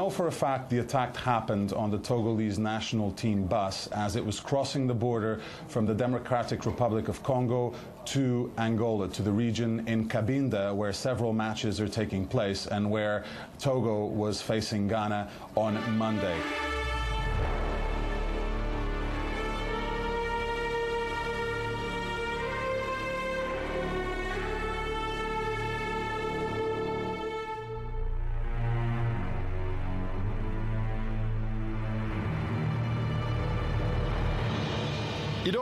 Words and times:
Know 0.00 0.08
for 0.08 0.28
a 0.28 0.32
fact 0.32 0.70
the 0.70 0.78
attack 0.78 1.14
happened 1.14 1.74
on 1.74 1.90
the 1.90 1.98
Togolese 1.98 2.56
national 2.56 3.10
team 3.12 3.44
bus 3.44 3.86
as 3.88 4.16
it 4.16 4.24
was 4.24 4.40
crossing 4.40 4.86
the 4.86 4.94
border 4.94 5.42
from 5.68 5.84
the 5.84 5.92
Democratic 5.92 6.64
Republic 6.64 7.08
of 7.08 7.22
Congo 7.22 7.74
to 8.06 8.50
Angola, 8.56 9.08
to 9.08 9.20
the 9.20 9.30
region 9.30 9.86
in 9.86 10.08
Cabinda, 10.08 10.74
where 10.74 10.94
several 10.94 11.34
matches 11.34 11.82
are 11.82 11.88
taking 11.88 12.26
place 12.26 12.66
and 12.66 12.90
where 12.90 13.24
Togo 13.58 14.06
was 14.06 14.40
facing 14.40 14.88
Ghana 14.88 15.28
on 15.54 15.98
Monday. 15.98 16.40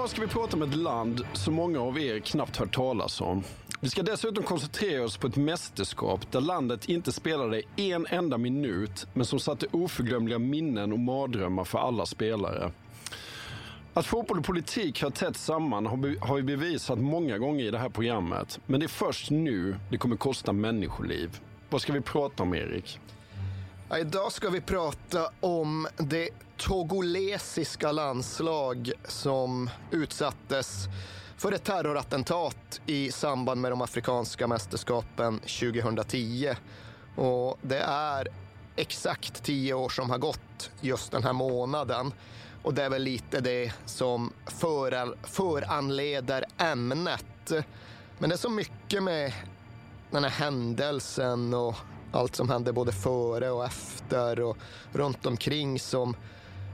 Idag 0.09 0.17
ska 0.17 0.27
vi 0.27 0.33
prata 0.33 0.57
om 0.57 0.63
ett 0.63 0.75
land 0.75 1.27
som 1.33 1.55
många 1.55 1.81
av 1.81 1.99
er 1.99 2.19
knappt 2.19 2.57
hört 2.57 2.75
talas 2.75 3.21
om. 3.21 3.45
Vi 3.81 3.89
ska 3.89 4.03
dessutom 4.03 4.45
koncentrera 4.45 5.05
oss 5.05 5.17
på 5.17 5.27
ett 5.27 5.37
mästerskap 5.37 6.33
där 6.33 6.41
landet 6.41 6.89
inte 6.89 7.13
spelade 7.13 7.63
en 7.77 8.07
enda 8.11 8.39
minut 8.39 9.07
men 9.15 9.27
som 9.27 9.41
satte 9.41 9.67
oförglömliga 9.71 10.39
minnen 10.39 10.93
och 10.93 10.99
mardrömmar 10.99 11.65
för 11.65 11.79
alla 11.79 12.07
spelare. 12.07 12.71
Att 13.95 14.07
fotboll 14.07 14.39
och 14.39 14.45
politik 14.45 15.03
hör 15.03 15.11
tätt 15.11 15.37
samman 15.37 15.87
har 16.21 16.37
vi 16.37 16.43
bevisat 16.43 16.99
många 16.99 17.39
gånger 17.39 17.65
i 17.65 17.71
det 17.71 17.79
här 17.79 17.89
programmet. 17.89 18.61
Men 18.67 18.81
det 18.81 18.87
är 18.87 18.89
först 18.89 19.31
nu 19.31 19.77
det 19.91 19.99
kommer 19.99 20.17
kosta 20.17 20.53
människoliv. 20.53 21.39
Vad 21.71 21.83
ska 21.83 21.93
vi 21.93 22.01
prata 22.01 22.43
om, 22.43 22.55
Erik? 22.55 23.01
Ja, 23.91 23.99
idag 23.99 24.33
ska 24.33 24.51
vi 24.51 24.61
prata 24.61 25.31
om 25.41 25.89
det 25.97 26.29
togolesiska 26.57 27.93
landslag 27.93 28.93
som 29.05 29.71
utsattes 29.91 30.85
för 31.37 31.53
ett 31.53 31.65
terrorattentat 31.65 32.81
i 32.87 33.13
samband 33.13 33.61
med 33.61 33.73
de 33.73 33.83
afrikanska 33.83 34.47
mästerskapen 34.47 35.39
2010. 35.39 36.55
Och 37.17 37.59
det 37.63 37.79
är 37.81 38.29
exakt 38.77 39.43
tio 39.43 39.75
år 39.75 39.89
som 39.89 40.11
har 40.11 40.19
gått 40.19 40.71
just 40.81 41.13
den 41.13 41.23
här 41.23 41.33
månaden. 41.33 42.13
Och 42.63 42.75
det 42.75 42.83
är 42.83 42.91
väl 42.91 43.03
lite 43.03 43.41
det 43.41 43.73
som 43.85 44.33
föranleder 45.23 46.45
ämnet. 46.59 47.53
Men 48.19 48.31
det 48.31 48.35
är 48.35 48.39
så 48.39 48.51
mycket 48.51 49.03
med 49.03 49.33
den 50.11 50.25
här 50.25 50.31
händelsen 50.31 51.55
och 51.55 51.75
allt 52.13 52.37
som 52.37 52.51
hände 52.51 52.73
både 52.73 52.93
före 52.93 53.51
och 53.51 53.65
efter 53.65 54.41
och 54.41 54.57
runt 54.93 55.27
omkring 55.27 55.81
som 55.81 56.17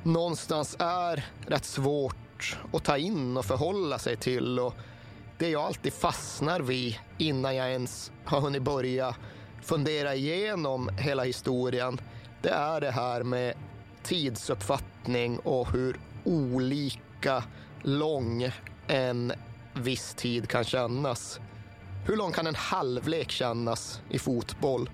någonstans 0.03 0.77
är 0.79 1.25
rätt 1.47 1.65
svårt 1.65 2.59
att 2.73 2.85
ta 2.85 2.97
in 2.97 3.37
och 3.37 3.45
förhålla 3.45 3.99
sig 3.99 4.17
till. 4.17 4.59
Och 4.59 4.75
det 5.39 5.51
jag 5.51 5.63
alltid 5.63 5.93
fastnar 5.93 6.61
vid 6.61 6.99
innan 7.19 7.57
jag 7.57 7.71
ens 7.71 8.13
har 8.25 8.41
hunnit 8.41 8.63
börja 8.63 9.15
fundera 9.63 10.15
igenom 10.15 10.89
hela 10.99 11.25
historien, 11.25 12.01
det 12.43 12.51
är 12.51 12.81
det 12.81 12.91
här 12.91 13.23
med 13.23 13.55
tidsuppfattning 14.03 15.39
och 15.39 15.73
hur 15.73 16.01
olika 16.25 17.45
lång 17.83 18.51
en 18.87 19.33
viss 19.75 20.15
tid 20.15 20.49
kan 20.49 20.65
kännas. 20.65 21.41
Hur 22.07 22.17
lång 22.17 22.33
kan 22.33 22.47
en 22.47 22.55
halvlek 22.55 23.31
kännas 23.31 24.01
i 24.11 24.19
fotboll? 24.19 24.91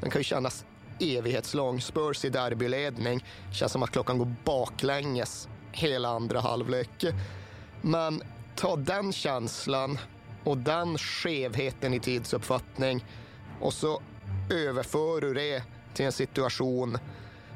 Den 0.00 0.10
kan 0.10 0.20
ju 0.20 0.24
kännas 0.24 0.64
evighetslång. 1.00 1.80
Spurs 1.80 2.24
i 2.24 2.28
derbyledning. 2.28 3.24
Känns 3.52 3.72
som 3.72 3.82
att 3.82 3.90
klockan 3.90 4.18
går 4.18 4.34
baklänges 4.44 5.48
hela 5.72 6.08
andra 6.08 6.40
halvlek. 6.40 7.04
Men 7.82 8.22
ta 8.56 8.76
den 8.76 9.12
känslan 9.12 9.98
och 10.44 10.58
den 10.58 10.98
skevheten 10.98 11.94
i 11.94 12.00
tidsuppfattning 12.00 13.04
och 13.60 13.72
så 13.72 14.00
överför 14.50 15.20
du 15.20 15.34
det 15.34 15.62
till 15.94 16.06
en 16.06 16.12
situation 16.12 16.98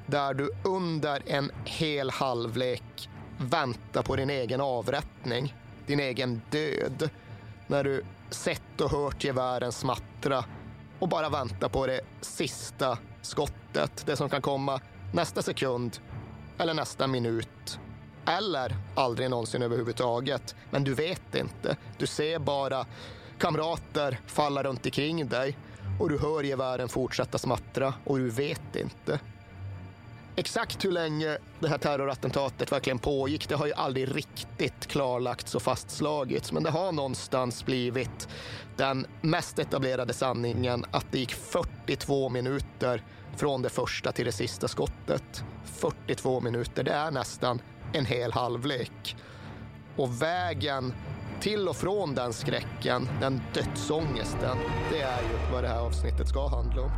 där 0.06 0.34
du 0.34 0.50
under 0.64 1.22
en 1.26 1.50
hel 1.64 2.10
halvlek 2.10 3.08
väntar 3.38 4.02
på 4.02 4.16
din 4.16 4.30
egen 4.30 4.60
avrättning, 4.60 5.54
din 5.86 6.00
egen 6.00 6.42
död. 6.50 7.10
När 7.66 7.84
du 7.84 8.04
sett 8.30 8.80
och 8.80 8.90
hört 8.90 9.24
gevären 9.24 9.72
smattra 9.72 10.44
och 11.02 11.08
bara 11.08 11.28
väntar 11.28 11.68
på 11.68 11.86
det 11.86 12.00
sista 12.20 12.98
skottet. 13.22 14.02
Det 14.06 14.16
som 14.16 14.28
kan 14.28 14.42
komma 14.42 14.80
nästa 15.12 15.42
sekund 15.42 15.98
eller 16.58 16.74
nästa 16.74 17.06
minut. 17.06 17.78
Eller 18.26 18.76
aldrig 18.94 19.30
någonsin 19.30 19.62
överhuvudtaget. 19.62 20.54
Men 20.70 20.84
du 20.84 20.94
vet 20.94 21.34
inte. 21.34 21.76
Du 21.98 22.06
ser 22.06 22.38
bara 22.38 22.86
kamrater 23.38 24.20
falla 24.26 24.62
runt 24.62 24.86
omkring 24.86 25.28
dig 25.28 25.58
och 26.00 26.08
du 26.08 26.18
hör 26.18 26.42
gevären 26.42 26.88
fortsätta 26.88 27.38
smattra 27.38 27.94
och 28.04 28.18
du 28.18 28.30
vet 28.30 28.76
inte. 28.76 29.20
Exakt 30.36 30.84
hur 30.84 30.92
länge 30.92 31.38
det 31.60 31.68
här 31.68 31.78
terrorattentatet 31.78 32.72
verkligen 32.72 32.98
pågick, 32.98 33.48
det 33.48 33.54
har 33.54 33.66
ju 33.66 33.72
aldrig 33.72 34.16
riktigt 34.16 34.86
klarlagts 34.86 35.54
och 35.54 35.62
fastslagits. 35.62 36.52
Men 36.52 36.62
det 36.62 36.70
har 36.70 36.92
någonstans 36.92 37.66
blivit 37.66 38.28
den 38.76 39.06
mest 39.20 39.58
etablerade 39.58 40.12
sanningen 40.12 40.84
att 40.90 41.06
det 41.10 41.18
gick 41.18 41.32
42 41.32 42.28
minuter 42.28 43.02
från 43.36 43.62
det 43.62 43.68
första 43.68 44.12
till 44.12 44.24
det 44.24 44.32
sista 44.32 44.68
skottet. 44.68 45.44
42 45.64 46.40
minuter, 46.40 46.82
det 46.82 46.92
är 46.92 47.10
nästan 47.10 47.60
en 47.92 48.06
hel 48.06 48.32
halvlek. 48.32 49.16
Och 49.96 50.22
vägen 50.22 50.94
till 51.40 51.68
och 51.68 51.76
från 51.76 52.14
den 52.14 52.32
skräcken, 52.32 53.08
den 53.20 53.40
dödsångesten, 53.54 54.58
det 54.90 55.00
är 55.00 55.22
ju 55.22 55.52
vad 55.52 55.64
det 55.64 55.68
här 55.68 55.80
avsnittet 55.80 56.28
ska 56.28 56.48
handla 56.48 56.82
om. 56.82 56.90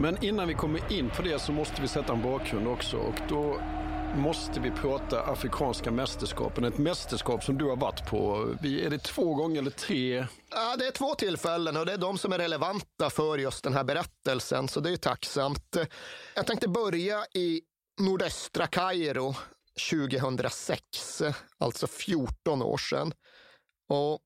Men 0.00 0.24
innan 0.24 0.48
vi 0.48 0.54
kommer 0.54 0.92
in 0.92 1.10
på 1.10 1.22
det 1.22 1.38
så 1.38 1.52
måste 1.52 1.82
vi 1.82 1.88
sätta 1.88 2.12
en 2.12 2.22
bakgrund 2.22 2.68
också 2.68 2.96
och 2.96 3.14
då 3.28 3.60
måste 4.16 4.60
vi 4.60 4.70
prata 4.70 5.22
Afrikanska 5.22 5.90
mästerskapen. 5.90 6.64
Ett 6.64 6.78
mästerskap 6.78 7.44
som 7.44 7.58
du 7.58 7.64
har 7.64 7.76
varit 7.76 8.06
på. 8.06 8.54
Är 8.64 8.90
det 8.90 8.98
två 8.98 9.34
gånger 9.34 9.60
eller 9.60 9.70
tre? 9.70 10.26
Ja, 10.50 10.76
det 10.78 10.86
är 10.86 10.90
två 10.90 11.14
tillfällen 11.14 11.76
och 11.76 11.86
det 11.86 11.92
är 11.92 11.98
de 11.98 12.18
som 12.18 12.32
är 12.32 12.38
relevanta 12.38 13.10
för 13.10 13.38
just 13.38 13.64
den 13.64 13.72
här 13.74 13.84
berättelsen, 13.84 14.68
så 14.68 14.80
det 14.80 14.90
är 14.90 14.96
tacksamt. 14.96 15.76
Jag 16.34 16.46
tänkte 16.46 16.68
börja 16.68 17.24
i 17.34 17.60
nordöstra 18.00 18.66
Kairo 18.66 19.34
2006, 19.90 21.22
alltså 21.58 21.86
14 21.86 22.62
år 22.62 22.78
sedan. 22.78 23.12
Och 23.88 24.18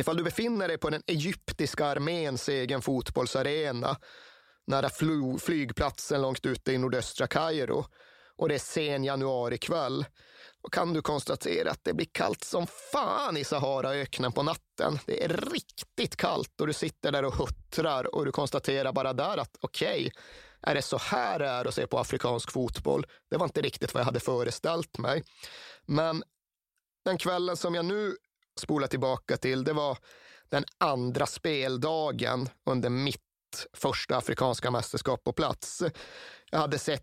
ifall 0.00 0.16
du 0.16 0.22
befinner 0.24 0.68
dig 0.68 0.78
på 0.78 0.90
den 0.90 1.02
egyptiska 1.06 1.86
arméns 1.86 2.48
egen 2.48 2.82
fotbollsarena 2.82 3.96
nära 4.66 4.90
flygplatsen 5.40 6.22
långt 6.22 6.46
ute 6.46 6.72
i 6.72 6.78
nordöstra 6.78 7.26
Kairo 7.26 7.84
och 8.36 8.48
det 8.48 8.54
är 8.54 8.58
sen 8.58 9.04
januarikväll. 9.04 10.06
Då 10.62 10.68
kan 10.68 10.92
du 10.92 11.02
konstatera 11.02 11.70
att 11.70 11.84
det 11.84 11.94
blir 11.94 12.08
kallt 12.12 12.44
som 12.44 12.66
fan 12.92 13.36
i 13.36 13.44
Saharaöknen 13.44 14.32
på 14.32 14.42
natten. 14.42 14.98
Det 15.06 15.24
är 15.24 15.28
riktigt 15.28 16.16
kallt 16.16 16.60
och 16.60 16.66
du 16.66 16.72
sitter 16.72 17.12
där 17.12 17.24
och 17.24 17.34
huttrar 17.34 18.14
och 18.14 18.24
du 18.24 18.32
konstaterar 18.32 18.92
bara 18.92 19.12
där 19.12 19.38
att 19.38 19.56
okej, 19.60 20.00
okay, 20.00 20.10
är 20.60 20.74
det 20.74 20.82
så 20.82 20.98
här 20.98 21.38
det 21.38 21.46
är 21.46 21.64
att 21.64 21.74
se 21.74 21.86
på 21.86 21.98
afrikansk 21.98 22.50
fotboll? 22.50 23.06
Det 23.30 23.36
var 23.36 23.44
inte 23.44 23.62
riktigt 23.62 23.94
vad 23.94 24.00
jag 24.00 24.04
hade 24.04 24.20
föreställt 24.20 24.98
mig. 24.98 25.22
Men 25.86 26.22
den 27.04 27.18
kvällen 27.18 27.56
som 27.56 27.74
jag 27.74 27.84
nu 27.84 28.16
spolar 28.60 28.86
tillbaka 28.86 29.36
till, 29.36 29.64
det 29.64 29.72
var 29.72 29.98
den 30.48 30.64
andra 30.78 31.26
speldagen 31.26 32.48
under 32.66 32.90
mitt 32.90 33.23
första 33.72 34.16
afrikanska 34.16 34.70
mästerskap 34.70 35.24
på 35.24 35.32
plats. 35.32 35.82
Jag 36.50 36.58
hade 36.58 36.78
sett 36.78 37.02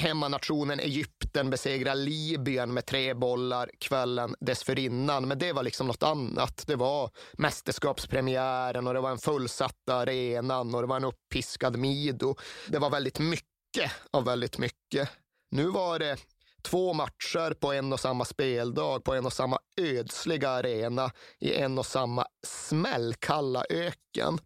hemmanationen 0.00 0.80
Egypten 0.80 1.50
besegra 1.50 1.94
Libyen 1.94 2.74
med 2.74 2.86
tre 2.86 3.14
bollar 3.14 3.70
kvällen 3.78 4.34
dessförinnan. 4.40 5.28
Men 5.28 5.38
det 5.38 5.52
var 5.52 5.62
liksom 5.62 5.86
något 5.86 6.02
annat. 6.02 6.64
Det 6.66 6.76
var 6.76 7.10
mästerskapspremiären 7.32 8.86
och 8.86 8.94
det 8.94 9.00
var 9.00 9.10
en 9.10 9.18
fullsatt 9.18 9.88
arenan 9.90 10.74
och 10.74 10.80
det 10.80 10.86
var 10.86 10.96
en 10.96 11.04
uppiskad 11.04 11.76
Mido. 11.76 12.34
Det 12.68 12.78
var 12.78 12.90
väldigt 12.90 13.18
mycket 13.18 13.92
av 14.10 14.24
väldigt 14.24 14.58
mycket. 14.58 15.10
Nu 15.50 15.66
var 15.66 15.98
det 15.98 16.16
två 16.62 16.92
matcher 16.92 17.54
på 17.54 17.72
en 17.72 17.92
och 17.92 18.00
samma 18.00 18.24
speldag 18.24 19.04
på 19.04 19.14
en 19.14 19.26
och 19.26 19.32
samma 19.32 19.58
ödsliga 19.80 20.50
arena 20.50 21.10
i 21.38 21.54
en 21.54 21.78
och 21.78 21.86
samma 21.86 22.26
smällkalla 22.46 23.64
öken. 23.70 24.38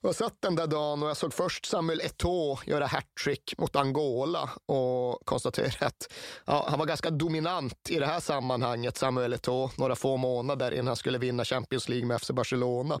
Jag 0.00 0.14
satt 0.14 0.36
den 0.40 0.54
där 0.54 0.66
dagen 0.66 1.02
och 1.02 1.08
jag 1.08 1.16
såg 1.16 1.34
först 1.34 1.66
Samuel 1.66 2.00
Eto'o 2.00 2.58
göra 2.66 2.86
hattrick 2.86 3.54
mot 3.58 3.76
Angola 3.76 4.50
och 4.66 5.26
konstaterade 5.26 5.86
att 5.86 6.12
ja, 6.46 6.66
han 6.70 6.78
var 6.78 6.86
ganska 6.86 7.10
dominant 7.10 7.90
i 7.90 7.98
det 7.98 8.06
här 8.06 8.20
sammanhanget, 8.20 8.96
Samuel 8.96 9.34
Eto'o, 9.34 9.70
några 9.76 9.96
få 9.96 10.16
månader 10.16 10.72
innan 10.72 10.86
han 10.86 10.96
skulle 10.96 11.18
vinna 11.18 11.44
Champions 11.44 11.88
League 11.88 12.06
med 12.06 12.20
FC 12.20 12.30
Barcelona. 12.30 13.00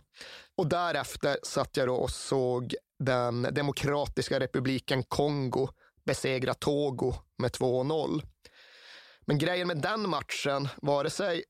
Och 0.56 0.66
därefter 0.66 1.38
satt 1.42 1.76
jag 1.76 1.88
då 1.88 1.94
och 1.94 2.10
såg 2.10 2.74
den 2.98 3.42
demokratiska 3.42 4.40
republiken 4.40 5.02
Kongo 5.02 5.68
besegra 6.06 6.54
Togo 6.54 7.14
med 7.38 7.50
2-0. 7.50 8.22
Men 9.26 9.38
grejen 9.38 9.66
med 9.66 9.78
den 9.78 10.08
matchen, 10.08 10.68
vare 10.82 11.10
sig 11.10 11.44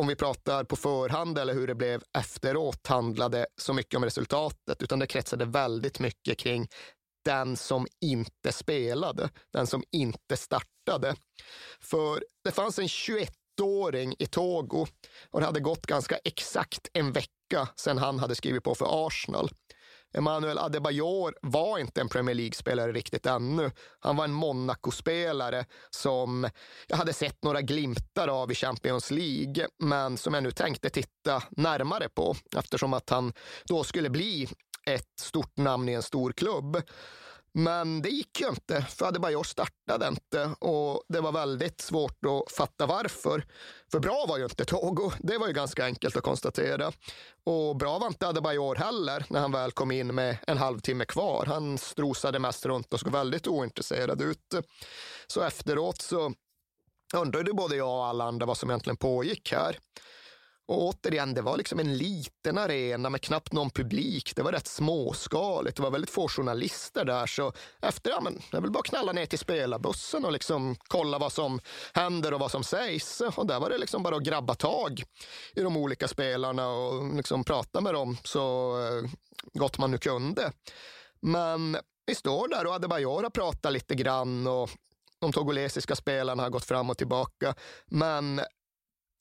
om 0.00 0.06
vi 0.06 0.16
pratar 0.16 0.64
på 0.64 0.76
förhand 0.76 1.38
eller 1.38 1.54
hur 1.54 1.66
det 1.66 1.74
blev 1.74 2.02
efteråt, 2.18 2.86
handlade 2.86 3.46
så 3.60 3.72
mycket 3.72 3.96
om 3.96 4.04
resultatet, 4.04 4.82
utan 4.82 4.98
det 4.98 5.06
kretsade 5.06 5.44
väldigt 5.44 5.98
mycket 6.00 6.38
kring 6.38 6.68
den 7.24 7.56
som 7.56 7.86
inte 8.00 8.52
spelade, 8.52 9.30
den 9.52 9.66
som 9.66 9.84
inte 9.92 10.36
startade. 10.36 11.14
För 11.80 12.24
det 12.44 12.50
fanns 12.50 12.78
en 12.78 12.86
21-åring 12.86 14.14
i 14.18 14.26
Togo 14.26 14.86
och 15.30 15.40
det 15.40 15.46
hade 15.46 15.60
gått 15.60 15.86
ganska 15.86 16.16
exakt 16.24 16.88
en 16.92 17.12
vecka 17.12 17.68
sedan 17.76 17.98
han 17.98 18.18
hade 18.18 18.34
skrivit 18.34 18.64
på 18.64 18.74
för 18.74 19.06
Arsenal. 19.06 19.50
Emmanuel 20.14 20.58
Adebayor 20.58 21.34
var 21.42 21.78
inte 21.78 22.00
en 22.00 22.08
Premier 22.08 22.34
League-spelare 22.34 22.92
riktigt 22.92 23.26
ännu. 23.26 23.70
Han 24.00 24.16
var 24.16 24.24
en 24.24 24.32
Monaco-spelare 24.32 25.64
som 25.90 26.48
jag 26.86 26.96
hade 26.96 27.12
sett 27.12 27.44
några 27.44 27.60
glimtar 27.60 28.28
av 28.28 28.52
i 28.52 28.54
Champions 28.54 29.10
League, 29.10 29.68
men 29.78 30.16
som 30.16 30.34
jag 30.34 30.42
nu 30.42 30.50
tänkte 30.50 30.90
titta 30.90 31.42
närmare 31.50 32.08
på 32.08 32.34
eftersom 32.56 32.92
att 32.94 33.10
han 33.10 33.32
då 33.64 33.84
skulle 33.84 34.10
bli 34.10 34.48
ett 34.86 35.20
stort 35.20 35.56
namn 35.56 35.88
i 35.88 35.92
en 35.92 36.02
stor 36.02 36.32
klubb. 36.32 36.82
Men 37.54 38.02
det 38.02 38.08
gick 38.08 38.40
ju 38.40 38.48
inte, 38.48 38.82
för 38.82 39.06
Adebayor 39.06 39.42
startade 39.42 40.08
inte 40.08 40.54
och 40.58 41.02
det 41.08 41.20
var 41.20 41.32
väldigt 41.32 41.80
svårt 41.80 42.18
att 42.26 42.52
fatta 42.52 42.86
varför. 42.86 43.46
För 43.90 44.00
bra 44.00 44.24
var 44.28 44.38
ju 44.38 44.44
inte 44.44 44.64
Togo, 44.64 45.12
det 45.18 45.38
var 45.38 45.46
ju 45.46 45.52
ganska 45.52 45.84
enkelt 45.84 46.16
att 46.16 46.22
konstatera. 46.22 46.92
Och 47.44 47.76
bra 47.76 47.98
var 47.98 48.06
inte 48.06 48.28
Adebayor 48.28 48.74
heller 48.74 49.26
när 49.28 49.40
han 49.40 49.52
väl 49.52 49.72
kom 49.72 49.90
in 49.90 50.14
med 50.14 50.36
en 50.46 50.58
halvtimme 50.58 51.04
kvar. 51.04 51.44
Han 51.46 51.78
strosade 51.78 52.38
mest 52.38 52.66
runt 52.66 52.92
och 52.92 53.00
såg 53.00 53.12
väldigt 53.12 53.46
ointresserad 53.46 54.22
ut. 54.22 54.54
Så 55.26 55.42
efteråt 55.42 56.02
så 56.02 56.32
undrade 57.14 57.52
både 57.52 57.76
jag 57.76 57.98
och 57.98 58.06
alla 58.06 58.24
andra 58.24 58.46
vad 58.46 58.56
som 58.56 58.70
egentligen 58.70 58.96
pågick 58.96 59.52
här. 59.52 59.78
Och 60.66 60.82
återigen, 60.82 61.34
det 61.34 61.42
var 61.42 61.56
liksom 61.56 61.78
en 61.78 61.96
liten 61.96 62.58
arena 62.58 63.10
med 63.10 63.20
knappt 63.20 63.52
någon 63.52 63.70
publik. 63.70 64.32
Det 64.36 64.42
var 64.42 64.52
rätt 64.52 64.66
småskaligt. 64.66 65.76
Det 65.76 65.82
var 65.82 65.90
väldigt 65.90 66.10
få 66.10 66.28
journalister 66.28 67.04
där. 67.04 67.26
Så 67.26 67.52
efter, 67.80 68.10
ja, 68.10 68.20
men 68.20 68.42
jag 68.50 68.60
vill 68.60 68.70
bara 68.70 68.82
knalla 68.82 69.12
ner 69.12 69.26
till 69.26 69.38
spelarbussen 69.38 70.24
och 70.24 70.32
liksom 70.32 70.76
kolla 70.88 71.18
vad 71.18 71.32
som 71.32 71.60
händer 71.94 72.34
och 72.34 72.40
vad 72.40 72.50
som 72.50 72.64
sägs. 72.64 73.20
Och 73.20 73.46
där 73.46 73.60
var 73.60 73.70
det 73.70 73.78
liksom 73.78 74.02
bara 74.02 74.16
att 74.16 74.22
grabba 74.22 74.54
tag 74.54 75.02
i 75.54 75.60
de 75.62 75.76
olika 75.76 76.08
spelarna 76.08 76.68
och 76.68 77.14
liksom 77.14 77.44
prata 77.44 77.80
med 77.80 77.94
dem 77.94 78.16
så 78.24 78.76
eh, 78.80 79.10
gott 79.52 79.78
man 79.78 79.90
nu 79.90 79.98
kunde. 79.98 80.52
Men 81.20 81.76
vi 82.06 82.14
står 82.14 82.48
där 82.48 82.66
och 82.66 82.74
Adebayor 82.74 83.22
har 83.22 83.30
pratat 83.30 83.72
lite 83.72 83.94
grann 83.94 84.46
och 84.46 84.70
de 85.18 85.32
togolesiska 85.32 85.96
spelarna 85.96 86.42
har 86.42 86.50
gått 86.50 86.64
fram 86.64 86.90
och 86.90 86.98
tillbaka. 86.98 87.54
Men 87.86 88.40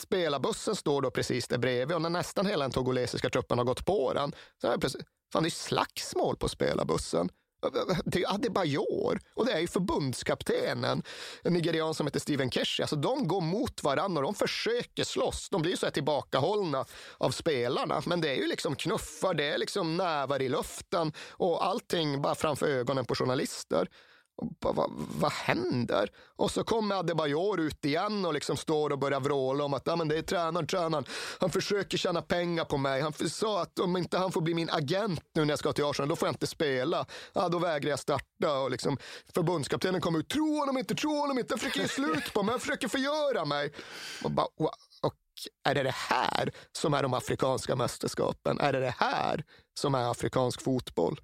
Spelarbussen 0.02 0.76
står 0.76 1.02
då 1.02 1.12
precis 1.12 1.48
där 1.48 1.58
bredvid 1.58 1.96
och 1.96 2.02
när 2.02 2.10
nästan 2.10 2.46
hela 2.46 2.64
den 2.64 2.72
togolesiska 2.72 3.30
truppen 3.30 3.58
har 3.58 3.66
gått 3.66 3.86
på 3.86 4.14
den, 4.14 4.32
så 4.62 4.68
är 4.68 4.72
det 4.72 4.80
precis, 4.80 5.02
fan 5.34 5.44
det 5.44 5.48
är 5.48 5.52
slagsmål 5.52 6.38
på 6.38 6.50
spelarbussen. 6.50 7.30
Det 8.06 8.24
är 8.24 8.34
Adebayor 8.34 9.20
och 9.36 9.46
det 9.46 9.52
är 9.52 9.60
ju 9.60 9.68
förbundskaptenen, 9.68 11.04
en 11.44 11.54
nigerian 11.54 11.94
som 11.94 12.08
heter 12.08 12.20
Steven 12.20 12.52
Keshi. 12.52 12.84
Alltså 12.84 12.96
de 12.96 13.28
går 13.28 13.42
mot 13.42 13.84
varandra 13.84 14.20
och 14.20 14.24
de 14.24 14.36
försöker 14.36 15.04
slåss. 15.04 15.50
De 15.50 15.62
blir 15.62 15.76
så 15.76 15.86
här 15.86 15.92
tillbakahållna 15.94 16.86
av 17.18 17.32
spelarna. 17.32 18.02
Men 18.06 18.22
det 18.22 18.30
är 18.30 18.36
ju 18.36 18.48
liksom 18.48 18.76
knuffar, 18.76 19.34
det 19.34 19.44
är 19.44 19.58
liksom 19.58 19.98
nävar 19.98 20.42
i 20.42 20.50
luften 20.50 21.12
och 21.30 21.66
allting 21.66 22.22
bara 22.22 22.36
framför 22.36 22.68
ögonen 22.68 23.06
på 23.06 23.16
journalister 23.16 23.88
vad, 24.60 24.76
va, 24.76 24.90
va 25.20 25.30
händer? 25.30 26.10
Och 26.36 26.52
så 26.52 26.64
kommer 26.64 26.96
Adebayor 26.96 27.60
ut 27.60 27.86
igen 27.86 28.26
och 28.26 28.34
liksom 28.34 28.58
står 28.58 28.90
och 28.90 29.00
börjar 29.00 29.20
vråla 29.20 29.64
om 29.64 29.74
att 29.74 29.88
ah, 29.88 29.96
men 29.96 30.08
det 30.08 30.18
är 30.18 30.22
tränaren, 30.22 30.68
tränaren. 30.68 31.06
Han 31.40 31.50
försöker 31.50 31.98
tjäna 31.98 32.22
pengar 32.22 32.66
på 32.66 32.78
mig. 32.78 33.02
Han 33.02 33.14
sa 33.14 33.62
att 33.62 33.80
om 33.80 33.98
inte 33.98 34.18
han 34.18 34.32
får 34.32 34.42
bli 34.42 34.54
min 34.54 34.70
agent 34.70 35.22
nu 35.36 35.46
när 35.46 35.52
jag 35.52 35.60
ska 35.60 35.74
till 35.74 35.86
Arsenal, 35.86 36.10
då 36.10 36.16
får 36.16 36.28
jag 36.28 36.34
inte 36.34 36.48
spela. 36.48 37.06
Ah, 37.34 37.50
då 37.50 37.60
vägrar 37.60 37.90
jag 37.90 38.00
starta. 38.00 38.60
Och 38.60 38.72
liksom, 38.72 38.98
förbundskaptenen 39.34 40.02
kommer 40.02 40.20
ut. 40.20 40.30
Tro 40.30 40.60
honom 40.60 40.78
inte, 40.78 40.96
tro 40.96 41.20
honom 41.20 41.40
inte. 41.40 41.54
Han 41.54 41.60
försöker 41.60 41.82
ge 41.82 41.88
slut 41.88 42.34
på 42.34 42.44
mig. 42.44 42.54
Han 42.54 42.60
försöker 42.60 42.88
förgöra 42.88 43.46
mig. 43.46 43.74
Och, 44.24 44.32
bara, 44.32 44.48
och 44.58 45.14
är 45.64 45.76
det 45.76 45.84
det 45.84 45.96
här 45.96 46.52
som 46.72 46.94
är 46.94 47.04
de 47.04 47.14
afrikanska 47.14 47.76
mästerskapen? 47.76 48.60
Är 48.60 48.74
det 48.74 48.80
det 48.80 48.96
här 48.98 49.44
som 49.80 49.96
är 49.96 50.12
afrikansk 50.12 50.62
fotboll? 50.62 51.20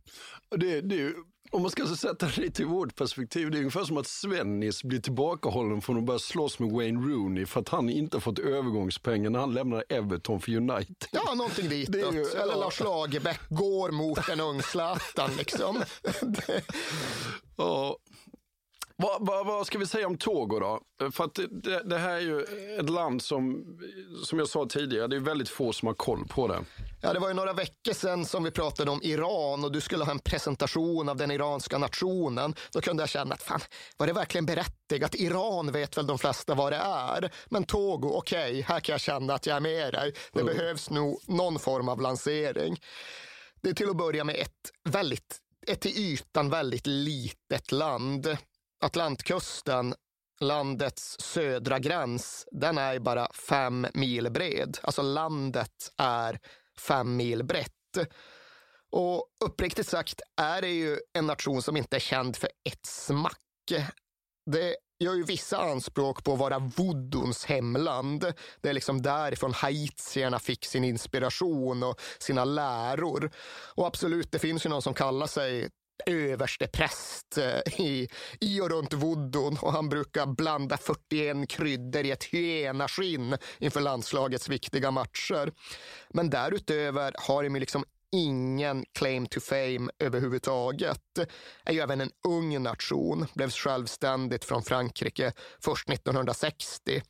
Det, 0.49 0.81
det 0.81 1.13
om 1.51 1.61
man 1.61 1.71
ska 1.71 1.85
sätta 1.85 2.27
det 2.35 2.49
till 2.49 2.65
vårt 2.65 2.95
perspektiv, 2.95 3.51
det 3.51 3.57
är 3.57 3.59
ungefär 3.59 3.83
som 3.83 3.97
att 3.97 4.07
Svennis 4.07 4.83
blir 4.83 4.99
tillbakahållen 4.99 5.81
från 5.81 5.97
att 5.97 6.03
börja 6.03 6.19
slåss 6.19 6.59
med 6.59 6.71
Wayne 6.71 6.99
Rooney 6.99 7.45
för 7.45 7.59
att 7.59 7.69
han 7.69 7.89
inte 7.89 8.19
fått 8.19 8.39
övergångspengar 8.39 9.29
när 9.29 9.39
han 9.39 9.53
lämnar 9.53 9.83
Everton 9.89 10.41
för 10.41 10.55
United. 10.55 10.95
Ja, 11.11 11.33
någonting 11.33 11.69
ditåt. 11.69 11.95
Ju, 11.95 12.21
Eller 12.21 12.53
ja. 12.53 12.59
Lars 12.59 12.79
Lagerbäck 12.79 13.39
går 13.49 13.91
mot 13.91 14.29
en 14.29 14.39
ung 14.39 14.61
Zlatan 14.61 15.31
liksom. 15.37 15.83
ja, 17.55 17.97
vad, 18.99 19.25
vad, 19.25 19.45
vad, 19.45 19.67
ska 19.67 19.77
vi 19.77 19.85
säga 19.85 20.07
om 20.07 20.17
Togo 20.17 20.59
då? 20.59 20.81
För 21.11 21.23
att 21.23 21.39
det, 21.49 21.83
det, 21.83 21.97
här 21.97 22.15
är 22.15 22.19
ju 22.19 22.41
ett 22.79 22.89
land 22.89 23.21
som, 23.21 23.65
som 24.25 24.39
jag 24.39 24.47
sa 24.47 24.65
tidigare, 24.65 25.07
det 25.07 25.15
är 25.15 25.19
väldigt 25.19 25.49
få 25.49 25.73
som 25.73 25.87
har 25.87 25.93
koll 25.93 26.27
på 26.27 26.47
det. 26.47 26.59
Ja, 27.01 27.13
det 27.13 27.19
var 27.19 27.27
ju 27.27 27.33
några 27.33 27.53
veckor 27.53 27.93
sedan 27.93 28.25
som 28.25 28.43
vi 28.43 28.51
pratade 28.51 28.91
om 28.91 28.99
Iran 29.03 29.63
och 29.63 29.71
du 29.71 29.81
skulle 29.81 30.03
ha 30.03 30.11
en 30.11 30.19
presentation 30.19 31.09
av 31.09 31.17
den 31.17 31.31
iranska 31.31 31.77
nationen. 31.77 32.55
Då 32.71 32.81
kunde 32.81 33.03
jag 33.03 33.09
känna 33.09 33.33
att 33.33 33.43
fan, 33.43 33.59
var 33.97 34.07
det 34.07 34.13
verkligen 34.13 34.45
berättigat? 34.45 35.15
Iran 35.15 35.71
vet 35.71 35.97
väl 35.97 36.07
de 36.07 36.17
flesta 36.17 36.55
vad 36.55 36.73
det 36.73 36.81
är. 36.83 37.31
Men 37.49 37.63
Togo, 37.63 38.07
okej, 38.07 38.49
okay, 38.49 38.61
här 38.61 38.79
kan 38.79 38.93
jag 38.93 39.01
känna 39.01 39.33
att 39.33 39.45
jag 39.45 39.55
är 39.55 39.61
med 39.61 39.93
dig. 39.93 40.13
Det 40.33 40.41
mm. 40.41 40.55
behövs 40.55 40.89
nog 40.89 41.21
någon 41.27 41.59
form 41.59 41.89
av 41.89 42.01
lansering. 42.01 42.77
Det 43.61 43.69
är 43.69 43.73
till 43.73 43.89
att 43.89 43.97
börja 43.97 44.23
med 44.23 44.35
ett 44.35 44.89
väldigt 44.89 45.37
ett 45.67 45.81
till 45.81 45.97
ytan 45.97 46.49
väldigt 46.49 46.87
litet 46.87 47.71
land. 47.71 48.37
Atlantkusten, 48.79 49.95
landets 50.39 51.17
södra 51.19 51.79
gräns, 51.79 52.47
den 52.51 52.77
är 52.77 52.99
bara 52.99 53.27
fem 53.33 53.87
mil 53.93 54.31
bred. 54.31 54.77
Alltså 54.81 55.01
landet 55.01 55.91
är 55.97 56.39
fem 56.79 57.15
mil 57.15 57.43
brett. 57.43 57.71
Och 58.91 59.25
uppriktigt 59.45 59.87
sagt 59.87 60.21
är 60.41 60.61
det 60.61 60.69
ju 60.69 60.99
en 61.13 61.27
nation 61.27 61.61
som 61.61 61.77
inte 61.77 61.95
är 61.95 61.99
känd 61.99 62.35
för 62.35 62.49
ett 62.69 62.85
smack. 62.85 63.41
Det 64.51 64.75
gör 64.99 65.13
ju 65.13 65.23
vissa 65.23 65.57
anspråk 65.57 66.23
på 66.23 66.33
att 66.33 66.39
vara 66.39 66.59
voodoons 66.59 67.45
hemland. 67.45 68.33
Det 68.61 68.69
är 68.69 68.73
liksom 68.73 69.01
därifrån 69.01 69.53
haitierna 69.53 70.39
fick 70.39 70.65
sin 70.65 70.83
inspiration 70.83 71.83
och 71.83 72.01
sina 72.19 72.45
läror. 72.45 73.31
Och 73.75 73.87
absolut, 73.87 74.31
det 74.31 74.39
finns 74.39 74.65
ju 74.65 74.69
någon 74.69 74.81
som 74.81 74.93
kallar 74.93 75.27
sig 75.27 75.69
överste 76.05 76.67
präst 76.67 77.37
eh, 77.37 77.79
i, 77.85 78.07
i 78.39 78.61
och 78.61 78.69
runt 78.69 78.93
voodoo 78.93 79.57
och 79.61 79.73
han 79.73 79.89
brukar 79.89 80.25
blanda 80.25 80.77
41 80.77 81.49
kryddor 81.49 82.05
i 82.05 82.11
ett 82.11 82.23
hyenaskinn 82.23 83.37
inför 83.59 83.81
landslagets 83.81 84.49
viktiga 84.49 84.91
matcher. 84.91 85.51
Men 86.09 86.29
därutöver 86.29 87.13
har 87.17 87.43
de 87.43 87.59
liksom 87.59 87.85
ingen 88.11 88.85
claim 88.93 89.25
to 89.25 89.39
fame 89.39 89.89
överhuvudtaget. 89.99 91.19
Är 91.63 91.73
ju 91.73 91.79
även 91.79 92.01
en 92.01 92.11
ung 92.27 92.63
nation, 92.63 93.25
blev 93.33 93.49
självständigt 93.49 94.45
från 94.45 94.63
Frankrike 94.63 95.33
först 95.63 95.89
1960 95.89 97.01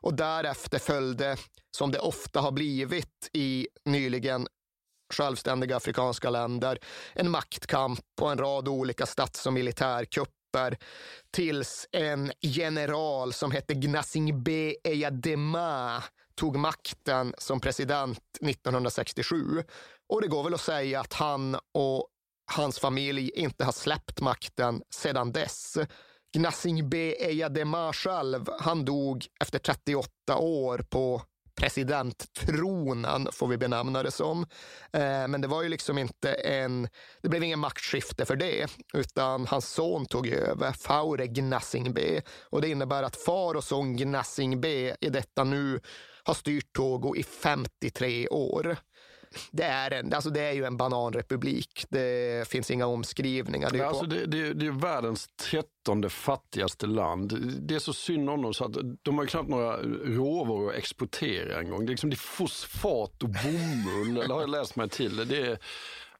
och 0.00 0.14
därefter 0.14 0.78
följde, 0.78 1.36
som 1.76 1.92
det 1.92 1.98
ofta 1.98 2.40
har 2.40 2.52
blivit 2.52 3.30
i 3.32 3.68
nyligen 3.84 4.46
självständiga 5.12 5.76
afrikanska 5.76 6.30
länder, 6.30 6.78
en 7.14 7.30
maktkamp 7.30 8.00
och 8.20 8.32
en 8.32 8.38
rad 8.38 8.68
olika 8.68 9.06
stats 9.06 9.46
och 9.46 9.52
militärkupper 9.52 10.78
tills 11.30 11.88
en 11.92 12.32
general 12.40 13.32
som 13.32 13.50
hette 13.50 13.74
Gnasingbe 13.74 14.74
Eyadema 14.84 16.02
tog 16.34 16.56
makten 16.56 17.34
som 17.38 17.60
president 17.60 18.20
1967. 18.40 19.62
Och 20.08 20.22
det 20.22 20.28
går 20.28 20.44
väl 20.44 20.54
att 20.54 20.60
säga 20.60 21.00
att 21.00 21.12
han 21.12 21.56
och 21.74 22.08
hans 22.52 22.78
familj 22.78 23.30
inte 23.34 23.64
har 23.64 23.72
släppt 23.72 24.20
makten 24.20 24.82
sedan 24.94 25.32
dess. 25.32 25.78
Gnasingbe 26.36 26.98
Eyadema 26.98 27.92
själv, 27.92 28.46
han 28.60 28.84
dog 28.84 29.26
efter 29.42 29.58
38 29.58 30.36
år 30.36 30.78
på 30.90 31.22
presidenttronen, 31.62 33.28
får 33.32 33.46
vi 33.46 33.56
benämna 33.56 34.02
det 34.02 34.10
som. 34.10 34.42
Eh, 34.92 35.28
men 35.28 35.40
det 35.40 35.48
var 35.48 35.62
ju 35.62 35.68
liksom 35.68 35.98
inte 35.98 36.32
en... 36.32 36.88
Det 37.22 37.28
blev 37.28 37.42
ingen 37.42 37.58
maktskifte 37.58 38.24
för 38.24 38.36
det, 38.36 38.66
utan 38.94 39.46
hans 39.46 39.68
son 39.68 40.06
tog 40.06 40.28
över, 40.28 40.72
Faure 40.72 41.26
Gnassingbe. 41.26 42.22
Och 42.50 42.60
det 42.62 42.68
innebär 42.68 43.02
att 43.02 43.16
far 43.16 43.54
och 43.54 43.64
son 43.64 43.96
Gnassingbe 43.96 44.96
i 45.00 45.08
detta 45.08 45.44
nu 45.44 45.80
har 46.24 46.34
styrt 46.34 46.72
Togo 46.72 47.16
i 47.16 47.22
53 47.22 48.28
år 48.28 48.76
det 49.50 49.64
är, 49.64 49.90
en, 49.90 50.14
alltså 50.14 50.30
det 50.30 50.40
är 50.40 50.52
ju 50.52 50.64
en 50.64 50.76
bananrepublik. 50.76 51.84
Det 51.88 52.48
finns 52.48 52.70
inga 52.70 52.86
omskrivningar. 52.86 53.70
Det 53.70 53.78
är, 53.78 53.84
alltså 53.84 54.06
det, 54.06 54.26
det, 54.26 54.52
det 54.52 54.66
är 54.66 54.70
världens 54.70 55.28
trettonde 55.36 56.10
fattigaste 56.10 56.86
land. 56.86 57.38
Det 57.60 57.74
är 57.74 57.78
så 57.78 57.92
synd 57.92 58.30
om 58.30 58.42
dem 58.42 58.54
så 58.54 58.64
att 58.64 58.76
de 59.02 59.18
har 59.18 59.26
knappt 59.26 59.48
några 59.48 59.76
råvaror 60.04 60.70
att 60.70 60.76
exportera 60.76 61.60
en 61.60 61.70
gång. 61.70 61.86
Det 61.86 61.90
är, 61.90 61.92
liksom, 61.92 62.10
det 62.10 62.14
är 62.14 62.18
fosfat 62.18 63.22
och 63.22 63.28
bomull, 63.28 64.24
eller 64.24 64.34
har 64.34 64.40
jag 64.40 64.50
läst 64.50 64.76
mig 64.76 64.88
till. 64.88 65.28
Det 65.28 65.40
är, 65.40 65.58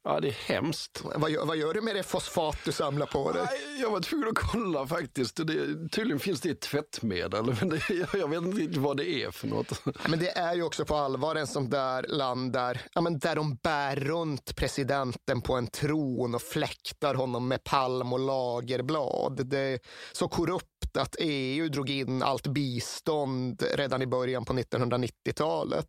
Ja, 0.04 0.20
det 0.20 0.28
är 0.28 0.32
hemskt. 0.32 1.02
Vad 1.14 1.30
gör, 1.30 1.46
vad 1.46 1.56
gör 1.56 1.74
du 1.74 1.80
med 1.80 1.96
det 1.96 2.02
fosfat 2.02 2.56
du 2.64 2.72
samlar 2.72 3.06
på 3.06 3.32
dig? 3.32 3.46
Jag 3.80 3.90
var 3.90 4.00
tvungen 4.00 4.28
att 4.28 4.34
kolla 4.34 4.86
faktiskt. 4.86 5.36
Det, 5.36 5.88
tydligen 5.88 6.18
finns 6.18 6.40
det 6.40 6.48
i 6.48 6.54
tvättmedel, 6.54 7.56
men 7.60 7.68
det, 7.68 7.90
jag 8.12 8.28
vet 8.28 8.42
inte 8.42 8.58
riktigt 8.58 8.76
vad 8.76 8.96
det 8.96 9.08
är 9.08 9.30
för 9.30 9.48
något. 9.48 9.82
Men 10.08 10.18
det 10.18 10.38
är 10.38 10.54
ju 10.54 10.62
också 10.62 10.84
på 10.84 10.96
allvar 10.96 11.36
en 11.36 11.46
sån 11.46 11.70
där 11.70 12.02
land 12.08 12.52
där, 12.52 12.82
ja, 12.92 13.00
men 13.00 13.18
där 13.18 13.36
de 13.36 13.54
bär 13.54 13.96
runt 13.96 14.56
presidenten 14.56 15.40
på 15.40 15.54
en 15.54 15.66
tron 15.66 16.34
och 16.34 16.42
fläktar 16.42 17.14
honom 17.14 17.48
med 17.48 17.64
palm 17.64 18.12
och 18.12 18.20
lagerblad. 18.20 19.46
Det 19.46 19.58
är 19.58 19.80
så 20.12 20.28
korrupt 20.28 20.96
att 20.96 21.16
EU 21.18 21.68
drog 21.68 21.90
in 21.90 22.22
allt 22.22 22.46
bistånd 22.46 23.62
redan 23.74 24.02
i 24.02 24.06
början 24.06 24.44
på 24.44 24.52
1990-talet. 24.52 25.86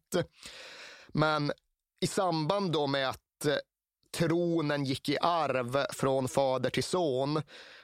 Men 1.07 1.51
i 2.01 2.07
samband 2.07 2.71
då 2.71 2.87
med 2.87 3.09
att 3.09 3.19
tronen 4.13 4.85
gick 4.85 5.09
i 5.09 5.17
arv 5.21 5.85
från 5.93 6.27
fader 6.27 6.69
till 6.69 6.83
son, 6.83 7.41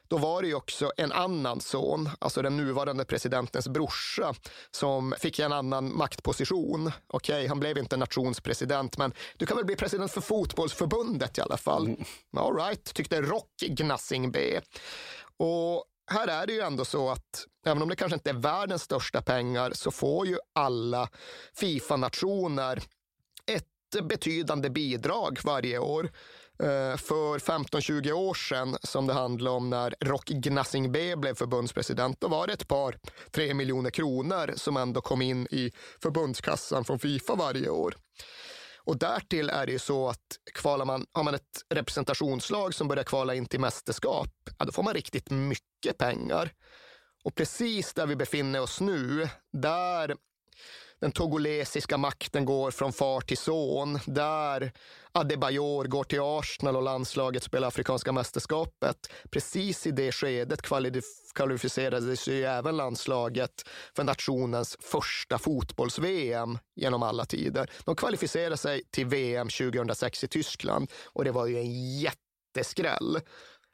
då 0.08 0.18
var 0.18 0.42
det 0.42 0.48
ju 0.48 0.56
också 0.56 0.92
en 0.98 1.12
annan 1.12 1.62
son, 1.62 2.10
alltså 2.20 2.42
den 2.42 2.58
nuvarande 2.58 3.06
presidentens 3.06 3.68
brorsa, 3.68 4.34
som 4.72 5.16
fick 5.20 5.40
en 5.40 5.54
annan 5.54 5.98
maktposition. 5.98 6.92
Okej, 7.08 7.36
okay, 7.36 7.48
han 7.48 7.60
blev 7.60 7.78
inte 7.78 7.98
nationspresident, 7.98 8.98
men 8.98 9.14
du 9.38 9.46
kan 9.46 9.58
väl 9.58 9.66
bli 9.66 9.76
president 9.76 10.12
för 10.12 10.22
fotbollsförbundet 10.22 11.38
i 11.38 11.42
alla 11.42 11.58
fall. 11.58 11.88
Mm. 11.88 12.04
All 12.38 12.56
right, 12.56 12.94
tyckte 12.94 13.22
Rock 13.22 13.52
Gnassing 13.68 14.32
B. 14.32 14.60
Och 15.38 15.86
här 16.12 16.28
är 16.28 16.48
det 16.48 16.54
ju 16.54 16.62
ändå 16.62 16.86
så 16.86 17.10
att 17.10 17.46
även 17.66 17.82
om 17.82 17.90
det 17.90 17.96
kanske 17.96 18.16
inte 18.16 18.30
är 18.30 18.34
världens 18.34 18.84
största 18.84 19.22
pengar 19.22 19.72
så 19.74 19.92
får 19.92 20.28
ju 20.28 20.38
alla 20.56 21.10
Fifa-nationer 21.54 22.82
betydande 24.02 24.70
bidrag 24.70 25.40
varje 25.44 25.80
år. 25.80 26.10
Eh, 26.64 26.98
för 26.98 27.40
15-20 27.40 28.12
år 28.12 28.34
sedan, 28.34 28.78
som 28.84 29.08
det 29.08 29.14
handlade 29.14 29.56
om 29.56 29.70
när 29.70 29.96
Rock 30.00 30.26
Gnassing 30.26 30.92
B 30.92 31.16
blev 31.16 31.36
förbundspresident, 31.36 32.22
då 32.22 32.28
var 32.28 32.48
det 32.48 32.54
ett 32.54 32.68
par, 32.68 33.00
tre 33.32 33.54
miljoner 33.54 33.90
kronor 33.90 34.54
som 34.56 34.78
ändå 34.78 35.02
kom 35.02 35.22
in 35.22 35.48
i 35.52 35.72
förbundskassan 36.02 36.86
från 36.86 37.00
Fifa 37.00 37.36
varje 37.36 37.70
år. 37.70 37.96
Och 38.78 38.98
därtill 38.98 39.50
är 39.50 39.66
det 39.66 39.72
ju 39.72 39.80
så 39.80 40.10
att 40.10 40.38
kvalar 40.54 40.86
man, 40.86 41.06
har 41.12 41.24
man 41.24 41.36
ett 41.36 41.66
representationslag 41.70 42.74
som 42.74 42.88
börjar 42.88 43.04
kvala 43.04 43.36
in 43.36 43.46
till 43.46 43.60
mästerskap, 43.60 44.30
ja, 44.60 44.66
då 44.66 44.72
får 44.72 44.84
man 44.84 44.94
riktigt 44.94 45.30
mycket 45.30 45.98
pengar. 45.98 46.52
Och 47.24 47.36
precis 47.36 47.94
där 47.94 48.06
vi 48.06 48.16
befinner 48.16 48.62
oss 48.62 48.82
nu, 48.82 49.30
där 49.54 50.16
den 51.02 51.12
togolesiska 51.12 51.98
makten 51.98 52.46
går 52.46 52.72
från 52.72 52.94
far 52.94 53.22
till 53.22 53.38
son. 53.38 54.00
Där 54.06 54.72
Adebayor 55.12 55.86
går 55.86 56.04
till 56.04 56.20
Arsenal 56.22 56.76
och 56.76 56.84
landslaget 56.84 57.44
spelar 57.44 57.68
Afrikanska 57.68 58.12
mästerskapet. 58.12 59.12
Precis 59.32 59.88
i 59.88 59.92
det 59.92 60.12
skedet 60.12 60.62
kvalificerade 61.34 62.18
sig 62.18 62.46
även 62.46 62.78
landslaget 62.78 63.52
för 63.96 64.04
nationens 64.04 64.78
första 64.80 65.38
fotbolls-VM 65.38 66.58
genom 66.76 67.04
alla 67.04 67.26
tider. 67.26 67.72
De 67.86 67.96
kvalificerade 67.96 68.58
sig 68.58 68.84
till 68.92 69.06
VM 69.06 69.50
2006 69.50 70.24
i 70.24 70.28
Tyskland 70.28 70.92
och 71.06 71.24
det 71.24 71.32
var 71.32 71.46
ju 71.46 71.58
en 71.58 72.00
jätteskräll 72.00 73.20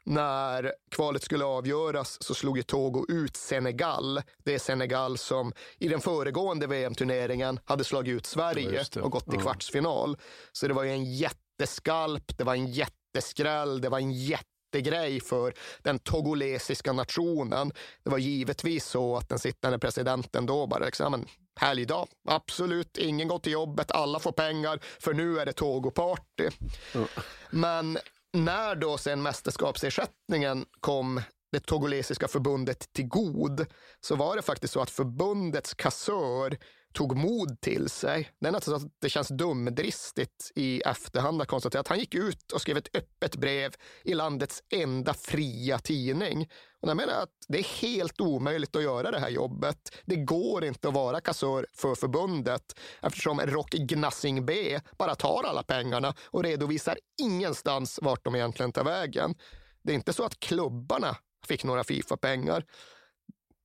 när 0.06 0.72
kvalet 0.90 1.22
skulle 1.22 1.44
avgöras 1.44 2.22
så 2.22 2.34
slog 2.34 2.56
ju 2.56 2.62
Togo 2.62 3.06
ut 3.08 3.36
Senegal. 3.36 4.22
Det 4.44 4.54
är 4.54 4.58
Senegal 4.58 5.18
som 5.18 5.52
i 5.78 5.88
den 5.88 6.00
föregående 6.00 6.66
VM-turneringen 6.66 7.60
hade 7.64 7.84
slagit 7.84 8.14
ut 8.14 8.26
Sverige 8.26 8.84
ja, 8.92 9.02
och 9.02 9.12
gått 9.12 9.30
till 9.30 9.40
kvartsfinal. 9.40 10.16
Så 10.52 10.68
det 10.68 10.74
var 10.74 10.82
ju 10.82 10.90
en 10.90 11.04
jätteskalp, 11.14 12.38
det 12.38 12.44
var 12.44 12.54
en 12.54 12.66
jätteskräll, 12.66 13.80
det 13.80 13.88
var 13.88 13.98
en 13.98 14.12
jättegrej 14.12 15.20
för 15.20 15.54
den 15.82 15.98
togolesiska 15.98 16.92
nationen. 16.92 17.72
Det 18.04 18.10
var 18.10 18.18
givetvis 18.18 18.86
så 18.86 19.16
att 19.16 19.28
den 19.28 19.38
sittande 19.38 19.78
presidenten 19.78 20.46
då 20.46 20.66
bara 20.66 20.84
liksom, 20.84 21.26
helgdag, 21.60 22.06
absolut, 22.28 22.98
ingen 22.98 23.28
går 23.28 23.38
till 23.38 23.52
jobbet, 23.52 23.90
alla 23.90 24.18
får 24.18 24.32
pengar, 24.32 24.80
för 25.00 25.14
nu 25.14 25.38
är 25.38 25.46
det 25.46 25.52
Togo-party. 25.52 26.50
Mm. 26.94 27.08
Men 27.50 27.98
när 28.44 28.74
då 28.74 28.98
sen 28.98 29.22
mästerskapsersättningen 29.22 30.64
kom 30.80 31.20
det 31.52 31.60
togolesiska 31.60 32.28
förbundet 32.28 32.92
till 32.92 33.08
god 33.08 33.66
så 34.00 34.16
var 34.16 34.36
det 34.36 34.42
faktiskt 34.42 34.72
så 34.72 34.80
att 34.80 34.90
förbundets 34.90 35.74
kassör 35.74 36.58
tog 36.96 37.16
mod 37.16 37.60
till 37.60 37.88
sig. 37.88 38.30
Det 38.40 38.48
är 38.48 38.52
nästan 38.52 38.80
så 38.80 38.86
att 38.86 38.92
det 39.00 39.08
känns 39.08 39.28
dumdristigt 39.28 40.52
i 40.54 40.80
efterhand 40.80 41.42
att 41.42 41.48
konstatera 41.48 41.80
att 41.80 41.88
han 41.88 41.98
gick 41.98 42.14
ut 42.14 42.52
och 42.52 42.60
skrev 42.60 42.76
ett 42.76 42.96
öppet 42.96 43.36
brev 43.36 43.74
i 44.04 44.14
landets 44.14 44.62
enda 44.74 45.14
fria 45.14 45.78
tidning. 45.78 46.48
Och 46.80 46.88
jag 46.88 46.96
menar 46.96 47.12
att 47.12 47.28
det 47.48 47.58
är 47.58 47.82
helt 47.82 48.20
omöjligt 48.20 48.76
att 48.76 48.82
göra 48.82 49.10
det 49.10 49.18
här 49.18 49.28
jobbet. 49.28 49.96
Det 50.04 50.16
går 50.16 50.64
inte 50.64 50.88
att 50.88 50.94
vara 50.94 51.20
kassör 51.20 51.66
för 51.72 51.94
förbundet 51.94 52.80
eftersom 53.02 53.40
Rocky 53.40 53.78
Gnassing 53.78 54.46
B 54.46 54.80
bara 54.98 55.14
tar 55.14 55.44
alla 55.44 55.62
pengarna 55.62 56.14
och 56.24 56.42
redovisar 56.42 56.98
ingenstans 57.22 57.98
vart 58.02 58.24
de 58.24 58.34
egentligen 58.34 58.72
tar 58.72 58.84
vägen. 58.84 59.34
Det 59.82 59.92
är 59.92 59.94
inte 59.94 60.12
så 60.12 60.24
att 60.24 60.40
klubbarna 60.40 61.16
fick 61.46 61.64
några 61.64 61.84
Fifa-pengar 61.84 62.64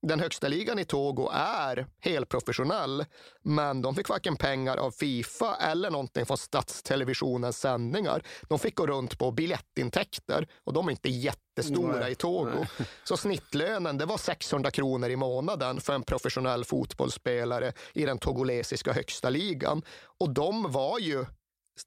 den 0.02 0.20
högsta 0.20 0.48
ligan 0.48 0.78
i 0.78 0.84
Togo 0.84 1.30
är 1.32 1.86
helprofessionell, 2.00 3.04
men 3.42 3.82
de 3.82 3.94
fick 3.94 4.08
varken 4.08 4.36
pengar 4.36 4.76
av 4.76 4.90
Fifa 4.90 5.56
eller 5.56 5.90
någonting 5.90 6.26
från 6.26 6.38
statstelevisionens 6.38 7.58
sändningar. 7.58 8.22
De 8.48 8.58
fick 8.58 8.74
gå 8.74 8.86
runt 8.86 9.18
på 9.18 9.30
biljettintäkter 9.30 10.48
och 10.64 10.72
de 10.72 10.86
är 10.86 10.90
inte 10.90 11.08
jättestora 11.08 12.00
nej, 12.00 12.12
i 12.12 12.14
Togo. 12.14 12.50
Nej. 12.54 12.66
Så 13.04 13.16
snittlönen 13.16 13.98
det 13.98 14.04
var 14.06 14.18
600 14.18 14.70
kronor 14.70 15.10
i 15.10 15.16
månaden 15.16 15.80
för 15.80 15.92
en 15.92 16.02
professionell 16.02 16.64
fotbollsspelare 16.64 17.72
i 17.94 18.04
den 18.04 18.18
togolesiska 18.18 18.92
högsta 18.92 19.30
ligan. 19.30 19.82
Och 20.18 20.30
de 20.30 20.72
var 20.72 20.98
ju 20.98 21.26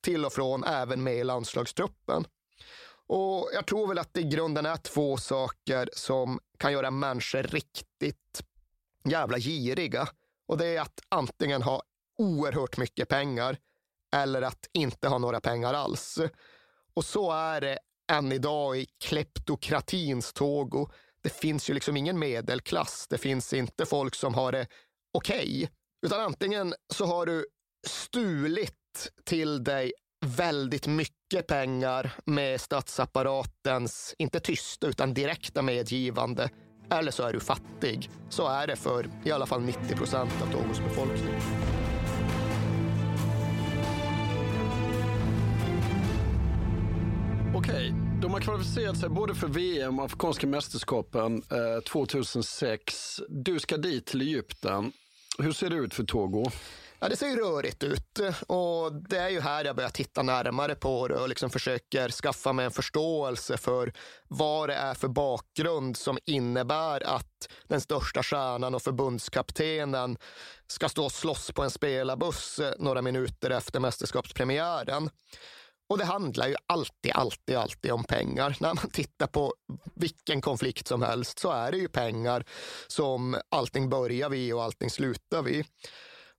till 0.01 0.25
och 0.25 0.33
från 0.33 0.63
även 0.63 1.03
med 1.03 1.15
i 1.15 1.23
landslagstruppen. 1.23 2.25
Och 3.07 3.49
jag 3.53 3.65
tror 3.65 3.87
väl 3.87 3.99
att 3.99 4.13
det 4.13 4.19
i 4.19 4.23
grunden 4.23 4.65
är 4.65 4.77
två 4.77 5.17
saker 5.17 5.89
som 5.93 6.39
kan 6.57 6.73
göra 6.73 6.91
människor 6.91 7.43
riktigt 7.43 8.41
jävla 9.09 9.39
giriga. 9.39 10.07
Och 10.47 10.57
det 10.57 10.65
är 10.65 10.81
att 10.81 10.99
antingen 11.09 11.61
ha 11.61 11.81
oerhört 12.17 12.77
mycket 12.77 13.09
pengar 13.09 13.57
eller 14.15 14.41
att 14.41 14.69
inte 14.73 15.07
ha 15.07 15.17
några 15.17 15.41
pengar 15.41 15.73
alls. 15.73 16.19
Och 16.93 17.05
så 17.05 17.31
är 17.31 17.61
det 17.61 17.79
än 18.11 18.31
idag 18.31 18.77
i 18.77 18.85
kleptokratins 19.03 20.33
Togo. 20.33 20.89
Det 21.23 21.29
finns 21.29 21.69
ju 21.69 21.73
liksom 21.73 21.97
ingen 21.97 22.19
medelklass. 22.19 23.07
Det 23.09 23.17
finns 23.17 23.53
inte 23.53 23.85
folk 23.85 24.15
som 24.15 24.33
har 24.33 24.51
det 24.51 24.67
okej. 25.13 25.35
Okay. 25.35 25.67
Utan 26.05 26.21
antingen 26.21 26.73
så 26.93 27.05
har 27.05 27.25
du 27.25 27.45
stulit 27.87 29.11
till 29.23 29.63
dig 29.63 29.93
väldigt 30.25 30.87
mycket 30.87 31.47
pengar 31.47 32.11
med 32.25 32.61
statsapparatens, 32.61 34.15
inte 34.17 34.39
tysta 34.39 34.87
utan 34.87 35.13
direkta 35.13 35.61
medgivande. 35.61 36.49
Eller 36.91 37.11
så 37.11 37.23
är 37.23 37.33
du 37.33 37.39
fattig. 37.39 38.09
Så 38.29 38.47
är 38.47 38.67
det 38.67 38.75
för 38.75 39.09
i 39.23 39.31
alla 39.31 39.45
fall 39.45 39.61
90 39.61 39.95
procent 39.95 40.31
av 40.41 40.51
Togos 40.51 40.79
befolkning. 40.79 41.35
Okej, 47.55 47.93
de 48.21 48.33
har 48.33 48.39
kvalificerat 48.39 48.97
sig 48.97 49.09
både 49.09 49.35
för 49.35 49.47
VM 49.47 49.99
och 49.99 50.05
Afrikanska 50.05 50.47
mästerskapen 50.47 51.35
eh, 51.51 51.83
2006. 51.83 53.21
Du 53.29 53.59
ska 53.59 53.77
dit 53.77 54.05
till 54.05 54.21
Egypten. 54.21 54.91
Hur 55.39 55.51
ser 55.51 55.69
det 55.69 55.75
ut 55.75 55.93
för 55.93 56.03
Togo? 56.03 56.45
Ja, 56.99 57.09
det 57.09 57.15
ser 57.15 57.27
ju 57.27 57.35
rörigt 57.35 57.83
ut 57.83 58.19
och 58.47 58.93
det 58.93 59.17
är 59.17 59.29
ju 59.29 59.39
här 59.39 59.65
jag 59.65 59.75
börjar 59.75 59.89
titta 59.89 60.23
närmare 60.23 60.75
på 60.75 61.07
det 61.07 61.15
och 61.15 61.29
liksom 61.29 61.49
försöker 61.49 62.09
skaffa 62.09 62.53
mig 62.53 62.65
en 62.65 62.71
förståelse 62.71 63.57
för 63.57 63.93
vad 64.27 64.69
det 64.69 64.75
är 64.75 64.93
för 64.93 65.07
bakgrund 65.07 65.97
som 65.97 66.17
innebär 66.25 67.03
att 67.03 67.49
den 67.67 67.81
största 67.81 68.23
stjärnan 68.23 68.75
och 68.75 68.81
förbundskaptenen 68.81 70.17
ska 70.67 70.89
stå 70.89 71.05
och 71.05 71.11
slåss 71.11 71.51
på 71.51 71.63
en 71.63 71.71
spelarbuss 71.71 72.59
eh, 72.59 72.73
några 72.79 73.01
minuter 73.01 73.49
efter 73.49 73.79
mästerskapspremiären. 73.79 75.09
Och 75.89 75.97
det 75.97 76.05
handlar 76.05 76.47
ju 76.47 76.55
alltid, 76.65 77.11
alltid, 77.11 77.55
alltid 77.55 77.91
om 77.91 78.03
pengar. 78.03 78.57
När 78.59 78.73
man 78.73 78.89
tittar 78.89 79.27
på 79.27 79.53
vilken 79.93 80.41
konflikt 80.41 80.87
som 80.87 81.01
helst 81.01 81.39
så 81.39 81.51
är 81.51 81.71
det 81.71 81.77
ju 81.77 81.87
pengar 81.87 82.45
som 82.87 83.37
allting 83.49 83.89
börjar 83.89 84.29
vid 84.29 84.53
och 84.53 84.63
allting 84.63 84.89
slutar 84.89 85.41
vid. 85.41 85.65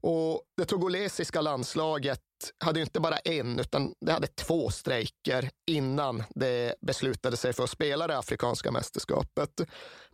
Och 0.02 0.42
det 0.56 0.64
togolesiska 0.64 1.40
landslaget 1.40 2.20
hade 2.64 2.80
inte 2.80 3.00
bara 3.00 3.16
en, 3.16 3.58
utan 3.58 3.94
det 4.00 4.12
hade 4.12 4.26
två 4.26 4.70
strejker 4.70 5.50
innan 5.70 6.24
det 6.34 6.74
beslutade 6.86 7.36
sig 7.36 7.52
för 7.52 7.64
att 7.64 7.70
spela 7.70 8.06
det 8.06 8.18
afrikanska 8.18 8.70
mästerskapet. 8.70 9.50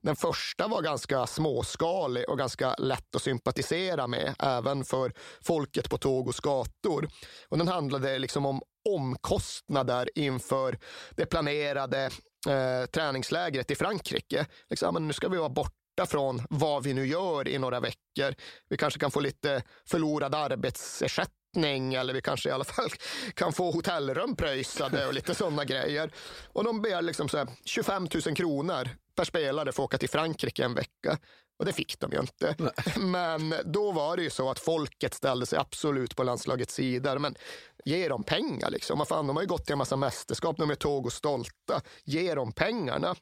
Den 0.03 0.17
första 0.17 0.69
var 0.69 0.83
ganska 0.83 1.27
småskalig 1.27 2.29
och 2.29 2.39
ganska 2.39 2.75
lätt 2.75 3.17
att 3.17 3.23
sympatisera 3.23 4.07
med, 4.07 4.35
även 4.39 4.85
för 4.85 5.12
folket 5.41 5.91
på 5.91 5.99
Togos 5.99 6.41
gator. 6.41 7.09
Och 7.49 7.59
den 7.59 7.69
handlade 7.69 8.19
liksom 8.19 8.47
om 8.47 8.62
omkostnader 8.89 10.11
inför 10.15 10.79
det 11.11 11.27
planerade 11.27 12.11
eh, 12.49 12.87
träningslägret 12.93 13.71
i 13.71 13.75
Frankrike. 13.75 14.47
Liksom, 14.71 14.95
men 14.95 15.07
nu 15.07 15.12
ska 15.12 15.29
vi 15.29 15.37
vara 15.39 15.49
borta 15.49 15.82
från 16.06 16.42
vad 16.50 16.82
vi 16.82 16.94
nu 16.94 17.06
gör 17.06 17.49
i 17.49 17.58
några 17.58 17.80
veckor. 17.80 18.34
Vi 18.68 18.76
kanske 18.76 19.00
kan 19.00 19.11
få 19.11 19.20
lite 19.20 19.62
förlorad 19.87 20.34
arbetsersättning 20.34 21.94
eller 21.94 22.14
vi 22.14 22.20
kanske 22.20 22.49
i 22.49 22.52
alla 22.52 22.64
fall 22.64 22.88
kan 23.34 23.52
få 23.52 23.70
hotellrum 23.70 24.37
pröjsade 24.37 25.06
och 25.06 25.14
lite 25.14 25.34
sådana 25.34 25.64
grejer. 25.64 26.11
Och 26.52 26.64
de 26.64 26.82
begär 26.82 27.02
liksom 27.02 27.28
så 27.28 27.46
25 27.64 28.08
000 28.26 28.37
kronor 28.37 28.88
per 29.16 29.25
spelare 29.25 29.72
för 29.72 29.82
att 29.82 29.87
åka 29.87 29.99
till 29.99 30.11
Frankrike 30.11 30.64
en 30.64 30.75
vecka. 30.75 31.18
Och 31.58 31.66
det 31.66 31.72
fick 31.72 32.00
de 32.00 32.12
ju 32.12 32.20
inte. 32.20 32.54
Nej. 32.58 32.72
Men 32.96 33.54
då 33.64 33.92
var 33.92 34.16
det 34.16 34.22
ju 34.22 34.30
så 34.30 34.50
att 34.50 34.58
folket 34.58 35.14
ställde 35.14 35.46
sig 35.46 35.58
absolut 35.58 36.16
på 36.16 36.22
landslagets 36.22 36.75
sida. 36.75 37.18
Men 37.18 37.34
ge 37.85 38.09
dem 38.09 38.25
pengar 38.25 38.71
liksom. 38.71 38.99
Vad 38.99 39.09
fan, 39.09 39.27
de 39.27 39.37
har 39.37 39.43
ju 39.43 39.49
gått 39.49 39.65
till 39.65 39.73
en 39.73 39.79
massa 39.79 39.97
mästerskap, 39.97 40.57
de 40.57 40.71
är 40.71 40.75
tåg 40.75 41.07
och 41.07 41.12
stolta. 41.12 41.81
Ge 42.05 42.35
dem 42.35 42.53
pengarna. 42.53 43.15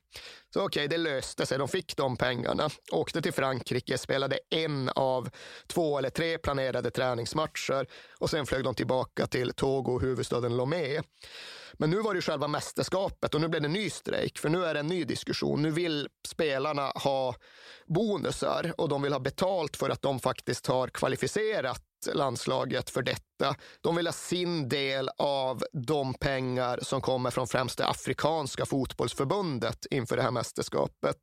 Så 0.55 0.61
okej, 0.61 0.67
okay, 0.67 0.87
det 0.87 0.97
löste 0.97 1.47
sig. 1.47 1.59
De 1.59 1.69
fick 1.69 1.97
de 1.97 2.17
pengarna. 2.17 2.71
Åkte 2.93 3.23
till 3.23 3.33
Frankrike, 3.33 3.99
spelade 3.99 4.38
en 4.50 4.88
av 4.88 5.31
två 5.67 5.99
eller 5.99 6.11
tre 6.11 6.38
planerade 6.38 6.90
träningsmatcher 6.90 7.87
och 8.19 8.31
sen 8.31 8.47
flög 8.47 8.64
de 8.64 8.75
tillbaka 8.75 9.26
till 9.26 9.52
Togo, 9.52 9.99
huvudstaden 9.99 10.57
Lomé. 10.57 11.02
Men 11.73 11.90
nu 11.90 12.00
var 12.00 12.14
det 12.14 12.23
själva 12.23 12.49
mästerskapet 12.49 13.35
och 13.35 13.40
nu 13.40 13.49
blev 13.49 13.62
det 13.62 13.69
ny 13.69 13.90
strejk, 13.90 14.38
för 14.38 14.49
nu 14.49 14.64
är 14.64 14.75
det 14.75 14.81
en 14.81 14.87
ny 14.87 15.05
diskussion. 15.05 15.62
Nu 15.62 15.71
vill 15.71 16.09
spelarna 16.29 16.93
ha 16.95 17.35
bonusar 17.87 18.75
och 18.79 18.88
de 18.88 19.02
vill 19.02 19.12
ha 19.12 19.21
betalt 19.21 19.76
för 19.76 19.90
att 19.90 20.02
de 20.02 20.21
faktiskt 20.21 20.67
har 20.67 20.88
kvalificerat 20.88 21.83
landslaget 22.12 22.90
för 22.90 23.02
detta. 23.02 23.57
De 23.80 23.97
vill 23.97 24.07
ha 24.07 24.12
sin 24.12 24.69
del 24.69 25.11
av 25.19 25.64
de 25.72 26.14
pengar 26.14 26.79
som 26.83 27.01
kommer 27.01 27.31
från 27.31 27.46
främst 27.46 27.79
det 27.79 27.87
afrikanska 27.87 28.66
fotbollsförbundet 28.66 29.87
inför 29.90 30.16
det 30.16 30.22
här 30.22 30.31
mästerskapet. 30.31 31.16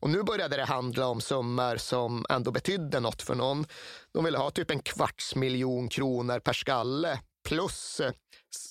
Och 0.00 0.10
nu 0.10 0.22
började 0.22 0.56
det 0.56 0.64
handla 0.64 1.06
om 1.06 1.20
summor 1.20 1.76
som 1.76 2.26
ändå 2.28 2.50
betydde 2.50 3.00
något 3.00 3.22
för 3.22 3.34
någon. 3.34 3.66
De 4.12 4.24
ville 4.24 4.38
ha 4.38 4.50
typ 4.50 4.70
en 4.70 4.80
kvarts 4.80 5.34
miljon 5.34 5.88
kronor 5.88 6.38
per 6.38 6.52
skalle 6.52 7.20
plus 7.48 8.00
eh, 8.00 8.12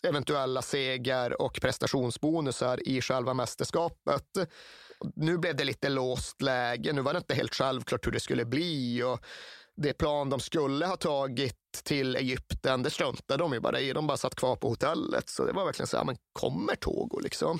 eventuella 0.03 0.61
seger 0.61 1.41
och 1.41 1.59
prestationsbonusar 1.61 2.87
i 2.87 3.01
själva 3.01 3.33
mästerskapet. 3.33 4.23
Nu 5.15 5.37
blev 5.37 5.55
det 5.55 5.63
lite 5.63 5.89
låst 5.89 6.41
läge. 6.41 6.93
Nu 6.93 7.01
var 7.01 7.13
det 7.13 7.17
inte 7.17 7.35
helt 7.35 7.55
självklart 7.55 8.07
hur 8.07 8.11
det 8.11 8.19
skulle 8.19 8.45
bli. 8.45 9.03
Och 9.03 9.25
det 9.77 9.93
plan 9.93 10.29
de 10.29 10.39
skulle 10.39 10.85
ha 10.85 10.97
tagit 10.97 11.55
till 11.83 12.15
Egypten, 12.15 12.83
det 12.83 12.89
struntade 12.89 13.43
de 13.43 13.53
ju 13.53 13.59
bara 13.59 13.79
i. 13.79 13.93
De 13.93 14.07
bara 14.07 14.17
satt 14.17 14.35
kvar 14.35 14.55
på 14.55 14.69
hotellet. 14.69 15.29
Så 15.29 15.45
det 15.45 15.51
var 15.51 15.65
verkligen 15.65 15.87
så 15.87 15.97
här, 15.97 16.03
men 16.03 16.17
kommer 16.33 16.75
Togo 16.75 17.19
liksom? 17.19 17.59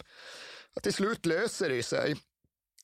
Att 0.76 0.84
till 0.84 0.94
slut 0.94 1.26
löser 1.26 1.70
det 1.70 1.84
sig. 1.84 2.16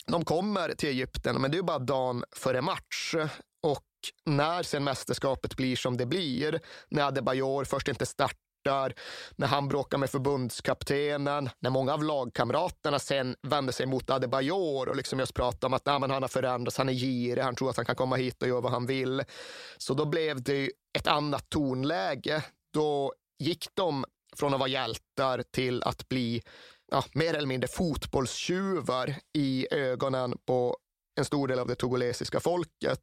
De 0.07 0.25
kommer 0.25 0.73
till 0.73 0.89
Egypten, 0.89 1.41
men 1.41 1.51
det 1.51 1.57
är 1.57 1.61
bara 1.61 1.79
dagen 1.79 2.23
före 2.35 2.61
match. 2.61 3.15
Och 3.63 3.85
när 4.25 4.63
sen 4.63 4.83
mästerskapet 4.83 5.55
blir 5.55 5.75
som 5.75 5.97
det 5.97 6.05
blir, 6.05 6.59
när 6.89 7.03
Adebayor 7.03 7.65
först 7.65 7.87
inte 7.87 8.05
startar 8.05 8.50
supportrar, 8.61 8.93
när 9.35 9.47
han 9.47 9.67
bråkar 9.67 9.97
med 9.97 10.09
förbundskaptenen, 10.09 11.49
när 11.59 11.69
många 11.69 11.93
av 11.93 12.03
lagkamraterna 12.03 12.99
sen 12.99 13.35
vänder 13.41 13.73
sig 13.73 13.85
mot 13.85 14.09
Adebayor 14.09 14.89
och 14.89 14.95
liksom 14.95 15.19
just 15.19 15.33
pratar 15.33 15.67
om 15.67 15.73
att 15.73 15.85
nej, 15.85 15.99
han 15.99 16.11
har 16.11 16.27
förändrats, 16.27 16.77
han 16.77 16.89
är 16.89 16.93
girig, 16.93 17.43
han 17.43 17.55
tror 17.55 17.69
att 17.69 17.77
han 17.77 17.85
kan 17.85 17.95
komma 17.95 18.15
hit 18.15 18.41
och 18.41 18.47
göra 18.47 18.61
vad 18.61 18.71
han 18.71 18.85
vill. 18.85 19.23
Så 19.77 19.93
då 19.93 20.05
blev 20.05 20.41
det 20.41 20.71
ett 20.97 21.07
annat 21.07 21.49
tonläge. 21.49 22.43
Då 22.73 23.13
gick 23.39 23.67
de 23.73 24.05
från 24.35 24.53
att 24.53 24.59
vara 24.59 24.69
hjältar 24.69 25.43
till 25.51 25.83
att 25.83 26.09
bli 26.09 26.41
ja, 26.91 27.03
mer 27.13 27.33
eller 27.33 27.47
mindre 27.47 27.67
fotbollstjuvar 27.67 29.15
i 29.33 29.67
ögonen 29.71 30.37
på 30.45 30.77
en 31.15 31.25
stor 31.25 31.47
del 31.47 31.59
av 31.59 31.67
det 31.67 31.75
togolesiska 31.75 32.39
folket. 32.39 32.99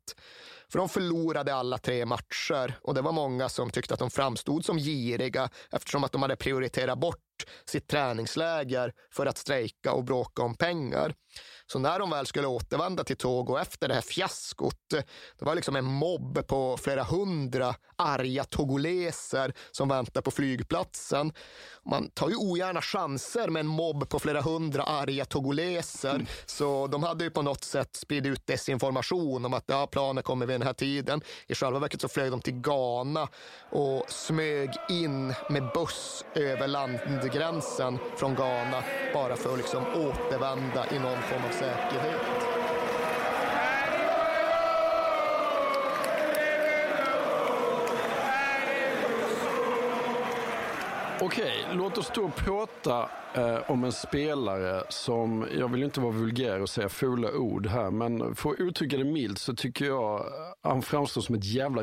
För 0.72 0.78
de 0.78 0.88
förlorade 0.88 1.54
alla 1.54 1.78
tre 1.78 2.06
matcher 2.06 2.78
och 2.82 2.94
det 2.94 3.02
var 3.02 3.12
många 3.12 3.48
som 3.48 3.70
tyckte 3.70 3.94
att 3.94 4.00
de 4.00 4.10
framstod 4.10 4.64
som 4.64 4.78
giriga 4.78 5.50
eftersom 5.70 6.04
att 6.04 6.12
de 6.12 6.22
hade 6.22 6.36
prioriterat 6.36 6.98
bort 6.98 7.16
sitt 7.64 7.88
träningsläger 7.88 8.92
för 9.12 9.26
att 9.26 9.38
strejka 9.38 9.92
och 9.92 10.04
bråka 10.04 10.42
om 10.42 10.54
pengar. 10.54 11.14
Så 11.72 11.78
när 11.78 11.98
de 11.98 12.10
väl 12.10 12.26
skulle 12.26 12.46
återvända 12.46 13.04
till 13.04 13.16
Togo 13.16 13.58
efter 13.58 13.88
det 13.88 13.94
här 13.94 14.00
fiaskot, 14.00 14.88
det 15.38 15.44
var 15.44 15.54
liksom 15.54 15.76
en 15.76 15.84
mobb 15.84 16.46
på 16.46 16.76
flera 16.76 17.02
hundra 17.02 17.74
arga 17.96 18.44
togoleser 18.44 19.52
som 19.70 19.88
väntar 19.88 20.20
på 20.20 20.30
flygplatsen. 20.30 21.32
Man 21.84 22.10
tar 22.10 22.28
ju 22.28 22.36
ogärna 22.36 22.82
chanser 22.82 23.48
med 23.48 23.60
en 23.60 23.66
mobb 23.66 24.08
på 24.08 24.18
flera 24.18 24.40
hundra 24.40 24.82
arga 24.82 25.24
togoleser. 25.24 26.14
Mm. 26.14 26.26
Så 26.46 26.86
de 26.86 27.02
hade 27.02 27.24
ju 27.24 27.30
på 27.30 27.42
något 27.42 27.64
sätt 27.64 27.96
spridit 27.96 28.32
ut 28.32 28.46
desinformation 28.46 29.44
om 29.44 29.54
att 29.54 29.64
ja, 29.66 29.86
planen 29.86 30.22
kommer 30.22 30.46
vid 30.46 30.54
den 30.54 30.66
här 30.66 30.72
tiden. 30.72 31.20
I 31.46 31.54
själva 31.54 31.78
verket 31.78 32.00
så 32.00 32.08
flög 32.08 32.30
de 32.30 32.40
till 32.40 32.60
Ghana 32.60 33.28
och 33.70 34.04
smög 34.08 34.70
in 34.88 35.34
med 35.50 35.70
buss 35.74 36.24
över 36.34 36.68
landgränsen 36.68 37.98
från 38.16 38.34
Ghana 38.34 38.82
bara 39.14 39.36
för 39.36 39.52
att 39.52 39.58
liksom 39.58 39.82
återvända 39.86 40.86
i 40.90 40.98
någon 40.98 41.22
form 41.22 41.42
av 41.44 41.57
säkerhet. 41.58 42.48
Okej, 51.20 51.66
låt 51.72 51.98
oss 51.98 52.10
då 52.14 52.30
prata 52.36 53.10
eh, 53.34 53.70
om 53.70 53.84
en 53.84 53.92
spelare 53.92 54.84
som, 54.88 55.48
jag 55.58 55.72
vill 55.72 55.82
inte 55.82 56.00
vara 56.00 56.12
vulgär 56.12 56.62
och 56.62 56.68
säga 56.68 56.88
fula 56.88 57.32
ord 57.32 57.66
här, 57.66 57.90
men 57.90 58.34
för 58.34 58.50
att 58.50 58.60
uttrycka 58.60 58.96
det 58.96 59.04
milt 59.04 59.38
så 59.38 59.54
tycker 59.54 59.84
jag 59.84 60.24
han 60.62 60.82
framstår 60.82 61.20
som 61.20 61.34
ett 61.34 61.44
jävla 61.44 61.82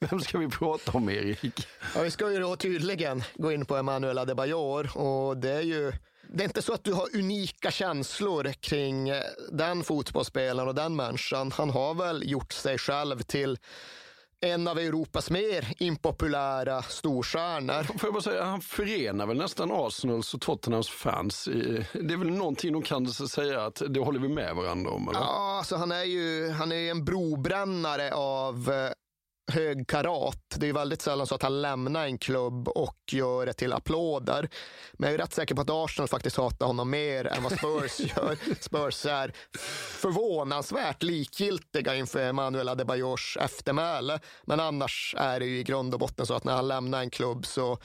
vem 0.10 0.20
ska 0.20 0.38
vi 0.38 0.48
prata 0.48 0.92
om, 0.92 1.10
Erik? 1.10 1.66
Ja, 1.94 2.02
vi 2.02 2.10
ska 2.10 2.32
ju 2.32 2.38
då 2.38 2.56
tydligen 2.56 3.22
gå 3.34 3.52
in 3.52 3.64
på 3.64 3.76
Emanuel 3.76 4.18
Adebayor 4.18 4.98
och 4.98 5.36
det 5.36 5.50
är 5.50 5.62
ju 5.62 5.92
det 6.28 6.42
är 6.42 6.44
inte 6.44 6.62
så 6.62 6.72
att 6.72 6.84
du 6.84 6.92
har 6.92 7.16
unika 7.16 7.70
känslor 7.70 8.52
kring 8.52 9.08
eh, 9.08 9.22
den 9.52 9.84
fotbollsspelaren 9.84 10.68
och 10.68 10.74
den 10.74 10.96
människan. 10.96 11.52
Han 11.52 11.70
har 11.70 11.94
väl 11.94 12.30
gjort 12.30 12.52
sig 12.52 12.78
själv 12.78 13.22
till 13.22 13.58
en 14.40 14.68
av 14.68 14.78
Europas 14.78 15.30
mer 15.30 15.74
impopulära 15.78 16.82
storstjärnor. 16.82 17.82
Får 17.82 18.06
jag 18.06 18.12
bara 18.12 18.22
säga, 18.22 18.44
han 18.44 18.60
förenar 18.60 19.26
väl 19.26 19.36
nästan 19.36 19.70
Arsenals 19.72 20.34
och 20.34 20.40
Tottenhams 20.40 20.88
fans. 20.88 21.44
Det 21.92 22.14
är 22.14 22.16
väl 22.16 22.30
någonting 22.30 22.72
de 22.72 22.82
kan 22.82 23.06
säga 23.06 23.64
att 23.64 23.82
det 23.88 24.00
håller 24.00 24.20
vi 24.20 24.28
med 24.28 24.54
varandra 24.56 24.90
om? 24.90 25.08
Eller? 25.08 25.20
Ja, 25.20 25.56
alltså 25.58 25.76
han 25.76 25.92
är 25.92 26.04
ju 26.04 26.50
han 26.50 26.72
är 26.72 26.90
en 26.90 27.04
brobrännare 27.04 28.14
av 28.14 28.70
eh, 28.72 28.92
hög 29.48 29.86
karat. 29.86 30.56
Det 30.56 30.68
är 30.68 30.72
väldigt 30.72 31.02
sällan 31.02 31.26
så 31.26 31.34
att 31.34 31.42
han 31.42 31.62
lämnar 31.62 32.04
en 32.04 32.18
klubb 32.18 32.68
och 32.68 32.98
gör 33.10 33.46
det 33.46 33.52
till 33.52 33.72
applåder. 33.72 34.48
Men 34.92 35.10
jag 35.10 35.14
är 35.14 35.18
rätt 35.18 35.32
säker 35.32 35.54
på 35.54 35.60
att 35.60 35.70
Arsenal 35.70 36.08
faktiskt 36.08 36.36
hatar 36.36 36.66
honom 36.66 36.90
mer 36.90 37.26
än 37.26 37.42
vad 37.42 37.52
Spurs 37.52 38.00
gör. 38.16 38.38
Spurs 38.60 39.06
är 39.06 39.32
förvånansvärt 40.00 41.02
likgiltiga 41.02 41.94
inför 41.94 42.20
Emanuel 42.20 42.68
Adebayors 42.68 43.36
eftermäle. 43.40 44.20
Men 44.44 44.60
annars 44.60 45.14
är 45.18 45.40
det 45.40 45.46
ju 45.46 45.58
i 45.58 45.64
grund 45.64 45.94
och 45.94 46.00
botten 46.00 46.26
så 46.26 46.34
att 46.34 46.44
när 46.44 46.56
han 46.56 46.68
lämnar 46.68 47.00
en 47.00 47.10
klubb 47.10 47.46
så, 47.46 47.78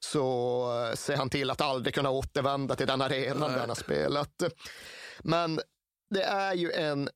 så 0.00 0.92
ser 0.94 1.16
han 1.16 1.30
till 1.30 1.50
att 1.50 1.60
aldrig 1.60 1.94
kunna 1.94 2.10
återvända 2.10 2.74
till 2.74 2.86
den 2.86 3.02
arena 3.02 3.48
där 3.48 3.58
han 3.58 3.68
har 3.68 3.76
spelat. 3.76 4.42
Men 5.18 5.60
det 6.10 6.22
är 6.22 6.54
ju 6.54 6.72
en 6.72 7.08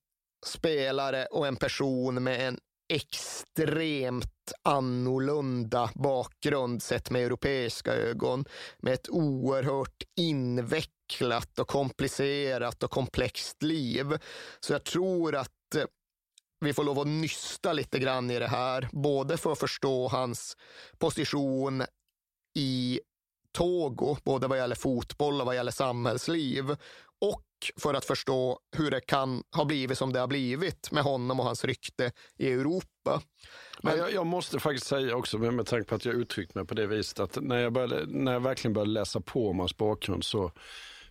spelare 0.47 1.27
och 1.27 1.47
en 1.47 1.57
person 1.57 2.23
med 2.23 2.49
en 2.49 2.59
extremt 2.89 4.53
annorlunda 4.63 5.91
bakgrund 5.95 6.83
sett 6.83 7.11
med 7.11 7.25
europeiska 7.25 7.95
ögon. 7.95 8.45
Med 8.79 8.95
ett 8.95 9.09
oerhört 9.09 10.03
invecklat 10.17 11.59
och 11.59 11.69
komplicerat 11.69 12.83
och 12.83 12.91
komplext 12.91 13.63
liv. 13.63 14.19
Så 14.61 14.73
jag 14.73 14.85
tror 14.85 15.35
att 15.35 15.75
eh, 15.77 15.85
vi 16.61 16.73
får 16.73 16.85
lov 16.85 16.99
att 16.99 17.07
nysta 17.07 17.73
lite 17.73 17.99
grann 17.99 18.31
i 18.31 18.39
det 18.39 18.49
här. 18.49 18.89
Både 18.93 19.37
för 19.37 19.53
att 19.53 19.59
förstå 19.59 20.09
hans 20.09 20.57
position 20.99 21.85
i 22.59 23.01
Togo, 23.53 24.17
både 24.25 24.47
vad 24.47 24.59
gäller 24.59 24.77
fotboll 24.77 25.41
och 25.41 25.47
vad 25.47 25.55
gäller 25.55 25.73
samhällsliv. 25.73 26.77
Och 27.25 27.45
för 27.77 27.95
att 27.95 28.05
förstå 28.05 28.59
hur 28.77 28.91
det 28.91 29.01
kan 29.01 29.43
ha 29.57 29.65
blivit 29.65 29.99
som 29.99 30.13
det 30.13 30.21
har 30.21 30.27
blivit 30.27 30.91
med 30.93 31.03
honom 31.03 31.41
och 31.41 31.47
hans 31.47 31.65
rykte 31.65 32.13
i 32.39 32.53
Europa. 32.53 33.23
Men 33.83 33.99
jag, 33.99 34.13
jag 34.13 34.27
måste 34.27 34.61
faktiskt 34.61 34.87
säga 34.87 35.17
också, 35.17 35.39
med 35.39 35.67
tanke 35.67 35.89
på 35.89 35.95
att 35.95 36.05
jag 36.05 36.15
uttryckt 36.15 36.55
mig 36.55 36.67
på 36.67 36.75
det 36.75 36.87
viset, 36.87 37.21
att 37.21 37.39
när 37.43 37.59
jag, 37.59 37.73
började, 37.73 38.07
när 38.07 38.33
jag 38.33 38.41
verkligen 38.41 38.73
började 38.73 38.91
läsa 38.91 39.21
på 39.21 39.51
om 39.51 39.59
hans 39.59 39.77
bakgrund 39.77 40.25
så 40.25 40.53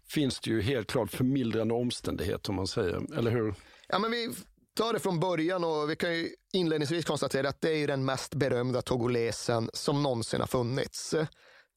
finns 0.08 0.40
det 0.40 0.50
ju 0.50 0.62
helt 0.62 0.92
klart 0.92 1.12
förmildrande 1.12 1.74
omständigheter 1.74 2.50
om 2.50 2.56
man 2.56 2.68
säger, 2.68 3.18
eller 3.18 3.32
hur? 3.32 3.56
Ja, 3.88 4.00
men 4.00 4.12
vi 4.12 4.34
tar 4.76 4.94
det 4.94 5.00
från 5.00 5.20
början 5.20 5.64
och 5.64 5.90
vi 5.90 5.96
kan 5.96 6.14
ju 6.16 6.30
inledningsvis 6.54 7.06
konstatera 7.06 7.50
att 7.50 7.62
det 7.62 7.72
är 7.72 7.88
den 7.88 8.06
mest 8.06 8.36
berömda 8.36 8.82
togolesen 8.82 9.70
som 9.74 10.04
någonsin 10.04 10.40
har 10.40 10.48
funnits. 10.48 11.16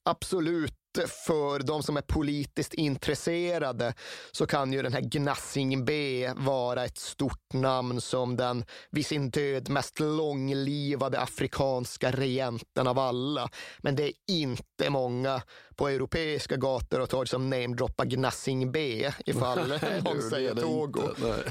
Absolut 0.04 0.74
för 1.02 1.58
de 1.58 1.82
som 1.82 1.96
är 1.96 2.02
politiskt 2.02 2.74
intresserade 2.74 3.94
så 4.32 4.46
kan 4.46 4.72
ju 4.72 4.82
den 4.82 4.92
här 4.92 5.00
Gnassing 5.00 5.84
B 5.84 6.30
vara 6.36 6.84
ett 6.84 6.98
stort 6.98 7.52
namn 7.52 8.00
som 8.00 8.36
den 8.36 8.64
vid 8.90 9.06
sin 9.06 9.30
död 9.30 9.68
mest 9.68 10.00
långlivade 10.00 11.20
afrikanska 11.20 12.10
regenten 12.10 12.86
av 12.86 12.98
alla. 12.98 13.50
Men 13.78 13.96
det 13.96 14.02
är 14.02 14.12
inte 14.26 14.90
många 14.90 15.42
på 15.76 15.88
europeiska 15.88 16.56
gator 16.56 17.00
och 17.00 17.10
torg 17.10 17.28
som 17.28 17.50
namedroppar 17.50 18.04
Gnassing 18.04 18.72
B 18.72 19.10
ifall 19.26 19.68
någon 20.04 20.22
säger 20.30 20.54
Togo. 20.54 21.00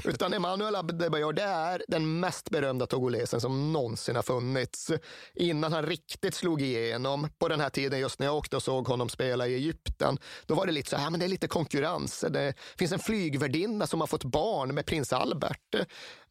Utan 0.04 0.32
Emanuel 0.32 0.76
Adebayor, 0.76 1.32
det 1.32 1.42
är 1.42 1.82
den 1.88 2.20
mest 2.20 2.50
berömda 2.50 2.86
togolesen 2.86 3.40
som 3.40 3.72
någonsin 3.72 4.16
har 4.16 4.22
funnits. 4.22 4.90
Innan 5.34 5.72
han 5.72 5.86
riktigt 5.86 6.34
slog 6.34 6.62
igenom, 6.62 7.28
på 7.38 7.48
den 7.48 7.60
här 7.60 7.70
tiden 7.70 8.00
just 8.00 8.18
när 8.18 8.26
jag 8.26 8.36
åkte 8.36 8.56
och 8.56 8.62
såg 8.62 8.88
honom 8.88 9.08
spela 9.08 9.46
i 9.46 9.54
Egypten, 9.54 10.18
då 10.46 10.54
var 10.54 10.66
det 10.66 10.72
lite 10.72 10.90
så 10.90 10.96
här, 10.96 11.10
men 11.10 11.20
det 11.20 11.26
är 11.26 11.28
lite 11.28 11.48
konkurrens. 11.48 12.24
Det 12.30 12.54
finns 12.78 12.92
en 12.92 12.98
flygvärdinna 12.98 13.86
som 13.86 14.00
har 14.00 14.06
fått 14.06 14.24
barn 14.24 14.74
med 14.74 14.86
prins 14.86 15.12
Albert. 15.12 15.74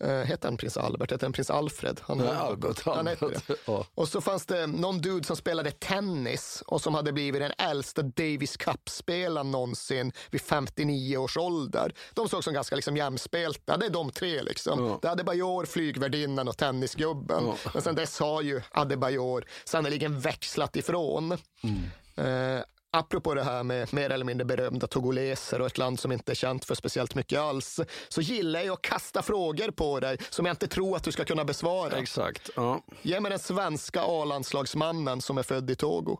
Uh, 0.03 0.09
heter 0.09 0.47
han 0.47 0.57
prins 0.57 0.77
Albert? 0.77 1.11
Heter 1.11 1.25
han 1.25 1.33
prins 1.33 1.49
Alfred? 1.49 2.01
Han, 2.03 2.17
Nej, 2.17 2.27
Albert, 2.27 2.81
han 2.85 3.07
Albert. 3.07 3.43
Ja. 3.65 3.85
Och 3.95 4.07
så 4.07 4.21
fanns 4.21 4.45
det 4.45 4.67
någon 4.67 5.01
dude 5.01 5.23
som 5.23 5.35
spelade 5.35 5.71
tennis 5.71 6.63
och 6.67 6.81
som 6.81 6.95
hade 6.95 7.11
blivit 7.11 7.41
den 7.41 7.51
äldsta 7.57 7.84
Davis 7.93 8.57
Cup-spelaren 8.57 9.51
någonsin 9.51 10.11
vid 10.31 10.41
59 10.41 11.17
års 11.17 11.37
ålder. 11.37 11.93
De 12.13 12.29
såg 12.29 12.43
som 12.43 12.53
ganska 12.53 12.75
liksom 12.75 12.97
jämspelta. 12.97 13.77
Det 13.77 13.85
är 13.85 13.89
de 13.89 14.11
tre. 14.11 14.43
Liksom. 14.43 14.85
Ja. 14.85 14.99
Det 15.01 15.07
är 15.07 15.11
Adebayor, 15.11 15.65
flygvärdinnan 15.65 16.47
och 16.47 16.57
tennisgubben. 16.57 17.43
Ja. 17.45 17.71
Men 17.73 17.81
sen 17.81 17.95
dess 17.95 18.19
har 18.19 18.41
ju 18.41 18.61
Adebayor 18.71 19.45
sannoliken 19.65 20.19
växlat 20.19 20.75
ifrån. 20.75 21.37
Mm. 21.63 22.57
Eh, 22.57 22.63
apropå 22.91 23.33
det 23.33 23.43
här 23.43 23.63
med 23.63 23.93
mer 23.93 24.09
eller 24.09 24.25
mindre 24.25 24.45
berömda 24.45 24.87
togoleser 24.87 25.61
och 25.61 25.67
ett 25.67 25.77
land 25.77 25.99
som 25.99 26.11
inte 26.11 26.31
är 26.31 26.35
känt 26.35 26.65
för 26.65 26.75
speciellt 26.75 27.15
mycket 27.15 27.39
alls, 27.39 27.79
så 28.09 28.21
gillar 28.21 28.59
jag 28.61 28.73
att 28.73 28.81
kasta 28.81 29.21
frågor 29.21 29.71
på 29.71 29.99
dig 29.99 30.17
som 30.29 30.45
jag 30.45 30.53
inte 30.53 30.67
tror 30.67 30.95
att 30.95 31.03
du 31.03 31.11
ska 31.11 31.25
kunna 31.25 31.45
besvara. 31.45 31.97
Exakt. 31.97 32.49
Ja. 32.55 32.85
Ge 33.01 33.19
mig 33.19 33.29
den 33.29 33.39
svenska 33.39 34.01
A-landslagsmannen 34.03 35.21
som 35.21 35.37
är 35.37 35.43
född 35.43 35.69
i 35.69 35.75
Togo. 35.75 36.17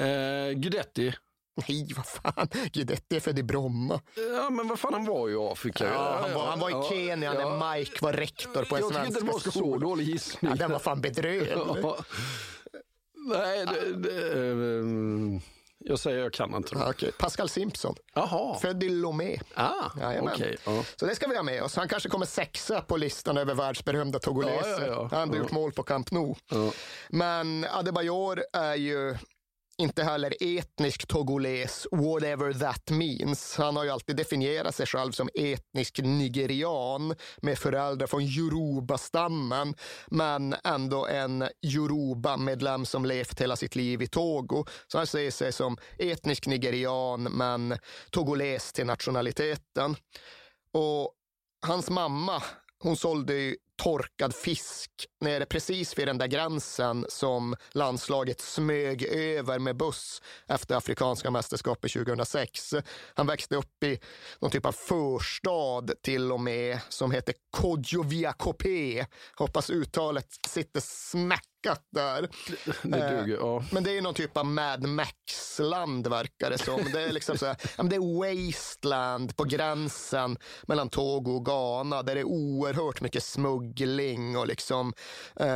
Eh, 0.00 0.52
Guidetti. 0.52 1.14
Nej, 1.68 1.88
vad 1.96 2.06
fan. 2.06 2.48
Guidetti 2.72 3.16
är 3.16 3.20
född 3.20 3.38
i 3.38 3.42
Bromma. 3.42 4.00
Ja, 4.36 4.50
men 4.50 4.68
vad 4.68 4.78
fan, 4.78 4.94
han 4.94 5.04
var 5.04 5.28
ju 5.28 5.34
i 5.34 5.38
Afrika. 5.52 5.84
Ja, 5.84 6.18
han, 6.22 6.34
var, 6.34 6.46
han 6.46 6.60
var 6.60 6.70
i 6.70 6.88
Kenya 6.88 7.34
ja, 7.34 7.48
när 7.48 7.76
Mike 7.76 7.98
var 8.00 8.12
rektor 8.12 8.64
på 8.64 8.76
en 8.76 8.82
svensk 8.82 8.82
skola. 8.82 8.98
Jag 8.98 9.06
tycker 9.06 9.16
inte 9.16 9.20
det 9.20 9.60
var 9.60 9.72
så 9.72 9.78
dålig 9.78 10.08
gissning. 10.08 10.50
Ja, 10.50 10.56
den 10.56 10.72
var 10.72 10.78
fan 10.78 11.00
bedrövlig. 11.00 11.52
Ja. 11.52 11.96
Nej, 13.26 13.66
det, 13.66 13.92
det, 13.96 14.34
um, 14.40 15.40
jag 15.78 15.98
säger 15.98 16.18
jag 16.18 16.32
kan 16.32 16.54
inte. 16.54 16.78
Ah, 16.78 16.90
okay. 16.90 17.10
Pascal 17.12 17.48
Simpson. 17.48 17.94
Aha. 18.14 18.58
Född 18.62 18.82
i 18.82 18.88
Lomé. 18.88 19.38
Ah, 19.54 20.20
okay. 20.20 20.56
uh. 20.68 20.82
Så 20.96 21.06
det 21.06 21.14
ska 21.14 21.26
vi 21.26 21.36
ha 21.36 21.42
med 21.42 21.62
oss. 21.62 21.76
Han 21.76 21.88
kanske 21.88 22.08
kommer 22.08 22.26
sexa 22.26 22.80
på 22.80 22.96
listan 22.96 23.36
över 23.36 23.54
världsberömda 23.54 24.18
togoleser. 24.18 24.80
Ja, 24.80 24.86
ja, 24.86 25.08
ja. 25.10 25.18
Han 25.18 25.28
har 25.28 25.36
gjort 25.36 25.50
mål 25.50 25.72
på 25.72 25.82
Camp 25.82 26.10
Nou. 26.10 26.34
Men 27.08 27.66
Adebayor 27.70 28.44
är 28.52 28.74
ju 28.74 29.16
inte 29.78 30.04
heller 30.04 30.34
etnisk 30.40 31.06
togoles, 31.06 31.86
whatever 31.90 32.52
that 32.52 32.90
means. 32.90 33.56
Han 33.56 33.76
har 33.76 33.84
ju 33.84 33.90
alltid 33.90 34.16
definierat 34.16 34.74
sig 34.74 34.86
själv 34.86 35.12
som 35.12 35.28
etnisk 35.34 36.00
nigerian 36.02 37.14
med 37.42 37.58
föräldrar 37.58 38.06
från 38.06 38.22
Yoruba-stammen, 38.22 39.74
men 40.06 40.54
ändå 40.64 41.06
en 41.06 41.48
Yoruba-medlem 41.62 42.86
som 42.86 43.04
levt 43.04 43.40
hela 43.40 43.56
sitt 43.56 43.76
liv 43.76 44.02
i 44.02 44.06
Togo. 44.06 44.64
Så 44.86 44.98
han 44.98 45.06
ser 45.06 45.30
sig 45.30 45.52
som 45.52 45.76
etnisk 45.98 46.46
nigerian, 46.46 47.22
men 47.22 47.78
togoles 48.10 48.72
till 48.72 48.86
nationaliteten. 48.86 49.96
Och 50.72 51.12
hans 51.66 51.90
mamma, 51.90 52.42
hon 52.78 52.96
sålde 52.96 53.34
ju 53.34 53.56
torkad 53.76 54.34
fisk 54.34 54.90
nere 55.20 55.46
precis 55.46 55.98
vid 55.98 56.08
den 56.08 56.18
där 56.18 56.26
gränsen 56.26 57.06
som 57.08 57.56
landslaget 57.72 58.40
smög 58.40 59.02
över 59.02 59.58
med 59.58 59.76
buss 59.76 60.22
efter 60.48 60.76
afrikanska 60.76 61.30
mästerskapet 61.30 61.92
2006. 61.92 62.74
Han 63.14 63.26
växte 63.26 63.56
upp 63.56 63.84
i 63.84 63.98
någon 64.40 64.50
typ 64.50 64.66
av 64.66 64.72
förstad 64.72 65.86
till 66.02 66.32
och 66.32 66.40
med 66.40 66.78
som 66.88 67.10
heter 67.10 67.34
Kodjoviakopé. 67.50 69.06
Hoppas 69.36 69.70
uttalet 69.70 70.28
sitter 70.48 70.80
smäck 70.80 71.53
där. 71.90 72.28
Det 72.82 73.10
duger, 73.10 73.36
ja. 73.40 73.56
Eh, 73.56 73.64
men 73.70 73.84
det 73.84 73.98
är 73.98 74.02
någon 74.02 74.14
typ 74.14 74.36
av 74.36 74.46
Mad 74.46 74.82
Max-land 74.82 76.06
verkar 76.06 76.50
det 76.50 76.58
som. 76.58 76.80
Det 76.92 77.02
är 77.02 77.12
liksom 77.12 77.38
så 77.38 77.46
här, 77.46 77.56
det 77.82 77.96
är 77.96 78.44
wasteland 78.46 79.36
på 79.36 79.44
gränsen 79.44 80.38
mellan 80.66 80.88
Togo 80.88 81.30
och 81.30 81.44
Ghana 81.44 82.02
där 82.02 82.14
det 82.14 82.20
är 82.20 82.24
oerhört 82.24 83.00
mycket 83.00 83.24
smuggling 83.24 84.36
och 84.36 84.46
liksom 84.46 84.92
eh, 85.36 85.46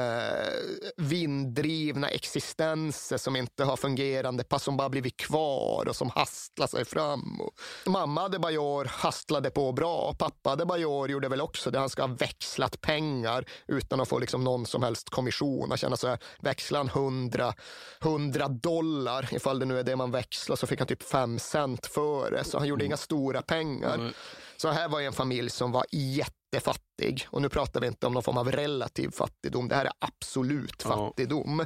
vinddrivna 0.97 2.09
existenser 2.09 3.17
som 3.17 3.37
inte 3.37 3.65
har 3.65 3.77
fungerande 3.77 4.45
pass 4.45 4.63
som 4.63 4.77
bara 4.77 4.89
blivit 4.89 5.17
kvar 5.17 5.89
och 5.89 5.97
som 5.97 6.11
hastlar 6.11 6.67
sig 6.67 6.85
fram. 6.85 7.41
Och 7.41 7.53
mamma 7.87 8.23
Adebayor 8.23 8.85
hastlade 8.85 9.51
på 9.51 9.73
bra. 9.73 10.15
Pappa 10.19 10.51
Adebayor 10.51 11.11
gjorde 11.11 11.29
väl 11.29 11.41
också 11.41 11.71
det. 11.71 11.79
Han 11.79 11.91
ska 11.91 12.03
ha 12.03 12.15
växlat 12.15 12.81
pengar 12.81 13.45
utan 13.67 14.01
att 14.01 14.09
få 14.09 14.19
liksom 14.19 14.45
någon 14.45 14.67
som 14.67 14.83
helst 14.83 15.11
kommission. 15.11 15.67
Han 15.71 15.79
så 15.99 16.09
här, 16.09 16.19
växlar 16.41 16.79
han 16.79 16.89
100, 16.89 17.55
100 18.03 18.49
dollar, 18.49 19.29
ifall 19.33 19.59
det 19.59 19.67
nu 19.67 19.79
är 19.79 19.83
det 19.83 19.97
man 19.97 20.11
växlar, 20.11 20.57
så 20.57 20.67
fick 20.67 20.79
han 20.79 20.89
typ 20.89 21.03
5 21.03 21.39
cent 21.39 21.87
för 21.87 22.31
det. 22.31 22.45
Så 22.45 22.59
han 22.59 22.67
gjorde 22.67 22.83
mm. 22.83 22.87
inga 22.87 22.97
stora 22.97 23.43
pengar. 23.43 23.95
Mm. 23.95 24.13
Så 24.57 24.69
här 24.69 24.89
var 24.89 25.01
en 25.01 25.13
familj 25.13 25.51
som 25.51 25.73
var 25.73 25.85
jättefattig. 25.93 27.27
Och 27.31 27.43
nu 27.43 27.49
pratar 27.49 27.81
vi 27.81 27.87
inte 27.87 28.07
om 28.07 28.13
någon 28.13 28.23
form 28.23 28.39
av 28.39 28.53
relativ 28.53 29.11
fattigdom. 29.11 29.69
Det 29.69 29.75
här 29.75 29.85
är 29.85 29.93
absolut 29.99 30.83
fattigdom. 30.83 31.65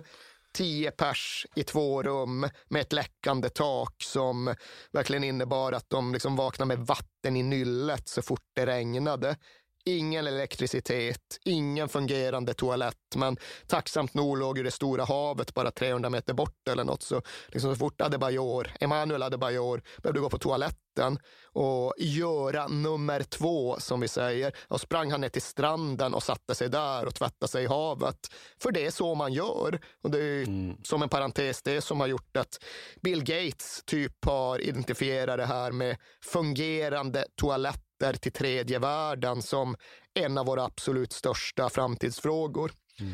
Tio 0.53 0.91
pers 0.91 1.47
i 1.55 1.63
två 1.63 2.03
rum 2.03 2.49
med 2.69 2.81
ett 2.81 2.93
läckande 2.93 3.49
tak 3.49 3.95
som 4.03 4.55
verkligen 4.93 5.25
innebar 5.25 5.73
att 5.73 5.91
de 5.91 6.13
liksom 6.13 6.37
vaknade 6.37 6.77
med 6.77 6.87
vatten 6.87 7.37
i 7.37 7.43
nyllet 7.43 8.09
så 8.09 8.23
fort 8.23 8.45
det 8.55 8.67
regnade 8.67 9.37
ingen 9.85 10.27
elektricitet, 10.27 11.39
ingen 11.45 11.89
fungerande 11.89 12.55
toalett. 12.55 12.97
Men 13.17 13.37
tacksamt 13.67 14.15
nog 14.15 14.39
låg 14.39 14.59
ju 14.59 14.65
det 14.65 14.71
stora 14.71 15.05
havet 15.05 15.55
bara 15.55 15.71
300 15.71 16.11
meter 16.11 16.35
bort 16.35 16.69
eller 16.71 16.85
något. 16.85 17.03
Så, 17.03 17.23
liksom 17.49 17.75
så 17.75 17.79
fort 17.79 18.01
Adebayor, 18.01 18.71
Emanuel 18.81 19.23
Adebayor 19.23 19.83
behövde 20.03 20.21
gå 20.21 20.31
på 20.31 20.39
toaletten 20.39 21.19
och 21.53 21.95
göra 21.99 22.69
nummer 22.69 23.23
två, 23.23 23.77
som 23.79 24.01
vi 24.01 24.09
säger, 24.09 24.53
och 24.69 24.81
sprang 24.81 25.11
han 25.11 25.21
ner 25.21 25.29
till 25.29 25.43
stranden 25.43 26.15
och 26.15 26.23
satte 26.23 26.55
sig 26.55 26.69
där 26.69 27.07
och 27.07 27.15
tvättade 27.15 27.51
sig 27.51 27.65
i 27.65 27.67
havet. 27.67 28.19
För 28.63 28.73
det 28.73 28.87
är 28.87 28.91
så 28.91 29.15
man 29.15 29.33
gör. 29.33 29.81
Och 30.03 30.11
det 30.11 30.19
är 30.19 30.43
mm. 30.43 30.77
som 30.85 31.03
en 31.03 31.09
parentes, 31.09 31.63
det 31.63 31.81
som 31.81 32.01
har 32.01 32.07
gjort 32.07 32.37
att 32.37 32.65
Bill 33.03 33.25
Gates 33.25 33.83
typ 33.87 34.25
har 34.25 34.59
identifierat 34.59 35.37
det 35.37 35.47
här 35.47 35.73
med 35.73 35.97
fungerande 36.25 37.27
toaletter 37.37 37.92
kontakter 38.03 38.21
till 38.21 38.33
tredje 38.33 38.79
världen 38.79 39.43
som 39.43 39.77
en 40.15 40.39
av 40.39 40.47
våra 40.47 40.65
absolut 40.65 41.13
största 41.13 41.71
framtidsfrågor. 41.71 42.73
Mm. 43.01 43.13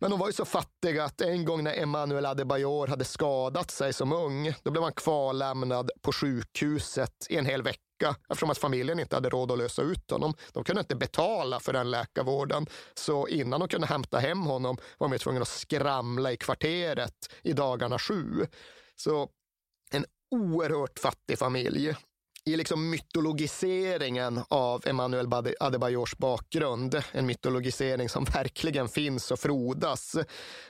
Men 0.00 0.10
de 0.10 0.20
var 0.20 0.26
ju 0.26 0.32
så 0.32 0.44
fattiga 0.44 1.04
att 1.04 1.20
en 1.20 1.44
gång 1.44 1.64
när 1.64 1.82
Emmanuel 1.82 2.26
Adebayor 2.26 2.86
hade 2.86 3.04
skadat 3.04 3.70
sig 3.70 3.92
som 3.92 4.12
ung, 4.12 4.54
då 4.62 4.70
blev 4.70 4.82
han 4.82 4.92
kvarlämnad 4.92 5.90
på 6.02 6.12
sjukhuset 6.12 7.26
i 7.28 7.36
en 7.36 7.46
hel 7.46 7.62
vecka 7.62 8.16
eftersom 8.28 8.50
att 8.50 8.58
familjen 8.58 9.00
inte 9.00 9.16
hade 9.16 9.28
råd 9.28 9.52
att 9.52 9.58
lösa 9.58 9.82
ut 9.82 10.10
honom. 10.10 10.34
De 10.52 10.64
kunde 10.64 10.80
inte 10.80 10.96
betala 10.96 11.60
för 11.60 11.72
den 11.72 11.90
läkarvården. 11.90 12.66
Så 12.94 13.28
innan 13.28 13.60
de 13.60 13.68
kunde 13.68 13.86
hämta 13.86 14.18
hem 14.18 14.40
honom 14.40 14.76
var 14.98 15.08
de 15.08 15.18
tvungna 15.18 15.42
att 15.42 15.48
skramla 15.48 16.32
i 16.32 16.36
kvarteret 16.36 17.28
i 17.42 17.52
dagarna 17.52 17.98
sju. 17.98 18.46
Så 18.96 19.28
en 19.92 20.04
oerhört 20.30 20.98
fattig 20.98 21.38
familj 21.38 21.94
i 22.44 22.56
liksom 22.56 22.90
mytologiseringen 22.90 24.40
av 24.48 24.82
Emanuel 24.86 25.54
Adebayors 25.60 26.16
bakgrund, 26.16 27.02
en 27.12 27.26
mytologisering 27.26 28.08
som 28.08 28.24
verkligen 28.24 28.88
finns 28.88 29.30
och 29.30 29.40
frodas, 29.40 30.16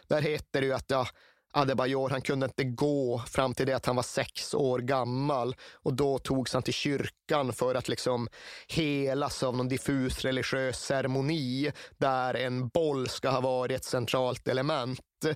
där 0.08 0.22
heter 0.22 0.60
det 0.60 0.66
ju 0.66 0.72
att 0.72 0.90
ja, 0.90 1.06
Adebayor, 1.52 2.10
han 2.10 2.22
kunde 2.22 2.46
inte 2.46 2.64
gå 2.64 3.22
fram 3.26 3.54
till 3.54 3.66
det 3.66 3.72
att 3.72 3.86
han 3.86 3.96
var 3.96 4.02
sex 4.02 4.54
år 4.54 4.78
gammal 4.78 5.56
och 5.72 5.94
då 5.94 6.18
togs 6.18 6.54
han 6.54 6.62
till 6.62 6.74
kyrkan 6.74 7.52
för 7.52 7.74
att 7.74 7.88
liksom 7.88 8.28
helas 8.68 9.42
av 9.42 9.56
någon 9.56 9.68
diffus 9.68 10.24
religiös 10.24 10.80
ceremoni 10.80 11.72
där 11.98 12.34
en 12.34 12.68
boll 12.68 13.08
ska 13.08 13.30
ha 13.30 13.40
varit 13.40 13.76
ett 13.76 13.84
centralt 13.84 14.48
element. 14.48 15.00
Eh, 15.24 15.34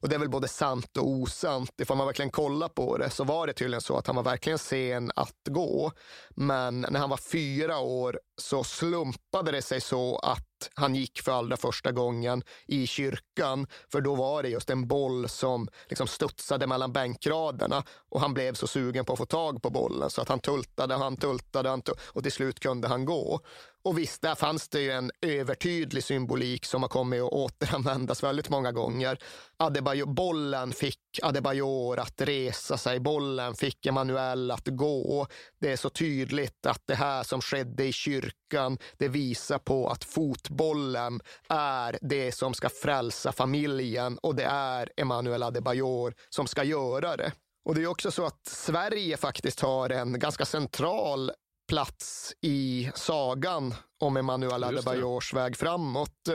och 0.00 0.08
det 0.08 0.14
är 0.14 0.18
väl 0.18 0.28
både 0.28 0.48
sant 0.48 0.96
och 0.96 1.08
osant. 1.08 1.80
Ifall 1.80 1.96
man 1.96 2.06
verkligen 2.06 2.30
kollar 2.30 2.68
på 2.68 2.98
det 2.98 3.10
så 3.10 3.24
var 3.24 3.46
det 3.46 3.52
tydligen 3.52 3.80
så 3.80 3.96
att 3.96 4.06
han 4.06 4.16
var 4.16 4.22
verkligen 4.22 4.58
sen 4.58 5.10
att 5.16 5.48
gå. 5.48 5.92
Men 6.30 6.80
när 6.80 7.00
han 7.00 7.10
var 7.10 7.16
fyra 7.16 7.78
år 7.78 8.20
så 8.40 8.64
slumpade 8.64 9.52
det 9.52 9.62
sig 9.62 9.80
så 9.80 10.18
att 10.18 10.44
han 10.74 10.94
gick 10.94 11.20
för 11.20 11.32
allra 11.32 11.56
första 11.56 11.92
gången 11.92 12.42
i 12.66 12.86
kyrkan. 12.86 13.66
För 13.92 14.00
då 14.00 14.14
var 14.14 14.42
det 14.42 14.48
just 14.48 14.70
en 14.70 14.88
boll 14.88 15.28
som 15.28 15.68
liksom 15.88 16.06
studsade 16.06 16.66
mellan 16.66 16.92
bänkraderna 16.92 17.84
och 18.08 18.20
han 18.20 18.34
blev 18.34 18.54
så 18.54 18.66
sugen 18.66 19.04
på 19.04 19.12
att 19.12 19.18
få 19.18 19.26
tag 19.26 19.62
på 19.62 19.70
bollen 19.70 20.10
så 20.10 20.22
att 20.22 20.28
han 20.28 20.40
tultade, 20.40 20.94
han 20.94 21.16
tultade, 21.16 21.68
han 21.68 21.82
tultade 21.82 22.08
och 22.12 22.22
till 22.22 22.32
slut 22.32 22.60
kunde 22.60 22.88
han 22.88 23.04
gå. 23.04 23.40
Och 23.82 23.98
visst, 23.98 24.22
där 24.22 24.34
fanns 24.34 24.68
det 24.68 24.80
ju 24.80 24.90
en 24.90 25.10
övertydlig 25.20 26.04
symbolik 26.04 26.64
som 26.64 26.82
har 26.82 26.88
kommit 26.88 27.22
att 27.22 27.32
återanvändas 27.32 28.22
väldigt 28.22 28.48
många 28.48 28.72
gånger. 28.72 29.18
Adebayo, 29.56 30.06
bollen 30.06 30.72
fick 30.72 30.98
Adebayor 31.22 31.98
att 31.98 32.20
resa 32.20 32.78
sig, 32.78 33.00
bollen 33.00 33.54
fick 33.54 33.86
Emanuel 33.86 34.50
att 34.50 34.68
gå. 34.68 35.26
Det 35.60 35.72
är 35.72 35.76
så 35.76 35.90
tydligt 35.90 36.66
att 36.66 36.82
det 36.86 36.94
här 36.94 37.22
som 37.22 37.40
skedde 37.40 37.84
i 37.84 37.92
kyrkan, 37.92 38.78
det 38.98 39.08
visar 39.08 39.58
på 39.58 39.88
att 39.88 40.04
fotbollen 40.04 41.20
är 41.48 41.98
det 42.02 42.32
som 42.32 42.54
ska 42.54 42.68
frälsa 42.68 43.32
familjen 43.32 44.18
och 44.18 44.34
det 44.34 44.44
är 44.44 44.90
Emanuel 44.96 45.42
Adebayor 45.42 46.14
som 46.28 46.46
ska 46.46 46.64
göra 46.64 47.16
det. 47.16 47.32
Och 47.64 47.74
det 47.74 47.82
är 47.82 47.86
också 47.86 48.10
så 48.10 48.26
att 48.26 48.46
Sverige 48.46 49.16
faktiskt 49.16 49.60
har 49.60 49.90
en 49.90 50.18
ganska 50.18 50.44
central 50.44 51.30
plats 51.68 52.34
i 52.40 52.90
sagan 52.94 53.74
om 54.00 54.16
Emanuel 54.16 54.64
Adebayors 54.64 55.34
väg 55.34 55.56
framåt. 55.56 56.28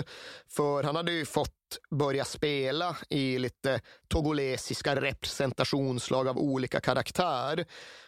För 0.49 0.83
han 0.83 0.95
hade 0.95 1.11
ju 1.11 1.25
fått 1.25 1.49
börja 1.91 2.25
spela 2.25 2.97
i 3.09 3.39
lite 3.39 3.81
togolesiska 4.07 5.01
representationslag 5.01 6.27
av 6.27 6.37
olika 6.37 6.79
karaktär. 6.79 7.65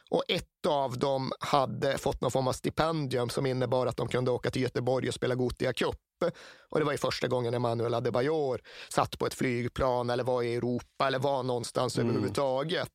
Och 0.09 0.23
ett 0.27 0.65
av 0.67 0.99
dem 0.99 1.31
hade 1.39 1.97
fått 1.97 2.21
någon 2.21 2.31
form 2.31 2.47
av 2.47 2.53
stipendium 2.53 3.29
som 3.29 3.45
innebar 3.45 3.87
att 3.87 3.97
de 3.97 4.07
kunde 4.07 4.31
åka 4.31 4.51
till 4.51 4.61
Göteborg 4.61 5.07
och 5.07 5.13
spela 5.13 5.35
Gotia 5.35 5.73
Cup. 5.73 5.95
Och 6.69 6.79
det 6.79 6.85
var 6.85 6.91
ju 6.91 6.97
första 6.97 7.27
gången 7.27 7.53
Emanuel 7.53 7.93
Adebayor 7.93 8.61
satt 8.89 9.19
på 9.19 9.25
ett 9.25 9.33
flygplan 9.33 10.09
eller 10.09 10.23
var 10.23 10.43
i 10.43 10.55
Europa 10.55 11.07
eller 11.07 11.19
var 11.19 11.43
någonstans 11.43 11.97
mm. 11.97 12.09
överhuvudtaget. 12.09 12.89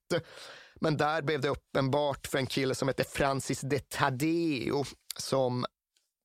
Men 0.80 0.96
där 0.96 1.22
blev 1.22 1.40
det 1.40 1.48
uppenbart 1.48 2.26
för 2.26 2.38
en 2.38 2.46
kille 2.46 2.74
som 2.74 2.88
hette 2.88 3.04
Francis 3.04 3.60
de 3.60 3.78
Tadeo 3.78 4.84
som 5.16 5.66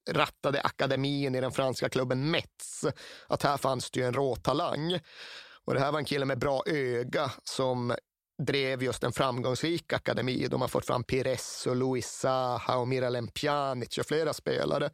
rattade 0.10 0.62
akademin 0.62 1.36
i 1.36 1.42
den 1.42 1.52
franska 1.52 1.90
klubben 1.90 2.32
Metz 2.32 2.86
att 3.28 3.44
här 3.44 3.58
fanns 3.58 3.92
det 3.92 4.00
ju 4.00 4.06
en 4.06 4.14
råtalang. 4.14 5.00
Och 5.66 5.74
det 5.74 5.80
här 5.80 5.92
var 5.92 6.00
en 6.00 6.06
kille 6.06 6.26
med 6.26 6.40
bra 6.40 6.64
öga 6.66 7.32
som 7.44 7.96
drev 8.44 8.84
just 8.84 9.04
en 9.04 9.14
framgångsrik 9.14 9.94
akademi. 9.94 10.48
De 10.48 10.62
har 10.62 10.68
fått 10.68 10.86
fram 10.86 11.04
Pires 11.04 11.68
och 11.68 11.76
Luis 11.76 12.12
Saha 12.12 12.78
och 12.78 12.88
Miralem 12.88 13.28
Pjanic 13.28 13.98
och 13.98 14.06
flera 14.06 14.34
spelare. 14.34 14.90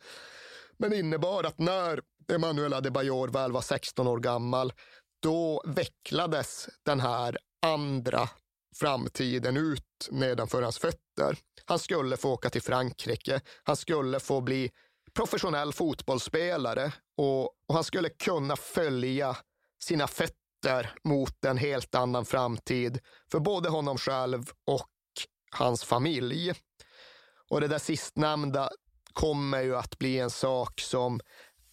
Men 0.78 0.90
det 0.90 1.00
innebar 1.00 1.44
att 1.44 1.60
när 1.60 2.02
Emanuel 2.34 2.74
Adebayor 2.74 3.28
väl 3.28 3.52
var 3.52 3.62
16 3.62 4.08
år 4.08 4.20
gammal, 4.20 4.74
då 5.20 5.64
vecklades 5.66 6.70
den 6.86 7.00
här 7.00 7.38
andra 7.62 8.30
framtiden 8.76 9.58
ut 9.58 10.08
nedanför 10.12 10.62
hans 10.62 10.80
fötter. 10.80 11.38
Han 11.66 11.80
skulle 11.80 12.18
få 12.18 12.32
åka 12.32 12.50
till 12.50 12.62
Frankrike. 12.62 13.42
Han 13.64 13.76
skulle 13.76 14.20
få 14.20 14.42
bli 14.42 14.72
professionell 15.14 15.74
fotbollsspelare 15.74 16.92
och, 17.18 17.44
och 17.44 17.74
han 17.74 17.84
skulle 17.84 18.10
kunna 18.10 18.56
följa 18.56 19.38
sina 19.84 20.08
fötter 20.08 20.94
mot 21.04 21.46
en 21.46 21.58
helt 21.58 21.96
annan 21.96 22.26
framtid 22.26 23.00
för 23.32 23.40
både 23.40 23.70
honom 23.70 23.98
själv 23.98 24.52
och 24.66 24.90
hans 25.52 25.84
familj. 25.84 26.54
Och 27.50 27.62
det 27.62 27.68
där 27.68 27.80
sistnämnda 27.80 28.70
kommer 29.14 29.62
ju 29.62 29.76
att 29.76 30.00
bli 30.00 30.20
en 30.20 30.30
sak 30.30 30.80
som 30.80 31.20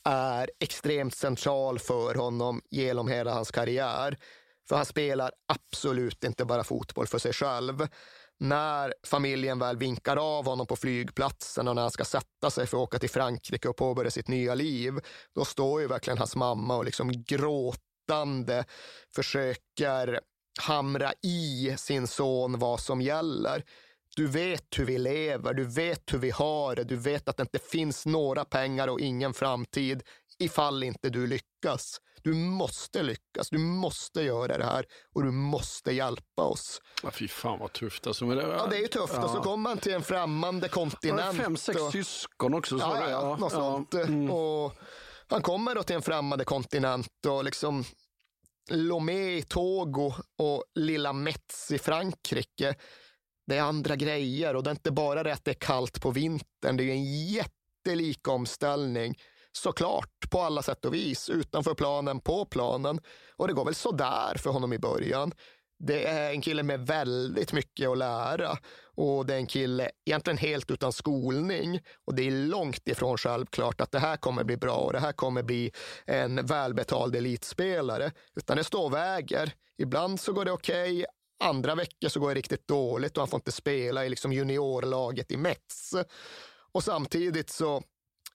är 0.04 0.50
extremt 0.60 1.14
central 1.14 1.78
för 1.78 2.14
honom 2.14 2.62
genom 2.70 3.08
hela 3.08 3.32
hans 3.32 3.50
karriär. 3.50 4.18
För 4.68 4.76
han 4.76 4.86
spelar 4.86 5.32
absolut 5.48 6.24
inte 6.24 6.44
bara 6.44 6.64
fotboll 6.64 7.06
för 7.06 7.18
sig 7.18 7.32
själv. 7.32 7.88
När 8.40 8.94
familjen 9.06 9.58
väl 9.58 9.76
vinkar 9.76 10.16
av 10.16 10.44
honom 10.44 10.66
på 10.66 10.76
flygplatsen 10.76 11.68
och 11.68 11.74
när 11.74 11.82
han 11.82 11.90
ska 11.90 12.04
sätta 12.04 12.50
sig 12.50 12.66
för 12.66 12.76
att 12.76 12.82
åka 12.82 12.98
till 12.98 13.10
Frankrike 13.10 13.68
och 13.68 13.76
påbörja 13.76 14.10
sitt 14.10 14.28
nya 14.28 14.54
liv, 14.54 15.00
då 15.34 15.44
står 15.44 15.80
ju 15.80 15.86
verkligen 15.86 16.18
hans 16.18 16.36
mamma 16.36 16.76
och 16.76 16.84
liksom 16.84 17.24
gråtande 17.24 18.64
försöker 19.14 20.20
hamra 20.60 21.12
i 21.22 21.74
sin 21.76 22.06
son 22.06 22.58
vad 22.58 22.80
som 22.80 23.00
gäller. 23.00 23.64
Du 24.16 24.26
vet 24.26 24.78
hur 24.78 24.84
vi 24.84 24.98
lever, 24.98 25.54
du 25.54 25.64
vet 25.64 26.12
hur 26.12 26.18
vi 26.18 26.30
har 26.30 26.76
det, 26.76 26.84
du 26.84 26.96
vet 26.96 27.28
att 27.28 27.36
det 27.36 27.42
inte 27.42 27.58
finns 27.58 28.06
några 28.06 28.44
pengar 28.44 28.88
och 28.88 29.00
ingen 29.00 29.34
framtid 29.34 30.02
ifall 30.38 30.82
inte 30.82 31.10
du 31.10 31.26
lyckas. 31.26 32.00
Du 32.22 32.34
måste 32.34 33.02
lyckas, 33.02 33.50
du 33.50 33.58
måste 33.58 34.22
göra 34.22 34.58
det 34.58 34.64
här 34.64 34.86
och 35.14 35.22
du 35.22 35.30
måste 35.30 35.92
hjälpa 35.92 36.42
oss. 36.42 36.80
Ja, 37.02 37.10
fy 37.10 37.28
fan 37.28 37.58
vad 37.58 37.72
tufft. 37.72 38.06
Alltså, 38.06 38.26
det, 38.26 38.42
ja, 38.42 38.66
det 38.66 38.76
är 38.76 38.80
ju 38.80 38.88
tufft. 38.88 39.14
Ja. 39.14 39.24
Och 39.24 39.30
så 39.30 39.40
kommer 39.40 39.70
man 39.70 39.78
till 39.78 39.94
en 39.94 40.02
främmande 40.02 40.68
kontinent. 40.68 41.36
Fem, 41.36 41.56
sex 41.56 41.80
och, 41.80 41.92
syskon 41.92 42.54
också. 42.54 42.78
Så 42.78 42.86
ja, 42.86 43.04
det, 43.04 43.10
ja, 43.10 43.36
något 43.36 43.52
sånt. 43.52 43.94
Mm. 43.94 44.30
Och 44.30 44.74
han 45.28 45.42
kommer 45.42 45.74
då 45.74 45.82
till 45.82 45.96
en 45.96 46.02
främmande 46.02 46.44
kontinent 46.44 47.26
och 47.26 47.44
liksom 47.44 47.84
Lomé 48.70 49.36
i 49.36 49.42
Togo 49.42 50.14
och 50.38 50.64
lilla 50.74 51.12
Metz 51.12 51.70
i 51.70 51.78
Frankrike. 51.78 52.74
Det 53.46 53.56
är 53.56 53.62
andra 53.62 53.96
grejer 53.96 54.56
och 54.56 54.62
det 54.62 54.70
är 54.70 54.72
inte 54.72 54.90
bara 54.90 55.22
det 55.22 55.32
att 55.32 55.44
det 55.44 55.50
är 55.50 55.60
kallt 55.60 56.02
på 56.02 56.10
vintern. 56.10 56.76
Det 56.76 56.84
är 56.84 56.90
en 56.90 57.26
jättelik 57.26 58.28
omställning 58.28 59.14
såklart, 59.52 60.30
på 60.30 60.40
alla 60.40 60.62
sätt 60.62 60.84
och 60.84 60.94
vis. 60.94 61.30
Utanför 61.30 61.74
planen, 61.74 62.20
på 62.20 62.44
planen. 62.44 63.00
Och 63.36 63.48
det 63.48 63.54
går 63.54 63.64
väl 63.64 63.74
sådär 63.74 64.34
för 64.38 64.50
honom 64.50 64.72
i 64.72 64.78
början. 64.78 65.32
Det 65.78 66.06
är 66.06 66.30
en 66.30 66.40
kille 66.40 66.62
med 66.62 66.86
väldigt 66.86 67.52
mycket 67.52 67.88
att 67.88 67.98
lära 67.98 68.58
och 68.96 69.26
det 69.26 69.34
är 69.34 69.38
en 69.38 69.46
kille 69.46 69.90
egentligen 70.06 70.38
helt 70.38 70.70
utan 70.70 70.92
skolning. 70.92 71.80
Och 72.06 72.14
det 72.14 72.26
är 72.26 72.30
långt 72.30 72.88
ifrån 72.88 73.18
självklart 73.18 73.80
att 73.80 73.92
det 73.92 73.98
här 73.98 74.16
kommer 74.16 74.44
bli 74.44 74.56
bra 74.56 74.76
och 74.76 74.92
det 74.92 75.00
här 75.00 75.12
kommer 75.12 75.42
bli 75.42 75.72
en 76.06 76.46
välbetald 76.46 77.16
elitspelare. 77.16 78.12
Utan 78.36 78.56
det 78.56 78.64
står 78.64 78.84
och 78.84 78.94
väger. 78.94 79.52
Ibland 79.78 80.20
så 80.20 80.32
går 80.32 80.44
det 80.44 80.52
okej, 80.52 80.92
okay, 80.92 81.06
andra 81.44 81.74
veckor 81.74 82.08
så 82.08 82.20
går 82.20 82.28
det 82.28 82.34
riktigt 82.34 82.68
dåligt 82.68 83.16
och 83.16 83.20
han 83.20 83.28
får 83.28 83.38
inte 83.38 83.52
spela 83.52 84.04
i 84.04 84.08
liksom 84.08 84.32
juniorlaget 84.32 85.32
i 85.32 85.36
Mets. 85.36 85.94
Och 86.72 86.84
samtidigt 86.84 87.50
så 87.50 87.82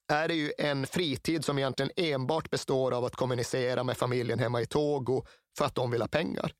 är 0.07 0.27
det 0.27 0.35
ju 0.35 0.51
en 0.57 0.87
fritid 0.87 1.45
som 1.45 1.57
egentligen 1.57 1.91
enbart 1.95 2.49
består 2.49 2.91
av 2.91 3.05
att 3.05 3.15
kommunicera 3.15 3.83
med 3.83 3.97
familjen 3.97 4.39
hemma 4.39 4.61
i 4.61 4.65
Togo 4.65 5.25
för 5.57 5.65
att 5.65 5.75
de 5.75 5.91
vill 5.91 6.01
ha 6.01 6.07
pengar. 6.07 6.53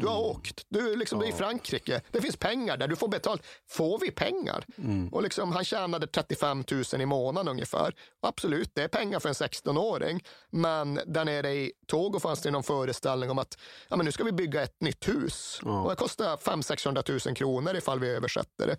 Du 0.00 0.06
har 0.06 0.18
mm. 0.18 0.30
åkt. 0.30 0.66
Du, 0.68 0.96
liksom, 0.96 1.18
ja. 1.18 1.22
du 1.26 1.32
är 1.32 1.34
i 1.34 1.38
Frankrike. 1.38 2.02
Det 2.10 2.20
finns 2.20 2.36
pengar 2.36 2.76
där. 2.76 2.88
Du 2.88 2.96
får 2.96 3.08
betalt. 3.08 3.42
Får 3.68 3.98
vi 3.98 4.10
pengar? 4.10 4.64
Mm. 4.78 5.08
Och 5.08 5.22
liksom, 5.22 5.52
han 5.52 5.64
tjänade 5.64 6.06
35 6.06 6.64
000 6.92 7.00
i 7.00 7.06
månaden 7.06 7.48
ungefär. 7.48 7.94
absolut, 8.22 8.70
det 8.74 8.82
är 8.82 8.88
pengar 8.88 9.20
för 9.20 9.28
en 9.28 9.34
16-åring. 9.34 10.24
Men 10.50 11.00
där 11.06 11.24
nere 11.24 11.50
i 11.50 11.72
Togo 11.86 12.18
fanns 12.20 12.42
det 12.42 12.50
någon 12.50 12.62
föreställning 12.62 13.30
om 13.30 13.38
att 13.38 13.58
ja, 13.88 13.96
men 13.96 14.06
nu 14.06 14.12
ska 14.12 14.24
vi 14.24 14.32
bygga 14.32 14.62
ett 14.62 14.80
nytt 14.80 15.08
hus. 15.08 15.60
Ja. 15.64 15.82
Och 15.82 15.90
det 15.90 15.96
kostar 15.96 16.36
500 16.36 17.02
000 17.26 17.36
kronor 17.36 17.76
ifall 17.76 18.00
vi 18.00 18.08
översätter 18.08 18.66
det. 18.66 18.76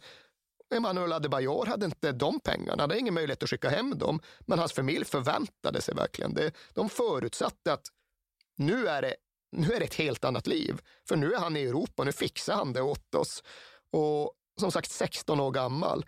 Emanuel 0.76 1.14
Adebayor 1.14 1.66
hade 1.66 1.86
inte 1.86 2.12
de 2.12 2.40
pengarna, 2.40 2.72
han 2.72 2.80
hade 2.80 3.00
ingen 3.00 3.14
möjlighet 3.14 3.44
att 3.44 3.50
skicka 3.50 3.70
hem 3.70 3.98
dem. 3.98 4.20
Men 4.40 4.60
hans 4.60 4.74
familj 4.74 5.06
förväntade 5.06 5.82
sig 5.82 5.96
verkligen 5.96 6.34
det. 6.34 6.52
De 6.74 6.90
förutsatte 6.90 7.74
att 7.74 7.88
nu 8.58 8.88
är 8.88 9.02
det 9.02 9.16
nu 9.52 9.74
är 9.74 9.80
det 9.80 9.86
ett 9.86 9.94
helt 9.94 10.26
annat 10.26 10.48
liv. 10.48 10.82
För 11.08 11.16
nu 11.16 11.34
är 11.34 11.40
han 11.40 11.58
i 11.58 11.64
Europa, 11.64 12.04
nu 12.04 12.12
fixar 12.12 12.56
han 12.56 12.74
det 12.74 12.82
åt 12.82 13.16
oss. 13.16 13.44
Och 13.92 14.34
som 14.60 14.72
sagt 14.72 14.92
16 14.92 15.40
år 15.40 15.52
gammal. 15.52 16.06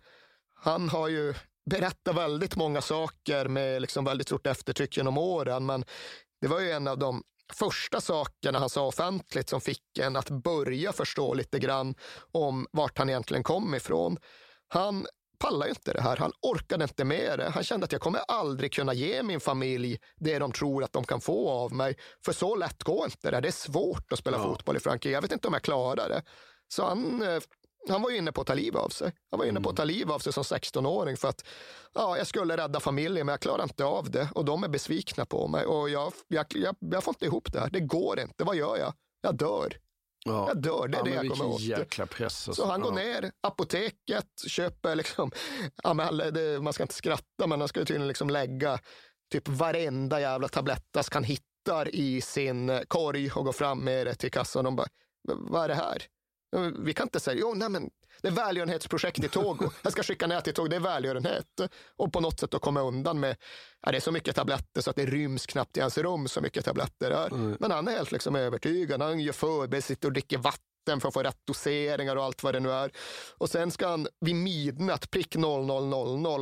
Han 0.54 0.90
har 0.90 1.08
ju 1.08 1.34
berättat 1.70 2.16
väldigt 2.16 2.56
många 2.56 2.82
saker 2.82 3.48
med 3.48 3.82
liksom 3.82 4.06
väldigt 4.06 4.28
stort 4.28 4.48
eftertryck 4.48 4.98
genom 4.98 5.18
åren. 5.18 5.66
Men 5.66 5.86
det 6.42 6.48
var 6.48 6.60
ju 6.60 6.72
en 6.72 6.88
av 6.88 6.98
de 6.98 7.24
första 7.54 8.02
sakerna 8.02 8.60
han 8.60 8.70
sa 8.70 8.88
offentligt 8.88 9.50
som 9.50 9.62
fick 9.62 9.98
en 10.00 10.16
att 10.16 10.30
börja 10.30 10.94
förstå 10.94 11.34
lite 11.34 11.60
grann 11.60 11.96
om 12.32 12.68
vart 12.72 12.98
han 12.98 13.10
egentligen 13.10 13.44
kom 13.44 13.76
ifrån. 13.76 14.18
Han 14.74 15.08
pallar 15.40 15.68
inte 15.68 15.94
det 15.94 16.02
här. 16.02 16.18
Han 16.18 16.32
orkade 16.42 16.84
inte 16.84 17.04
med 17.06 17.40
det. 17.40 17.50
Han 17.50 17.64
kände 17.64 17.84
att 17.84 17.92
jag 17.92 18.02
kommer 18.02 18.20
aldrig 18.28 18.74
kunna 18.74 18.94
ge 18.94 19.24
min 19.24 19.40
familj 19.40 20.00
det 20.16 20.40
de 20.40 20.52
tror 20.52 20.84
att 20.84 20.94
de 20.94 21.04
kan 21.04 21.22
få 21.22 21.50
av 21.50 21.74
mig. 21.74 21.98
För 22.26 22.34
så 22.34 22.56
lätt 22.56 22.84
går 22.84 23.06
inte 23.06 23.32
det. 23.32 23.42
Det 23.42 23.48
är 23.48 23.52
svårt 23.52 24.14
att 24.14 24.20
spela 24.20 24.38
ja. 24.38 24.44
fotboll 24.44 24.78
i 24.78 24.80
Frankrike. 24.80 25.14
Jag 25.14 25.22
vet 25.22 25.32
inte 25.32 25.48
om 25.48 25.54
jag 25.54 25.64
klarar 25.64 26.10
det. 26.10 26.24
Så 26.68 26.86
han, 26.86 27.22
eh, 27.24 27.42
han 27.90 28.02
var 28.02 28.12
inne 28.12 28.32
på 28.32 28.42
att 28.42 28.48
ta 28.48 28.54
livet 28.54 28.82
av 28.82 28.90
sig. 28.90 29.12
Han 29.32 29.40
var 29.40 29.46
inne 29.46 29.62
på 29.62 29.70
att 29.70 29.76
ta 29.76 29.84
livet 29.84 30.14
av 30.14 30.20
sig 30.20 30.34
som 30.34 30.44
16-åring 30.44 31.18
för 31.18 31.28
att 31.28 31.46
ja, 31.94 32.18
jag 32.18 32.28
skulle 32.28 32.58
rädda 32.58 32.80
familjen, 32.80 33.26
men 33.26 33.34
jag 33.34 33.40
klarar 33.40 33.64
inte 33.64 33.86
av 33.86 34.12
det. 34.12 34.30
Och 34.36 34.46
de 34.46 34.64
är 34.64 34.68
besvikna 34.68 35.26
på 35.26 35.48
mig 35.48 35.66
och 35.66 35.90
jag, 35.90 36.14
jag, 36.28 36.46
jag, 36.50 36.76
jag 36.80 37.04
får 37.04 37.12
inte 37.12 37.26
ihop 37.26 37.54
det 37.54 37.60
här. 37.60 37.70
Det 37.70 37.80
går 37.80 38.20
inte. 38.20 38.44
Vad 38.44 38.56
gör 38.56 38.78
jag? 38.78 38.94
Jag 39.22 39.36
dör. 39.36 39.83
Ja. 40.26 40.48
Jag 40.48 40.62
dör, 40.62 40.88
det 40.88 40.98
är 40.98 41.00
ja, 41.00 41.04
det 41.04 41.12
jag 41.12 41.30
kommer 41.30 41.46
åt. 41.46 41.62
jäkla 41.62 42.06
press. 42.06 42.48
Alltså. 42.48 42.54
Så 42.54 42.72
han 42.72 42.82
går 42.82 42.92
ner, 42.92 43.32
apoteket, 43.42 44.28
köper 44.48 44.96
liksom, 44.96 45.32
ja, 45.84 45.94
men 45.94 46.18
det, 46.18 46.62
man 46.62 46.74
ska 46.74 46.84
inte 46.84 46.96
skratta, 46.96 47.48
men 47.48 47.60
han 47.60 47.68
ska 47.68 47.80
tydligen 47.80 48.08
liksom 48.08 48.30
lägga 48.30 48.80
typ 49.32 49.48
varenda 49.48 50.22
jävla 50.22 50.48
tablettask 50.48 51.14
han 51.14 51.24
hittar 51.24 51.96
i 51.96 52.22
sin 52.22 52.82
korg 52.88 53.32
och 53.32 53.46
går 53.46 53.54
fram 53.54 53.80
med 53.80 54.08
det 54.08 54.16
till 54.16 54.32
kassan. 54.32 54.60
Och 54.60 54.64
de 54.64 54.76
bara, 54.76 54.88
vad 55.24 55.64
är 55.64 55.68
det 55.68 55.76
här? 55.76 56.04
Vi 56.80 56.94
kan 56.94 57.06
inte 57.06 57.20
säga, 57.20 57.38
jo, 57.40 57.54
nej 57.56 57.70
men 57.70 57.90
det 58.22 58.28
är 58.28 58.32
välgörenhetsprojekt 58.32 59.24
i 59.24 59.28
Togo. 59.28 59.70
Jag 59.82 59.92
ska 59.92 60.04
skicka 60.04 60.28
ner 60.28 60.42
till 60.42 60.54
Togo, 60.54 60.68
det 60.68 60.76
är 60.76 60.80
välgörenhet. 60.80 61.62
Och 61.96 62.14
på 62.14 62.20
något 62.20 62.40
sätt 62.40 62.54
att 62.54 62.62
komma 62.62 62.82
undan 62.82 63.20
med, 63.20 63.36
ja, 63.82 63.92
det 63.92 63.98
är 63.98 64.02
så 64.02 64.12
mycket 64.12 64.36
tabletter 64.36 64.82
så 64.82 64.90
att 64.90 64.96
det 64.96 65.06
ryms 65.06 65.46
knappt 65.46 65.78
i 65.78 65.82
hans 65.82 65.98
rum 65.98 66.28
så 66.28 66.42
mycket 66.42 66.66
tabletter 66.66 67.12
är. 67.12 67.28
Mm. 67.28 67.58
Men 67.60 67.72
han 67.72 67.88
är 67.88 67.92
helt 67.92 68.12
liksom 68.12 68.36
övertygad. 68.36 69.02
Han 69.02 69.20
gör 69.20 69.34
förberedelser, 69.34 69.88
sitter 69.88 70.08
och 70.08 70.14
dricker 70.14 70.38
vatten 70.38 70.73
vatten 70.84 71.02
för 71.02 71.08
att 71.08 71.14
få 71.14 71.24
rätt 71.24 71.46
doseringar 71.48 72.16
och 72.16 72.24
allt 72.24 72.44
vad 72.44 72.54
det 72.54 72.60
nu 72.60 72.72
är. 72.72 72.92
Och 73.38 73.50
sen 73.50 73.72
ska 73.72 73.88
han 73.88 74.08
vid 74.20 74.36
midnatt, 74.36 75.12
prick 75.12 75.36
0000, 75.36 75.46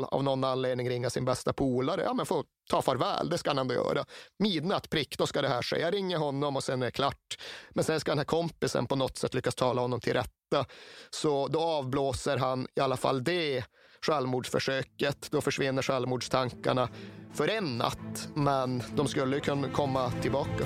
av 0.04 0.23
någon 0.23 0.43
anledning 0.43 0.89
ringa 0.89 1.10
sin 1.10 1.25
bästa 1.25 1.54
polare. 1.54 2.01
Ja, 2.06 2.13
men 2.13 2.25
få 2.25 2.43
ta 2.69 2.82
farväl, 2.82 3.30
det 3.30 3.38
ska 3.38 3.49
han 3.49 3.58
ändå 3.58 3.73
göra. 3.73 4.06
Midnatt, 4.39 4.89
prick, 4.89 5.17
då 5.17 5.27
ska 5.27 5.41
det 5.41 5.47
här 5.47 5.62
ske. 5.62 5.80
Jag 5.80 5.93
ringer 5.93 6.17
honom 6.17 6.56
och 6.56 6.63
sen 6.63 6.82
är 6.82 6.86
det 6.86 6.91
klart. 6.91 7.38
Men 7.69 7.84
sen 7.84 7.99
ska 7.99 8.12
den 8.12 8.17
här 8.17 8.25
kompisen 8.25 8.88
på 8.88 8.95
något 8.95 9.17
sätt 9.17 9.34
lyckas 9.34 9.56
tala 9.56 9.82
honom 9.82 9.99
till 9.99 10.13
rätta. 10.13 10.65
Så 11.10 11.47
då 11.47 11.60
avblåser 11.60 12.38
han 12.38 12.67
i 12.75 12.80
alla 12.80 12.97
fall 12.97 13.23
det 13.23 13.63
självmordsförsöket. 14.06 15.27
Då 15.32 15.41
försvinner 15.41 15.82
självmordstankarna 15.82 16.89
för 17.34 17.47
en 17.47 17.77
natt, 17.77 18.30
men 18.36 18.84
de 18.95 19.08
skulle 19.08 19.39
kunna 19.39 19.69
komma 19.69 20.12
tillbaka. 20.21 20.65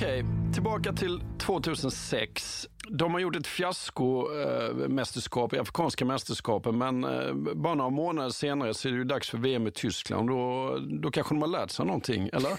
Okej, 0.00 0.22
okay, 0.22 0.52
tillbaka 0.52 0.92
till 0.92 1.20
2006. 1.38 2.68
De 2.88 3.12
har 3.12 3.20
gjort 3.20 3.36
ett 3.36 3.46
fiaskomästerskap 3.46 5.52
eh, 5.52 5.56
i 5.56 5.60
Afrikanska 5.60 6.04
mästerskapen, 6.04 6.78
men 6.78 7.04
eh, 7.04 7.32
bara 7.34 7.74
några 7.74 7.90
månader 7.90 8.30
senare 8.30 8.74
så 8.74 8.88
är 8.88 8.92
det 8.92 8.98
ju 8.98 9.04
dags 9.04 9.30
för 9.30 9.38
VM 9.38 9.66
i 9.66 9.70
Tyskland. 9.70 10.28
Då, 10.28 10.78
då 11.02 11.10
kanske 11.10 11.34
de 11.34 11.42
har 11.42 11.48
lärt 11.48 11.70
sig 11.70 11.86
någonting, 11.86 12.30
eller? 12.32 12.56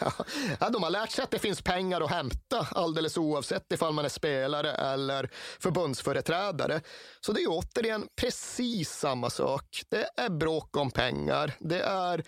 ja, 0.60 0.70
de 0.70 0.82
har 0.82 0.90
lärt 0.90 1.10
sig 1.10 1.24
att 1.24 1.30
det 1.30 1.38
finns 1.38 1.62
pengar 1.62 2.00
att 2.00 2.10
hämta 2.10 2.66
alldeles 2.70 3.18
oavsett 3.18 3.72
ifall 3.72 3.92
man 3.92 4.04
är 4.04 4.08
spelare 4.08 4.72
eller 4.72 5.30
förbundsföreträdare. 5.60 6.80
Så 7.20 7.32
det 7.32 7.42
är 7.42 7.46
återigen 7.48 8.06
precis 8.20 8.90
samma 8.90 9.30
sak. 9.30 9.82
Det 9.88 10.06
är 10.16 10.30
bråk 10.30 10.76
om 10.76 10.90
pengar. 10.90 11.52
Det 11.58 11.80
är 11.80 12.24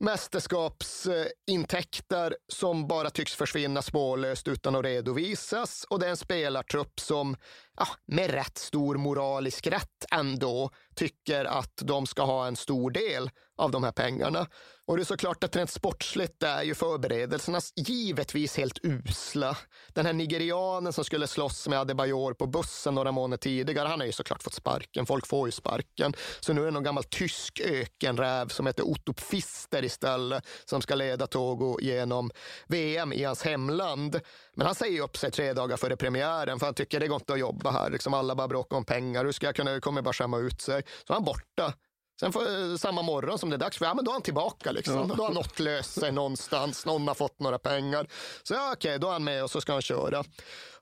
mästerskapsintäkter 0.00 2.36
som 2.48 2.88
bara 2.88 3.10
tycks 3.10 3.34
försvinna 3.34 3.82
spårlöst 3.82 4.48
utan 4.48 4.76
att 4.76 4.84
redovisas. 4.84 5.86
Och 5.90 6.00
det 6.00 6.06
är 6.06 6.10
en 6.10 6.16
spelartrupp 6.16 7.00
som 7.00 7.36
ja, 7.76 7.86
med 8.06 8.30
rätt 8.30 8.58
stor 8.58 8.96
moralisk 8.96 9.66
rätt 9.66 10.04
ändå 10.12 10.70
tycker 10.94 11.44
att 11.44 11.82
de 11.82 12.06
ska 12.06 12.22
ha 12.22 12.46
en 12.46 12.56
stor 12.56 12.90
del 12.90 13.30
av 13.58 13.70
de 13.70 13.84
här 13.84 13.92
pengarna. 13.92 14.46
Och 14.86 14.96
det 14.96 15.02
är 15.02 15.04
såklart 15.04 15.44
att 15.44 15.56
rent 15.56 15.70
sportsligt 15.70 16.42
är 16.42 16.62
ju 16.62 16.74
förberedelserna 16.74 17.60
givetvis 17.76 18.56
helt 18.56 18.78
usla. 18.82 19.56
Den 19.92 20.06
här 20.06 20.12
nigerianen 20.12 20.92
som 20.92 21.04
skulle 21.04 21.26
slåss 21.26 21.68
med 21.68 21.80
Adebayor 21.80 22.34
på 22.34 22.46
bussen 22.46 22.94
några 22.94 23.12
månader 23.12 23.36
tidigare, 23.38 23.88
han 23.88 24.00
har 24.00 24.06
ju 24.06 24.12
såklart 24.12 24.42
fått 24.42 24.54
sparken. 24.54 25.06
Folk 25.06 25.26
får 25.26 25.48
ju 25.48 25.52
sparken. 25.52 26.14
Så 26.40 26.52
nu 26.52 26.60
är 26.60 26.64
det 26.64 26.70
någon 26.70 26.82
gammal 26.82 27.04
tysk 27.04 27.60
ökenräv 27.64 28.48
som 28.48 28.66
heter 28.66 28.88
Otto 28.88 29.12
Pfister 29.12 29.84
istället 29.84 30.46
som 30.64 30.82
ska 30.82 30.94
leda 30.94 31.26
Togo 31.26 31.78
genom 31.80 32.30
VM 32.66 33.12
i 33.12 33.24
hans 33.24 33.42
hemland. 33.42 34.20
Men 34.54 34.66
han 34.66 34.74
säger 34.74 35.02
upp 35.02 35.16
sig 35.16 35.30
tre 35.30 35.52
dagar 35.52 35.76
före 35.76 35.96
premiären 35.96 36.58
för 36.58 36.66
han 36.66 36.74
tycker 36.74 37.00
det 37.00 37.08
går 37.08 37.16
inte 37.16 37.32
att 37.32 37.38
jobba 37.38 37.65
här. 37.70 37.90
Liksom 37.90 38.14
alla 38.14 38.34
bara 38.34 38.48
bråkar 38.48 38.76
om 38.76 38.84
pengar. 38.84 39.24
Hur 39.24 39.32
ska 39.32 39.46
jag 39.46 39.56
kunna, 39.56 39.80
kommer 39.80 40.02
bara 40.02 40.12
skämma 40.12 40.38
ut 40.38 40.60
sig. 40.60 40.82
Så 41.06 41.12
han 41.12 41.24
borta. 41.24 41.72
Sen 42.20 42.32
för, 42.32 42.76
samma 42.76 43.02
morgon 43.02 43.38
som 43.38 43.50
det 43.50 43.56
är 43.56 43.58
dags 43.58 43.78
för, 43.78 43.86
ja 43.86 43.94
men 43.94 44.04
då 44.04 44.10
är 44.10 44.12
han 44.12 44.22
tillbaka 44.22 44.72
liksom. 44.72 44.94
Ja. 44.94 45.14
Då 45.16 45.24
har 45.24 45.34
något 45.34 45.58
löst 45.58 46.00
sig 46.00 46.12
någonstans, 46.12 46.86
någon 46.86 47.08
har 47.08 47.14
fått 47.14 47.40
några 47.40 47.58
pengar. 47.58 48.06
Så 48.42 48.54
ja, 48.54 48.72
okej, 48.72 48.88
okay, 48.88 48.98
då 48.98 49.08
är 49.08 49.12
han 49.12 49.24
med 49.24 49.44
och 49.44 49.50
så 49.50 49.60
ska 49.60 49.72
han 49.72 49.82
köra. 49.82 50.24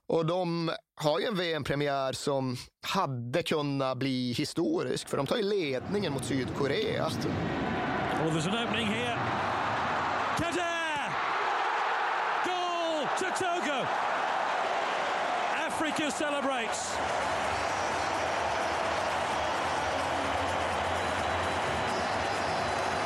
Och 0.07 0.25
de 0.25 0.71
har 1.01 1.19
ju 1.19 1.25
en 1.25 1.35
VM-premiär 1.35 2.13
som 2.13 2.57
hade 2.87 3.43
kunnat 3.43 3.97
bli 3.97 4.33
historisk, 4.33 5.09
för 5.09 5.17
de 5.17 5.27
tar 5.27 5.37
ju 5.37 5.43
ledningen 5.43 6.13
mot 6.13 6.25
Sydkorea. 6.25 7.05
Oh, 7.05 7.11
there's 8.31 8.49
an 8.49 8.67
opening 8.67 8.87
here. 8.87 9.19
Kader! 10.37 11.11
Goal 12.45 13.07
to 15.97 16.11
celebrates. 16.11 16.97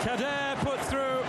Kader 0.03 0.55
put 0.55 0.79
through. 0.89 1.25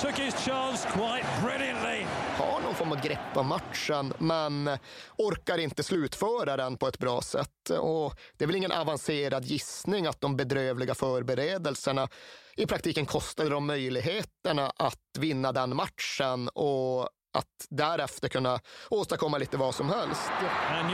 Took 0.00 0.18
his 0.18 0.34
chance 0.44 0.88
quite 0.92 1.26
brilliantly. 1.42 2.06
Har 2.36 2.60
någon 2.60 2.74
form 2.74 2.92
av 2.92 3.02
grepp 3.02 3.36
om 3.36 3.46
matchen, 3.46 4.12
men 4.18 4.78
orkar 5.16 5.58
inte 5.58 5.82
slutföra 5.82 6.56
den 6.56 6.76
på 6.76 6.88
ett 6.88 6.98
bra 6.98 7.20
sätt. 7.20 7.70
Och 7.80 8.14
det 8.36 8.44
är 8.44 8.46
väl 8.46 8.56
ingen 8.56 8.72
avancerad 8.72 9.44
gissning 9.44 10.06
att 10.06 10.20
de 10.20 10.36
bedrövliga 10.36 10.94
förberedelserna 10.94 12.08
i 12.56 12.66
praktiken 12.66 13.06
kostade 13.06 13.50
dem 13.50 13.66
möjligheterna 13.66 14.72
att 14.76 15.18
vinna 15.18 15.52
den 15.52 15.76
matchen 15.76 16.48
och 16.48 17.08
att 17.38 17.66
därefter 17.70 18.28
kunna 18.28 18.60
åstadkomma 18.90 19.38
lite 19.38 19.56
vad 19.56 19.74
som 19.74 19.88
helst. 19.88 20.30
And 20.70 20.90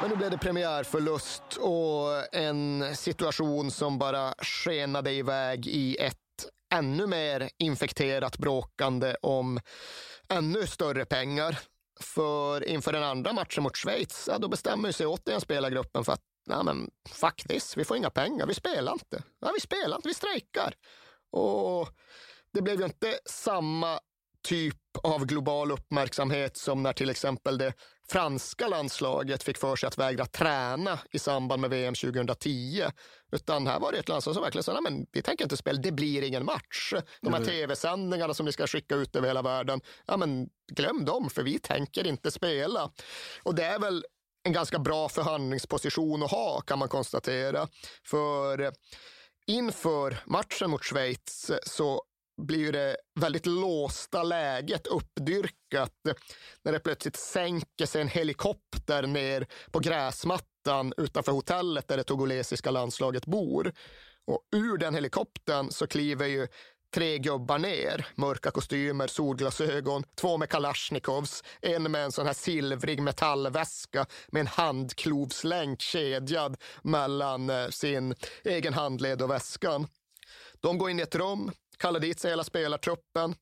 Men 0.00 0.10
nu 0.10 0.16
blev 0.16 0.30
det 0.30 0.38
premiärförlust 0.38 1.56
och 1.60 2.34
en 2.34 2.96
situation 2.96 3.70
som 3.70 3.98
bara 3.98 4.34
skenade 4.38 5.12
iväg 5.12 5.66
i 5.66 5.96
ett 5.96 6.16
ännu 6.74 7.06
mer 7.06 7.50
infekterat 7.58 8.38
bråkande 8.38 9.14
om 9.22 9.60
ännu 10.28 10.66
större 10.66 11.04
pengar. 11.04 11.58
För 12.00 12.68
inför 12.68 12.92
den 12.92 13.02
andra 13.02 13.32
matchen 13.32 13.62
mot 13.62 13.76
Schweiz, 13.76 14.28
ja, 14.28 14.38
då 14.38 14.48
bestämmer 14.48 14.92
sig 14.92 15.06
återigen 15.06 15.40
spelargruppen 15.40 16.04
för 16.04 16.12
att 16.12 16.22
nej 16.46 16.64
men 16.64 16.90
faktiskt, 17.10 17.76
vi 17.76 17.84
får 17.84 17.96
inga 17.96 18.10
pengar, 18.10 18.46
vi 18.46 18.54
spelar 18.54 18.92
inte. 18.92 19.22
Ja, 19.40 19.50
vi 19.54 19.60
spelar 19.60 19.96
inte, 19.96 20.08
vi 20.08 20.14
strejkar. 20.14 20.74
Och 21.30 21.88
det 22.52 22.62
blev 22.62 22.78
ju 22.78 22.84
inte 22.84 23.18
samma 23.24 24.00
typ 24.42 24.76
av 25.02 25.26
global 25.26 25.70
uppmärksamhet 25.70 26.56
som 26.56 26.82
när 26.82 26.92
till 26.92 27.10
exempel 27.10 27.58
det 27.58 27.72
franska 28.08 28.68
landslaget 28.68 29.42
fick 29.42 29.58
för 29.58 29.76
sig 29.76 29.86
att 29.86 29.98
vägra 29.98 30.26
träna 30.26 30.98
i 31.10 31.18
samband 31.18 31.60
med 31.60 31.70
VM 31.70 31.94
2010. 31.94 32.84
Utan 33.32 33.66
här 33.66 33.80
var 33.80 33.92
det 33.92 33.98
ett 33.98 34.08
landslag 34.08 34.34
som 34.34 34.42
verkligen 34.42 34.62
sa, 34.62 34.80
men 34.80 35.06
vi 35.12 35.22
tänker 35.22 35.44
inte 35.44 35.56
spela, 35.56 35.80
det 35.80 35.92
blir 35.92 36.22
ingen 36.22 36.44
match. 36.44 36.92
De 37.20 37.34
här 37.34 37.44
tv-sändningarna 37.44 38.34
som 38.34 38.46
ni 38.46 38.52
ska 38.52 38.66
skicka 38.66 38.94
ut 38.94 39.16
över 39.16 39.28
hela 39.28 39.42
världen, 39.42 39.80
ja 40.06 40.16
men 40.16 40.48
glöm 40.72 41.04
dem, 41.04 41.30
för 41.30 41.42
vi 41.42 41.58
tänker 41.58 42.06
inte 42.06 42.30
spela. 42.30 42.90
Och 43.42 43.54
det 43.54 43.64
är 43.64 43.78
väl 43.78 44.04
en 44.44 44.52
ganska 44.52 44.78
bra 44.78 45.08
förhandlingsposition 45.08 46.22
att 46.22 46.30
ha, 46.30 46.60
kan 46.60 46.78
man 46.78 46.88
konstatera. 46.88 47.68
För 48.04 48.72
inför 49.46 50.18
matchen 50.26 50.70
mot 50.70 50.84
Schweiz 50.84 51.50
så 51.66 52.02
blir 52.36 52.72
det 52.72 52.96
väldigt 53.20 53.46
låsta 53.46 54.22
läget 54.22 54.86
uppdyrkat 54.86 55.92
när 56.62 56.72
det 56.72 56.80
plötsligt 56.80 57.16
sänker 57.16 57.86
sig 57.86 58.00
en 58.00 58.08
helikopter 58.08 59.02
ner 59.06 59.46
på 59.70 59.78
gräsmattan 59.78 60.92
utanför 60.96 61.32
hotellet 61.32 61.88
där 61.88 61.96
det 61.96 62.04
togolesiska 62.04 62.70
landslaget 62.70 63.26
bor. 63.26 63.72
Och 64.24 64.42
ur 64.56 64.78
den 64.78 64.94
helikoptern 64.94 65.70
så 65.70 65.86
kliver 65.86 66.26
ju 66.26 66.48
tre 66.94 67.18
gubbar 67.18 67.58
ner, 67.58 68.06
mörka 68.14 68.50
kostymer, 68.50 69.06
solglasögon, 69.06 70.04
två 70.14 70.36
med 70.36 70.48
kalasjnikovs, 70.48 71.42
en 71.62 71.92
med 71.92 72.04
en 72.04 72.12
sån 72.12 72.26
här 72.26 72.32
silvrig 72.32 73.02
metallväska 73.02 74.06
med 74.28 74.40
en 74.40 74.46
handklovslänk 74.46 75.80
kedjad 75.80 76.56
mellan 76.82 77.50
eh, 77.50 77.68
sin 77.68 78.14
egen 78.44 78.74
handled 78.74 79.22
och 79.22 79.30
väskan. 79.30 79.86
De 80.60 80.78
går 80.78 80.90
in 80.90 80.98
i 80.98 81.02
ett 81.02 81.14
rum, 81.14 81.52
kallar 81.78 82.00
dit 82.00 82.20
sig 82.20 82.30
hela 82.30 82.44
spelartruppen, 82.44 83.34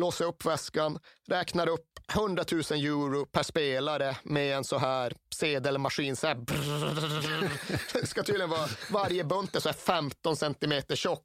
låser 0.00 0.24
upp 0.24 0.44
väskan, 0.44 0.98
räknar 1.28 1.68
upp 1.68 1.86
100 2.14 2.44
000 2.52 2.60
euro 2.60 3.26
per 3.26 3.42
spelare 3.42 4.16
med 4.22 4.56
en 4.56 4.64
så 4.64 4.78
här 4.78 5.14
sedelmaskin. 5.34 6.16
Så 6.16 6.26
här 6.26 6.34
brrr. 6.34 8.06
ska 8.06 8.22
tydligen 8.22 8.50
vara, 8.50 8.68
varje 8.90 9.24
bunt 9.24 9.56
är 9.56 9.60
så 9.60 9.68
här 9.68 9.76
15 9.76 10.36
centimeter 10.36 10.96
tjock 10.96 11.24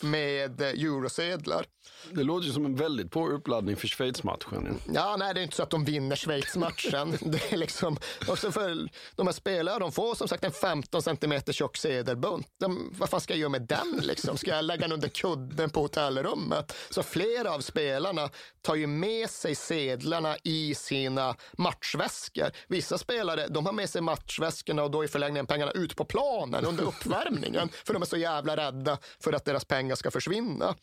med 0.00 0.60
eurosedlar. 0.60 1.66
Det 2.10 2.22
låter 2.22 2.46
ju 2.46 2.52
som 2.52 2.64
en 2.64 2.76
väldigt 2.76 3.10
på 3.10 3.28
uppladdning 3.28 3.76
för 3.76 3.88
Schweiz-matchen. 3.88 4.78
Ja, 4.94 5.16
nej, 5.18 5.34
det 5.34 5.40
är 5.40 5.42
inte 5.42 5.56
så 5.56 5.62
att 5.62 5.70
de 5.70 5.84
vinner 5.84 6.16
Schweiz-matchen. 6.16 7.18
det 7.30 7.52
är 7.52 7.56
liksom, 7.56 7.98
också 8.28 8.52
för 8.52 8.88
de 9.16 9.26
här 9.26 9.32
spelarna, 9.32 9.78
de 9.78 9.92
får 9.92 10.14
som 10.14 10.28
sagt 10.28 10.44
en 10.44 10.52
15 10.52 11.02
centimeter 11.02 11.52
tjock 11.52 11.76
sedelbunt. 11.76 12.46
De, 12.60 12.94
vad 12.98 13.10
fan 13.10 13.20
ska 13.20 13.32
jag 13.32 13.40
göra 13.40 13.48
med 13.50 13.62
den? 13.62 14.00
Liksom? 14.02 14.36
Ska 14.36 14.50
jag 14.50 14.64
lägga 14.64 14.80
den 14.80 14.92
under 14.92 15.08
kudden 15.08 15.70
på 15.70 15.80
hotellrummet? 15.80 16.76
Så 16.90 17.02
flera 17.02 17.54
av 17.54 17.60
spelarna 17.60 18.30
tar 18.62 18.74
ju 18.74 18.86
med 18.86 19.30
sig 19.30 19.54
sedlarna 19.54 20.36
i 20.44 20.74
sina 20.74 21.36
matchväskor. 21.52 22.50
Vissa 22.68 22.98
spelare 22.98 23.46
de 23.48 23.66
har 23.66 23.72
med 23.72 23.90
sig 23.90 24.02
matchväskorna 24.02 24.82
och 24.82 24.90
då 24.90 25.04
i 25.04 25.08
förlängningen 25.08 25.46
pengarna 25.46 25.72
ut 25.72 25.96
på 25.96 26.04
planen 26.04 26.64
under 26.64 26.84
uppvärmningen 26.88 27.68
för 27.84 27.92
de 27.92 28.02
är 28.02 28.06
så 28.06 28.16
jävla 28.16 28.56
rädda 28.56 28.98
för 29.20 29.32
att 29.32 29.44
deras 29.50 29.64
pengar 29.64 29.96
ska 29.96 30.10
försvinna. 30.10 30.74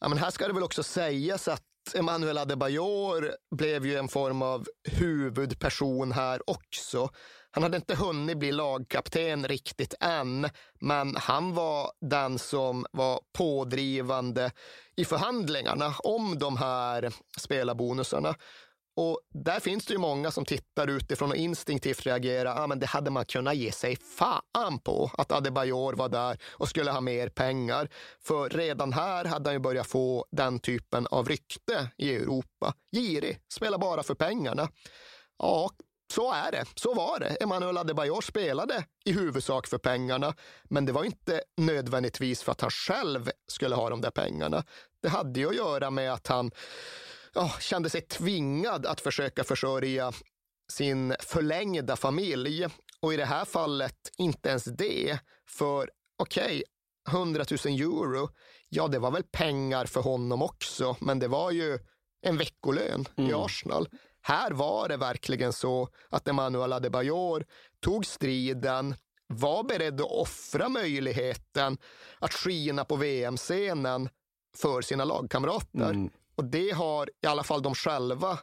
Ja, 0.00 0.08
men 0.08 0.18
här 0.18 0.30
ska 0.30 0.46
det 0.46 0.52
väl 0.52 0.62
också 0.62 0.82
sägas 0.82 1.48
att 1.48 1.62
Emmanuel 1.94 2.38
Adebayor 2.38 3.32
blev 3.56 3.86
ju 3.86 3.96
en 3.96 4.08
form 4.08 4.42
av 4.42 4.66
huvudperson 4.88 6.12
här 6.12 6.50
också. 6.50 7.10
Han 7.50 7.62
hade 7.62 7.76
inte 7.76 7.94
hunnit 7.94 8.38
bli 8.38 8.52
lagkapten 8.52 9.48
riktigt 9.48 9.94
än, 10.00 10.48
men 10.80 11.16
han 11.16 11.54
var 11.54 11.90
den 12.00 12.38
som 12.38 12.86
var 12.92 13.20
pådrivande 13.38 14.50
i 14.96 15.04
förhandlingarna 15.04 15.94
om 15.98 16.38
de 16.38 16.56
här 16.56 17.12
spelarbonusarna. 17.38 18.34
Och 19.00 19.20
där 19.34 19.60
finns 19.60 19.86
det 19.86 19.92
ju 19.92 19.98
många 19.98 20.30
som 20.30 20.44
tittar 20.44 20.86
utifrån 20.86 21.30
och 21.30 21.36
instinktivt 21.36 22.06
reagerar. 22.06 22.62
Ah, 22.62 22.66
men 22.66 22.78
det 22.78 22.86
hade 22.86 23.10
man 23.10 23.24
kunnat 23.24 23.56
ge 23.56 23.72
sig 23.72 23.96
fan 23.96 24.78
på 24.78 25.10
att 25.18 25.32
Adebayor 25.32 25.92
var 25.92 26.08
där 26.08 26.38
och 26.50 26.68
skulle 26.68 26.90
ha 26.90 27.00
mer 27.00 27.28
pengar. 27.28 27.88
För 28.24 28.48
redan 28.48 28.92
här 28.92 29.24
hade 29.24 29.48
han 29.48 29.54
ju 29.54 29.58
börjat 29.58 29.86
få 29.86 30.26
den 30.30 30.60
typen 30.60 31.06
av 31.06 31.28
rykte 31.28 31.90
i 31.96 32.14
Europa. 32.14 32.74
Girig, 32.92 33.38
spelar 33.52 33.78
bara 33.78 34.02
för 34.02 34.14
pengarna. 34.14 34.68
Ja, 35.38 35.70
så 36.14 36.32
är 36.32 36.52
det. 36.52 36.64
Så 36.74 36.94
var 36.94 37.20
det. 37.20 37.36
Emanuel 37.40 37.78
Adebayor 37.78 38.20
spelade 38.20 38.84
i 39.04 39.12
huvudsak 39.12 39.66
för 39.66 39.78
pengarna, 39.78 40.34
men 40.64 40.86
det 40.86 40.92
var 40.92 41.04
inte 41.04 41.42
nödvändigtvis 41.56 42.42
för 42.42 42.52
att 42.52 42.60
han 42.60 42.70
själv 42.70 43.30
skulle 43.46 43.74
ha 43.74 43.90
de 43.90 44.00
där 44.00 44.10
pengarna. 44.10 44.64
Det 45.02 45.08
hade 45.08 45.40
ju 45.40 45.48
att 45.48 45.56
göra 45.56 45.90
med 45.90 46.12
att 46.12 46.26
han 46.26 46.50
oh, 47.34 47.58
kände 47.58 47.90
sig 47.90 48.00
tvingad 48.00 48.86
att 48.86 49.00
försöka 49.00 49.44
försörja 49.44 50.12
sin 50.72 51.14
förlängda 51.20 51.96
familj. 51.96 52.66
Och 53.00 53.14
i 53.14 53.16
det 53.16 53.24
här 53.24 53.44
fallet 53.44 53.98
inte 54.18 54.48
ens 54.48 54.64
det. 54.64 55.18
För 55.48 55.90
okej, 56.18 56.44
okay, 56.44 56.62
100 57.08 57.44
000 57.64 57.74
euro, 57.74 58.28
ja 58.68 58.88
det 58.88 58.98
var 58.98 59.10
väl 59.10 59.22
pengar 59.22 59.86
för 59.86 60.00
honom 60.00 60.42
också, 60.42 60.96
men 61.00 61.18
det 61.18 61.28
var 61.28 61.50
ju 61.50 61.78
en 62.22 62.36
veckolön 62.36 63.08
mm. 63.16 63.30
i 63.30 63.34
Arsenal. 63.34 63.88
Här 64.22 64.50
var 64.50 64.88
det 64.88 64.96
verkligen 64.96 65.52
så 65.52 65.88
att 66.08 66.28
Emmanuel 66.28 66.72
Adebayor 66.72 67.44
tog 67.80 68.06
striden, 68.06 68.94
var 69.26 69.64
beredd 69.64 70.00
att 70.00 70.10
offra 70.10 70.68
möjligheten 70.68 71.78
att 72.18 72.34
skina 72.34 72.84
på 72.84 72.96
VM-scenen 72.96 74.08
för 74.56 74.82
sina 74.82 75.04
lagkamrater. 75.04 75.90
Mm. 75.90 76.10
Och 76.38 76.44
det 76.44 76.70
har 76.70 77.10
i 77.22 77.26
alla 77.26 77.44
fall 77.44 77.62
de 77.62 77.74
själva 77.74 78.38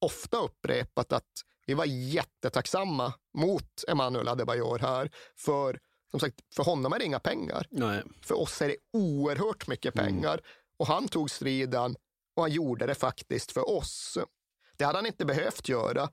ofta 0.00 0.36
upprepat 0.36 1.12
att 1.12 1.30
vi 1.66 1.74
var 1.74 1.84
jättetacksamma 1.84 3.12
mot 3.38 3.84
Emanuel 3.88 4.28
Adebayor 4.28 4.78
här. 4.78 5.10
För 5.36 5.80
som 6.10 6.20
sagt, 6.20 6.40
för 6.56 6.64
honom 6.64 6.92
är 6.92 6.98
det 6.98 7.04
inga 7.04 7.20
pengar. 7.20 7.66
Nej. 7.70 8.02
För 8.22 8.40
oss 8.40 8.62
är 8.62 8.68
det 8.68 8.76
oerhört 8.92 9.66
mycket 9.66 9.94
mm. 9.94 10.06
pengar. 10.06 10.32
Mm. 10.32 10.44
Och 10.76 10.86
han 10.86 11.08
tog 11.08 11.30
striden 11.30 11.96
och 12.36 12.42
han 12.42 12.52
gjorde 12.52 12.86
det 12.86 12.94
faktiskt 12.94 13.52
för 13.52 13.70
oss. 13.70 14.18
Det 14.76 14.84
hade 14.84 14.98
han 14.98 15.06
inte 15.06 15.24
behövt 15.24 15.68
göra. 15.68 16.08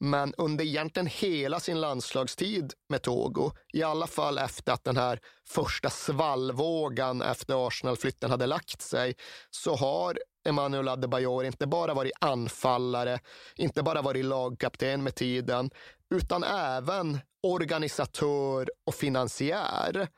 Men 0.00 0.34
under 0.38 0.64
egentligen 0.64 1.06
hela 1.06 1.60
sin 1.60 1.80
landslagstid 1.80 2.72
med 2.88 3.02
Togo, 3.02 3.52
i 3.72 3.82
alla 3.82 4.06
fall 4.06 4.38
efter 4.38 4.72
att 4.72 4.84
den 4.84 4.96
här 4.96 5.20
första 5.48 5.90
svallvågan 5.90 7.22
efter 7.22 7.66
Arsenal-flytten 7.66 8.30
hade 8.30 8.46
lagt 8.46 8.82
sig, 8.82 9.14
så 9.50 9.76
har 9.76 10.18
Emmanuel 10.48 10.88
Adebayor 10.88 11.44
inte 11.44 11.66
bara 11.66 11.94
varit 11.94 12.12
anfallare, 12.20 13.18
inte 13.56 13.82
bara 13.82 14.02
varit 14.02 14.24
lagkapten 14.24 15.02
med 15.02 15.14
tiden, 15.14 15.70
utan 16.14 16.44
även 16.44 17.18
organisatör 17.42 18.70
och 18.86 18.94
finansiär. 18.94 20.08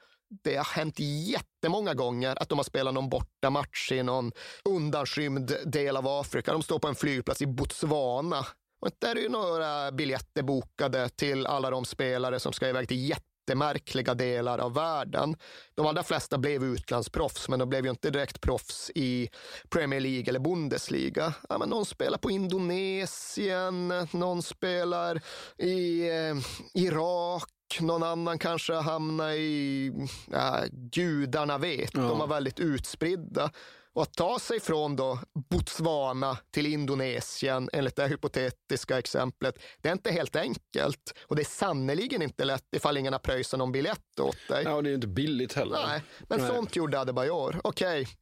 Det 0.45 0.57
har 0.57 0.64
hänt 0.64 0.99
jättemånga 0.99 1.95
gånger 1.95 2.43
att 2.43 2.49
de 2.49 2.59
har 2.59 2.64
spelat 2.64 2.95
någon 2.95 3.09
bortamatch 3.09 3.93
i 3.93 4.03
någon 4.03 4.33
undanskymd 4.64 5.57
del 5.64 5.97
av 5.97 6.09
Afrika. 6.09 6.53
De 6.53 6.62
står 6.62 6.79
på 6.79 6.89
en 6.89 6.95
flygplats 6.95 7.43
i 7.43 7.47
Botswana 7.47 8.47
och 8.81 8.91
där 8.99 9.16
är 9.16 9.20
ju 9.20 9.29
några 9.29 9.93
biljetter 9.93 10.43
bokade 10.43 11.09
till 11.09 11.47
alla 11.47 11.70
de 11.70 11.85
spelare 11.85 12.41
som 12.41 12.53
ska 12.53 12.68
iväg 12.68 12.89
till 12.89 13.09
jättemärkliga 13.43 14.14
delar 14.14 14.59
av 14.59 14.74
världen. 14.74 15.36
De 15.74 15.86
allra 15.86 16.03
flesta 16.03 16.38
blev 16.38 16.64
utlandsproffs, 16.64 17.49
men 17.49 17.59
de 17.59 17.68
blev 17.68 17.84
ju 17.84 17.90
inte 17.90 18.11
direkt 18.11 18.40
proffs 18.40 18.90
i 18.95 19.28
Premier 19.70 20.01
League 20.01 20.28
eller 20.28 20.40
Bundesliga. 20.40 21.34
Ja, 21.49 21.59
men 21.59 21.68
någon 21.68 21.86
spelar 21.86 22.18
på 22.18 22.30
Indonesien, 22.30 23.88
någon 24.11 24.43
spelar 24.43 25.20
i 25.59 26.09
eh, 26.09 26.36
Irak, 26.74 27.51
någon 27.80 28.03
annan 28.03 28.38
kanske 28.38 28.74
hamnar 28.74 29.30
i, 29.30 29.93
ja, 30.30 30.59
gudarna 30.70 31.59
vet, 31.59 31.90
ja. 31.95 32.01
de 32.01 32.18
var 32.18 32.26
väldigt 32.26 32.61
utspridda. 32.61 33.51
Och 33.95 34.03
att 34.03 34.14
ta 34.14 34.38
sig 34.38 34.61
från 34.61 34.97
då 34.97 35.18
Botswana 35.51 36.38
till 36.51 36.66
Indonesien, 36.66 37.70
enligt 37.72 37.97
det 37.97 38.07
hypotetiska 38.07 38.99
exemplet, 38.99 39.59
det 39.82 39.88
är 39.88 39.93
inte 39.93 40.11
helt 40.11 40.36
enkelt. 40.36 41.18
Och 41.26 41.36
det 41.36 41.43
är 41.43 41.47
sannerligen 41.47 42.22
inte 42.22 42.45
lätt 42.45 42.74
ifall 42.76 42.97
ingen 42.97 43.12
har 43.12 43.20
pröjsat 43.20 43.59
någon 43.59 43.72
biljett 43.72 44.20
åt 44.20 44.49
dig. 44.49 44.64
Ja, 44.64 44.74
och 44.74 44.82
det 44.82 44.90
är 44.90 44.95
inte 44.95 45.07
billigt 45.07 45.53
heller. 45.53 45.86
Nej, 45.86 46.03
men 46.28 46.40
Nej. 46.40 46.49
sånt 46.49 46.76
gjorde 46.76 47.01
Adebayor. 47.01 47.61
Okej, 47.64 48.03
okay. 48.03 48.14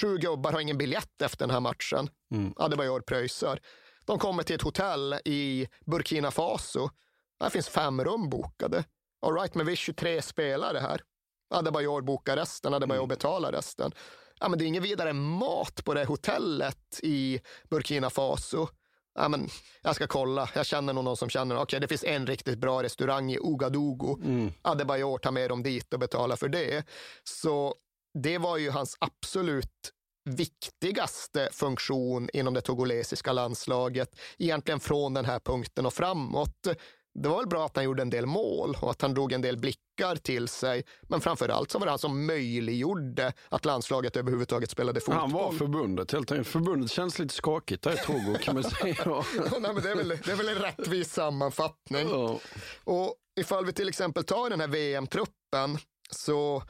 sju 0.00 0.18
gubbar 0.18 0.52
har 0.52 0.60
ingen 0.60 0.78
biljett 0.78 1.22
efter 1.22 1.38
den 1.38 1.50
här 1.50 1.60
matchen. 1.60 2.10
Mm. 2.34 2.52
Adebayor 2.56 3.00
pröjsar. 3.00 3.60
De 4.04 4.18
kommer 4.18 4.42
till 4.42 4.56
ett 4.56 4.62
hotell 4.62 5.14
i 5.24 5.68
Burkina 5.86 6.30
Faso. 6.30 6.90
Där 7.40 7.50
finns 7.50 7.68
fem 7.68 8.04
rum 8.04 8.30
bokade. 8.30 8.84
All 9.26 9.34
right, 9.34 9.54
men 9.54 9.66
vi 9.66 9.72
är 9.72 9.76
23 9.76 10.22
spelare 10.22 10.78
här. 10.78 11.00
Adebayor 11.54 12.02
bokar 12.02 12.36
resten, 12.36 12.74
Adebayor 12.74 13.02
mm. 13.02 13.08
betalar 13.08 13.52
resten 13.52 13.92
ja, 14.40 14.48
men 14.48 14.58
det 14.58 14.64
är 14.64 14.66
ingen 14.66 14.82
vidare 14.82 15.12
mat 15.12 15.84
på 15.84 15.94
det 15.94 16.04
hotellet 16.04 17.00
i 17.02 17.40
Burkina 17.70 18.10
Faso. 18.10 18.68
ja, 19.14 19.28
men, 19.28 19.48
jag 19.82 19.94
ska 19.94 20.06
kolla, 20.06 20.48
jag 20.54 20.66
känner 20.66 20.92
någon 20.92 21.16
som 21.16 21.28
känner, 21.28 21.54
okej 21.54 21.62
okay, 21.62 21.80
det 21.80 21.88
finns 21.88 22.04
en 22.04 22.26
riktigt 22.26 22.58
bra 22.58 22.82
restaurang 22.82 23.32
i 23.32 23.38
Ouagadougou. 23.38 24.22
Mm. 24.22 24.52
Adebayor 24.62 25.18
tar 25.18 25.32
med 25.32 25.50
dem 25.50 25.62
dit 25.62 25.92
och 25.92 26.00
betalar 26.00 26.36
för 26.36 26.48
det. 26.48 26.86
Så 27.24 27.74
det 28.22 28.38
var 28.38 28.56
ju 28.56 28.70
hans 28.70 28.96
absolut 29.00 29.92
viktigaste 30.26 31.48
funktion 31.52 32.28
inom 32.32 32.54
det 32.54 32.60
togolesiska 32.60 33.32
landslaget, 33.32 34.18
egentligen 34.38 34.80
från 34.80 35.14
den 35.14 35.24
här 35.24 35.40
punkten 35.40 35.86
och 35.86 35.94
framåt. 35.94 36.66
Det 37.22 37.28
var 37.28 37.36
väl 37.36 37.46
bra 37.46 37.66
att 37.66 37.76
han 37.76 37.84
gjorde 37.84 38.02
en 38.02 38.10
del 38.10 38.26
mål 38.26 38.76
och 38.80 38.90
att 38.90 39.02
han 39.02 39.14
drog 39.14 39.32
en 39.32 39.42
del 39.42 39.56
blickar 39.56 40.16
till 40.16 40.48
sig. 40.48 40.84
Men 41.02 41.20
framför 41.20 41.48
allt 41.48 41.70
så 41.70 41.78
var 41.78 41.86
det 41.86 41.92
han 41.92 41.98
som 41.98 42.26
möjliggjorde 42.26 43.32
att 43.48 43.64
landslaget 43.64 44.16
överhuvudtaget 44.16 44.70
spelade 44.70 45.00
fotboll. 45.00 45.20
Han 45.20 45.32
var 45.32 45.52
förbundet 45.52 46.12
helt 46.12 46.32
enkelt. 46.32 46.48
Förbundet 46.48 46.90
känns 46.90 47.18
lite 47.18 47.34
skakigt 47.34 47.82
där 47.82 47.94
i 47.94 47.96
Togo 47.96 48.36
kan 48.42 48.54
man 48.54 48.64
säga. 48.64 48.96
Nej, 49.60 49.72
men 49.74 49.82
det, 49.82 49.90
är 49.90 49.96
väl, 49.96 50.08
det 50.08 50.28
är 50.28 50.36
väl 50.36 50.48
en 50.48 50.54
rättvis 50.54 51.12
sammanfattning. 51.12 52.08
Ja. 52.08 52.38
Och 52.84 53.14
ifall 53.40 53.66
vi 53.66 53.72
till 53.72 53.88
exempel 53.88 54.24
tar 54.24 54.50
den 54.50 54.60
här 54.60 54.68
VM-truppen 54.68 55.78
så 56.10 56.62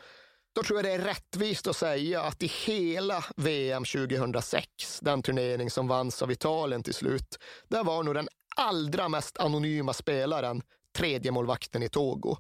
då 0.57 0.63
tror 0.63 0.79
jag 0.79 0.85
det 0.85 0.93
är 0.93 0.99
rättvist 0.99 1.67
att 1.67 1.77
säga 1.77 2.23
att 2.23 2.43
i 2.43 2.47
hela 2.47 3.25
VM 3.37 3.85
2006, 3.85 5.01
den 5.01 5.23
turnering 5.23 5.71
som 5.71 5.89
vanns 5.89 6.23
av 6.23 6.33
Italien 6.33 6.83
till 6.83 6.95
slut, 6.95 7.39
där 7.69 7.85
var 7.85 8.03
nog 8.03 8.15
den 8.15 8.29
allra 8.57 9.09
mest 9.09 9.39
anonyma 9.39 9.93
spelaren 9.93 10.63
tredje 10.97 11.33
målvakten 11.33 11.83
i 11.83 11.89
Togo. 11.89 12.37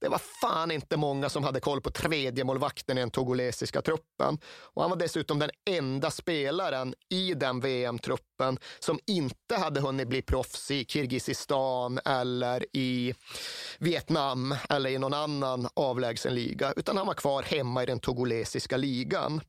Det 0.00 0.08
var 0.08 0.18
fan 0.18 0.70
inte 0.70 0.96
många 0.96 1.28
som 1.28 1.44
hade 1.44 1.60
koll 1.60 1.80
på 1.80 1.90
tredje 1.90 2.44
målvakten 2.44 2.98
i 2.98 3.00
den 3.00 3.10
togolesiska 3.10 3.82
truppen. 3.82 4.38
Och 4.44 4.82
han 4.82 4.90
var 4.90 4.98
dessutom 4.98 5.38
den 5.38 5.50
enda 5.70 6.10
spelaren 6.10 6.94
i 7.10 7.34
den 7.34 7.60
VM-truppen 7.60 8.58
som 8.78 8.98
inte 9.06 9.56
hade 9.56 9.80
hunnit 9.80 10.08
bli 10.08 10.22
proffs 10.22 10.70
i 10.70 10.84
Kirgizistan 10.84 12.00
eller 12.04 12.66
i 12.72 13.14
Vietnam 13.78 14.56
eller 14.68 14.90
i 14.90 14.98
någon 14.98 15.14
annan 15.14 15.68
avlägsen 15.74 16.34
liga, 16.34 16.72
utan 16.76 16.96
han 16.96 17.06
var 17.06 17.14
kvar 17.14 17.42
hemma 17.42 17.82
i 17.82 17.86
den 17.86 18.00
togolesiska 18.00 18.76
ligan. 18.76 19.40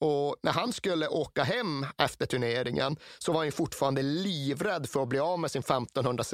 Och 0.00 0.36
när 0.42 0.52
han 0.52 0.72
skulle 0.72 1.08
åka 1.08 1.42
hem 1.42 1.86
efter 1.98 2.26
turneringen 2.26 2.96
så 3.18 3.32
var 3.32 3.42
han 3.42 3.52
fortfarande 3.52 4.02
livrädd 4.02 4.88
för 4.88 5.02
att 5.02 5.08
bli 5.08 5.18
av 5.18 5.38
med 5.38 5.50
sin 5.50 5.60
1500, 5.60 6.24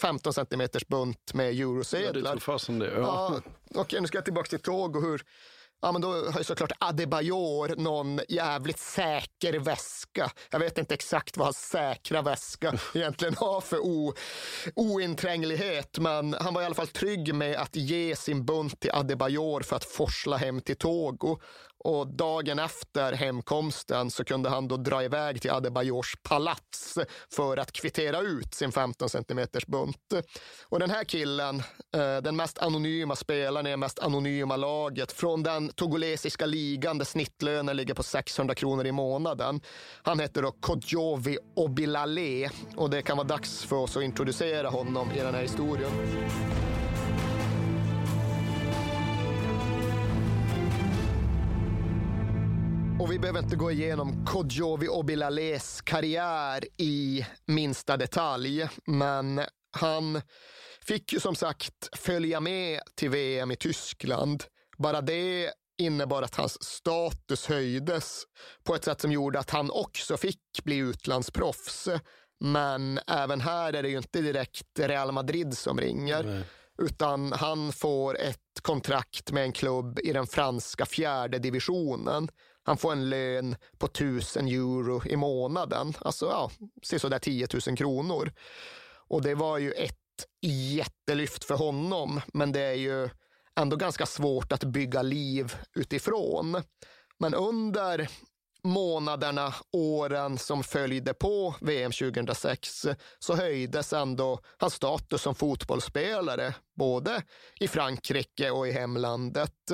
15 0.00 0.32
centimeters 0.32 0.86
bunt 0.86 1.34
med 1.34 1.48
eurosedlar. 1.48 2.34
Ja, 2.34 2.40
fasen 2.40 2.78
det. 2.78 2.86
Ja. 2.86 3.00
Ja, 3.00 3.40
Okej, 3.70 3.80
okay, 3.80 4.00
nu 4.00 4.06
ska 4.06 4.18
jag 4.18 4.24
tillbaka 4.24 4.48
till 4.48 4.58
tåg 4.58 4.96
och 4.96 5.02
hur 5.02 5.22
Ja, 5.82 5.92
men 5.92 6.02
då 6.02 6.08
har 6.08 6.38
ju 6.38 6.44
såklart 6.44 6.72
Adebayor 6.78 7.76
någon 7.76 8.20
jävligt 8.28 8.78
säker 8.78 9.58
väska. 9.58 10.30
Jag 10.50 10.58
vet 10.58 10.78
inte 10.78 10.94
exakt 10.94 11.36
vad 11.36 11.46
hans 11.46 11.68
säkra 11.68 12.22
väska 12.22 12.78
egentligen 12.94 13.34
har 13.34 13.60
för 13.60 13.78
o, 13.78 14.14
ointränglighet, 14.74 15.98
men 15.98 16.34
han 16.34 16.54
var 16.54 16.62
i 16.62 16.64
alla 16.64 16.74
fall 16.74 16.86
trygg 16.86 17.34
med 17.34 17.56
att 17.56 17.76
ge 17.76 18.16
sin 18.16 18.44
bunt 18.44 18.80
till 18.80 18.90
Adebayor 18.90 19.60
för 19.60 19.76
att 19.76 19.84
forsla 19.84 20.36
hem 20.36 20.60
till 20.60 20.76
Togo. 20.76 21.38
Och 21.86 22.06
dagen 22.06 22.58
efter 22.58 23.12
hemkomsten 23.12 24.10
så 24.10 24.24
kunde 24.24 24.48
han 24.48 24.68
då 24.68 24.76
dra 24.76 25.04
iväg 25.04 25.42
till 25.42 25.50
Adebayors 25.50 26.16
palats 26.22 26.98
för 27.32 27.56
att 27.56 27.72
kvittera 27.72 28.20
ut 28.20 28.54
sin 28.54 28.72
15 28.72 29.08
centimeters 29.08 29.66
bunt. 29.66 30.12
Och 30.62 30.78
den 30.78 30.90
här 30.90 31.04
killen, 31.04 31.62
eh, 31.96 32.16
den 32.16 32.36
mest 32.36 32.58
anonyma 32.58 33.16
spelaren 33.16 33.66
i 33.66 33.70
det 33.70 33.76
mest 33.76 33.98
anonyma 33.98 34.56
laget 34.56 35.12
från 35.12 35.42
den 35.42 35.68
togolesiska 35.68 36.46
ligan 36.46 36.98
där 36.98 37.04
snittlönen 37.04 37.76
ligger 37.76 37.94
på 37.94 38.02
600 38.02 38.54
kronor 38.54 38.86
i 38.86 38.92
månaden. 38.92 39.60
Han 40.02 40.20
heter 40.20 40.42
då 40.42 40.52
Kodjovi 40.52 41.38
Obilale 41.56 42.50
och 42.76 42.90
det 42.90 43.02
kan 43.02 43.16
vara 43.16 43.26
dags 43.28 43.64
för 43.64 43.76
oss 43.76 43.96
att 43.96 44.02
introducera 44.02 44.68
honom 44.68 45.10
i 45.12 45.20
den 45.20 45.34
här 45.34 45.42
historien. 45.42 45.90
Och 53.00 53.12
vi 53.12 53.18
behöver 53.18 53.42
inte 53.42 53.56
gå 53.56 53.70
igenom 53.70 54.24
Kodjovi 54.26 54.88
Obilales 54.88 55.80
karriär 55.80 56.64
i 56.76 57.26
minsta 57.46 57.96
detalj, 57.96 58.68
men 58.86 59.40
han 59.76 60.22
fick 60.86 61.12
ju 61.12 61.20
som 61.20 61.34
sagt 61.34 61.88
följa 61.96 62.40
med 62.40 62.80
till 62.94 63.10
VM 63.10 63.50
i 63.50 63.56
Tyskland. 63.56 64.44
Bara 64.78 65.00
det 65.00 65.52
innebar 65.78 66.22
att 66.22 66.34
hans 66.34 66.62
status 66.62 67.46
höjdes 67.46 68.22
på 68.64 68.74
ett 68.74 68.84
sätt 68.84 69.00
som 69.00 69.12
gjorde 69.12 69.38
att 69.38 69.50
han 69.50 69.70
också 69.70 70.16
fick 70.16 70.40
bli 70.64 70.76
utlandsproffs. 70.76 71.88
Men 72.40 73.00
även 73.06 73.40
här 73.40 73.72
är 73.72 73.82
det 73.82 73.88
ju 73.88 73.96
inte 73.96 74.20
direkt 74.20 74.78
Real 74.78 75.12
Madrid 75.12 75.58
som 75.58 75.80
ringer. 75.80 76.22
Nej. 76.22 76.42
Utan 76.82 77.32
han 77.32 77.72
får 77.72 78.18
ett 78.18 78.60
kontrakt 78.62 79.32
med 79.32 79.42
en 79.42 79.52
klubb 79.52 79.98
i 79.98 80.12
den 80.12 80.26
franska 80.26 80.86
fjärde 80.86 81.38
divisionen. 81.38 82.28
Han 82.66 82.76
får 82.76 82.92
en 82.92 83.08
lön 83.08 83.56
på 83.78 83.86
1000 83.86 84.48
euro 84.48 85.02
i 85.06 85.16
månaden, 85.16 85.94
alltså 86.00 86.26
ja, 86.26 86.50
sådär 86.98 87.18
10 87.18 87.48
000 87.66 87.76
kronor. 87.76 88.32
Och 89.08 89.22
det 89.22 89.34
var 89.34 89.58
ju 89.58 89.72
ett 89.72 89.96
jättelyft 90.76 91.44
för 91.44 91.54
honom, 91.54 92.20
men 92.32 92.52
det 92.52 92.60
är 92.60 92.74
ju 92.74 93.08
ändå 93.60 93.76
ganska 93.76 94.06
svårt 94.06 94.52
att 94.52 94.64
bygga 94.64 95.02
liv 95.02 95.56
utifrån. 95.74 96.62
Men 97.18 97.34
under 97.34 98.08
månaderna, 98.64 99.54
åren 99.72 100.38
som 100.38 100.64
följde 100.64 101.14
på 101.14 101.54
VM 101.60 101.92
2006 101.92 102.86
så 103.18 103.36
höjdes 103.36 103.92
ändå 103.92 104.40
hans 104.58 104.74
status 104.74 105.22
som 105.22 105.34
fotbollsspelare, 105.34 106.54
både 106.74 107.22
i 107.60 107.68
Frankrike 107.68 108.50
och 108.50 108.68
i 108.68 108.72
hemlandet. 108.72 109.72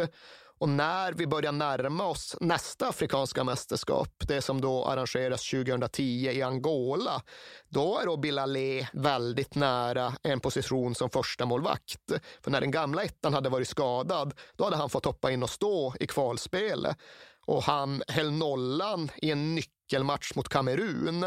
Och 0.62 0.68
när 0.68 1.12
vi 1.12 1.26
börjar 1.26 1.52
närma 1.52 2.06
oss 2.06 2.36
nästa 2.40 2.88
afrikanska 2.88 3.44
mästerskap, 3.44 4.08
det 4.28 4.42
som 4.42 4.60
då 4.60 4.84
arrangeras 4.84 5.50
2010 5.50 6.02
i 6.32 6.42
Angola, 6.42 7.22
då 7.68 7.98
är 7.98 8.06
då 8.06 8.16
Bilalé 8.16 8.86
väldigt 8.92 9.54
nära 9.54 10.12
en 10.22 10.40
position 10.40 10.94
som 10.94 11.10
första 11.10 11.46
målvakt. 11.46 12.12
För 12.44 12.50
när 12.50 12.60
den 12.60 12.70
gamla 12.70 13.02
ettan 13.02 13.34
hade 13.34 13.48
varit 13.48 13.68
skadad, 13.68 14.34
då 14.56 14.64
hade 14.64 14.76
han 14.76 14.90
fått 14.90 15.04
hoppa 15.04 15.30
in 15.30 15.42
och 15.42 15.50
stå 15.50 15.94
i 16.00 16.06
kvalspelet 16.06 16.96
och 17.46 17.62
han 17.62 18.02
höll 18.08 18.32
nollan 18.32 19.10
i 19.16 19.30
en 19.30 19.54
nyckel 19.54 19.81
nyckelmatch 19.92 20.34
mot 20.34 20.48
Kamerun. 20.48 21.22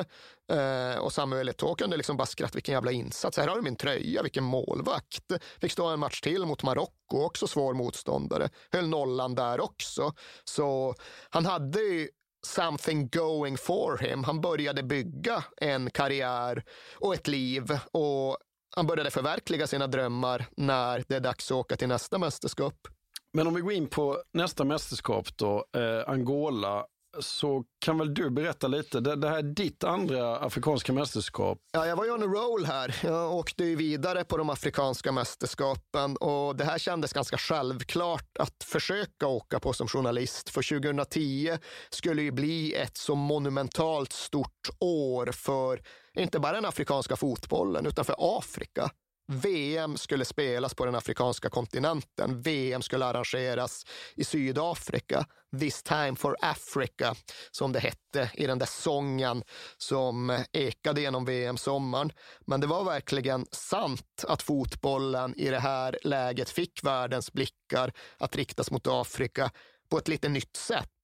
Eh, 0.51 0.97
och 0.99 1.13
Samuel 1.13 1.49
Eto'o 1.49 1.76
kunde 1.76 1.97
liksom 1.97 2.18
bara 2.18 2.26
skratta, 2.26 2.53
vilken 2.53 2.74
jävla 2.74 2.91
insats. 2.91 3.38
Här 3.38 3.47
har 3.47 3.55
du 3.55 3.61
min 3.61 3.76
tröja, 3.76 4.24
vilken 4.24 4.43
målvakt. 4.43 5.32
Fick 5.61 5.72
stå 5.72 5.88
en 5.88 5.99
match 5.99 6.22
till 6.22 6.45
mot 6.45 6.63
Marocko, 6.63 7.24
också 7.26 7.47
svår 7.47 7.74
motståndare. 7.74 8.49
Höll 8.72 8.88
nollan 8.88 9.36
där 9.36 9.59
också. 9.59 10.13
Så 10.43 10.95
han 11.30 11.45
hade 11.45 11.80
ju 11.80 12.09
something 12.45 13.09
going 13.09 13.57
for 13.57 13.97
him. 13.97 14.24
Han 14.24 14.41
började 14.41 14.84
bygga 14.84 15.43
en 15.57 15.91
karriär 15.91 16.63
och 16.95 17.13
ett 17.13 17.28
liv 17.28 17.80
och 17.91 18.38
han 18.76 18.88
började 18.88 19.11
förverkliga 19.11 19.68
sina 19.68 19.88
drömmar 19.88 20.45
när 20.57 21.03
det 21.07 21.16
är 21.16 21.20
dags 21.20 21.51
att 21.51 21.57
åka 21.57 21.76
till 21.76 21.88
nästa 21.88 22.18
mästerskap. 22.18 22.88
Men 23.34 23.47
om 23.47 23.53
vi 23.53 23.61
går 23.61 23.74
in 23.74 23.88
på 23.88 24.22
nästa 24.34 24.63
mästerskap 24.63 25.38
då, 25.38 25.66
eh, 25.78 26.09
Angola, 26.09 26.86
så 27.20 27.63
kan 27.80 27.97
väl 27.97 28.13
du 28.13 28.30
berätta 28.30 28.68
lite, 28.68 28.99
det, 28.99 29.16
det, 29.16 29.30
här 29.30 29.38
är 29.38 29.43
ditt 29.43 29.84
andra 29.84 30.38
afrikanska 30.38 30.93
mästerskap. 30.93 31.57
Ja, 31.74 31.86
jag 31.88 31.95
var 31.95 32.05
ju 32.05 32.11
on 32.11 32.24
a 32.24 32.26
roll 32.26 32.66
här. 32.66 32.95
Jag 33.03 33.34
åkte 33.34 33.63
ju 33.63 33.76
vidare 33.76 34.24
på 34.24 34.38
de 34.38 34.49
afrikanska 34.49 35.11
mästerskapen 35.11 36.18
och 36.18 36.55
det 36.55 36.66
här 36.66 36.78
kändes 36.78 37.13
ganska 37.13 37.38
självklart 37.38 38.38
att 38.39 38.63
försöka 38.63 39.28
åka 39.28 39.59
på 39.59 39.74
som 39.74 39.88
journalist. 39.88 40.49
För 40.49 40.80
2010 40.80 41.57
skulle 41.89 42.22
ju 42.22 42.32
bli 42.32 42.74
ett 42.74 42.97
så 42.97 43.16
monumentalt 43.16 44.11
stort 44.11 44.70
år 44.80 45.32
för 45.32 45.82
inte 46.16 46.39
bara 46.39 46.53
den 46.53 46.66
afrikanska 46.66 47.16
fotbollen 47.16 47.86
utan 47.86 48.05
för 48.05 48.16
Afrika. 48.18 48.91
VM 49.28 49.98
skulle 49.98 50.26
spelas 50.26 50.74
på 50.74 50.86
den 50.86 50.96
afrikanska 50.96 51.50
kontinenten. 51.50 52.42
VM 52.42 52.82
skulle 52.82 53.06
arrangeras 53.06 53.86
i 54.16 54.24
Sydafrika. 54.24 55.26
This 55.60 55.84
time 55.84 56.16
for 56.16 56.38
Africa, 56.42 57.16
som 57.52 57.72
det 57.72 57.80
hette 57.80 58.32
i 58.34 58.48
den 58.48 58.60
där 58.60 58.66
sången 58.66 59.44
som 59.78 60.44
ekade 60.54 61.02
genom 61.02 61.26
VM-sommaren. 61.26 62.12
Men 62.48 62.62
det 62.62 62.68
var 62.68 62.84
verkligen 62.84 63.46
sant 63.52 64.26
att 64.28 64.42
fotbollen 64.42 65.36
i 65.36 65.50
det 65.50 65.60
här 65.60 66.00
läget 66.04 66.50
fick 66.50 66.84
världens 66.84 67.34
blickar 67.34 67.94
att 68.18 68.36
riktas 68.36 68.72
mot 68.72 68.88
Afrika 68.88 69.52
på 69.90 69.98
ett 69.98 70.08
lite 70.08 70.30
nytt 70.30 70.56
sätt. 70.56 70.95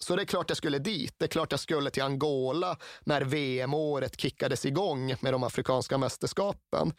Så 0.00 0.16
det 0.16 0.22
är 0.22 0.26
klart 0.26 0.50
jag 0.50 0.56
skulle 0.56 0.78
dit. 0.78 1.14
Det 1.18 1.24
är 1.24 1.28
klart 1.28 1.52
jag 1.52 1.60
skulle 1.60 1.90
till 1.90 2.02
Angola 2.02 2.76
när 3.00 3.22
VM-året 3.22 4.20
kickades 4.20 4.66
igång 4.66 5.14
med 5.20 5.32
de 5.34 5.42
afrikanska 5.42 5.98
mästerskapen. 5.98 6.92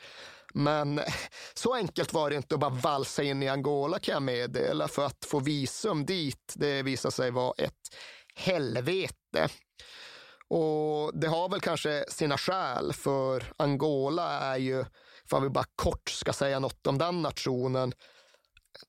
Men 0.53 1.01
så 1.53 1.74
enkelt 1.74 2.13
var 2.13 2.30
det 2.30 2.36
inte 2.36 2.55
att 2.55 2.61
bara 2.61 2.70
valsa 2.70 3.24
in 3.24 3.43
i 3.43 3.47
Angola 3.47 3.99
kan 3.99 4.13
jag 4.13 4.24
meddela. 4.24 4.88
För 4.88 5.05
att 5.05 5.26
få 5.26 5.39
visum 5.39 6.05
dit, 6.05 6.53
det 6.55 6.84
visade 6.84 7.11
sig 7.11 7.32
vara 7.32 7.53
ett 7.57 7.95
helvete. 8.36 9.49
Och 10.47 11.20
det 11.20 11.28
har 11.28 11.49
väl 11.49 11.61
kanske 11.61 12.05
sina 12.09 12.38
skäl, 12.38 12.93
för 12.93 13.53
Angola 13.57 14.39
är 14.39 14.57
ju, 14.57 14.86
för 15.30 15.39
vi 15.39 15.49
bara 15.49 15.65
kort 15.76 16.09
ska 16.09 16.34
säga 16.34 16.59
något 16.59 16.88
om 16.88 16.97
den 16.97 17.22
nationen, 17.22 17.93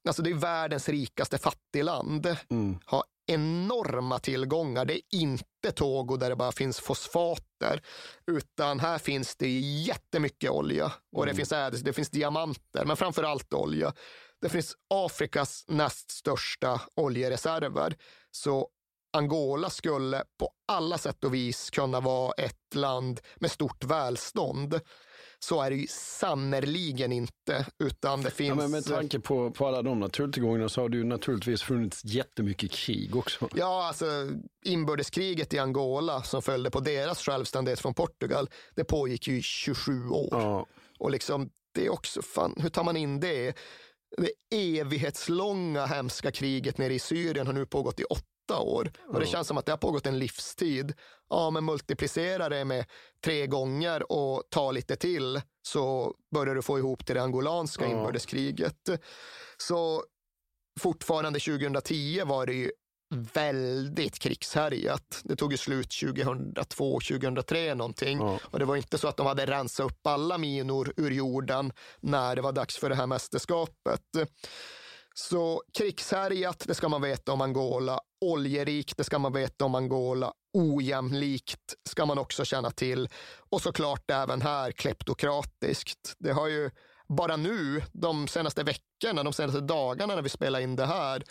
alltså 0.08 0.22
det 0.22 0.30
är 0.30 0.34
världens 0.34 0.88
rikaste 0.88 1.38
fattigland. 1.38 2.36
Mm. 2.50 2.78
Har 2.84 3.04
enorma 3.30 4.18
tillgångar. 4.18 4.84
Det 4.84 4.94
är 4.94 5.02
inte 5.10 5.72
Togo 5.74 6.16
där 6.16 6.30
det 6.30 6.36
bara 6.36 6.52
finns 6.52 6.80
fosfater, 6.80 7.82
utan 8.26 8.80
här 8.80 8.98
finns 8.98 9.36
det 9.36 9.60
jättemycket 9.60 10.50
olja 10.50 10.92
och 11.16 11.22
mm. 11.22 11.36
det, 11.36 11.46
finns 11.46 11.82
det 11.82 11.92
finns 11.92 12.10
diamanter, 12.10 12.84
men 12.84 12.96
framför 12.96 13.22
allt 13.22 13.54
olja. 13.54 13.92
Det 14.40 14.48
finns 14.48 14.76
Afrikas 14.94 15.64
näst 15.68 16.10
största 16.10 16.80
oljereserver. 16.94 17.96
Så 18.30 18.68
Angola 19.12 19.70
skulle 19.70 20.24
på 20.38 20.50
alla 20.68 20.98
sätt 20.98 21.24
och 21.24 21.34
vis 21.34 21.70
kunna 21.70 22.00
vara 22.00 22.32
ett 22.32 22.74
land 22.74 23.20
med 23.36 23.50
stort 23.50 23.84
välstånd. 23.84 24.80
Så 25.42 25.62
är 25.62 25.70
det 25.70 25.76
ju 25.76 25.86
sannerligen 25.90 27.12
inte, 27.12 27.66
utan 27.78 28.22
det 28.22 28.30
finns... 28.30 28.48
Ja, 28.48 28.54
men 28.54 28.70
med 28.70 28.84
tanke 28.84 29.20
på, 29.20 29.50
på 29.50 29.66
alla 29.66 29.82
de 29.82 30.00
naturtillgångarna 30.00 30.68
så 30.68 30.80
har 30.80 30.88
det 30.88 30.96
ju 30.96 31.04
naturligtvis 31.04 31.62
funnits 31.62 32.04
jättemycket 32.04 32.70
krig 32.70 33.16
också. 33.16 33.48
Ja, 33.54 33.86
alltså 33.86 34.06
inbördeskriget 34.64 35.54
i 35.54 35.58
Angola 35.58 36.22
som 36.22 36.42
följde 36.42 36.70
på 36.70 36.80
deras 36.80 37.22
självständighet 37.22 37.80
från 37.80 37.94
Portugal, 37.94 38.50
det 38.74 38.84
pågick 38.84 39.28
ju 39.28 39.38
i 39.38 39.42
27 39.42 40.08
år. 40.08 40.28
Ja. 40.30 40.66
Och 40.98 41.10
liksom, 41.10 41.50
det 41.74 41.86
är 41.86 41.92
också, 41.92 42.22
fan, 42.22 42.54
hur 42.56 42.68
tar 42.68 42.84
man 42.84 42.96
in 42.96 43.20
det? 43.20 43.56
Det 44.16 44.32
evighetslånga 44.78 45.86
hemska 45.86 46.32
kriget 46.32 46.78
nere 46.78 46.94
i 46.94 46.98
Syrien 46.98 47.46
har 47.46 47.54
nu 47.54 47.66
pågått 47.66 48.00
i 48.00 48.04
åtta 48.04 48.60
år. 48.60 48.92
Och 49.08 49.20
det 49.20 49.26
känns 49.26 49.48
som 49.48 49.58
att 49.58 49.66
det 49.66 49.72
har 49.72 49.76
pågått 49.76 50.06
en 50.06 50.18
livstid. 50.18 50.94
Ja, 51.30 51.50
men 51.50 51.64
multiplicera 51.64 52.48
det 52.48 52.64
med 52.64 52.84
tre 53.24 53.46
gånger 53.46 54.12
och 54.12 54.42
ta 54.50 54.70
lite 54.70 54.96
till 54.96 55.40
så 55.62 56.14
börjar 56.34 56.54
du 56.54 56.62
få 56.62 56.78
ihop 56.78 57.06
till 57.06 57.14
det 57.14 57.22
angolanska 57.22 57.84
ja. 57.84 57.90
inbördeskriget. 57.90 58.88
Så 59.56 60.04
fortfarande 60.80 61.40
2010 61.40 62.22
var 62.24 62.46
det 62.46 62.54
ju 62.54 62.70
väldigt 63.14 64.18
krigshärjat. 64.18 65.20
Det 65.24 65.36
tog 65.36 65.52
ju 65.52 65.58
slut 65.58 65.90
2002, 66.00 67.00
2003 67.00 67.74
någonting. 67.74 68.18
Ja. 68.18 68.38
Och 68.42 68.58
det 68.58 68.64
var 68.64 68.76
inte 68.76 68.98
så 68.98 69.08
att 69.08 69.16
de 69.16 69.26
hade 69.26 69.46
rensat 69.46 69.86
upp 69.86 70.06
alla 70.06 70.38
minor 70.38 70.92
ur 70.96 71.10
jorden 71.10 71.72
när 72.00 72.36
det 72.36 72.42
var 72.42 72.52
dags 72.52 72.76
för 72.76 72.88
det 72.88 72.94
här 72.94 73.06
mästerskapet. 73.06 74.02
Så 75.14 75.62
krigshärjat, 75.78 76.64
det 76.66 76.74
ska 76.74 76.88
man 76.88 77.02
veta 77.02 77.32
om 77.32 77.40
Angola. 77.40 78.00
Oljerikt, 78.20 78.96
det 78.96 79.04
ska 79.04 79.18
man 79.18 79.32
veta 79.32 79.64
om 79.64 79.74
Angola. 79.74 80.32
Ojämlikt 80.52 81.74
ska 81.88 82.06
man 82.06 82.18
också 82.18 82.44
känna 82.44 82.70
till. 82.70 83.08
Och 83.50 83.62
såklart 83.62 84.10
även 84.10 84.42
här 84.42 84.72
kleptokratiskt. 84.72 86.14
Det 86.18 86.32
har 86.32 86.48
ju 86.48 86.70
bara 87.08 87.36
nu, 87.36 87.82
de 87.92 88.28
senaste 88.28 88.62
veckorna, 88.62 89.22
de 89.22 89.32
senaste 89.32 89.60
dagarna 89.60 90.14
när 90.14 90.22
vi 90.22 90.28
spelar 90.28 90.60
in 90.60 90.76
det 90.76 90.86
här, 90.86 91.24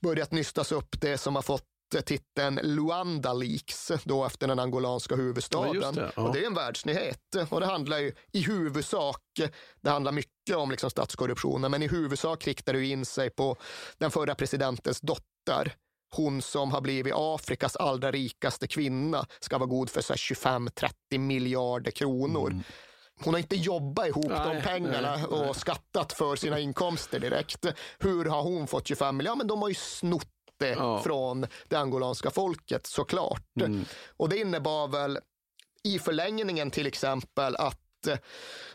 börjat 0.00 0.32
nystas 0.32 0.72
upp 0.72 1.00
det 1.00 1.18
som 1.18 1.34
har 1.34 1.42
fått 1.42 1.64
titeln 2.04 2.60
Luanda 2.62 3.32
Leaks 3.32 3.92
då 4.04 4.24
efter 4.24 4.48
den 4.48 4.58
angolanska 4.58 5.16
huvudstaden. 5.16 5.82
Ja, 5.82 5.92
det, 5.92 6.12
ja. 6.16 6.22
Och 6.22 6.34
det 6.34 6.42
är 6.42 6.46
en 6.46 6.54
världsnyhet 6.54 7.36
och 7.50 7.60
det 7.60 7.66
handlar 7.66 7.98
ju 7.98 8.12
i 8.32 8.42
huvudsak, 8.42 9.22
det 9.80 9.90
handlar 9.90 10.12
mycket 10.12 10.56
om 10.56 10.70
liksom 10.70 10.90
statskorruptionen, 10.90 11.70
men 11.70 11.82
i 11.82 11.88
huvudsak 11.88 12.46
riktar 12.46 12.72
det 12.72 12.86
in 12.86 13.04
sig 13.04 13.30
på 13.30 13.56
den 13.98 14.10
förra 14.10 14.34
presidentens 14.34 15.00
dotter 15.00 15.76
hon 16.10 16.42
som 16.42 16.70
har 16.70 16.80
blivit 16.80 17.12
Afrikas 17.16 17.76
allra 17.76 18.10
rikaste 18.10 18.66
kvinna 18.66 19.26
ska 19.40 19.58
vara 19.58 19.68
god 19.68 19.90
för 19.90 20.00
25-30 20.00 21.18
miljarder 21.18 21.90
kronor. 21.90 22.50
Mm. 22.50 22.62
Hon 23.24 23.34
har 23.34 23.38
inte 23.38 23.56
jobbat 23.56 24.06
ihop 24.06 24.28
nej, 24.28 24.54
de 24.54 24.62
pengarna 24.62 25.16
nej, 25.16 25.24
och 25.24 25.56
skattat 25.56 26.12
för 26.12 26.36
sina 26.36 26.58
inkomster 26.60 27.20
direkt. 27.20 27.66
Hur 27.98 28.24
har 28.24 28.42
hon 28.42 28.66
fått 28.66 28.86
25 28.86 29.16
miljarder? 29.16 29.32
Ja, 29.32 29.38
men 29.38 29.46
de 29.46 29.62
har 29.62 29.68
ju 29.68 29.74
snott 29.74 30.28
det 30.58 30.68
ja. 30.68 31.02
från 31.02 31.46
det 31.68 31.76
angolanska 31.76 32.30
folket 32.30 32.86
såklart. 32.86 33.56
Mm. 33.60 33.84
Och 34.16 34.28
det 34.28 34.38
innebar 34.38 34.88
väl 34.88 35.18
i 35.84 35.98
förlängningen 35.98 36.70
till 36.70 36.86
exempel 36.86 37.56
att 37.56 37.80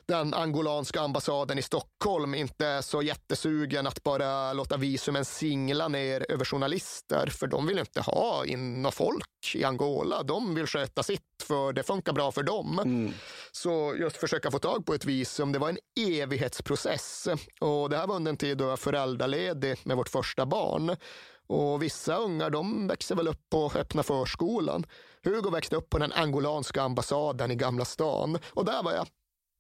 den 0.06 0.34
angolanska 0.34 1.02
ambassaden 1.02 1.58
i 1.58 1.62
Stockholm 1.62 2.36
inte 2.36 2.66
är 2.66 2.82
så 2.82 3.02
jättesugen 3.02 3.88
att 3.88 4.04
bara 4.04 4.54
låta 4.54 4.78
visumen 4.78 5.26
singla 5.26 5.88
ner 5.88 6.32
över 6.32 6.46
journalister, 6.46 7.28
för 7.28 7.48
de 7.48 7.68
vill 7.68 7.80
inte 7.80 8.02
ha 8.02 8.46
in 8.46 8.82
något 8.82 8.94
folk 8.94 9.56
i 9.56 9.64
Angola. 9.64 10.24
De 10.24 10.56
vill 10.56 10.68
sköta 10.68 11.04
sitt, 11.04 11.22
för 11.44 11.74
det 11.74 11.84
funkar 11.84 12.14
bra 12.14 12.32
för 12.32 12.44
dem. 12.44 12.80
Mm. 12.80 13.14
Så 13.52 13.96
just 14.00 14.18
försöka 14.18 14.52
få 14.52 14.60
tag 14.60 14.86
på 14.86 14.94
ett 14.94 15.06
visum, 15.06 15.52
det 15.52 15.60
var 15.60 15.70
en 15.70 15.78
evighetsprocess. 16.00 17.28
Och 17.60 17.90
det 17.90 17.98
här 17.98 18.08
var 18.08 18.16
under 18.16 18.30
en 18.30 18.38
tid 18.38 18.58
då 18.58 18.64
jag 18.64 18.70
var 18.70 18.78
föräldraledig 18.78 19.78
med 19.84 19.98
vårt 19.98 20.10
första 20.10 20.46
barn. 20.46 20.96
Och 21.48 21.84
vissa 21.84 22.18
ungar 22.18 22.50
de 22.50 22.88
växer 22.88 23.16
väl 23.16 23.28
upp 23.28 23.50
på 23.52 23.72
öppna 23.76 24.04
förskolan. 24.04 24.86
Hugo 25.26 25.50
växte 25.50 25.76
upp 25.76 25.90
på 25.90 25.98
den 25.98 26.12
angolanska 26.12 26.82
ambassaden 26.82 27.52
i 27.52 27.56
Gamla 27.56 27.86
stan 27.86 28.40
och 28.54 28.66
där 28.66 28.84
var 28.84 28.94
jag 28.94 29.08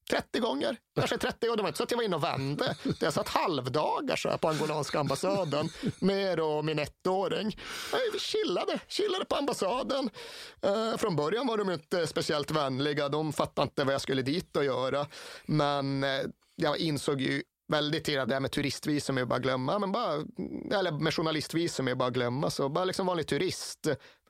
30 0.09 0.39
gånger, 0.39 0.78
kanske 0.95 1.18
30 1.18 1.49
år. 1.49 1.55
Det 1.57 1.61
var 1.63 1.70
inte 1.70 1.78
så 1.78 1.84
att 1.84 1.91
jag 1.91 1.97
var 1.97 2.03
inne 2.03 2.16
och 2.16 2.24
vände. 2.24 2.76
Jag 2.99 3.13
satt 3.13 3.28
halvdagar 3.28 4.16
så 4.16 4.30
här, 4.30 4.38
på 4.38 4.49
angolanska 4.49 4.99
ambassaden 4.99 5.70
med 5.99 6.38
då 6.38 6.61
min 6.61 6.80
ettåring. 6.80 7.57
Vi 8.13 8.20
chillade, 8.20 8.80
chillade 8.88 9.26
på 9.26 9.36
ambassaden. 9.36 10.09
Eh, 10.61 10.97
från 10.97 11.16
början 11.16 11.47
var 11.47 11.57
de 11.57 11.70
inte 11.70 12.07
speciellt 12.07 12.51
vänliga. 12.51 13.09
De 13.09 13.34
fattade 13.34 13.63
inte 13.63 13.84
vad 13.84 13.93
jag 13.93 14.01
skulle 14.01 14.22
dit 14.22 14.57
och 14.57 14.66
göra. 14.66 15.07
Men 15.45 16.03
uh, 16.03 16.09
jag 16.55 16.78
insåg 16.78 17.22
ju 17.22 17.43
väldigt 17.68 18.03
till 18.03 18.13
det 18.13 18.34
här 18.34 18.39
med 18.39 18.51
turistvisum 18.51 19.18
är 19.18 19.26
bara 19.26 19.36
att 19.36 19.41
glömma. 19.41 19.80
Men 19.80 19.91
bara, 19.91 20.13
eller 20.80 20.91
med 20.91 21.13
journalistvisum 21.13 21.88
är 21.88 21.95
bara 21.95 22.07
att 22.07 22.13
glömma. 22.13 22.49
Så 22.49 22.70
bara 22.70 22.86
liksom 22.86 23.05
vanlig 23.05 23.28
turist. 23.28 23.88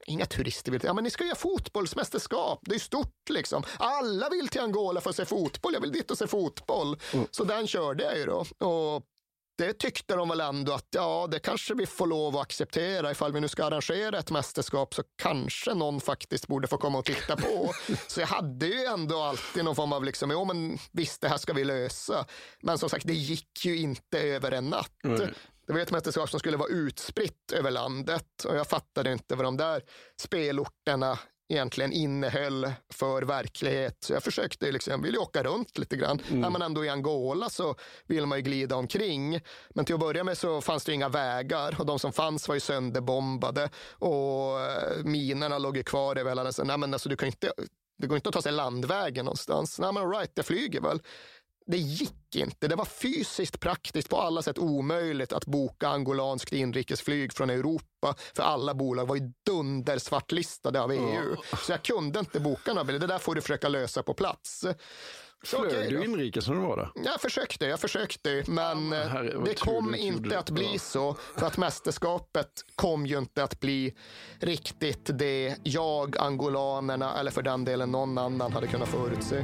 Inga 0.07 0.25
turister 0.25 0.71
vill 0.71 0.81
till, 0.81 0.87
ja 0.87 0.93
men 0.93 1.03
ni 1.03 1.09
ska 1.09 1.23
göra 1.23 1.35
fotbollsmästerskap, 1.35 2.59
det 2.61 2.75
är 2.75 2.79
stort 2.79 3.29
liksom. 3.29 3.63
Alla 3.77 4.29
vill 4.29 4.47
till 4.47 4.61
Angola 4.61 5.01
för 5.01 5.09
att 5.09 5.15
se 5.15 5.25
fotboll, 5.25 5.73
jag 5.73 5.81
vill 5.81 5.91
dit 5.91 6.11
och 6.11 6.17
se 6.17 6.27
fotboll. 6.27 6.99
Mm. 7.13 7.27
Så 7.31 7.43
den 7.43 7.67
körde 7.67 8.03
jag 8.03 8.17
ju 8.17 8.25
då. 8.25 8.45
Och 8.67 9.03
det 9.57 9.73
tyckte 9.73 10.15
de 10.15 10.29
väl 10.29 10.41
ändå 10.41 10.73
att 10.73 10.87
ja, 10.89 11.27
det 11.31 11.39
kanske 11.39 11.73
vi 11.73 11.85
får 11.85 12.07
lov 12.07 12.35
att 12.35 12.41
acceptera. 12.41 13.11
Ifall 13.11 13.33
vi 13.33 13.39
nu 13.39 13.47
ska 13.47 13.65
arrangera 13.65 14.17
ett 14.17 14.31
mästerskap 14.31 14.93
så 14.93 15.03
kanske 15.21 15.73
någon 15.73 16.01
faktiskt 16.01 16.47
borde 16.47 16.67
få 16.67 16.77
komma 16.77 16.97
och 16.97 17.05
titta 17.05 17.35
på. 17.35 17.73
så 18.07 18.19
jag 18.19 18.27
hade 18.27 18.67
ju 18.67 18.85
ändå 18.85 19.21
alltid 19.21 19.65
någon 19.65 19.75
form 19.75 19.93
av 19.93 20.03
liksom, 20.03 20.31
jo 20.31 20.45
men 20.45 20.77
visst, 20.91 21.21
det 21.21 21.29
här 21.29 21.37
ska 21.37 21.53
vi 21.53 21.63
lösa. 21.63 22.25
Men 22.61 22.77
som 22.77 22.89
sagt, 22.89 23.07
det 23.07 23.13
gick 23.13 23.65
ju 23.65 23.77
inte 23.77 24.19
över 24.19 24.51
en 24.51 24.69
natt. 24.69 25.03
Mm. 25.03 25.33
Det 25.67 25.73
var 25.73 25.79
ett 25.79 25.91
mästerskap 25.91 26.29
som 26.29 26.39
skulle 26.39 26.57
vara 26.57 26.69
utspritt 26.69 27.51
över 27.53 27.71
landet 27.71 28.45
och 28.45 28.55
jag 28.55 28.67
fattade 28.67 29.11
inte 29.11 29.35
vad 29.35 29.45
de 29.45 29.57
där 29.57 29.81
spelorterna 30.21 31.19
egentligen 31.49 31.91
innehöll 31.91 32.71
för 32.93 33.21
verklighet. 33.21 33.97
Så 34.03 34.13
jag 34.13 34.23
försökte 34.23 34.71
liksom, 34.71 34.91
jag 34.91 35.03
ville 35.03 35.17
åka 35.17 35.43
runt 35.43 35.77
lite 35.77 35.95
grann. 35.95 36.21
Mm. 36.27 36.41
När 36.41 36.49
man 36.49 36.61
ändå 36.61 36.85
i 36.85 36.89
Angola 36.89 37.49
så 37.49 37.75
vill 38.07 38.25
man 38.25 38.37
ju 38.37 38.41
glida 38.41 38.75
omkring. 38.75 39.41
Men 39.69 39.85
till 39.85 39.95
att 39.95 40.01
börja 40.01 40.23
med 40.23 40.37
så 40.37 40.61
fanns 40.61 40.85
det 40.85 40.93
inga 40.93 41.09
vägar 41.09 41.75
och 41.79 41.85
de 41.85 41.99
som 41.99 42.13
fanns 42.13 42.47
var 42.47 42.55
ju 42.55 42.61
sönderbombade 42.61 43.69
och 43.91 44.61
eh, 44.61 45.03
minerna 45.03 45.57
låg 45.57 45.77
ju 45.77 45.83
kvar 45.83 46.15
över 46.15 46.31
hela 46.31 46.43
den. 46.43 46.67
Nej, 46.67 46.77
men 46.77 46.93
alltså, 46.93 47.09
du 47.09 47.15
kan 47.15 47.27
inte, 47.27 47.53
det 47.97 48.07
går 48.07 48.15
inte 48.15 48.29
att 48.29 48.35
ta 48.35 48.41
sig 48.41 48.51
landvägen 48.51 49.25
någonstans. 49.25 49.79
Nej, 49.79 49.93
men 49.93 50.03
all 50.03 50.11
right, 50.11 50.31
jag 50.33 50.45
flyger 50.45 50.81
väl 50.81 51.01
det 51.67 51.77
gick 51.77 52.35
inte. 52.35 52.67
Det 52.67 52.75
var 52.75 52.85
fysiskt 52.85 53.59
praktiskt 53.59 54.09
på 54.09 54.21
alla 54.21 54.41
sätt 54.41 54.57
omöjligt 54.57 55.33
att 55.33 55.45
boka 55.45 55.87
angolanskt 55.87 56.53
inrikesflyg 56.53 57.33
från 57.33 57.49
Europa. 57.49 58.15
För 58.35 58.43
alla 58.43 58.73
bolag 58.73 59.07
var 59.07 59.15
ju 59.15 59.31
dundersvartlistade 59.45 60.81
av 60.81 60.91
EU. 60.91 61.35
Så 61.65 61.71
jag 61.71 61.83
kunde 61.83 62.19
inte 62.19 62.39
boka 62.39 62.73
några. 62.73 62.97
Det 62.97 63.07
där 63.07 63.17
får 63.17 63.35
du 63.35 63.41
försöka 63.41 63.69
lösa 63.69 64.03
på 64.03 64.13
plats. 64.13 64.65
Flög 65.43 65.65
okay, 65.65 65.89
du 65.89 66.03
inrikes 66.05 66.47
när 66.47 66.55
du 66.55 66.61
var 66.61 66.77
där? 66.77 66.91
Jag 67.05 67.21
försökte, 67.21 67.65
jag 67.65 67.79
försökte. 67.79 68.43
Men 68.47 68.91
ja, 68.91 69.03
här, 69.03 69.41
det 69.45 69.59
kom 69.59 69.95
inte 69.95 70.39
att 70.39 70.49
bli 70.49 70.79
så. 70.79 71.15
För 71.37 71.45
att 71.45 71.57
mästerskapet 71.57 72.49
kom 72.75 73.05
ju 73.05 73.17
inte 73.17 73.43
att 73.43 73.59
bli 73.59 73.93
riktigt 74.39 75.09
det 75.13 75.55
jag, 75.63 76.17
angolanerna 76.17 77.19
eller 77.19 77.31
för 77.31 77.41
den 77.41 77.65
delen 77.65 77.91
någon 77.91 78.17
annan 78.17 78.53
hade 78.53 78.67
kunnat 78.67 78.89
förutse. 78.89 79.43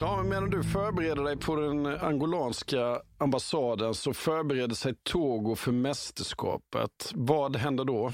Ja, 0.00 0.22
medan 0.22 0.50
du 0.50 0.64
förbereder 0.64 1.22
dig 1.22 1.36
på 1.36 1.56
den 1.56 1.86
angolanska 1.86 3.02
ambassaden 3.18 3.94
så 3.94 4.14
förbereder 4.14 4.74
sig 4.74 4.94
Togo 5.02 5.54
för 5.54 5.72
mästerskapet. 5.72 7.12
Vad 7.14 7.56
händer 7.56 7.84
då? 7.84 8.12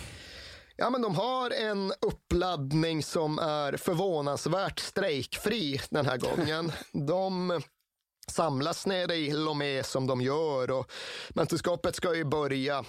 Ja, 0.76 0.90
men 0.90 1.02
de 1.02 1.14
har 1.14 1.50
en 1.50 1.92
uppladdning 2.00 3.02
som 3.02 3.38
är 3.38 3.76
förvånansvärt 3.76 4.78
strejkfri 4.78 5.80
den 5.90 6.06
här 6.06 6.18
gången. 6.18 6.72
De 7.06 7.60
samlas 8.28 8.86
nere 8.86 9.14
i 9.14 9.32
Lomé 9.32 9.82
som 9.82 10.06
de 10.06 10.20
gör 10.20 10.70
och 10.70 10.90
mästerskapet 11.34 11.96
ska 11.96 12.14
ju 12.14 12.24
börja 12.24 12.84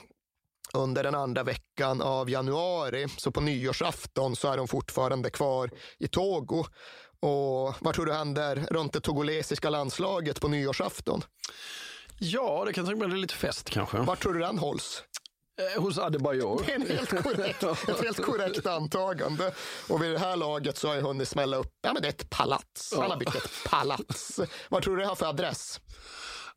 under 0.74 1.04
den 1.04 1.16
andra 1.16 1.44
veckan 1.44 2.02
av 2.02 2.30
januari. 2.30 3.08
Så 3.18 3.32
på 3.32 3.42
nyårsafton 3.42 4.36
så 4.36 4.52
är 4.52 4.58
de 4.58 4.68
fortfarande 4.68 5.30
kvar 5.30 5.70
i 5.98 6.08
Togo. 6.08 6.66
Och 7.20 7.76
vad 7.80 7.96
tror 7.96 8.06
du 8.06 8.14
händer 8.14 8.68
runt 8.72 8.94
det 8.94 9.02
togolesiska 9.02 9.70
landslaget 9.70 10.42
på 10.42 10.48
nyårsafton? 10.48 11.22
Ja, 12.20 12.64
det 12.66 12.74
kan 12.74 12.86
det 12.86 13.06
är 13.06 13.08
lite 13.08 13.34
fest 13.34 13.70
kanske. 13.70 13.98
Var 13.98 14.16
tror 14.16 14.34
du 14.34 14.40
den 14.40 14.58
hålls? 14.58 15.04
Eh, 15.62 15.82
hos 15.82 15.98
Adebayor. 15.98 16.64
Det 16.66 16.72
är 16.72 16.76
en 16.76 16.88
helt 16.88 17.24
korrekt, 17.24 17.64
ett 17.90 18.04
helt 18.04 18.24
korrekt 18.24 18.66
antagande. 18.66 19.54
Och 19.90 20.04
vid 20.04 20.12
det 20.12 20.20
här 20.20 20.36
laget 20.36 20.78
så 20.78 20.88
har 20.88 20.96
jag 20.96 21.02
hunnit 21.02 21.28
smälla 21.28 21.58
upp, 21.58 21.72
ja 21.82 21.94
men 21.94 22.02
det 22.02 22.08
är 22.08 22.10
ett 22.10 22.30
palats. 22.30 22.94
Han 22.98 23.12
har 23.12 23.18
byggt 23.18 23.36
ett 23.36 23.52
palats. 23.70 24.40
Vad 24.70 24.84
tror 24.84 24.96
du 24.98 25.02
det 25.02 25.08
har 25.08 25.16
för 25.16 25.26
adress? 25.26 25.80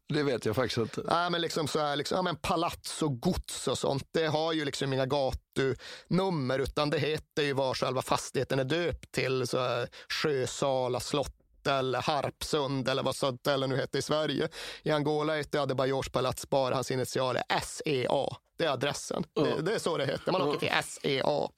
Det 0.09 0.23
vet 0.23 0.45
jag 0.45 0.57
faktiskt 0.57 0.79
inte. 0.79 1.03
Nej, 1.05 1.31
men 1.31 1.41
liksom 1.41 1.69
så 1.69 1.79
här, 1.79 1.97
liksom, 1.97 2.17
ja, 2.17 2.23
men 2.23 2.37
palats 2.37 3.03
och 3.03 3.21
gods 3.21 3.69
och 3.69 3.79
sånt, 3.79 4.09
det 4.11 4.27
har 4.27 4.53
ju 4.53 4.65
liksom 4.65 4.93
inga 4.93 5.07
gatunummer 5.07 6.59
utan 6.59 6.91
det 6.91 6.99
heter 6.99 7.43
ju 7.43 7.53
vad 7.53 7.77
själva 7.77 8.03
fastigheten 8.03 8.59
är 8.59 8.65
döpt 8.65 9.13
till. 9.13 9.47
Så 9.47 9.59
här, 9.59 9.89
Sjösala 10.09 11.01
slott 11.01 11.35
eller 11.67 12.03
Harpsund 12.03 12.89
eller 12.89 13.03
vad 13.03 13.17
Södertälje 13.17 13.67
nu 13.67 13.77
heter 13.77 13.99
i 13.99 14.03
Sverige. 14.03 14.49
I 14.83 14.91
Angola 14.91 15.37
heter 15.37 15.59
Adebayors 15.59 16.09
palats 16.09 16.49
bara 16.49 16.75
hans 16.75 16.91
initialer 16.91 17.43
SEA. 17.63 18.37
Det 18.59 18.65
är 18.65 18.71
adressen. 18.71 19.25
Det, 19.35 19.63
det 19.63 19.75
är 19.75 19.79
så 19.79 19.97
det 19.97 20.07
heter. 20.07 20.33
Man 20.33 20.43
åker 20.43 20.59
till 20.59 20.73
SEA. 20.85 21.49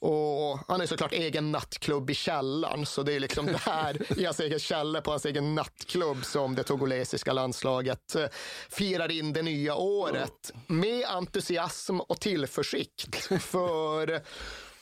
Och 0.00 0.58
han 0.68 0.80
är 0.80 0.86
såklart 0.86 1.12
egen 1.12 1.52
nattklubb 1.52 2.10
i 2.10 2.14
källaren, 2.14 2.86
så 2.86 3.02
det 3.02 3.12
är 3.12 3.20
liksom 3.20 3.46
där 3.46 4.20
i 4.20 4.24
hans 4.24 4.40
egen 4.40 4.58
källare 4.58 5.02
på 5.02 5.10
hans 5.10 5.26
egen 5.26 5.54
nattklubb 5.54 6.24
som 6.24 6.54
det 6.54 6.62
togolesiska 6.62 7.32
landslaget 7.32 8.14
eh, 8.14 8.26
firar 8.68 9.10
in 9.10 9.32
det 9.32 9.42
nya 9.42 9.74
året 9.74 10.52
med 10.66 11.04
entusiasm 11.04 12.00
och 12.00 12.20
tillförsikt. 12.20 13.16
För 13.42 14.20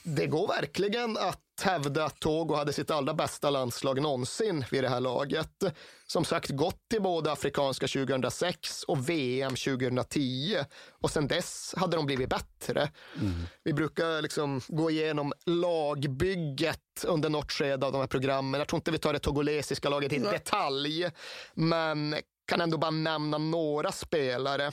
det 0.02 0.26
går 0.26 0.48
verkligen 0.48 1.16
att 1.16 1.45
hävda 1.60 2.04
att 2.04 2.20
Togo 2.20 2.54
hade 2.54 2.72
sitt 2.72 2.90
allra 2.90 3.14
bästa 3.14 3.50
landslag 3.50 4.02
någonsin 4.02 4.64
vid 4.70 4.84
det 4.84 4.88
här 4.88 5.00
laget. 5.00 5.64
Som 6.06 6.24
sagt 6.24 6.50
gått 6.50 6.88
till 6.90 7.02
både 7.02 7.32
Afrikanska 7.32 7.86
2006 7.86 8.82
och 8.82 9.08
VM 9.10 9.50
2010 9.50 10.56
och 10.90 11.10
sen 11.10 11.28
dess 11.28 11.74
hade 11.76 11.96
de 11.96 12.06
blivit 12.06 12.28
bättre. 12.28 12.90
Vi 13.64 13.72
brukar 13.72 14.22
liksom 14.22 14.60
gå 14.68 14.90
igenom 14.90 15.32
lagbygget 15.46 17.04
under 17.06 17.28
något 17.28 17.52
skede 17.52 17.86
av 17.86 17.92
de 17.92 18.00
här 18.00 18.08
programmen. 18.08 18.58
Jag 18.58 18.68
tror 18.68 18.78
inte 18.78 18.90
vi 18.90 18.98
tar 18.98 19.12
det 19.12 19.18
togolesiska 19.18 19.88
laget 19.88 20.12
i 20.12 20.18
detalj, 20.18 21.10
men 21.54 22.16
kan 22.46 22.60
ändå 22.60 22.78
bara 22.78 22.90
nämna 22.90 23.38
några 23.38 23.92
spelare. 23.92 24.72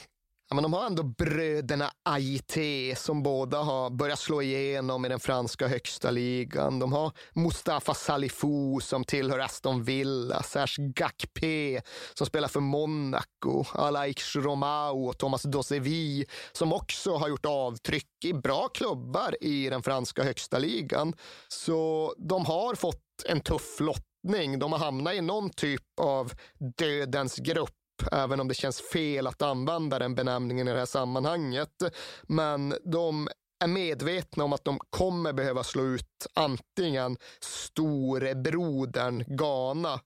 Ja, 0.53 0.55
men 0.55 0.63
de 0.63 0.73
har 0.73 0.85
ändå 0.85 1.03
bröderna 1.03 1.91
Aité 2.03 2.95
som 2.95 3.23
båda 3.23 3.57
har 3.57 3.89
börjat 3.89 4.19
slå 4.19 4.41
igenom 4.41 5.05
i 5.05 5.09
den 5.09 5.19
franska 5.19 5.67
högsta 5.67 6.11
ligan. 6.11 6.79
De 6.79 6.93
har 6.93 7.11
Mustafa 7.33 7.93
Salifou 7.93 8.79
som 8.79 9.03
tillhör 9.03 9.39
Aston 9.39 9.83
Villa, 9.83 10.43
Serge 10.43 10.91
Gakpé 10.95 11.81
som 12.13 12.27
spelar 12.27 12.47
för 12.47 12.59
Monaco, 12.59 13.65
Alaix 13.73 14.35
Romao 14.35 15.07
och 15.07 15.17
Thomas 15.17 15.43
Dosevi 15.43 16.25
som 16.51 16.73
också 16.73 17.15
har 17.15 17.27
gjort 17.27 17.45
avtryck 17.45 18.25
i 18.25 18.33
bra 18.33 18.67
klubbar 18.67 19.35
i 19.41 19.69
den 19.69 19.83
franska 19.83 20.23
högsta 20.23 20.59
ligan. 20.59 21.13
Så 21.47 22.13
de 22.17 22.45
har 22.45 22.75
fått 22.75 23.01
en 23.25 23.41
tuff 23.41 23.79
lottning. 23.79 24.59
De 24.59 24.71
har 24.71 24.79
hamnat 24.79 25.13
i 25.13 25.21
någon 25.21 25.49
typ 25.49 25.99
av 26.01 26.33
dödens 26.77 27.35
grupp 27.35 27.82
även 28.11 28.39
om 28.39 28.47
det 28.47 28.53
känns 28.53 28.81
fel 28.81 29.27
att 29.27 29.41
använda 29.41 29.99
den 29.99 30.15
benämningen 30.15 30.67
i 30.67 30.71
det 30.71 30.79
här 30.79 30.85
sammanhanget. 30.85 31.83
Men 32.23 32.75
de 32.85 33.29
är 33.63 33.67
medvetna 33.67 34.43
om 34.43 34.53
att 34.53 34.65
de 34.65 34.79
kommer 34.89 35.33
behöva 35.33 35.63
slå 35.63 35.83
ut 35.83 36.27
antingen 36.33 37.17
storebrodern 37.39 39.23
Ghana 39.27 39.99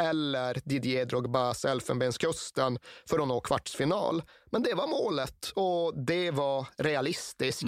eller 0.00 0.60
Didier 0.64 1.06
Drogbas 1.06 1.64
Elfenbenskusten 1.64 2.78
för 3.08 3.18
att 3.18 3.28
nå 3.28 3.40
kvartsfinal. 3.40 4.22
Men 4.54 4.62
det 4.62 4.74
var 4.74 4.86
målet 4.86 5.52
och 5.54 6.04
det 6.04 6.30
var 6.30 6.66
realistiskt. 6.76 7.64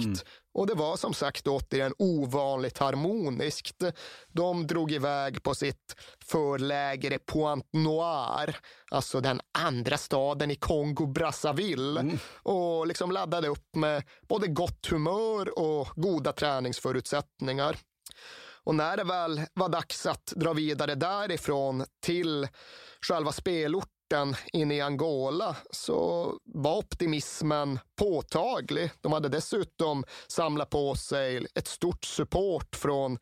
Och 0.53 0.67
det 0.67 0.73
var 0.73 0.97
som 0.97 1.13
sagt 1.13 1.47
återigen 1.47 1.93
ovanligt 1.97 2.77
harmoniskt. 2.77 3.83
De 4.27 4.67
drog 4.67 4.91
iväg 4.91 5.43
på 5.43 5.55
sitt 5.55 5.95
förläger 6.25 7.13
i 7.13 7.19
Pointe 7.19 7.67
Noire, 7.77 8.55
alltså 8.91 9.21
den 9.21 9.41
andra 9.57 9.97
staden 9.97 10.51
i 10.51 10.55
Kongo-Brazzaville 10.55 12.19
och 12.43 12.87
liksom 12.87 13.11
laddade 13.11 13.47
upp 13.47 13.75
med 13.75 14.03
både 14.29 14.47
gott 14.47 14.87
humör 14.87 15.59
och 15.59 15.87
goda 15.95 16.31
träningsförutsättningar. 16.31 17.77
Och 18.63 18.75
när 18.75 18.97
det 18.97 19.03
väl 19.03 19.41
var 19.53 19.69
dags 19.69 20.05
att 20.05 20.25
dra 20.25 20.53
vidare 20.53 20.95
därifrån 20.95 21.85
till 22.05 22.47
själva 23.01 23.31
spelorten 23.31 23.96
sporten 24.07 24.35
inne 24.53 24.75
i 24.75 24.81
Angola 24.81 25.55
så 25.71 26.33
var 26.43 26.77
optimismen 26.77 27.79
påtaglig. 27.97 28.91
De 29.01 29.13
hade 29.13 29.29
dessutom 29.29 30.03
samlat 30.27 30.69
på 30.69 30.95
sig 30.95 31.47
ett 31.55 31.67
stort 31.67 32.05
support 32.05 32.75
från 32.75 33.17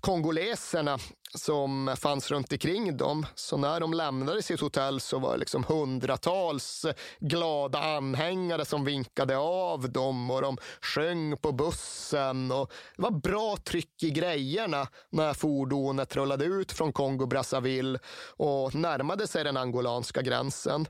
kongoleserna 0.00 0.98
som 1.34 1.96
fanns 1.98 2.30
runt 2.30 2.52
omkring 2.52 2.96
dem. 2.96 3.26
Så 3.34 3.56
när 3.56 3.80
de 3.80 3.92
lämnade 3.92 4.42
sitt 4.42 4.60
hotell 4.60 5.00
så 5.00 5.18
var 5.18 5.32
det 5.32 5.38
liksom 5.38 5.64
hundratals 5.64 6.86
glada 7.20 7.78
anhängare 7.78 8.64
som 8.64 8.84
vinkade 8.84 9.36
av 9.38 9.90
dem 9.92 10.30
och 10.30 10.42
de 10.42 10.56
sjöng 10.80 11.36
på 11.36 11.52
bussen. 11.52 12.52
Och 12.52 12.72
det 12.96 13.02
var 13.02 13.10
bra 13.10 13.56
tryck 13.64 14.02
i 14.02 14.10
grejerna 14.10 14.88
när 15.10 15.34
fordonet 15.34 16.16
rullade 16.16 16.44
ut 16.44 16.72
från 16.72 16.92
Kongo-Brazzaville 16.92 17.98
och 18.36 18.74
närmade 18.74 19.26
sig 19.26 19.44
den 19.44 19.56
angolanska 19.56 20.22
gränsen. 20.22 20.86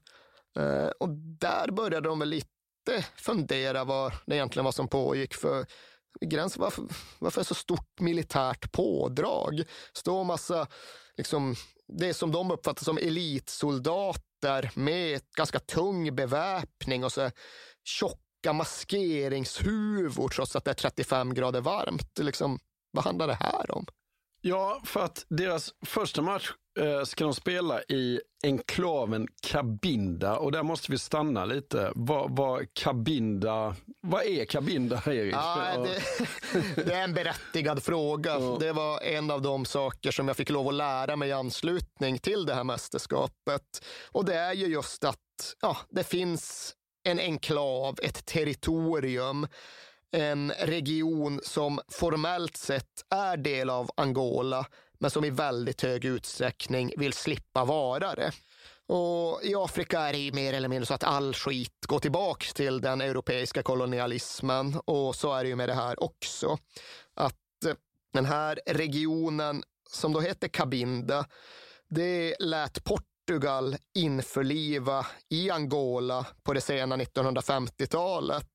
Eh, 0.58 0.88
och 1.00 1.08
där 1.40 1.70
började 1.70 2.08
de 2.08 2.18
väl 2.18 2.28
lite 2.28 2.57
fundera 3.16 3.84
vad 3.84 4.12
det 4.26 4.34
egentligen 4.34 4.64
var 4.64 4.72
som 4.72 4.88
pågick. 4.88 5.34
För 5.34 5.66
gräns, 6.20 6.56
Varför, 6.56 6.84
varför 7.18 7.40
är 7.40 7.44
det 7.44 7.48
så 7.48 7.54
stort 7.54 8.00
militärt 8.00 8.72
pådrag? 8.72 9.64
Står 9.92 10.24
massa, 10.24 10.66
liksom, 11.16 11.54
det 11.88 12.14
som 12.14 12.32
de 12.32 12.50
uppfattar 12.50 12.84
som 12.84 12.98
elitsoldater 12.98 14.70
med 14.74 15.20
ganska 15.36 15.58
tung 15.58 16.14
beväpning 16.16 17.04
och 17.04 17.12
så 17.12 17.30
tjocka 17.84 18.52
maskeringshuvor 18.52 20.28
trots 20.28 20.56
att 20.56 20.64
det 20.64 20.70
är 20.70 20.74
35 20.74 21.34
grader 21.34 21.60
varmt. 21.60 22.18
Liksom, 22.18 22.58
vad 22.90 23.04
handlar 23.04 23.26
det 23.26 23.34
här 23.40 23.70
om? 23.70 23.86
Ja, 24.40 24.80
för 24.84 25.04
att 25.04 25.26
deras 25.28 25.74
första 25.86 26.22
match 26.22 26.50
eh, 26.80 27.02
ska 27.04 27.24
de 27.24 27.34
spela 27.34 27.82
i 27.82 28.20
enklaven 28.42 29.28
Kabinda 29.42 30.36
och 30.36 30.52
där 30.52 30.62
måste 30.62 30.92
vi 30.92 30.98
stanna 30.98 31.44
lite. 31.44 31.92
Vad, 31.94 32.36
vad 32.36 32.74
Kabinda, 32.74 33.76
vad 34.00 34.24
är 34.24 34.44
Kabinda, 34.44 35.02
Erik? 35.06 35.34
Ja, 35.34 35.76
det, 35.76 36.02
det, 36.84 36.94
är 36.94 37.04
en 37.04 37.14
berättigad 37.14 37.82
fråga. 37.82 38.30
Ja. 38.30 38.56
Det 38.60 38.72
var 38.72 39.00
en 39.00 39.30
av 39.30 39.42
de 39.42 39.64
saker 39.64 40.10
som 40.10 40.28
jag 40.28 40.36
fick 40.36 40.50
lov 40.50 40.68
att 40.68 40.74
lära 40.74 41.16
mig 41.16 41.28
i 41.28 41.32
anslutning 41.32 42.18
till 42.18 42.46
det 42.46 42.54
här 42.54 42.64
mästerskapet. 42.64 43.84
Och 44.12 44.24
det 44.24 44.34
är 44.34 44.52
ju 44.52 44.66
just 44.66 45.04
att 45.04 45.54
ja, 45.60 45.76
det 45.90 46.04
finns 46.04 46.74
en 47.04 47.18
enklav, 47.18 47.98
ett 48.02 48.26
territorium 48.26 49.46
en 50.12 50.50
region 50.50 51.40
som 51.42 51.80
formellt 51.88 52.56
sett 52.56 53.04
är 53.10 53.36
del 53.36 53.70
av 53.70 53.90
Angola, 53.96 54.66
men 54.98 55.10
som 55.10 55.24
i 55.24 55.30
väldigt 55.30 55.82
hög 55.82 56.04
utsträckning 56.04 56.92
vill 56.96 57.12
slippa 57.12 57.64
vara 57.64 58.14
det. 58.14 58.32
Och 58.86 59.44
I 59.44 59.54
Afrika 59.54 60.00
är 60.00 60.12
det 60.12 60.34
mer 60.34 60.52
eller 60.52 60.68
mindre 60.68 60.86
så 60.86 60.94
att 60.94 61.04
all 61.04 61.34
skit 61.34 61.86
går 61.86 61.98
tillbaka 61.98 62.46
till 62.54 62.80
den 62.80 63.00
europeiska 63.00 63.62
kolonialismen 63.62 64.80
och 64.84 65.16
så 65.16 65.34
är 65.34 65.42
det 65.42 65.48
ju 65.48 65.56
med 65.56 65.68
det 65.68 65.74
här 65.74 66.02
också. 66.02 66.58
Att 67.14 67.64
eh, 67.66 67.74
den 68.12 68.24
här 68.24 68.60
regionen 68.66 69.62
som 69.90 70.12
då 70.12 70.20
heter 70.20 70.48
Cabinda, 70.48 71.26
det 71.88 72.36
lät 72.38 72.84
Portugal 72.84 73.07
Portugal 73.28 73.76
införliva 73.94 75.06
i 75.28 75.50
Angola 75.50 76.26
på 76.42 76.52
det 76.52 76.60
sena 76.60 76.96
1950-talet. 76.96 78.46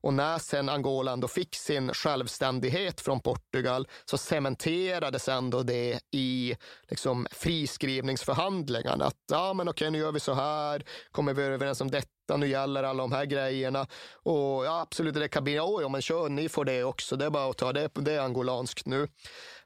Och 0.00 0.14
när 0.14 0.38
sen 0.38 0.68
Angola 0.68 1.12
ändå 1.12 1.28
fick 1.28 1.54
sin 1.54 1.94
självständighet 1.94 3.00
från 3.00 3.20
Portugal 3.20 3.88
så 4.04 4.18
cementerades 4.18 5.28
ändå 5.28 5.62
det 5.62 6.00
i 6.10 6.56
liksom, 6.88 7.26
friskrivningsförhandlingarna. 7.30 9.04
Att 9.04 9.16
ja, 9.30 9.54
men 9.54 9.68
okej, 9.68 9.90
nu 9.90 9.98
gör 9.98 10.12
vi 10.12 10.20
så 10.20 10.34
här, 10.34 10.84
kommer 11.10 11.34
vi 11.34 11.42
överens 11.42 11.80
om 11.80 11.90
detta, 11.90 12.36
nu 12.36 12.48
gäller 12.48 12.82
alla 12.82 13.02
de 13.02 13.12
här 13.12 13.24
grejerna. 13.24 13.86
Och 14.12 14.64
ja, 14.64 14.80
absolut, 14.80 15.14
det 15.14 15.28
kan 15.28 15.44
bli, 15.44 15.60
oj, 15.60 15.82
ja, 15.82 15.88
men 15.88 16.02
kör, 16.02 16.28
ni 16.28 16.48
får 16.48 16.64
det 16.64 16.84
också, 16.84 17.16
det 17.16 17.24
är 17.24 17.30
bara 17.30 17.50
att 17.50 17.58
ta 17.58 17.72
det, 17.72 17.90
det 17.94 18.12
är 18.12 18.20
angolanskt 18.20 18.86
nu. 18.86 19.08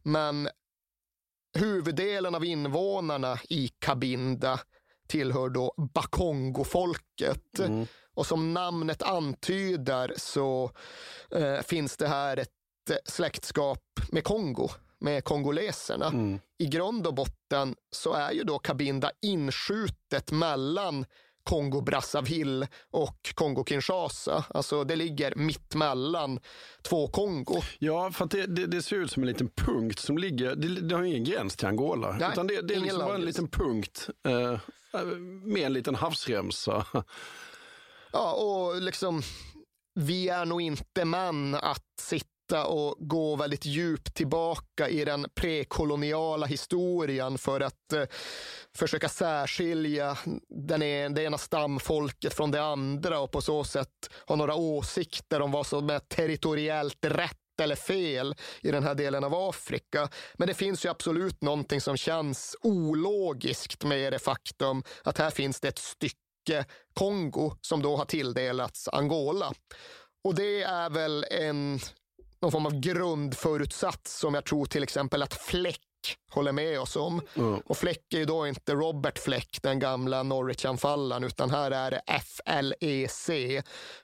Men 0.03 0.48
Huvuddelen 1.55 2.34
av 2.34 2.44
invånarna 2.44 3.38
i 3.48 3.68
Kabinda 3.78 4.61
tillhör 5.07 5.48
då 5.48 5.74
Bakongo-folket. 5.94 7.59
Mm. 7.59 7.86
Och 8.14 8.26
som 8.26 8.55
namnet 8.55 9.03
antyder 9.03 10.14
så 10.16 10.70
eh, 11.30 11.61
finns 11.61 11.96
det 11.96 12.09
här 12.09 12.36
ett 12.36 12.50
eh, 12.90 12.96
släktskap 13.05 13.82
med 14.11 14.24
Kongo, 14.24 14.68
med 14.98 15.24
kongoleserna. 15.24 16.07
Mm. 16.07 16.38
I 16.59 16.66
grund 16.66 17.07
och 17.07 17.14
botten 17.14 17.74
så 17.90 18.12
är 18.12 18.32
ju 18.32 18.44
då 18.44 18.59
Kabinda 18.59 19.11
inskjutet 19.22 20.32
mellan 20.32 21.07
Kongo-Brazzaville 21.45 22.68
och 22.90 23.18
Kongo-Kinshasa. 23.34 24.45
Alltså 24.55 24.84
det 24.84 24.97
ligger 24.97 25.34
mitt 25.36 25.74
mellan 25.74 26.40
två 26.82 27.09
Kongo. 27.09 27.62
Ja, 27.78 28.12
för 28.12 28.26
det, 28.26 28.47
det, 28.47 28.66
det, 28.66 28.82
ser 28.82 28.97
ut 28.97 29.11
som 29.11 29.22
en 29.22 29.28
liten 29.28 29.49
punkt 29.49 29.99
som 29.99 30.18
ligger, 30.18 30.55
det, 30.55 30.68
det 30.68 30.95
har 30.95 31.03
ingen 31.03 31.24
gräns 31.24 31.57
till 31.57 31.66
Angola. 31.66 32.12
Nej, 32.12 32.28
utan 32.32 32.47
det, 32.47 32.62
det 32.62 32.74
är 32.74 32.80
liksom 32.80 33.05
bara 33.05 33.14
en 33.14 33.24
liten 33.24 33.49
punkt 33.49 34.11
eh, 34.28 34.59
med 35.45 35.62
en 35.62 35.72
liten 35.72 35.95
havsremsa. 35.95 36.86
Ja, 38.12 38.32
och 38.32 38.82
liksom 38.82 39.22
vi 39.95 40.28
är 40.28 40.45
nog 40.45 40.62
inte 40.62 41.05
män 41.05 41.55
att 41.55 41.84
sitta 42.01 42.32
och 42.51 42.97
gå 42.99 43.36
väldigt 43.36 43.64
djupt 43.64 44.14
tillbaka 44.14 44.88
i 44.88 45.05
den 45.05 45.26
prekoloniala 45.34 46.47
historien 46.47 47.38
för 47.38 47.61
att 47.61 47.93
eh, 47.93 48.05
försöka 48.76 49.09
särskilja 49.09 50.18
den 50.49 50.82
ena, 50.82 51.14
det 51.14 51.22
ena 51.22 51.38
stamfolket 51.38 52.34
från 52.34 52.51
det 52.51 52.62
andra 52.62 53.20
och 53.20 53.30
på 53.30 53.40
så 53.40 53.64
sätt 53.64 54.11
ha 54.26 54.36
några 54.36 54.55
åsikter 54.55 55.43
om 55.43 55.51
vad 55.51 55.66
som 55.66 55.90
är 55.90 55.99
territoriellt 55.99 57.05
rätt 57.05 57.36
eller 57.62 57.76
fel 57.76 58.34
i 58.61 58.70
den 58.70 58.82
här 58.82 58.95
delen 58.95 59.24
av 59.24 59.34
Afrika. 59.34 60.09
Men 60.34 60.49
det 60.49 60.55
finns 60.55 60.84
ju 60.84 60.88
absolut 60.88 61.43
någonting 61.43 61.80
som 61.80 61.97
känns 61.97 62.57
ologiskt 62.62 63.84
med 63.84 64.12
det 64.12 64.18
faktum 64.18 64.82
att 65.05 65.18
här 65.18 65.30
finns 65.30 65.61
det 65.61 65.68
ett 65.68 65.78
stycke 65.78 66.64
Kongo 66.95 67.57
som 67.61 67.82
då 67.82 67.97
har 67.97 68.05
tilldelats 68.05 68.88
Angola. 68.88 69.53
Och 70.24 70.34
det 70.34 70.62
är 70.62 70.90
väl 70.90 71.24
en 71.30 71.80
någon 72.43 72.53
form 72.53 72.66
av 72.66 72.80
grundförutsats 72.80 74.18
som 74.18 74.34
jag 74.34 74.45
tror 74.45 74.66
till 74.66 74.82
exempel 74.82 75.22
att 75.22 75.34
Fläck 75.34 75.78
håller 76.30 76.53
med 76.53 76.80
oss 76.80 76.97
om. 76.97 77.20
Mm. 77.34 77.61
Och 77.66 77.76
Fläck 77.76 78.14
är 78.14 78.18
ju 78.18 78.24
då 78.24 78.47
inte 78.47 78.74
Robert 78.74 79.18
Fläck, 79.18 79.59
den 79.62 79.78
gamla 79.78 80.22
Norwich-anfallaren, 80.22 81.24
utan 81.24 81.51
här 81.51 81.70
är 81.70 81.90
det 81.90 82.03
FLEC, 82.20 83.30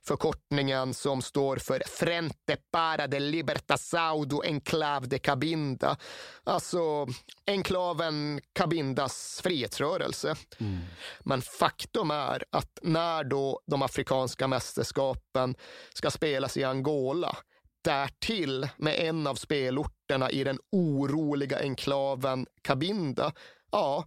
förkortningen 0.06 0.94
som 0.94 1.22
står 1.22 1.56
för 1.56 1.82
Frente 1.86 2.56
para 2.72 3.06
de 3.06 3.20
Libertasaudo 3.20 4.42
Enclave 4.44 5.06
de 5.06 5.18
Cabinda. 5.18 5.96
Alltså 6.44 7.06
enklaven 7.46 8.40
Cabindas 8.52 9.40
frihetsrörelse. 9.44 10.36
Mm. 10.58 10.78
Men 11.20 11.42
faktum 11.42 12.10
är 12.10 12.44
att 12.50 12.78
när 12.82 13.24
då 13.24 13.60
de 13.66 13.82
afrikanska 13.82 14.48
mästerskapen 14.48 15.54
ska 15.94 16.10
spelas 16.10 16.56
i 16.56 16.64
Angola 16.64 17.36
därtill 17.82 18.68
med 18.76 18.94
en 19.00 19.26
av 19.26 19.34
spelorterna 19.34 20.30
i 20.30 20.44
den 20.44 20.58
oroliga 20.72 21.58
enklaven 21.58 22.46
Cabinda, 22.62 23.32
ja, 23.72 24.04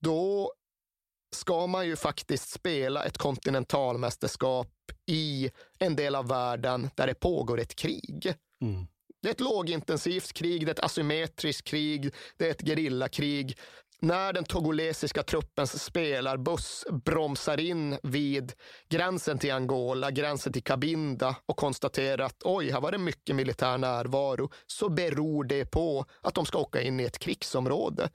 då 0.00 0.52
ska 1.36 1.66
man 1.66 1.86
ju 1.86 1.96
faktiskt 1.96 2.50
spela 2.50 3.04
ett 3.04 3.18
kontinentalmästerskap 3.18 4.68
i 5.06 5.50
en 5.78 5.96
del 5.96 6.14
av 6.14 6.28
världen 6.28 6.90
där 6.94 7.06
det 7.06 7.14
pågår 7.14 7.60
ett 7.60 7.74
krig. 7.74 8.34
Mm. 8.62 8.86
Det 9.22 9.28
är 9.28 9.32
ett 9.32 9.40
lågintensivt 9.40 10.32
krig, 10.32 10.66
det 10.66 10.70
är 10.70 10.74
ett 10.74 10.84
asymmetriskt 10.84 11.68
krig, 11.68 12.14
det 12.36 12.46
är 12.46 12.50
ett 12.50 12.66
gerillakrig 12.66 13.58
när 14.00 14.32
den 14.32 14.44
togolesiska 14.44 15.22
truppens 15.22 15.84
spelarbuss 15.84 16.84
bromsar 17.04 17.60
in 17.60 17.98
vid 18.02 18.52
gränsen 18.88 19.38
till 19.38 19.52
Angola, 19.52 20.10
gränsen 20.10 20.52
till 20.52 20.62
Cabinda 20.62 21.36
och 21.46 21.56
konstaterar 21.56 22.24
att 22.24 22.42
oj, 22.44 22.70
här 22.70 22.80
var 22.80 22.92
det 22.92 22.98
mycket 22.98 23.36
militär 23.36 23.78
närvaro, 23.78 24.50
så 24.66 24.88
beror 24.88 25.44
det 25.44 25.64
på 25.64 26.04
att 26.20 26.34
de 26.34 26.46
ska 26.46 26.58
åka 26.58 26.82
in 26.82 27.00
i 27.00 27.04
ett 27.04 27.18
krigsområde. 27.18 28.10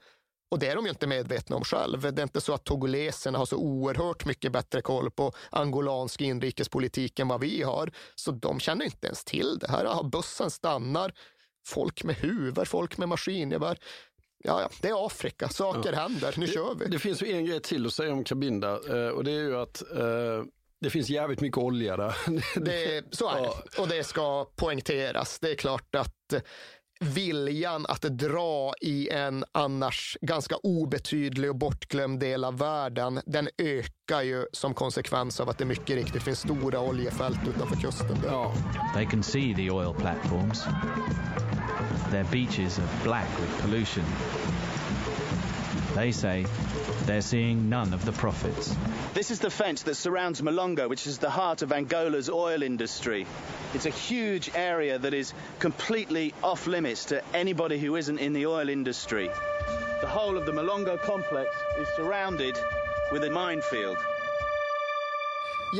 Och 0.50 0.58
det 0.58 0.68
är 0.68 0.76
de 0.76 0.84
ju 0.84 0.90
inte 0.90 1.06
medvetna 1.06 1.56
om 1.56 1.64
själv. 1.64 2.14
Det 2.14 2.20
är 2.20 2.22
inte 2.22 2.40
så 2.40 2.54
att 2.54 2.64
togoleserna 2.64 3.38
har 3.38 3.46
så 3.46 3.56
oerhört 3.56 4.24
mycket 4.24 4.52
bättre 4.52 4.82
koll 4.82 5.10
på 5.10 5.32
angolansk 5.50 6.20
inrikespolitik 6.20 7.18
än 7.18 7.28
vad 7.28 7.40
vi 7.40 7.62
har. 7.62 7.92
Så 8.14 8.30
de 8.30 8.60
känner 8.60 8.84
inte 8.84 9.06
ens 9.06 9.24
till 9.24 9.58
det 9.58 9.70
här. 9.70 10.02
Bussen 10.02 10.50
stannar, 10.50 11.12
folk 11.66 12.04
med 12.04 12.16
huvor, 12.16 12.64
folk 12.64 12.98
med 12.98 13.08
maskingevär. 13.08 13.78
Ja, 14.46 14.60
ja, 14.60 14.68
det 14.80 14.88
är 14.88 15.06
Afrika. 15.06 15.48
Saker 15.48 15.92
ja. 15.92 15.98
händer. 15.98 16.34
Nu 16.36 16.46
det, 16.46 16.52
kör 16.52 16.74
vi. 16.74 16.86
Det 16.86 16.98
finns 16.98 17.22
ju 17.22 17.32
en 17.32 17.44
grej 17.44 17.60
till 17.60 17.86
att 17.86 17.94
säga 17.94 18.12
om 18.12 18.24
Cabinda 18.24 18.70
eh, 18.70 19.08
och 19.08 19.24
det 19.24 19.30
är 19.30 19.40
ju 19.40 19.56
att 19.56 19.82
eh, 19.92 20.44
det 20.80 20.90
finns 20.90 21.08
jävligt 21.08 21.40
mycket 21.40 21.58
olja 21.58 21.96
där. 21.96 22.14
Det, 22.60 23.04
så 23.10 23.28
är 23.28 23.40
det. 23.42 23.80
Och 23.82 23.88
det 23.88 24.04
ska 24.04 24.44
poängteras. 24.56 25.38
Det 25.38 25.50
är 25.50 25.54
klart 25.54 25.94
att 25.94 26.44
viljan 27.00 27.86
att 27.88 28.02
dra 28.02 28.74
i 28.80 29.08
en 29.08 29.44
annars 29.52 30.18
ganska 30.20 30.56
obetydlig 30.56 31.50
och 31.50 31.56
bortglömd 31.56 32.20
del 32.20 32.44
av 32.44 32.58
världen, 32.58 33.20
den 33.26 33.48
ökar 33.58 34.22
ju 34.22 34.46
som 34.52 34.74
konsekvens 34.74 35.40
av 35.40 35.48
att 35.48 35.58
det 35.58 35.64
mycket 35.64 35.96
riktigt 35.96 36.22
finns 36.22 36.40
stora 36.40 36.80
oljefält 36.80 37.48
utanför 37.48 37.76
kusten. 37.76 38.16
Ja. 38.26 38.54
They 38.94 39.06
can 39.06 39.22
see 39.22 39.54
the 39.54 39.70
oil 39.70 39.94
platforms. 39.94 40.64
Their 42.14 42.22
beaches 42.22 42.78
are 42.78 42.88
black 43.02 43.28
with 43.40 43.60
pollution. 43.60 44.04
They 45.96 46.12
say 46.12 46.46
they're 47.06 47.20
seeing 47.20 47.68
none 47.68 47.92
of 47.92 48.04
the 48.04 48.12
profits. 48.12 48.72
This 49.14 49.32
is 49.32 49.40
the 49.40 49.50
fence 49.50 49.82
that 49.82 49.96
surrounds 49.96 50.40
Malonga, 50.40 50.88
which 50.88 51.08
is 51.08 51.18
the 51.18 51.28
heart 51.28 51.62
of 51.62 51.72
Angola's 51.72 52.30
oil 52.30 52.62
industry. 52.62 53.26
It's 53.74 53.86
a 53.86 53.90
huge 53.90 54.48
area 54.54 54.96
that 54.96 55.12
is 55.12 55.34
completely 55.58 56.32
off 56.40 56.68
limits 56.68 57.06
to 57.06 57.20
anybody 57.34 57.80
who 57.80 57.96
isn't 57.96 58.18
in 58.20 58.32
the 58.32 58.46
oil 58.46 58.68
industry. 58.68 59.28
The 60.00 60.06
whole 60.06 60.36
of 60.36 60.46
the 60.46 60.52
Malonga 60.52 60.98
complex 61.02 61.50
is 61.80 61.88
surrounded 61.96 62.56
with 63.10 63.24
a 63.24 63.30
minefield. 63.30 63.96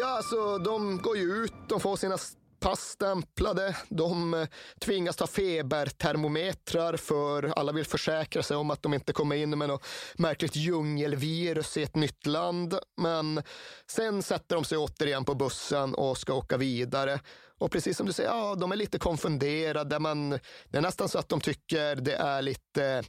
Ja, 0.01 0.22
så 0.22 0.59
de 0.59 0.99
går 0.99 1.16
ju 1.16 1.45
ut, 1.45 1.53
de 1.68 1.80
får 1.80 1.97
sina 1.97 2.18
passtämplade. 2.65 3.77
De 3.89 4.35
eh, 4.35 4.49
tvingas 4.81 5.17
ta 5.17 5.27
febertermometrar 5.27 6.97
för 6.97 7.53
alla 7.57 7.73
vill 7.73 7.85
försäkra 7.85 8.43
sig 8.43 8.57
om 8.57 8.71
att 8.71 8.83
de 8.83 8.95
inte 8.95 9.12
kommer 9.12 9.37
in 9.37 9.59
med 9.59 9.69
något 9.69 9.87
märkligt 10.15 10.57
djungelvirus 10.57 11.77
i 11.77 11.83
ett 11.83 11.97
nytt 11.97 12.27
land. 12.27 12.79
Men 12.97 13.43
sen 13.91 14.23
sätter 14.23 14.57
de 14.57 14.65
sig 14.65 14.79
återigen 14.79 15.25
på 15.25 15.35
bussen 15.35 15.95
och 15.95 16.19
ska 16.19 16.35
åka 16.35 16.57
vidare. 16.57 17.21
Och 17.59 17.73
precis 17.73 17.97
som 17.97 18.07
du 18.07 18.12
säger, 18.12 18.31
ja, 18.31 18.55
de 18.55 18.73
är 18.73 18.77
lite 18.77 18.99
konfunderade. 18.99 19.99
Men 19.99 20.31
det 20.69 20.79
är 20.79 20.83
nästan 20.83 21.09
så 21.09 21.19
att 21.19 21.29
de 21.29 21.41
tycker 21.41 21.97
det 21.97 22.15
är 22.15 22.43
lite 22.43 23.03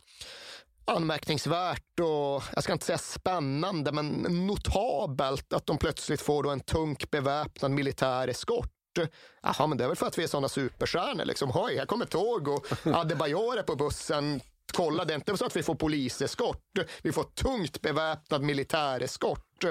anmärkningsvärt 0.85 1.99
och 1.99 2.43
jag 2.53 2.63
ska 2.63 2.73
inte 2.73 2.85
säga 2.85 2.97
spännande, 2.97 3.91
men 3.91 4.07
notabelt 4.47 5.53
att 5.53 5.65
de 5.65 5.77
plötsligt 5.77 6.21
får 6.21 6.43
då 6.43 6.49
en 6.49 6.59
tungt 6.59 7.11
beväpnad 7.11 7.71
militär 7.71 8.27
eskort 8.27 8.74
Jaha, 9.41 9.67
men 9.67 9.77
det 9.77 9.83
är 9.83 9.87
väl 9.87 9.97
för 9.97 10.07
att 10.07 10.17
vi 10.17 10.23
är 10.23 10.27
sådana 10.27 10.49
superstjärnor. 10.49 11.25
Liksom. 11.25 11.49
Hoj, 11.49 11.77
här 11.77 11.85
kommer 11.85 12.05
tåg 12.05 12.47
och 12.47 12.67
Adebayor 12.85 13.57
är 13.57 13.63
på 13.63 13.75
bussen. 13.75 14.41
Kolla, 14.73 15.05
det 15.05 15.13
är 15.13 15.15
inte 15.15 15.37
så 15.37 15.45
att 15.45 15.55
vi 15.55 15.63
får 15.63 15.75
poliseskort. 15.75 16.63
Vi 17.01 17.11
får 17.11 17.23
tungt 17.23 17.81
beväpnad 17.81 18.41
militäreskort. 18.43 19.63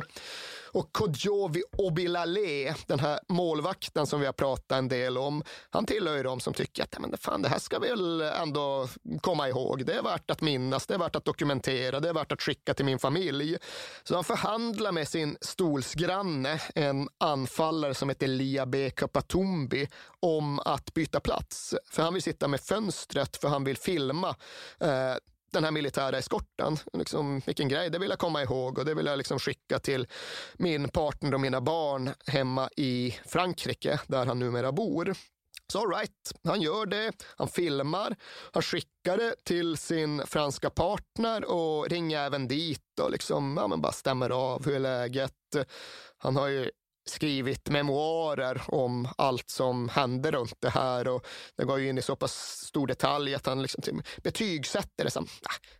Och 0.74 0.92
Kodjovi 0.92 1.62
Obilale, 1.78 2.74
den 2.86 3.00
här 3.00 3.20
målvakten 3.28 4.06
som 4.06 4.20
vi 4.20 4.26
har 4.26 4.32
pratat 4.32 4.78
en 4.78 4.88
del 4.88 5.18
om, 5.18 5.42
han 5.70 5.86
tillhör 5.86 6.16
ju 6.16 6.22
de 6.22 6.40
som 6.40 6.54
tycker 6.54 6.82
att 6.82 6.98
men 6.98 7.16
fan, 7.18 7.42
det 7.42 7.48
här 7.48 7.58
ska 7.58 7.78
vi 7.78 7.88
väl 7.88 8.20
ändå 8.20 8.88
komma 9.20 9.48
ihåg. 9.48 9.86
Det 9.86 9.94
är 9.94 10.02
värt 10.02 10.30
att 10.30 10.40
minnas, 10.40 10.86
det 10.86 10.94
är 10.94 10.98
värt 10.98 11.16
att 11.16 11.24
dokumentera, 11.24 12.00
det 12.00 12.08
är 12.08 12.12
värt 12.12 12.32
att 12.32 12.42
skicka 12.42 12.74
till 12.74 12.84
min 12.84 12.98
familj. 12.98 13.56
Så 14.04 14.14
han 14.14 14.24
förhandlar 14.24 14.92
med 14.92 15.08
sin 15.08 15.36
stolsgranne, 15.40 16.60
en 16.74 17.08
anfallare 17.18 17.94
som 17.94 18.08
heter 18.08 18.26
Liabe 18.26 18.90
Kapatumbi, 18.90 19.88
om 20.20 20.60
att 20.60 20.94
byta 20.94 21.20
plats. 21.20 21.74
För 21.90 22.02
han 22.02 22.14
vill 22.14 22.22
sitta 22.22 22.48
med 22.48 22.60
fönstret, 22.60 23.36
för 23.36 23.48
han 23.48 23.64
vill 23.64 23.76
filma 23.76 24.36
eh, 24.80 25.14
den 25.54 25.64
här 25.64 25.70
militära 25.70 26.18
eskorten. 26.18 26.76
Liksom, 26.92 27.40
vilken 27.46 27.68
grej, 27.68 27.90
det 27.90 27.98
vill 27.98 28.10
jag 28.10 28.18
komma 28.18 28.42
ihåg 28.42 28.78
och 28.78 28.84
det 28.84 28.94
vill 28.94 29.06
jag 29.06 29.18
liksom 29.18 29.38
skicka 29.38 29.78
till 29.78 30.06
min 30.54 30.88
partner 30.88 31.34
och 31.34 31.40
mina 31.40 31.60
barn 31.60 32.10
hemma 32.26 32.68
i 32.76 33.18
Frankrike 33.26 34.00
där 34.06 34.26
han 34.26 34.38
numera 34.38 34.72
bor. 34.72 35.14
Så 35.72 35.80
all 35.80 35.90
right, 35.90 36.32
han 36.44 36.62
gör 36.62 36.86
det, 36.86 37.12
han 37.36 37.48
filmar, 37.48 38.16
han 38.52 38.62
skickar 38.62 39.16
det 39.16 39.34
till 39.44 39.76
sin 39.76 40.26
franska 40.26 40.70
partner 40.70 41.44
och 41.44 41.88
ringer 41.88 42.18
även 42.18 42.48
dit 42.48 43.00
och 43.00 43.10
liksom, 43.10 43.56
ja, 43.60 43.68
men 43.68 43.80
bara 43.80 43.92
stämmer 43.92 44.30
av, 44.30 44.66
hur 44.66 44.74
är 44.74 44.78
läget? 44.78 45.32
Han 46.18 46.36
har 46.36 46.48
ju 46.48 46.70
skrivit 47.06 47.70
memoarer 47.70 48.62
om 48.68 49.08
allt 49.18 49.50
som 49.50 49.88
hände 49.88 50.30
runt 50.30 50.56
det 50.60 50.70
här 50.70 51.08
och 51.08 51.26
det 51.56 51.64
går 51.64 51.80
ju 51.80 51.88
in 51.88 51.98
i 51.98 52.02
så 52.02 52.16
pass 52.16 52.32
stor 52.66 52.86
detalj 52.86 53.34
att 53.34 53.46
han 53.46 53.62
liksom 53.62 54.02
betygsätter 54.22 55.04
det 55.04 55.10
som 55.10 55.26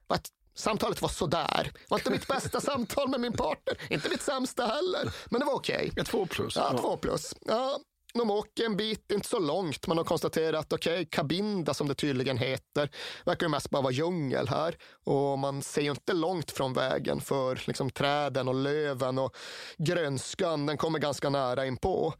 ah, 0.09 0.16
Samtalet 0.57 1.03
var 1.03 1.09
sådär. 1.09 1.70
Det 1.75 1.91
var 1.91 1.99
inte 1.99 2.11
mitt 2.11 2.27
bästa 2.27 2.61
samtal 2.61 3.09
med 3.09 3.20
min 3.20 3.33
partner. 3.33 3.77
Inte 3.91 4.09
mitt 4.09 4.22
sämsta 4.22 4.66
heller. 4.66 5.14
Men 5.31 5.41
det 5.41 5.47
var 5.47 5.55
okej. 5.55 5.89
Okay. 5.93 6.05
Två 6.05 6.27
plus. 6.27 6.57
Ja, 6.57 6.79
två 6.79 6.97
plus. 6.97 7.35
Ja, 7.41 7.79
de 8.19 8.31
åker 8.31 8.65
en 8.65 8.77
bit, 8.77 9.12
inte 9.12 9.29
så 9.29 9.39
långt. 9.39 9.87
Man 9.87 9.97
har 9.97 10.05
konstaterat 10.05 10.67
att 10.67 10.73
okay, 10.73 11.05
Cabinda 11.05 11.75
som 11.75 11.89
det 11.89 11.95
tydligen 11.95 12.39
heter, 12.39 12.91
verkar 13.25 13.49
mest 13.49 13.71
bara 13.71 13.83
vara 13.83 13.93
djungel 13.93 14.49
här. 14.49 14.77
Och 15.05 15.39
man 15.39 15.62
ser 15.62 15.83
ju 15.83 15.91
inte 15.91 16.12
långt 16.12 16.51
från 16.51 16.73
vägen 16.73 17.21
för 17.21 17.62
liksom, 17.67 17.91
träden 17.91 18.49
och 18.49 18.55
löven 18.55 19.19
och 19.19 19.37
grönskan, 19.79 20.67
den 20.67 20.77
kommer 20.77 20.99
ganska 20.99 21.31
nära 21.31 21.67
inpå. 21.67 22.15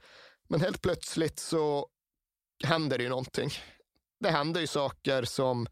Men 0.49 0.61
helt 0.61 0.83
plötsligt 0.83 1.39
så 1.39 1.89
händer 2.65 2.99
det 2.99 3.05
ju 3.05 3.11
någonting. 3.11 3.51
Det 4.21 4.31
händer 4.31 4.61
ju 4.61 4.67
saker 4.67 5.25
som 5.25 5.67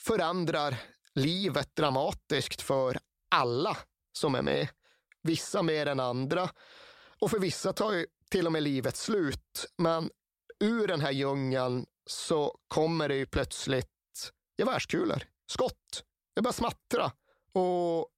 förändrar 0.00 0.76
livet 1.14 1.76
dramatiskt 1.76 2.62
för 2.62 2.98
alla 3.30 3.76
som 4.12 4.34
är 4.34 4.42
med. 4.42 4.68
Vissa 5.22 5.62
mer 5.62 5.86
än 5.86 6.00
andra. 6.00 6.50
Och 7.20 7.30
för 7.30 7.38
vissa 7.38 7.72
tar 7.72 7.92
ju 7.92 8.06
till 8.30 8.46
och 8.46 8.52
med 8.52 8.62
livets 8.62 9.02
slut. 9.02 9.66
Men 9.78 10.10
ur 10.60 10.86
den 10.86 11.00
här 11.00 11.10
djungeln 11.10 11.86
så 12.06 12.58
kommer 12.68 13.08
det 13.08 13.16
ju 13.16 13.26
plötsligt 13.26 13.86
gevärskulor, 14.58 15.22
skott. 15.46 16.04
Det 16.34 16.42
börjar 16.42 16.52
smattra 16.52 17.12
och 17.52 18.08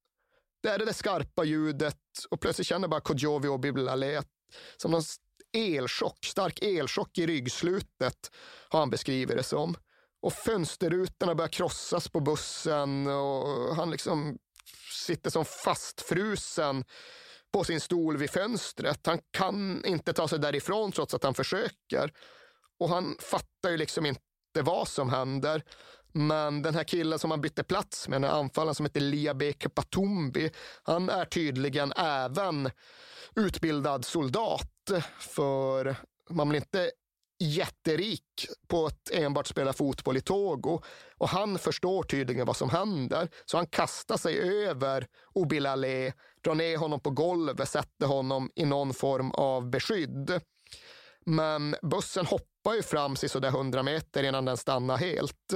det 0.63 0.69
är 0.69 0.79
det 0.79 0.85
där 0.85 0.93
skarpa 0.93 1.43
ljudet 1.43 1.97
och 2.29 2.41
plötsligt 2.41 2.67
känner 2.67 2.87
bara 2.87 3.01
Kodjovi 3.01 3.47
och 3.47 3.59
Biblale 3.59 4.23
som 4.77 4.91
någon 4.91 5.03
elchock, 5.57 6.25
stark 6.25 6.63
elchock 6.63 7.17
i 7.17 7.27
ryggslutet 7.27 8.31
har 8.69 8.79
han 8.79 8.89
beskrivit 8.89 9.37
det 9.37 9.43
som. 9.43 9.75
Och 10.21 10.33
fönsterrutorna 10.33 11.35
börjar 11.35 11.49
krossas 11.49 12.07
på 12.07 12.19
bussen 12.19 13.07
och 13.07 13.75
han 13.75 13.91
liksom 13.91 14.37
sitter 15.05 15.29
som 15.29 15.45
fastfrusen 15.45 16.83
på 17.53 17.63
sin 17.63 17.79
stol 17.79 18.17
vid 18.17 18.29
fönstret. 18.29 19.07
Han 19.07 19.19
kan 19.31 19.85
inte 19.85 20.13
ta 20.13 20.27
sig 20.27 20.39
därifrån 20.39 20.91
trots 20.91 21.13
att 21.13 21.23
han 21.23 21.33
försöker. 21.33 22.11
Och 22.79 22.89
han 22.89 23.15
fattar 23.19 23.69
ju 23.69 23.77
liksom 23.77 24.05
inte 24.05 24.21
vad 24.61 24.87
som 24.87 25.09
händer. 25.09 25.63
Men 26.11 26.61
den 26.61 26.75
här 26.75 26.83
killen 26.83 27.19
som 27.19 27.31
han 27.31 27.41
bytte 27.41 27.63
plats 27.63 28.07
med, 28.07 28.21
den 28.21 28.29
här 28.31 28.39
anfallaren 28.39 28.75
som 28.75 28.85
heter 28.85 29.01
Liabeke 29.01 29.69
Patumbi, 29.69 30.51
han 30.83 31.09
är 31.09 31.25
tydligen 31.25 31.93
även 31.97 32.69
utbildad 33.35 34.05
soldat. 34.05 34.91
För 35.19 35.95
man 36.29 36.49
blir 36.49 36.59
inte 36.59 36.91
jätterik 37.43 38.47
på 38.67 38.85
att 38.85 39.11
enbart 39.11 39.47
spela 39.47 39.73
fotboll 39.73 40.17
i 40.17 40.21
Togo. 40.21 40.81
Och 41.17 41.29
han 41.29 41.59
förstår 41.59 42.03
tydligen 42.03 42.45
vad 42.45 42.57
som 42.57 42.69
händer. 42.69 43.29
Så 43.45 43.57
han 43.57 43.67
kastar 43.67 44.17
sig 44.17 44.65
över 44.67 45.07
Obilale, 45.33 46.13
drar 46.43 46.55
ner 46.55 46.77
honom 46.77 46.99
på 46.99 47.09
golvet, 47.09 47.69
sätter 47.69 48.07
honom 48.07 48.51
i 48.55 48.65
någon 48.65 48.93
form 48.93 49.31
av 49.31 49.69
beskydd. 49.69 50.41
Men 51.25 51.75
bussen 51.81 52.25
hoppar 52.25 52.73
ju 52.73 52.83
fram 52.83 53.15
sig 53.15 53.29
sådär 53.29 53.49
100 53.49 53.83
meter 53.83 54.23
innan 54.23 54.45
den 54.45 54.57
stannar 54.57 54.97
helt. 54.97 55.53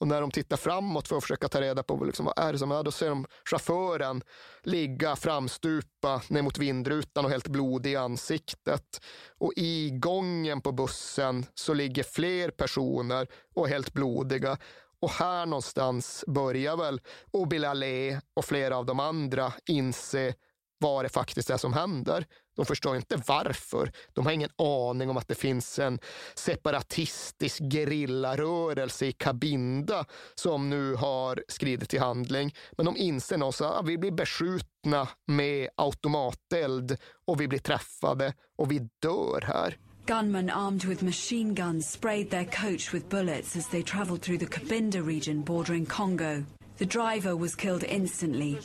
Och 0.00 0.08
när 0.08 0.20
de 0.20 0.30
tittar 0.30 0.56
framåt 0.56 1.08
för 1.08 1.16
att 1.16 1.22
försöka 1.22 1.48
ta 1.48 1.60
reda 1.60 1.82
på 1.82 2.04
liksom, 2.04 2.26
vad 2.26 2.38
är 2.38 2.52
det 2.52 2.58
som 2.58 2.72
är, 2.72 2.82
då 2.82 2.90
ser 2.90 3.08
de 3.08 3.26
chauffören 3.50 4.22
ligga 4.62 5.16
framstupa 5.16 6.22
ner 6.28 6.42
mot 6.42 6.58
vindrutan 6.58 7.24
och 7.24 7.30
helt 7.30 7.48
blodig 7.48 7.92
i 7.92 7.96
ansiktet. 7.96 9.00
Och 9.38 9.52
i 9.56 9.90
gången 9.90 10.60
på 10.60 10.72
bussen 10.72 11.46
så 11.54 11.74
ligger 11.74 12.02
fler 12.02 12.50
personer 12.50 13.28
och 13.54 13.66
är 13.66 13.72
helt 13.72 13.92
blodiga. 13.92 14.58
Och 15.00 15.10
här 15.10 15.46
någonstans 15.46 16.24
börjar 16.26 16.76
väl 16.76 17.00
Obilale 17.30 18.20
och 18.34 18.44
flera 18.44 18.76
av 18.76 18.86
de 18.86 19.00
andra 19.00 19.52
inse 19.66 20.34
vad 20.78 21.04
det 21.04 21.08
faktiskt 21.08 21.50
är 21.50 21.56
som 21.56 21.72
händer. 21.72 22.26
De 22.56 22.66
förstår 22.66 22.96
inte 22.96 23.22
varför. 23.26 23.92
De 24.12 24.26
har 24.26 24.32
ingen 24.32 24.50
aning 24.58 25.10
om 25.10 25.16
att 25.16 25.28
det 25.28 25.34
finns 25.34 25.78
en 25.78 25.98
separatistisk 26.34 27.62
gerillarörelse 27.72 29.06
i 29.06 29.12
Kabinda 29.12 30.04
som 30.34 30.70
nu 30.70 30.94
har 30.94 31.42
skridit 31.48 31.90
till 31.90 32.00
handling. 32.00 32.54
Men 32.76 32.86
de 32.86 32.96
inser 32.96 33.36
någonstans 33.36 33.70
att 33.70 33.78
ah, 33.78 33.82
vi 33.82 33.98
blir 33.98 34.10
beskjutna 34.10 35.08
med 35.26 35.68
automateld 35.76 36.96
och 37.26 37.40
vi 37.40 37.48
blir 37.48 37.58
träffade 37.58 38.34
och 38.56 38.72
vi 38.72 38.88
dör 39.02 39.40
här. 39.40 39.76
Gunmen 40.06 40.50
armed 40.50 40.84
with 40.84 41.04
machine 41.04 41.54
guns 41.54 41.92
sprayed 41.92 42.30
their 42.30 42.44
coach 42.44 42.94
with 42.94 43.08
bullets 43.08 43.56
as 43.56 43.68
they 43.68 43.82
traveled 43.82 44.22
through 44.22 44.38
the 44.38 44.46
Kabinda 44.46 45.00
region 45.00 45.42
bordering 45.42 45.86
Congo. 45.86 46.44
The 46.78 46.84
driver 46.84 47.34
was 47.34 47.56
killed 47.56 47.84
instantly. 47.84 48.58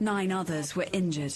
Nine 0.00 0.30
others 0.32 0.76
were 0.76 0.86
injured. 0.92 1.34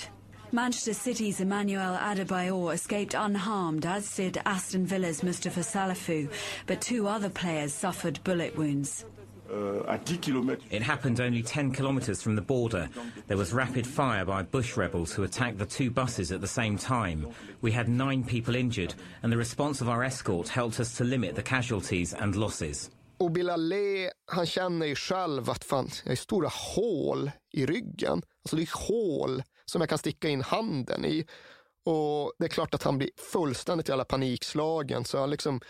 Manchester 0.52 0.94
City's 0.94 1.40
Emmanuel 1.40 1.96
Adebayor 1.96 2.74
escaped 2.74 3.14
unharmed, 3.14 3.86
as 3.86 4.16
did 4.16 4.40
Aston 4.44 4.84
Villa's 4.84 5.22
Mustafa 5.22 5.60
Salafu, 5.60 6.28
but 6.66 6.80
two 6.80 7.06
other 7.06 7.30
players 7.30 7.72
suffered 7.72 8.18
bullet 8.24 8.56
wounds. 8.56 9.04
It 9.52 10.82
happened 10.82 11.20
only 11.20 11.42
10 11.42 11.72
kilometres 11.72 12.20
from 12.20 12.34
the 12.34 12.42
border. 12.42 12.88
There 13.28 13.36
was 13.36 13.52
rapid 13.52 13.86
fire 13.86 14.24
by 14.24 14.42
Bush 14.42 14.76
rebels 14.76 15.12
who 15.12 15.22
attacked 15.22 15.58
the 15.58 15.66
two 15.66 15.90
buses 15.90 16.32
at 16.32 16.40
the 16.40 16.48
same 16.48 16.76
time. 16.78 17.28
We 17.60 17.70
had 17.70 17.88
nine 17.88 18.24
people 18.24 18.56
injured, 18.56 18.94
and 19.22 19.32
the 19.32 19.36
response 19.36 19.80
of 19.80 19.88
our 19.88 20.02
escort 20.02 20.48
helped 20.48 20.80
us 20.80 20.96
to 20.98 21.04
limit 21.04 21.36
the 21.36 21.42
casualties 21.42 22.12
and 22.12 22.34
losses. 22.34 22.90
Och 23.18 23.30
Bilalé, 23.30 24.10
han 24.26 24.46
känner 24.46 24.86
ju 24.86 24.94
själv 24.94 25.50
att 25.50 25.64
fan, 25.64 25.90
jag 26.04 26.10
har 26.10 26.16
stora 26.16 26.48
hål 26.48 27.30
i 27.52 27.66
ryggen. 27.66 28.22
Alltså 28.42 28.56
det 28.56 28.62
är 28.62 28.88
hål 28.88 29.42
som 29.70 29.80
jag 29.80 29.88
kan 29.88 29.98
sticka 29.98 30.28
in 30.28 30.42
handen 30.42 31.04
i. 31.04 31.26
Och 31.84 32.32
det 32.38 32.44
är 32.44 32.48
klart 32.48 32.74
att 32.74 32.82
han 32.82 32.98
blir 32.98 33.10
fullständigt 33.32 33.88
jävla 33.88 34.04
panikslagen. 34.04 35.04
Så 35.04 35.18
han 35.18 35.30
liksom 35.30 35.60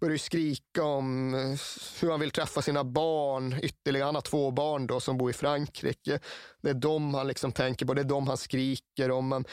börjar 0.00 0.16
skrika 0.16 0.82
om 0.82 1.34
eh, 1.34 1.60
hur 2.00 2.10
han 2.10 2.20
vill 2.20 2.30
träffa 2.30 2.62
sina 2.62 2.84
barn. 2.84 3.58
Ytterligare, 3.62 4.06
han 4.06 4.14
har 4.14 4.22
två 4.22 4.50
barn 4.50 4.86
då 4.86 5.00
som 5.00 5.18
bor 5.18 5.30
i 5.30 5.32
Frankrike. 5.32 6.20
Det 6.62 6.70
är 6.70 6.74
dem 6.74 7.14
han 7.14 7.28
liksom 7.28 7.52
tänker 7.52 7.86
på, 7.86 7.94
det 7.94 8.02
är 8.02 8.04
dem 8.04 8.26
han 8.26 8.36
skriker 8.36 9.10
om. 9.10 9.28
Men 9.28 9.44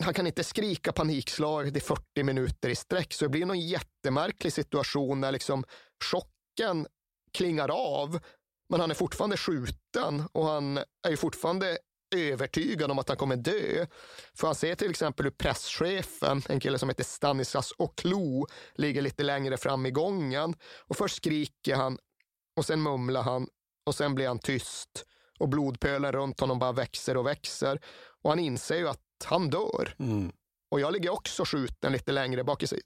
han 0.00 0.14
kan 0.14 0.26
inte 0.26 0.44
skrika 0.44 0.92
panikslag 0.92 1.76
i 1.76 1.80
40 1.80 2.22
minuter 2.22 2.68
i 2.68 2.76
sträck. 2.76 3.12
Så 3.12 3.24
det 3.24 3.28
blir 3.28 3.46
någon 3.46 3.60
jättemärklig 3.60 4.52
situation 4.52 5.20
när 5.20 5.32
liksom 5.32 5.64
chocken 6.04 6.86
klingar 7.32 7.68
av. 7.68 8.20
Men 8.68 8.80
han 8.80 8.90
är 8.90 8.94
fortfarande 8.94 9.36
skjuten 9.36 10.22
och 10.32 10.46
han 10.46 10.78
är 10.78 11.10
ju 11.10 11.16
fortfarande 11.16 11.78
övertygad 12.10 12.90
om 12.90 12.98
att 12.98 13.08
han 13.08 13.16
kommer 13.16 13.36
dö. 13.36 13.86
För 14.34 14.46
han 14.46 14.54
ser 14.54 14.74
till 14.74 14.90
exempel 14.90 15.26
hur 15.26 15.30
presschefen, 15.30 16.42
en 16.48 16.60
kille 16.60 16.78
som 16.78 16.88
heter 16.88 17.04
Stanislas 17.04 17.72
Oklo, 17.78 18.46
ligger 18.74 19.02
lite 19.02 19.22
längre 19.22 19.56
fram 19.56 19.86
i 19.86 19.90
gången. 19.90 20.54
Och 20.78 20.96
först 20.96 21.16
skriker 21.16 21.74
han 21.74 21.98
och 22.56 22.66
sen 22.66 22.82
mumlar 22.82 23.22
han 23.22 23.48
och 23.86 23.94
sen 23.94 24.14
blir 24.14 24.28
han 24.28 24.38
tyst. 24.38 25.04
Och 25.38 25.48
blodpölen 25.48 26.12
runt 26.12 26.40
honom 26.40 26.58
bara 26.58 26.72
växer 26.72 27.16
och 27.16 27.26
växer. 27.26 27.80
Och 28.22 28.30
han 28.30 28.38
inser 28.38 28.76
ju 28.76 28.88
att 28.88 29.00
han 29.24 29.50
dör. 29.50 29.94
Mm. 29.98 30.32
Och 30.70 30.80
jag 30.80 30.92
ligger 30.92 31.10
också 31.10 31.44
skjuten 31.44 31.92
lite 31.92 32.12
längre 32.12 32.44
bak 32.44 32.62
i 32.62 32.66
sig. 32.66 32.80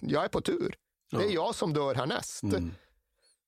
Jag 0.00 0.24
är 0.24 0.28
på 0.28 0.40
tur. 0.40 0.74
Det 1.10 1.24
är 1.24 1.30
jag 1.30 1.54
som 1.54 1.72
dör 1.72 1.94
härnäst. 1.94 2.42
Mm. 2.42 2.74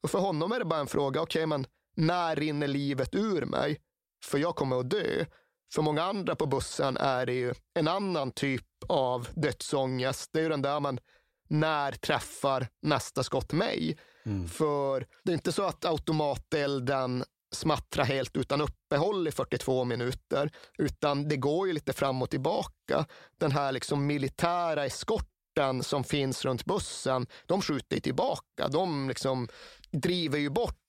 Och 0.03 0.11
för 0.11 0.19
honom 0.19 0.53
är 0.53 0.59
det 0.59 0.65
bara 0.65 0.81
en 0.81 0.87
fråga, 0.87 1.23
okej, 1.23 1.41
okay, 1.41 1.47
men 1.47 1.67
när 1.95 2.37
rinner 2.37 2.69
livet 2.69 3.15
ur 3.15 3.45
mig? 3.45 3.81
För 4.25 4.39
jag 4.39 4.57
kommer 4.57 4.81
att 4.81 4.91
dö. 4.91 5.25
För 5.75 5.83
många 5.83 6.03
andra 6.03 6.37
på 6.37 6.47
bussen 6.47 6.97
är 6.97 7.27
det 7.27 7.35
ju 7.35 7.55
en 7.75 7.89
annan 7.89 8.33
typ 8.33 8.67
av 8.89 9.29
dödsångest. 9.35 10.31
Det 10.33 10.39
är 10.39 10.43
ju 10.43 10.49
den 10.49 10.63
där 10.63 10.81
man, 10.81 10.99
när 11.49 11.93
träffar 11.93 12.69
nästa 12.83 13.23
skott 13.23 13.53
mig? 13.53 13.99
Mm. 14.27 14.49
För 14.49 15.07
det 15.25 15.33
är 15.33 15.35
inte 15.35 15.53
så 15.53 15.63
att 15.63 15.85
automatelden 15.85 17.25
smattra 17.55 18.05
helt 18.05 18.37
utan 18.37 18.61
uppehåll 18.61 19.29
i 19.29 19.33
42 19.33 19.85
minuter, 19.85 20.51
utan 20.79 21.29
det 21.29 21.37
går 21.37 21.67
ju 21.67 21.73
lite 21.73 21.93
fram 21.93 22.23
och 22.23 22.31
tillbaka. 22.31 23.07
Den 23.39 23.53
här 23.53 23.73
liksom 23.73 24.07
militära 24.07 24.85
eskorten 24.87 25.83
som 25.83 26.05
finns 26.05 26.45
runt 26.45 26.65
bussen, 26.65 27.27
de 27.47 27.63
skjuter 27.63 28.01
tillbaka. 28.01 28.69
De 28.69 29.09
liksom 29.09 29.49
driver 29.91 30.39
ju 30.39 30.51
bort 30.51 30.86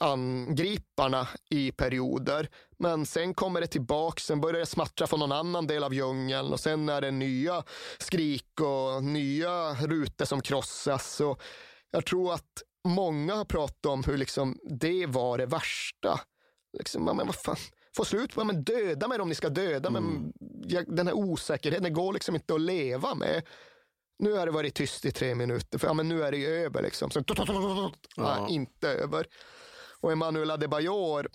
angriparna 0.00 1.28
i 1.50 1.72
perioder. 1.72 2.48
Men 2.78 3.06
sen 3.06 3.34
kommer 3.34 3.60
det 3.60 3.66
tillbaka, 3.66 4.20
sen 4.20 4.40
börjar 4.40 4.60
det 4.60 4.66
smattra 4.66 5.06
från 5.06 5.20
någon 5.20 5.32
annan 5.32 5.66
del 5.66 5.84
av 5.84 5.94
djungeln 5.94 6.52
och 6.52 6.60
sen 6.60 6.88
är 6.88 7.00
det 7.00 7.10
nya 7.10 7.62
skrik 7.98 8.60
och 8.60 9.04
nya 9.04 9.74
rutor 9.74 10.24
som 10.24 10.40
krossas. 10.40 11.20
Och 11.20 11.42
jag 11.90 12.06
tror 12.06 12.34
att 12.34 12.62
många 12.88 13.34
har 13.34 13.44
pratat 13.44 13.86
om 13.86 14.04
hur 14.04 14.18
liksom 14.18 14.58
det 14.80 15.06
var 15.06 15.38
det 15.38 15.46
värsta. 15.46 16.20
Liksom, 16.78 17.04
men 17.04 17.26
vad 17.26 17.34
fan, 17.34 17.56
få 17.96 18.04
slut 18.04 18.34
på 18.34 18.44
men 18.44 18.64
döda 18.64 19.08
mig 19.08 19.20
om 19.20 19.28
ni 19.28 19.34
ska 19.34 19.48
döda. 19.48 19.88
Mm. 19.88 20.32
Den 20.86 21.06
här 21.06 21.14
osäkerheten, 21.14 21.84
det 21.84 21.90
går 21.90 22.12
liksom 22.12 22.34
inte 22.34 22.54
att 22.54 22.60
leva 22.60 23.14
med. 23.14 23.42
Nu 24.18 24.32
har 24.32 24.46
det 24.46 24.52
varit 24.52 24.74
tyst 24.74 25.04
i 25.04 25.10
tre 25.10 25.34
minuter, 25.34 25.78
för 25.78 25.86
ja, 25.86 25.94
men 25.94 26.08
nu 26.08 26.22
är 26.22 26.30
det 26.30 26.36
ju 26.36 26.46
över. 26.46 26.82
Liksom. 26.82 27.10
Sen, 27.10 27.24
ja. 28.16 28.48
inte 28.48 28.88
över. 28.88 29.26
Och 30.04 30.12
Emanuel 30.12 30.50
Adebayor, 30.50 31.28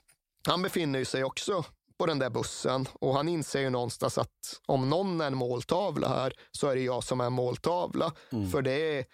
han 0.48 0.62
befinner 0.62 1.04
sig 1.04 1.24
också 1.24 1.66
på 1.98 2.06
den 2.06 2.20
där 2.20 2.30
bussen 2.30 2.88
och 2.94 3.14
han 3.14 3.30
inser 3.30 3.60
ju 3.60 3.70
någonstans 3.70 4.18
att 4.18 4.62
om 4.66 4.90
någon 4.90 5.22
är 5.22 5.28
en 5.28 5.38
måltavla 5.38 6.08
här 6.08 6.34
så 6.52 6.68
är 6.68 6.76
det 6.76 6.82
jag 6.82 7.04
som 7.04 7.22
är 7.22 7.26
en 7.26 7.34
måltavla. 7.34 8.14
Mm. 8.32 8.50
För 8.50 8.62
det 8.62 8.72
är 8.72 9.06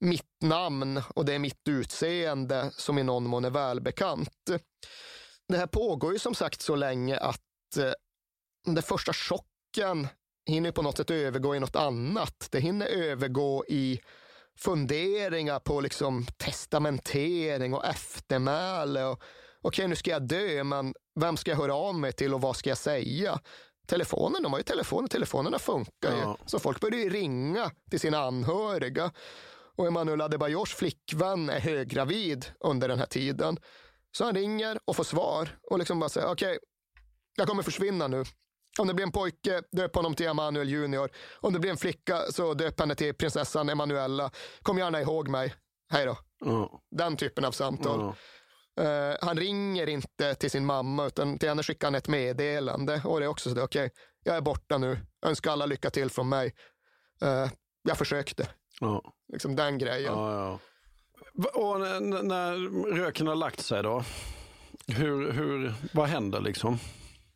mitt 0.00 0.42
namn 0.42 1.02
och 1.14 1.24
det 1.24 1.34
är 1.34 1.38
mitt 1.38 1.68
utseende 1.68 2.70
som 2.76 2.98
i 2.98 3.02
någon 3.02 3.24
mån 3.24 3.44
är 3.44 3.50
välbekant. 3.50 4.50
Det 5.48 5.56
här 5.56 5.66
pågår 5.66 6.12
ju 6.12 6.18
som 6.18 6.34
sagt 6.34 6.60
så 6.60 6.76
länge 6.76 7.18
att 7.18 7.76
eh, 7.78 7.92
den 8.66 8.82
första 8.82 9.12
chocken 9.12 10.08
hinner 10.46 10.72
på 10.72 10.82
något 10.82 10.96
sätt 10.96 11.10
övergå 11.10 11.56
i 11.56 11.60
något 11.60 11.76
annat. 11.76 12.48
Det 12.50 12.60
hinner 12.60 12.86
övergå 12.86 13.64
i 13.68 14.00
funderingar 14.58 15.58
på 15.58 15.80
liksom 15.80 16.26
testamentering 16.36 17.74
och 17.74 17.84
eftermäle. 17.84 19.04
Och, 19.04 19.22
Okej, 19.60 19.68
okay, 19.68 19.86
nu 19.86 19.96
ska 19.96 20.10
jag 20.10 20.22
dö, 20.22 20.64
men 20.64 20.94
vem 21.20 21.36
ska 21.36 21.50
jag 21.50 21.58
höra 21.58 21.74
av 21.74 21.94
mig 21.94 22.12
till 22.12 22.34
och 22.34 22.40
vad 22.40 22.56
ska 22.56 22.68
jag 22.68 22.78
säga? 22.78 23.40
Telefonen, 23.86 24.42
de 24.42 24.52
har 24.52 24.60
ju 24.60 24.64
telefoner, 24.64 25.08
telefonerna 25.08 25.58
funkar 25.58 26.16
ja. 26.16 26.38
ju. 26.40 26.46
Så 26.46 26.58
folk 26.58 26.80
börjar 26.80 26.98
ju 27.00 27.10
ringa 27.10 27.70
till 27.90 28.00
sina 28.00 28.18
anhöriga. 28.18 29.12
Och 29.76 29.86
Emanuel 29.86 30.20
Adebayors 30.20 30.74
flickvän 30.74 31.50
är 31.50 31.60
höggravid 31.60 32.46
under 32.60 32.88
den 32.88 32.98
här 32.98 33.06
tiden. 33.06 33.56
Så 34.12 34.24
han 34.24 34.34
ringer 34.34 34.78
och 34.84 34.96
får 34.96 35.04
svar 35.04 35.58
och 35.70 35.78
liksom 35.78 36.00
bara 36.00 36.08
säger 36.08 36.26
okej, 36.26 36.48
okay, 36.48 36.58
jag 37.36 37.48
kommer 37.48 37.62
försvinna 37.62 38.08
nu. 38.08 38.24
Om 38.78 38.88
det 38.88 38.94
blir 38.94 39.06
en 39.06 39.12
pojke, 39.12 39.62
döp 39.72 39.94
honom 39.94 40.14
till 40.14 40.26
Emanuel 40.26 40.68
Junior. 40.68 41.10
Om 41.40 41.52
det 41.52 41.58
blir 41.58 41.70
en 41.70 41.76
flicka, 41.76 42.22
så 42.30 42.54
döp 42.54 42.80
henne 42.80 42.94
till 42.94 43.14
prinsessan 43.14 43.68
Emanuella. 43.68 44.30
Kom 44.62 44.78
gärna 44.78 45.00
ihåg 45.00 45.28
mig. 45.28 45.54
Hej 45.90 46.06
då. 46.06 46.18
Mm. 46.50 46.68
Den 46.90 47.16
typen 47.16 47.44
av 47.44 47.52
samtal. 47.52 48.00
Mm. 48.00 48.14
Uh, 48.80 49.16
han 49.20 49.36
ringer 49.36 49.88
inte 49.88 50.34
till 50.34 50.50
sin 50.50 50.66
mamma, 50.66 51.06
utan 51.06 51.38
till 51.38 51.48
henne 51.48 51.62
skickar 51.62 51.86
han 51.86 51.94
ett 51.94 52.08
meddelande. 52.08 53.02
Och 53.04 53.20
det 53.20 53.26
är 53.26 53.28
också 53.28 53.50
så, 53.50 53.62
okej, 53.62 53.64
okay, 53.64 53.90
jag 54.24 54.36
är 54.36 54.40
borta 54.40 54.78
nu. 54.78 54.98
Önskar 55.26 55.52
alla 55.52 55.66
lycka 55.66 55.90
till 55.90 56.10
från 56.10 56.28
mig. 56.28 56.54
Uh, 57.24 57.50
jag 57.82 57.98
försökte. 57.98 58.48
Mm. 58.80 59.00
Liksom 59.32 59.56
den 59.56 59.78
grejen. 59.78 60.12
Ja, 60.12 60.34
ja. 60.34 60.58
Och 61.54 61.80
när, 61.80 62.22
när 62.22 62.56
röken 62.96 63.26
har 63.26 63.34
lagt 63.34 63.60
sig 63.60 63.82
då? 63.82 64.04
Hur, 64.86 65.32
hur, 65.32 65.74
vad 65.92 66.08
händer 66.08 66.40
liksom? 66.40 66.78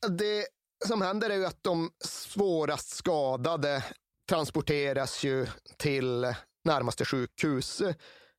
Det 0.09 0.47
som 0.87 1.03
händer 1.03 1.31
är 1.31 1.35
ju 1.35 1.47
att 1.47 1.63
de 1.63 1.91
svårast 2.05 2.97
skadade 2.97 3.85
transporteras 4.29 5.25
ju 5.25 5.47
till 5.79 6.35
närmaste 6.65 7.05
sjukhus. 7.05 7.83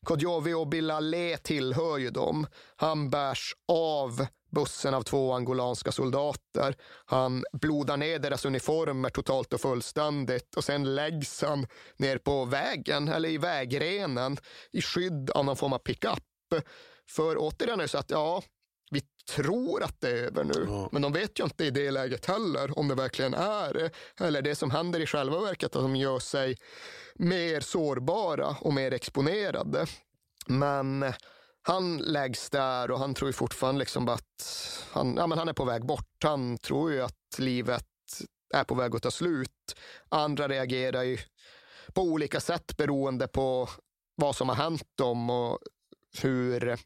Kodjovi 0.05 0.53
och 0.53 0.67
Bilalé 0.67 1.37
tillhör 1.37 1.97
ju 1.97 2.09
dem. 2.09 2.47
Han 2.75 3.09
bärs 3.09 3.55
av 3.67 4.25
bussen 4.51 4.93
av 4.93 5.01
två 5.01 5.33
angolanska 5.33 5.91
soldater. 5.91 6.75
Han 7.05 7.43
blodar 7.53 7.97
ner 7.97 8.19
deras 8.19 8.45
uniformer 8.45 9.09
totalt 9.09 9.53
och 9.53 9.61
fullständigt 9.61 10.55
och 10.55 10.63
sen 10.63 10.95
läggs 10.95 11.41
han 11.41 11.67
ner 11.97 12.17
på 12.17 12.45
vägen 12.45 13.07
eller 13.07 13.29
i 13.29 13.37
vägrenen 13.37 14.37
i 14.71 14.81
skydd 14.81 15.29
av 15.29 15.45
någon 15.45 15.55
form 15.55 15.73
av 15.73 15.77
pickup. 15.77 16.23
För 17.09 17.35
återigen 17.39 17.79
är 17.79 17.83
det 17.83 17.87
så 17.87 17.97
att 17.97 18.11
ja, 18.11 18.43
vi 18.93 19.01
tror 19.35 19.83
att 19.83 20.01
det 20.01 20.09
är 20.09 20.23
över 20.23 20.43
nu, 20.43 20.65
ja. 20.67 20.89
men 20.91 21.01
de 21.01 21.13
vet 21.13 21.39
ju 21.39 21.43
inte 21.43 21.65
i 21.65 21.71
det 21.71 21.91
läget 21.91 22.25
heller 22.25 22.79
om 22.79 22.87
det 22.87 22.95
verkligen 22.95 23.33
är 23.33 23.73
det. 23.73 23.91
Eller 24.25 24.41
det 24.41 24.55
som 24.55 24.71
händer 24.71 24.99
i 24.99 25.05
själva 25.05 25.39
verket, 25.39 25.75
att 25.75 25.81
de 25.81 25.95
gör 25.95 26.19
sig 26.19 26.57
mer 27.15 27.59
sårbara 27.59 28.55
och 28.61 28.73
mer 28.73 28.93
exponerade. 28.93 29.85
Men 30.47 31.13
han 31.61 31.97
läggs 31.97 32.49
där 32.49 32.91
och 32.91 32.99
han 32.99 33.13
tror 33.13 33.29
ju 33.29 33.33
fortfarande 33.33 33.79
liksom 33.79 34.09
att 34.09 34.45
han, 34.91 35.15
ja, 35.17 35.27
men 35.27 35.37
han 35.37 35.49
är 35.49 35.53
på 35.53 35.65
väg 35.65 35.85
bort. 35.85 36.23
Han 36.23 36.57
tror 36.57 36.91
ju 36.91 37.01
att 37.01 37.37
livet 37.37 37.85
är 38.53 38.63
på 38.63 38.75
väg 38.75 38.95
att 38.95 39.03
ta 39.03 39.11
slut. 39.11 39.75
Andra 40.09 40.47
reagerar 40.47 41.03
ju 41.03 41.17
på 41.93 42.01
olika 42.01 42.39
sätt 42.39 42.77
beroende 42.77 43.27
på 43.27 43.69
vad 44.15 44.35
som 44.35 44.49
har 44.49 44.55
hänt 44.55 44.87
dem 44.95 45.29
och 45.29 45.59
hur 46.21 46.77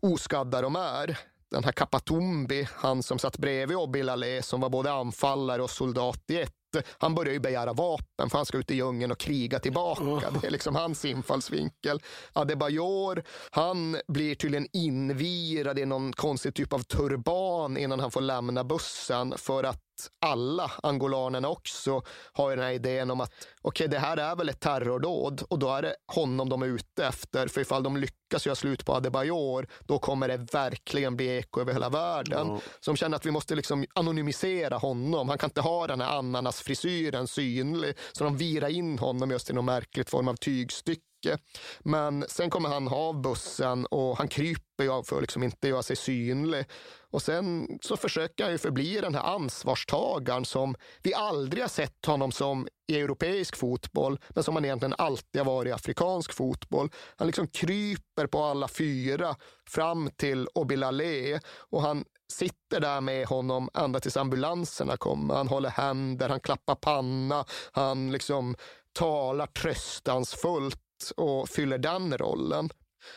oskadda 0.00 0.60
de 0.60 0.76
är. 0.76 1.18
Den 1.50 1.64
här 1.64 1.72
Kapatumbi, 1.72 2.68
han 2.74 3.02
som 3.02 3.18
satt 3.18 3.38
bredvid 3.38 3.76
Obilale 3.76 4.42
som 4.42 4.60
var 4.60 4.68
både 4.68 4.92
anfallare 4.92 5.62
och 5.62 5.70
soldat 5.70 6.24
i 6.28 6.40
ett 6.40 6.54
han 6.98 7.14
börjar 7.14 7.32
ju 7.32 7.40
begära 7.40 7.72
vapen 7.72 8.30
för 8.30 8.38
han 8.38 8.46
ska 8.46 8.58
ut 8.58 8.70
i 8.70 8.74
djungeln 8.74 9.12
och 9.12 9.18
kriga 9.18 9.58
tillbaka. 9.58 10.30
Det 10.40 10.46
är 10.46 10.50
liksom 10.50 10.74
hans 10.74 11.04
infallsvinkel. 11.04 12.02
Adebayor, 12.32 13.22
han 13.50 13.96
blir 14.08 14.34
tydligen 14.34 14.68
invirad 14.72 15.78
i 15.78 15.86
någon 15.86 16.12
konstig 16.12 16.54
typ 16.54 16.72
av 16.72 16.78
turban 16.78 17.76
innan 17.76 18.00
han 18.00 18.10
får 18.10 18.20
lämna 18.20 18.64
bussen 18.64 19.34
för 19.36 19.64
att 19.64 19.89
alla 20.20 20.70
angolanerna 20.82 21.48
också 21.48 22.02
har 22.32 22.50
den 22.50 22.64
här 22.64 22.72
idén 22.72 23.10
om 23.10 23.20
att 23.20 23.32
okej, 23.62 23.86
okay, 23.86 23.86
det 23.86 23.98
här 23.98 24.16
är 24.16 24.36
väl 24.36 24.48
ett 24.48 24.60
terrordåd 24.60 25.42
och 25.48 25.58
då 25.58 25.68
är 25.68 25.82
det 25.82 25.94
honom 26.14 26.48
de 26.48 26.62
är 26.62 26.66
ute 26.66 27.06
efter. 27.06 27.48
För 27.48 27.60
ifall 27.60 27.82
de 27.82 27.96
lyckas 27.96 28.46
göra 28.46 28.56
slut 28.56 28.84
på 28.84 28.94
Adebayor, 28.94 29.66
då 29.80 29.98
kommer 29.98 30.28
det 30.28 30.36
verkligen 30.36 31.16
bli 31.16 31.38
eko 31.38 31.60
över 31.60 31.72
hela 31.72 31.88
världen. 31.88 32.48
Mm. 32.48 32.60
Så 32.80 32.90
de 32.90 32.96
känner 32.96 33.16
att 33.16 33.26
vi 33.26 33.30
måste 33.30 33.54
liksom 33.54 33.84
anonymisera 33.94 34.76
honom. 34.76 35.28
Han 35.28 35.38
kan 35.38 35.50
inte 35.50 35.60
ha 35.60 35.86
den 35.86 36.00
här 36.00 36.18
ananas-frisyren 36.18 37.26
synlig. 37.26 37.94
Så 38.12 38.24
de 38.24 38.36
virar 38.36 38.68
in 38.68 38.98
honom 38.98 39.30
just 39.30 39.50
i 39.50 39.52
någon 39.52 39.64
märkligt 39.64 40.10
form 40.10 40.28
av 40.28 40.34
tygstycke 40.34 41.09
mycket. 41.20 41.40
Men 41.80 42.24
sen 42.28 42.50
kommer 42.50 42.68
han 42.68 42.88
av 42.88 43.22
bussen 43.22 43.86
och 43.86 44.18
han 44.18 44.28
kryper 44.28 44.84
ju 44.84 45.02
för 45.02 45.16
att 45.16 45.22
liksom 45.22 45.42
inte 45.42 45.68
göra 45.68 45.82
sig 45.82 45.96
synlig. 45.96 46.64
Och 47.10 47.22
sen 47.22 47.78
så 47.82 47.96
försöker 47.96 48.44
han 48.44 48.52
ju 48.52 48.58
förbli 48.58 49.00
den 49.00 49.14
här 49.14 49.22
ansvarstagaren 49.34 50.44
som 50.44 50.74
vi 51.02 51.14
aldrig 51.14 51.62
har 51.62 51.68
sett 51.68 52.06
honom 52.06 52.32
som 52.32 52.68
i 52.86 53.00
europeisk 53.00 53.56
fotboll, 53.56 54.18
men 54.28 54.44
som 54.44 54.54
han 54.54 54.64
egentligen 54.64 54.94
alltid 54.98 55.40
har 55.40 55.52
varit 55.52 55.68
i 55.68 55.72
afrikansk 55.72 56.32
fotboll. 56.32 56.90
Han 57.16 57.26
liksom 57.26 57.46
kryper 57.46 58.26
på 58.26 58.42
alla 58.42 58.68
fyra 58.68 59.36
fram 59.68 60.10
till 60.16 60.48
Obilale 60.54 61.40
och 61.70 61.82
han 61.82 62.04
sitter 62.32 62.80
där 62.80 63.00
med 63.00 63.26
honom 63.26 63.68
ända 63.74 64.00
tills 64.00 64.16
ambulanserna 64.16 64.96
kommer. 64.96 65.34
Han 65.34 65.48
håller 65.48 65.70
händer, 65.70 66.28
han 66.28 66.40
klappar 66.40 66.74
panna, 66.74 67.44
han 67.72 68.12
liksom 68.12 68.56
talar 68.92 69.46
tröstansfullt 69.46 70.80
och 71.16 71.48
fyller 71.48 71.78
den 71.78 72.18
rollen. 72.18 72.70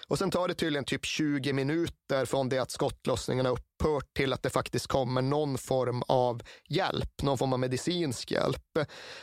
Och 0.07 0.18
sen 0.18 0.31
tar 0.31 0.47
det 0.47 0.53
tydligen 0.53 0.85
typ 0.85 1.05
20 1.05 1.53
minuter 1.53 2.26
från 2.26 2.49
det 2.49 2.60
att 2.60 2.72
skottlossningarna 2.72 3.49
upphört 3.84 4.14
till 4.14 4.34
att 4.34 4.43
det 4.43 4.49
faktiskt 4.49 4.88
kommer 4.88 5.22
någon 5.22 5.57
form 5.57 6.03
av 6.07 6.41
hjälp, 6.69 7.22
någon 7.22 7.38
form 7.38 7.53
av 7.53 7.60
medicinsk 7.60 8.31
hjälp. 8.31 8.77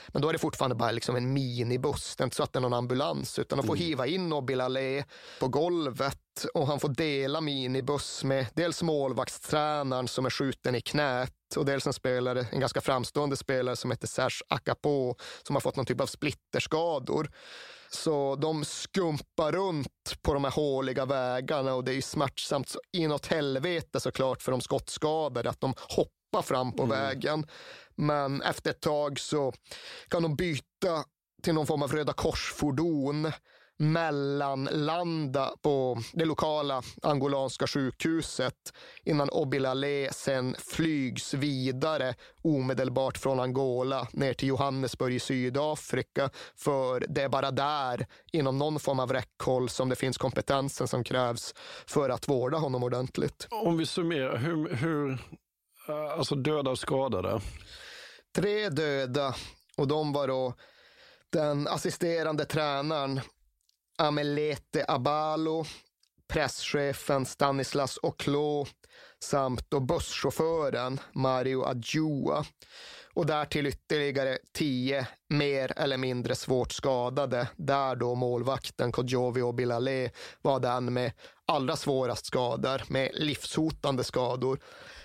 Men 0.09 0.23
då 0.23 0.29
är 0.29 0.33
det 0.33 0.39
fortfarande 0.39 0.77
bara 0.77 0.91
liksom 0.91 1.17
en 1.17 1.33
minibuss, 1.33 2.17
det 2.17 2.23
är 2.23 2.25
inte 2.25 2.37
så 2.37 2.43
att 2.43 2.53
det 2.53 2.59
är 2.59 2.61
någon 2.61 2.73
ambulans, 2.73 3.39
utan 3.39 3.59
de 3.59 3.67
får 3.67 3.75
mm. 3.75 3.87
hiva 3.87 4.07
in 4.07 4.33
Obilale 4.33 5.05
på 5.41 5.49
golvet 5.49 6.17
och 6.55 6.67
han 6.67 6.81
får 6.81 6.89
dela 6.89 7.41
minibuss 7.41 8.25
med 8.25 8.47
dels 8.55 8.83
målvaktstränaren 8.83 10.09
som 10.09 10.27
är 10.27 10.31
skjuten 10.31 10.75
i 10.75 10.81
knät 10.81 11.33
och 11.57 11.65
dels 11.65 11.87
en 11.87 11.93
spelare, 11.93 12.47
en 12.53 12.61
ganska 12.61 12.81
framstående 12.81 13.37
spelare 13.37 13.77
som 13.77 13.91
heter 13.91 14.07
Serge 14.07 14.43
Akapo 14.49 15.15
som 15.43 15.57
har 15.57 15.61
fått 15.61 15.77
någon 15.77 15.87
typ 15.87 16.01
av 16.01 16.07
splitterskador. 16.07 17.31
Så 17.93 18.37
de 18.37 18.65
skumpar 18.65 19.53
runt 19.53 20.23
på 20.23 20.35
de 20.35 20.45
här 20.45 20.51
håliga 20.51 21.05
vägarna 21.05 21.75
och 21.75 21.85
det 21.85 21.95
är 21.95 22.01
smärtsamt 22.01 22.69
så 22.69 22.81
inåt 22.93 23.27
helvete 23.27 24.01
såklart 24.01 24.43
för 24.51 24.53
de 24.53 24.61
skottskadade 24.61 25.51
att 25.51 25.61
de 25.61 25.75
hoppar 25.77 26.43
fram 26.43 26.73
på 26.73 26.83
mm. 26.83 26.99
vägen. 26.99 27.47
Men 27.95 28.43
efter 28.43 28.71
ett 28.71 28.81
tag 28.81 29.21
så 29.21 29.53
kan 30.09 30.23
de 30.23 30.37
byta 30.37 31.05
till 31.43 31.55
någon 31.55 31.67
form 31.67 31.83
av 31.83 31.93
Röda 31.93 32.13
korsfordon 32.13 33.33
mellanlanda 33.81 35.53
på 35.63 35.99
det 36.13 36.25
lokala 36.25 36.83
angolanska 37.03 37.67
sjukhuset 37.67 38.55
innan 39.05 39.31
Obilale 39.31 40.13
sen 40.13 40.57
flygs 40.59 41.35
vidare 41.35 42.15
omedelbart 42.43 43.19
från 43.19 43.41
Angola 43.41 44.09
ner 44.13 44.35
till 44.35 44.49
Johannesburg 44.49 45.15
i 45.15 45.21
Sydafrika. 45.21 46.31
För 46.57 47.05
det 47.09 47.23
är 47.23 47.29
bara 47.29 47.51
där, 47.51 48.07
inom 48.33 48.59
någon 48.59 48.81
form 48.81 49.01
av 49.01 49.13
räckhåll, 49.13 49.69
som 49.69 49.89
det 49.89 49.97
finns 49.97 50.19
kompetensen 50.19 50.89
som 50.89 51.05
krävs 51.05 51.55
för 51.87 52.11
att 52.11 52.29
vårda 52.29 52.59
honom 52.59 52.83
ordentligt. 52.83 53.49
Om 53.51 53.79
vi 53.79 53.87
summerar, 53.87 54.37
hur, 54.37 54.75
hur 54.75 55.13
eh, 55.89 56.19
alltså 56.19 56.35
döda 56.35 56.71
och 56.71 56.79
skadade? 56.79 57.41
Tre 58.35 58.69
döda 58.69 59.35
och 59.77 59.89
de 59.89 60.13
var 60.13 60.29
då 60.29 60.55
den 61.31 61.69
assisterande 61.69 62.45
tränaren 62.45 63.21
Amelete 64.01 64.85
Abalo, 64.89 65.65
presschefen 66.29 67.27
Stanislas 67.27 67.99
Oklo 68.03 68.67
samt 69.25 69.71
då 69.71 69.81
busschauffören 69.81 71.01
Mario 71.13 71.65
Adjua. 71.65 72.45
Och 73.15 73.27
därtill 73.27 73.67
ytterligare 73.67 74.39
tio 74.53 75.07
mer 75.29 75.73
eller 75.77 75.97
mindre 75.97 76.35
svårt 76.35 76.73
skadade. 76.73 77.49
Där 77.57 77.97
då 77.97 78.15
målvakten 78.15 78.93
Kodjovi 78.93 79.43
Obilale 79.43 80.11
var 80.43 80.61
den 80.61 80.93
med 80.93 81.13
allra 81.51 81.77
svårast 81.77 82.27
skador 82.27 82.83
med 82.89 83.11
livshotande 83.15 84.05
skador 84.05 84.61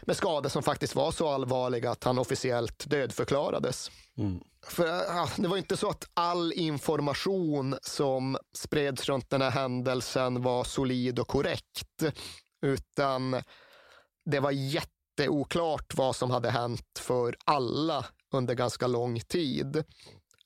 med 0.06 0.18
skador 0.18 0.50
som 0.50 0.64
faktiskt 0.64 0.96
var 0.96 1.12
så 1.12 1.30
allvarliga 1.30 1.92
att 1.92 2.04
han 2.04 2.20
officiellt 2.20 2.90
dödförklarades. 2.90 3.92
Mm. 4.18 4.40
För 4.68 4.88
ja, 4.88 5.30
Det 5.38 5.48
var 5.48 5.58
inte 5.58 5.78
så 5.78 5.90
att 5.90 6.10
all 6.14 6.54
information 6.54 7.76
som 7.82 8.38
spreds 8.54 9.10
runt 9.10 9.30
den 9.30 9.42
här 9.42 9.52
händelsen 9.52 10.42
var 10.42 10.64
solid 10.64 11.20
och 11.20 11.28
korrekt, 11.28 12.04
utan 12.62 13.42
det 14.26 14.40
var 14.40 14.52
jätteoklart 14.52 15.94
vad 15.96 16.16
som 16.16 16.32
hade 16.32 16.50
hänt 16.50 17.00
för 17.00 17.36
alla 17.46 18.06
under 18.34 18.54
ganska 18.54 18.88
lång 18.88 19.20
tid. 19.20 19.84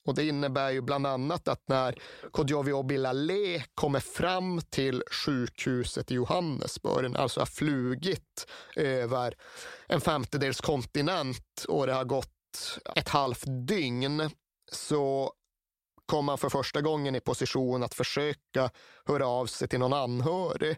Och 0.06 0.16
Det 0.16 0.28
innebär 0.28 0.72
ju 0.72 0.82
bland 0.82 1.08
annat 1.08 1.48
att 1.48 1.68
när 1.68 1.96
Kodjovi 2.32 2.84
Bilale 2.84 3.64
kommer 3.76 4.00
fram 4.00 4.62
till 4.70 5.04
sjukhuset 5.12 6.12
i 6.12 6.14
Johannesburg, 6.16 7.16
alltså 7.18 7.42
har 7.42 7.46
flugit 7.46 8.48
över 8.76 9.36
en 9.88 10.02
femtedels 10.02 10.62
kontinent 10.62 11.66
och 11.68 11.88
det 11.88 11.94
har 11.94 12.06
gått 12.06 12.80
ett 12.96 13.10
halvt 13.10 13.68
dygn, 13.68 14.30
så 14.72 15.34
kom 16.06 16.28
han 16.28 16.38
för 16.38 16.50
första 16.50 16.82
gången 16.82 17.16
i 17.16 17.20
position 17.20 17.84
att 17.84 17.94
försöka 17.94 18.70
höra 19.06 19.28
av 19.28 19.46
sig 19.46 19.68
till 19.68 19.80
någon 19.80 19.94
anhörig. 19.94 20.78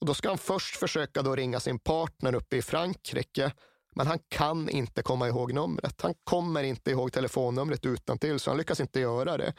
Och 0.00 0.06
då 0.06 0.14
ska 0.14 0.28
han 0.28 0.38
först 0.38 0.76
försöka 0.76 1.22
då 1.22 1.36
ringa 1.36 1.60
sin 1.60 1.78
partner 1.78 2.34
uppe 2.34 2.56
i 2.56 2.62
Frankrike 2.62 3.52
men 3.98 4.06
han 4.06 4.18
kan 4.28 4.68
inte 4.68 5.02
komma 5.02 5.28
ihåg 5.28 5.52
numret. 5.52 6.00
Han 6.02 6.14
kommer 6.24 6.62
inte 6.62 6.90
ihåg 6.90 7.12
telefonnumret 7.12 7.86
utan 7.86 8.18
till 8.18 8.40
så 8.40 8.50
han 8.50 8.58
lyckas 8.58 8.80
inte 8.80 9.00
göra 9.00 9.36
det. 9.36 9.54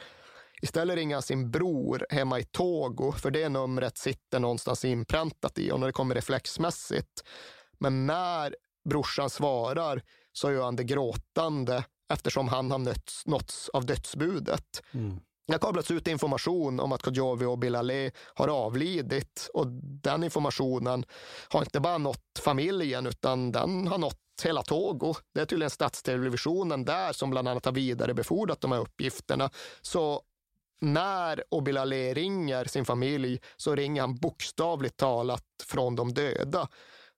Istället 0.61 0.95
ringer 0.95 1.16
han 1.16 1.22
sin 1.22 1.52
bror 1.52 2.06
hemma 2.10 2.40
i 2.40 2.44
Togo, 2.44 3.11
för 3.11 3.32
det 3.32 3.49
numret 3.49 3.98
sitter 3.98 4.40
någonstans 4.40 4.86
inpräntat 4.86 5.57
i 5.57 5.70
honom. 5.70 5.88
Det 5.88 5.94
kommer 5.94 6.16
reflexmässigt. 6.16 7.24
Men 7.80 8.06
när 8.06 8.56
brorsan 8.90 9.30
svarar 9.30 10.02
så 10.34 10.52
gör 10.52 10.64
han 10.64 10.76
det 10.76 10.84
gråtande 10.84 11.84
eftersom 12.14 12.48
han 12.48 12.72
har 12.72 12.80
nötts, 12.80 13.26
nåtts 13.26 13.70
av 13.70 13.86
dödsbudet. 13.86 14.82
Mm. 14.94 15.20
Det 15.49 15.53
har 15.53 15.60
kablats 15.60 15.91
ut 15.91 16.07
information 16.07 16.80
om 16.80 16.91
att 16.91 17.02
Kodjovi 17.02 17.45
och 17.45 17.60
Bilale 17.60 18.11
har 18.34 18.48
avlidit 18.48 19.49
och 19.53 19.68
den 20.03 20.24
informationen 20.24 21.06
har 21.49 21.61
inte 21.61 21.80
bara 21.80 21.98
nått 21.98 22.40
familjen 22.40 23.07
utan 23.07 23.52
den 23.52 23.88
har 23.88 23.98
nått 23.98 24.29
hela 24.45 24.64
Togo. 24.64 25.16
Det 25.34 25.41
är 25.41 25.45
tydligen 25.45 25.70
statstelevisionen 25.70 26.86
där 26.86 27.14
som 27.14 27.30
bland 27.30 27.48
annat 27.48 27.66
har 27.66 27.72
vidarebefordrat 27.72 28.61
de 28.61 28.72
här 28.72 28.80
uppgifterna. 28.80 29.49
Så 29.82 30.22
när 30.82 31.44
Obilale 31.49 32.14
ringer 32.14 32.66
sin 32.66 32.86
familj 32.86 33.40
så 33.57 33.76
ringer 33.76 34.02
han 34.02 34.16
bokstavligt 34.16 34.98
talat 34.98 35.44
från 35.64 35.95
de 35.95 36.14
döda. 36.14 36.68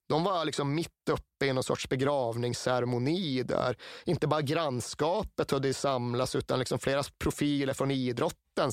De 0.09 0.23
var 0.23 0.45
liksom 0.45 0.75
mitt 0.75 1.09
uppe 1.11 1.45
i 1.45 1.53
någon 1.53 1.63
sorts 1.63 1.89
begravningsceremoni 1.89 3.43
där 3.43 3.77
inte 4.05 4.27
bara 4.27 4.41
grannskapet 4.41 5.51
hade 5.51 5.73
samlats 5.73 6.35
utan 6.35 6.59
liksom 6.59 6.79
flera 6.79 7.03
profiler 7.19 7.73
från 7.73 7.91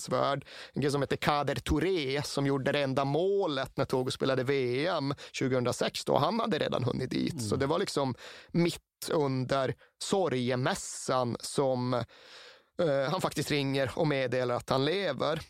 värld. 0.09 0.45
En 0.73 0.83
kille 0.83 0.93
som 0.93 1.03
heter 1.03 1.17
Kader 1.17 1.55
Touré 1.55 2.23
som 2.23 2.47
gjorde 2.47 2.73
det 2.73 2.83
enda 2.83 3.05
målet 3.05 3.77
när 3.77 3.85
Togo 3.85 4.11
spelade 4.11 4.45
VM 4.45 5.15
2006. 5.39 6.05
Då. 6.05 6.19
Han 6.19 6.41
hade 6.41 6.59
redan 6.59 6.85
hunnit 6.85 7.11
dit. 7.11 7.33
Mm. 7.33 7.45
Så 7.45 7.57
det 7.57 7.67
var 7.67 7.79
liksom 7.79 8.15
mitt 8.49 8.83
under 9.11 9.75
sorgemässan 10.03 11.37
som 11.41 11.95
eh, 11.95 13.11
han 13.11 13.21
faktiskt 13.21 13.51
ringer 13.51 13.91
och 13.95 14.07
meddelar 14.07 14.55
att 14.55 14.71
han 14.71 14.85
lever. 14.85 15.41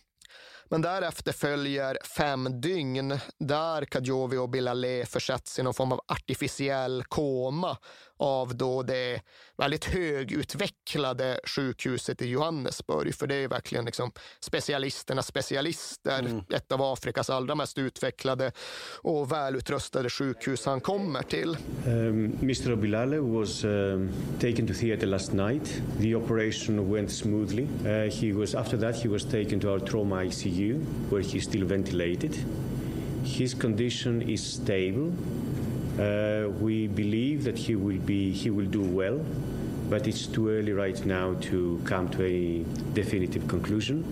Men 0.71 0.83
därefter 0.83 1.33
följer 1.33 1.99
fem 2.05 2.61
dygn 2.61 3.19
där 3.39 3.85
Kadjovi 3.85 4.37
och 4.37 4.49
Bilale 4.49 5.07
försätts 5.07 5.59
i 5.59 5.63
någon 5.63 5.75
form 5.75 5.93
av 5.93 6.01
artificiell 6.07 7.05
koma 7.05 7.77
av 8.19 8.57
då 8.57 8.83
det 8.83 9.21
väldigt 9.59 9.85
högutvecklade 9.85 11.41
sjukhuset 11.45 12.23
i 12.23 12.27
Johannesburg. 12.27 13.15
För 13.15 13.27
det 13.27 13.35
är 13.35 13.49
verkligen 13.49 13.85
liksom 13.85 14.13
specialisternas 14.41 15.27
specialister. 15.27 16.19
Mm. 16.19 16.43
Ett 16.55 16.73
av 16.73 16.83
Afrikas 16.83 17.31
allra 17.31 17.55
mest 17.55 17.79
utvecklade 17.79 18.53
och 19.03 19.33
välutrustade 19.33 20.11
sjukhus 20.11 20.67
han 20.67 20.81
kommer 20.81 21.23
till. 21.23 21.57
Um, 21.87 22.39
Mr. 22.43 22.73
Obilale 22.73 23.19
was 23.19 23.65
um, 23.65 24.11
taken 24.41 24.67
to 24.67 24.75
theater 24.75 25.07
last 25.07 25.33
night. 25.33 25.83
The 26.01 26.15
operation 26.15 26.93
went 26.93 27.11
smoothly. 27.11 27.63
Uh, 27.63 28.11
he 28.11 28.33
was, 28.33 28.55
after 28.55 28.77
that 28.77 28.97
he 28.97 29.09
was 29.09 29.25
taken 29.25 29.61
to 29.61 29.73
our 29.73 29.81
trauma 29.81 30.25
ICU 30.25 30.85
where 31.11 31.23
he's 31.23 31.45
still 31.45 31.65
ventilated. 31.65 32.37
His 33.25 33.55
condition 33.55 34.23
is 34.23 34.43
stable. 34.43 35.13
Uh, 35.99 36.49
we 36.61 36.87
believe 36.87 37.43
that 37.45 37.59
he 37.59 37.75
will 37.75 37.99
be 37.99 38.31
he 38.31 38.51
will 38.51 38.67
do 38.67 38.83
well. 38.83 39.21
but 39.89 40.07
it's 40.07 40.27
too 40.27 40.51
early 40.51 40.73
right 40.73 41.05
now 41.07 41.35
to 41.41 41.81
come 41.85 42.09
to 42.11 42.23
a 42.23 42.65
definitive 42.93 43.49
conclusion. 43.49 44.05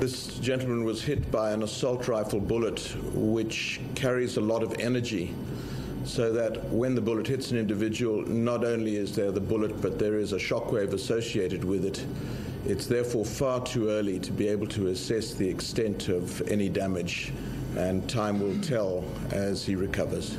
This 0.00 0.38
gentleman 0.38 0.84
was 0.84 1.02
hit 1.02 1.30
by 1.30 1.52
an 1.52 1.62
assault 1.62 2.08
rifle 2.08 2.40
bullet 2.40 2.80
which 3.12 3.80
carries 3.94 4.36
a 4.38 4.40
lot 4.40 4.62
of 4.62 4.74
energy 4.80 5.34
so 6.04 6.32
that 6.32 6.64
when 6.70 6.94
the 6.94 7.00
bullet 7.00 7.26
hits 7.26 7.50
an 7.52 7.58
individual, 7.58 8.22
not 8.26 8.64
only 8.64 8.96
is 8.96 9.14
there 9.14 9.30
the 9.30 9.40
bullet, 9.40 9.80
but 9.80 9.98
there 9.98 10.16
is 10.18 10.32
a 10.32 10.38
shockwave 10.38 10.92
associated 10.92 11.62
with 11.62 11.84
it. 11.84 12.04
It's 12.66 12.86
therefore 12.86 13.24
far 13.24 13.60
too 13.64 13.90
early 13.90 14.18
to 14.20 14.32
be 14.32 14.48
able 14.48 14.66
to 14.68 14.88
assess 14.88 15.34
the 15.34 15.48
extent 15.48 16.08
of 16.08 16.40
any 16.48 16.68
damage, 16.68 17.32
and 17.76 18.08
time 18.08 18.40
will 18.40 18.58
tell 18.62 19.04
as 19.30 19.64
he 19.64 19.76
recovers. 19.76 20.38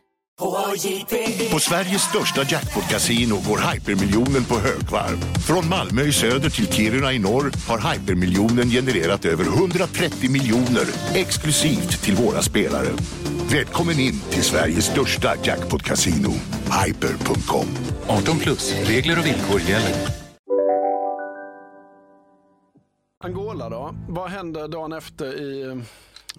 På 1.51 1.59
Sveriges 1.59 2.01
största 2.01 2.43
jackpot-kasino 2.43 3.35
går 3.47 3.73
hypermiljonen 3.73 4.45
på 4.45 4.55
högvarv. 4.55 5.17
Från 5.47 5.69
Malmö 5.69 6.01
i 6.01 6.11
söder 6.11 6.49
till 6.49 6.67
Kiruna 6.67 7.13
i 7.13 7.19
norr 7.19 7.51
har 7.67 7.93
hypermiljonen 7.93 8.69
genererat 8.69 9.25
över 9.25 9.45
130 9.45 10.31
miljoner 10.31 10.85
exklusivt 11.13 12.03
till 12.03 12.15
våra 12.15 12.41
spelare. 12.41 12.87
Välkommen 13.51 13.99
in 13.99 14.21
till 14.29 14.43
Sveriges 14.43 14.85
största 14.85 15.35
jackpot-kasino, 15.43 16.31
hyper.com. 16.85 17.67
18 18.07 18.39
plus, 18.39 18.73
regler 18.73 19.19
och 19.19 19.25
villkor 19.25 19.59
gäller. 19.59 19.95
Angola 23.23 23.69
då? 23.69 23.95
Vad 24.09 24.29
händer 24.29 24.67
dagen 24.67 24.93
efter 24.93 25.41
i 25.41 25.61
eh, 25.61 25.75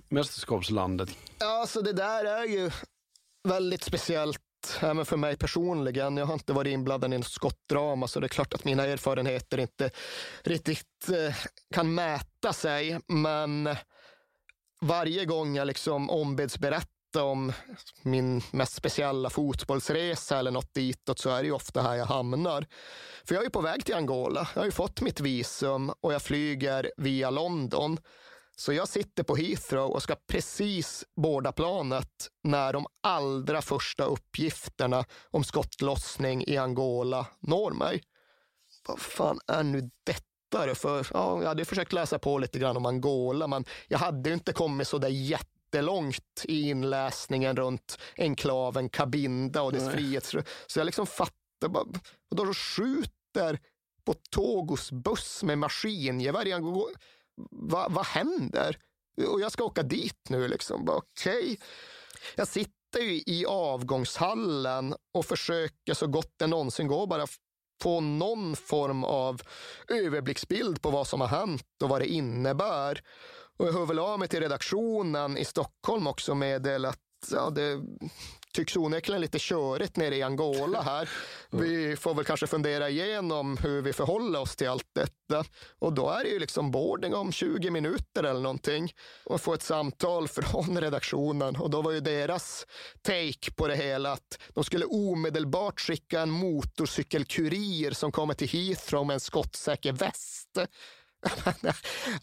mästerskapslandet? 0.09 1.09
Ja, 1.39 1.61
alltså 1.61 1.83
det 1.83 1.93
där 1.93 2.25
är 2.25 2.45
ju 2.45 2.71
väldigt 3.45 3.85
speciellt 3.85 4.41
även 4.81 5.05
för 5.05 5.17
mig 5.17 5.37
personligen. 5.37 6.17
Jag 6.17 6.27
har 6.27 6.35
inte 6.35 6.53
varit 6.53 6.73
inblandad 6.73 7.15
i 7.15 7.19
något 7.19 7.27
skottdrama 7.27 8.09
så 8.09 8.21
det 8.21 8.27
är 8.27 8.29
klart 8.29 8.55
att 8.55 8.65
mina 8.65 8.87
erfarenheter 8.87 9.59
inte 9.59 9.91
riktigt 10.43 11.09
eh, 11.09 11.35
kan 11.75 11.95
mäta 11.95 12.53
sig. 12.53 13.01
Men 13.07 13.77
varje 14.81 15.25
gång 15.25 15.57
jag 15.57 15.67
liksom 15.67 16.11
ombeds 16.11 16.59
berätta 16.59 16.89
om 17.25 17.53
min 18.03 18.43
mest 18.51 18.75
speciella 18.75 19.31
fotbollsresa 19.31 20.39
eller 20.39 20.51
något 20.51 20.75
ditåt 20.75 21.19
så 21.19 21.31
är 21.31 21.43
det 21.43 21.47
ju 21.47 21.53
ofta 21.53 21.83
här 21.83 21.95
jag 21.95 22.07
hamnar. 22.07 22.67
För 23.25 23.35
jag 23.35 23.43
är 23.43 23.47
ju 23.47 23.51
på 23.51 23.61
väg 23.61 23.85
till 23.85 23.95
Angola. 23.95 24.49
Jag 24.55 24.61
har 24.61 24.67
ju 24.67 24.73
fått 24.73 25.01
mitt 25.01 25.21
visum 25.21 25.93
och 26.01 26.13
jag 26.13 26.23
flyger 26.23 26.93
via 26.97 27.31
London. 27.31 27.99
Så 28.63 28.73
jag 28.73 28.89
sitter 28.89 29.23
på 29.23 29.37
Heathrow 29.37 29.91
och 29.91 30.03
ska 30.03 30.17
precis 30.27 31.05
borda 31.17 31.53
planet 31.53 32.29
när 32.45 32.73
de 32.73 32.87
allra 33.03 33.63
första 33.63 34.05
uppgifterna 34.05 35.05
om 35.31 35.45
skottlossning 35.45 36.45
i 36.47 36.57
Angola 36.57 37.27
når 37.41 37.71
mig. 37.71 38.03
Vad 38.89 38.99
fan 38.99 39.41
är 39.47 39.63
nu 39.63 39.91
detta? 40.07 40.75
För, 40.75 41.07
ja, 41.13 41.41
jag 41.41 41.49
hade 41.49 41.65
försökt 41.65 41.93
läsa 41.93 42.19
på 42.19 42.39
lite 42.39 42.59
grann 42.59 42.77
om 42.77 42.87
Angola, 42.87 43.47
men 43.47 43.65
jag 43.89 43.99
hade 43.99 44.33
inte 44.33 44.53
kommit 44.53 44.89
så 44.89 44.99
där 44.99 45.09
jättelångt 45.09 46.45
i 46.45 46.71
inläsningen 46.71 47.57
runt 47.57 47.99
enklaven 48.17 48.89
Cabinda 48.89 49.63
och 49.63 49.73
dess 49.73 49.93
frihets... 49.93 50.35
Så 50.67 50.79
jag 50.79 50.85
liksom 50.85 51.07
fattar 51.07 51.69
bara, 51.69 51.85
och 52.31 52.37
då 52.37 52.55
skjuter 52.55 53.59
på 54.05 54.15
Togos 54.31 54.93
buss 54.93 55.43
med 55.43 55.59
maskingevär 55.59 56.47
va, 57.51 57.87
vad, 57.91 58.07
händer? 58.07 58.77
Och 59.29 59.41
jag 59.41 59.53
ska 59.53 59.65
åka 59.65 59.83
dit 59.83 60.29
nu 60.29 60.49
liksom. 60.49 60.89
Okej. 60.89 61.43
Okay. 61.43 61.57
Jag 62.37 62.49
sitter 62.49 63.01
ju 63.01 63.23
i 63.27 63.47
avgångshallen 63.49 64.95
och 65.15 65.27
försöker 65.27 65.95
så 65.95 66.07
gott 66.07 66.33
det 66.37 66.47
någonsin 66.47 66.87
går 66.87 67.07
bara 67.07 67.27
få 67.83 68.01
någon 68.01 68.57
form 68.57 69.05
av 69.05 69.43
överblicksbild 69.89 70.83
på 70.83 70.91
vad 70.91 71.07
som 71.07 71.21
har 71.21 71.29
hänt 71.29 71.83
och 71.83 71.89
vad 71.89 72.01
det 72.01 72.07
innebär. 72.07 73.03
Och 73.57 73.67
jag 73.67 73.73
hör 73.73 73.87
väl 73.87 73.99
av 73.99 74.19
mig 74.19 74.29
till 74.29 74.41
redaktionen 74.41 75.37
i 75.37 75.45
Stockholm 75.45 76.07
också 76.07 76.35
med 76.35 76.67
att 76.67 76.99
ja, 77.31 77.51
det 77.51 77.81
tycks 78.53 78.77
onekligen 78.77 79.21
lite 79.21 79.39
körigt 79.39 79.97
nere 79.97 80.17
i 80.17 80.23
Angola 80.23 80.83
här. 80.83 81.09
Vi 81.51 81.97
får 81.97 82.15
väl 82.15 82.25
kanske 82.25 82.47
fundera 82.47 82.91
igenom 82.91 83.57
hur 83.57 83.83
vi 83.83 83.93
förhåller 83.93 84.41
oss 84.41 84.57
till 84.57 84.69
allt 84.69 84.89
detta. 84.95 85.45
Och 85.79 85.93
då 85.93 86.11
är 86.11 86.25
det 86.25 86.31
ju 86.31 86.39
liksom 86.39 86.71
boarding 86.71 87.15
om 87.15 87.33
20 87.33 87.71
minuter 87.71 88.25
eller 88.25 88.41
någonting. 88.41 88.93
Och 89.25 89.41
få 89.41 89.55
ett 89.55 89.63
samtal 89.63 90.29
från 90.29 90.81
redaktionen. 90.81 91.57
Och 91.57 91.71
då 91.71 91.83
var 91.83 91.93
ju 91.93 92.01
deras 92.01 92.67
take 93.03 93.53
på 93.57 93.69
det 93.69 93.77
hela 93.77 94.13
att 94.13 94.39
de 94.55 94.65
skulle 94.65 94.85
omedelbart 94.85 95.81
skicka 95.81 96.21
en 96.21 96.31
motorcykelkurir 96.31 97.91
som 97.91 98.13
kommer 98.13 98.35
till 98.35 98.49
Heathrow 98.49 99.07
med 99.07 99.15
en 99.15 99.21
skottsäker 99.21 99.93
väst. 99.93 100.59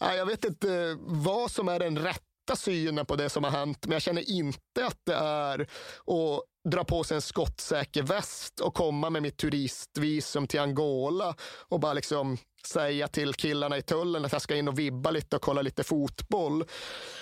jag 0.00 0.26
vet 0.26 0.44
inte 0.44 0.96
vad 1.00 1.50
som 1.50 1.68
är 1.68 1.78
den 1.78 1.98
rätta 1.98 2.29
synen 2.56 3.06
på 3.06 3.16
det 3.16 3.28
som 3.28 3.44
har 3.44 3.50
hänt, 3.50 3.86
men 3.86 3.92
jag 3.92 4.02
känner 4.02 4.30
inte 4.30 4.86
att 4.86 4.98
det 5.06 5.14
är 5.14 5.60
att 5.60 6.44
dra 6.70 6.84
på 6.84 7.04
sig 7.04 7.14
en 7.14 7.22
skottsäker 7.22 8.02
väst 8.02 8.60
och 8.60 8.74
komma 8.74 9.10
med 9.10 9.22
mitt 9.22 9.36
turistvisum 9.36 10.46
till 10.46 10.60
Angola 10.60 11.34
och 11.68 11.80
bara 11.80 11.92
liksom 11.92 12.38
säga 12.66 13.08
till 13.08 13.34
killarna 13.34 13.78
i 13.78 13.82
tullen 13.82 14.24
att 14.24 14.32
jag 14.32 14.42
ska 14.42 14.56
in 14.56 14.68
och 14.68 14.78
vibba 14.78 15.10
lite 15.10 15.36
och 15.36 15.42
kolla 15.42 15.62
lite 15.62 15.84
fotboll. 15.84 16.64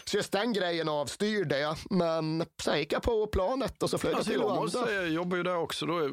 Så 0.05 0.17
just 0.17 0.33
den 0.33 0.53
grejen 0.53 0.89
avstyrde 0.89 1.59
jag. 1.59 1.77
Men 1.91 2.45
sen 2.63 2.79
gick 2.79 2.93
jag 2.93 3.03
på 3.03 3.27
planet 3.27 3.83
och 3.83 3.91
så 3.91 3.99
flög 3.99 4.15
jag 4.15 4.25
till 4.25 4.71
säga, 4.71 4.93
Jag 4.95 5.09
jobbar 5.09 5.37
ju 5.37 5.43
där 5.43 5.57
också. 5.57 5.87
Då, 5.87 6.11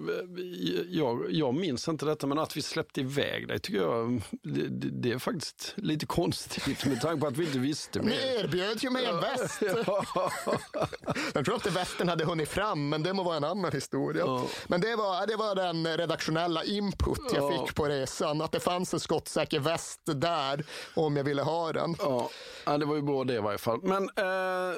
jag, 0.90 1.26
jag 1.30 1.56
minns 1.56 1.88
inte 1.88 2.06
detta, 2.06 2.28
men 2.28 2.40
att 2.40 2.58
vi 2.58 2.62
släppte 2.62 3.02
iväg 3.02 3.48
dig 3.48 3.60
tycker 3.60 3.80
jag 3.80 4.22
det, 4.44 4.68
det, 4.90 5.12
är 5.12 5.20
faktiskt 5.20 5.74
lite 5.76 6.06
konstigt 6.06 6.86
med 6.86 7.02
tanke 7.02 7.22
på 7.22 7.28
att 7.28 7.38
vi 7.38 7.46
inte 7.46 7.60
visste 7.60 8.00
mer. 8.00 8.10
Ni 8.10 8.40
erbjöd 8.40 8.84
ju 8.84 8.90
mig 8.90 9.06
en 9.06 9.20
väst. 9.20 9.62
jag 11.34 11.46
tror 11.46 11.56
inte 11.56 11.70
västen 11.70 12.10
hade 12.10 12.26
hunnit 12.26 12.50
fram, 12.50 12.90
men 12.90 13.04
det 13.04 13.14
må 13.14 13.24
vara 13.24 13.38
en 13.38 13.44
annan 13.44 13.72
historia. 13.72 14.24
Ja. 14.26 14.48
Men 14.68 14.82
det 14.82 14.96
var, 14.96 15.28
det 15.28 15.36
var 15.36 15.56
den 15.56 15.98
redaktionella 15.98 16.64
input 16.64 17.20
jag 17.34 17.54
ja. 17.54 17.66
fick 17.66 17.76
på 17.76 17.86
resan. 17.86 18.42
Att 18.42 18.52
det 18.52 18.60
fanns 18.60 18.94
en 18.94 19.00
skottsäker 19.16 19.60
väst 19.60 20.02
där 20.06 20.66
om 20.96 21.18
jag 21.18 21.24
ville 21.24 21.42
ha 21.42 21.74
den. 21.74 21.96
Ja, 22.00 22.78
det 22.78 22.86
var 22.86 22.96
ju 22.96 23.02
bra 23.02 23.24
det 23.24 23.34
i 23.34 23.40
varje 23.40 23.58
fall. 23.58 23.80
Men 23.84 24.04
eh, 24.04 24.76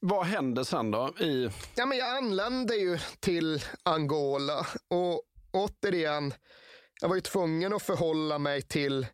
vad 0.00 0.26
hände 0.26 0.64
sen 0.64 0.90
då? 0.90 1.14
I... 1.18 1.50
Ja, 1.74 1.86
men 1.86 1.98
jag 1.98 2.16
anlände 2.16 2.74
ju 2.76 2.98
till 3.20 3.62
Angola 3.82 4.66
och 4.88 5.22
återigen, 5.52 6.34
jag 7.00 7.08
var 7.08 7.14
ju 7.14 7.20
tvungen 7.20 7.72
att 7.72 7.82
förhålla 7.82 8.38
mig 8.38 8.62
till 8.62 9.06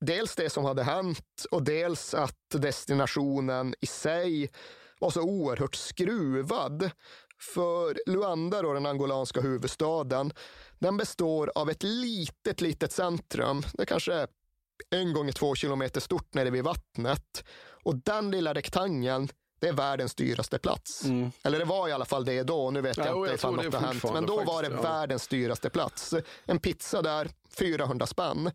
dels 0.00 0.36
det 0.36 0.50
som 0.50 0.64
hade 0.64 0.82
hänt 0.82 1.46
och 1.50 1.62
dels 1.62 2.14
att 2.14 2.50
destinationen 2.50 3.74
i 3.80 3.86
sig 3.86 4.50
var 5.00 5.10
så 5.10 5.22
oerhört 5.22 5.74
skruvad. 5.74 6.90
För 7.54 8.10
Luanda, 8.10 8.62
då, 8.62 8.72
den 8.72 8.86
angolanska 8.86 9.40
huvudstaden, 9.40 10.32
den 10.80 10.96
består 10.96 11.52
av 11.54 11.70
ett 11.70 11.82
litet, 11.82 12.60
litet 12.60 12.92
centrum. 12.92 13.62
Det 13.72 13.86
kanske 13.86 14.14
är 14.14 14.28
en 14.90 15.12
gånger 15.12 15.32
två 15.32 15.54
kilometer 15.54 16.00
stort 16.00 16.34
nere 16.34 16.50
vid 16.50 16.64
vattnet. 16.64 17.44
Och 17.84 17.96
den 17.96 18.30
lilla 18.30 18.54
rektangeln, 18.54 19.28
det 19.60 19.68
är 19.68 19.72
världens 19.72 20.14
dyraste 20.14 20.58
plats. 20.58 21.04
Mm. 21.04 21.32
Eller 21.44 21.58
det 21.58 21.64
var 21.64 21.88
i 21.88 21.92
alla 21.92 22.04
fall 22.04 22.24
det 22.24 22.42
då, 22.42 22.70
nu 22.70 22.80
vet 22.80 22.96
Ja, 22.96 23.04
jag 23.06 23.16
inte 23.16 23.28
jag 23.28 23.34
ifall 23.34 23.54
något 23.54 23.74
har 23.74 23.80
hänt. 23.80 24.04
Men 24.12 24.26
då 24.26 24.44
var 24.44 24.62
det 24.62 24.68
ja. 24.68 24.82
världens 24.82 25.28
dyraste 25.28 25.70
plats. 25.70 26.14
En 26.44 26.58
pizza 26.58 27.02
där, 27.02 27.30
400 27.58 28.06
spänn. 28.06 28.50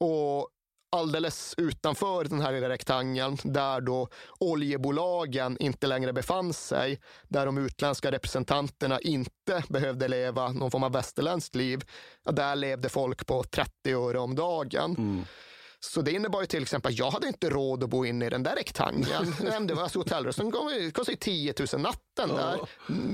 Och 0.00 0.48
alldeles 0.90 1.54
utanför 1.56 2.24
den 2.24 2.40
här 2.40 2.52
lilla 2.52 2.68
rektangeln 2.68 3.36
där 3.42 3.80
då 3.80 4.08
oljebolagen 4.38 5.56
inte 5.60 5.86
längre 5.86 6.12
befann 6.12 6.52
sig, 6.52 7.00
där 7.28 7.46
de 7.46 7.58
utländska 7.58 8.10
representanterna 8.10 9.00
inte 9.00 9.64
behövde 9.68 10.08
leva 10.08 10.52
någon 10.52 10.70
form 10.70 10.82
av 10.82 10.92
västerländskt 10.92 11.54
liv, 11.54 11.84
där 12.30 12.56
levde 12.56 12.88
folk 12.88 13.26
på 13.26 13.44
30 13.44 13.70
öre 13.92 14.18
om 14.18 14.34
dagen. 14.34 14.94
Mm. 14.98 15.24
Så 15.80 16.02
det 16.02 16.12
innebar 16.12 16.40
ju 16.40 16.46
till 16.46 16.62
exempel 16.62 16.92
att 16.92 16.98
jag 16.98 17.10
hade 17.10 17.26
inte 17.26 17.50
råd 17.50 17.84
att 17.84 17.90
bo 17.90 18.04
inne 18.04 18.26
i 18.26 18.30
den 18.30 18.42
där 18.42 18.56
rektangeln. 18.56 19.34
Det 19.66 19.74
var 19.74 19.82
alltså 19.82 19.98
hotellrum 19.98 20.52
kostade 20.92 21.12
ju 21.12 21.16
10 21.16 21.54
000 21.72 21.82
natten 21.82 22.28
där. 22.28 22.60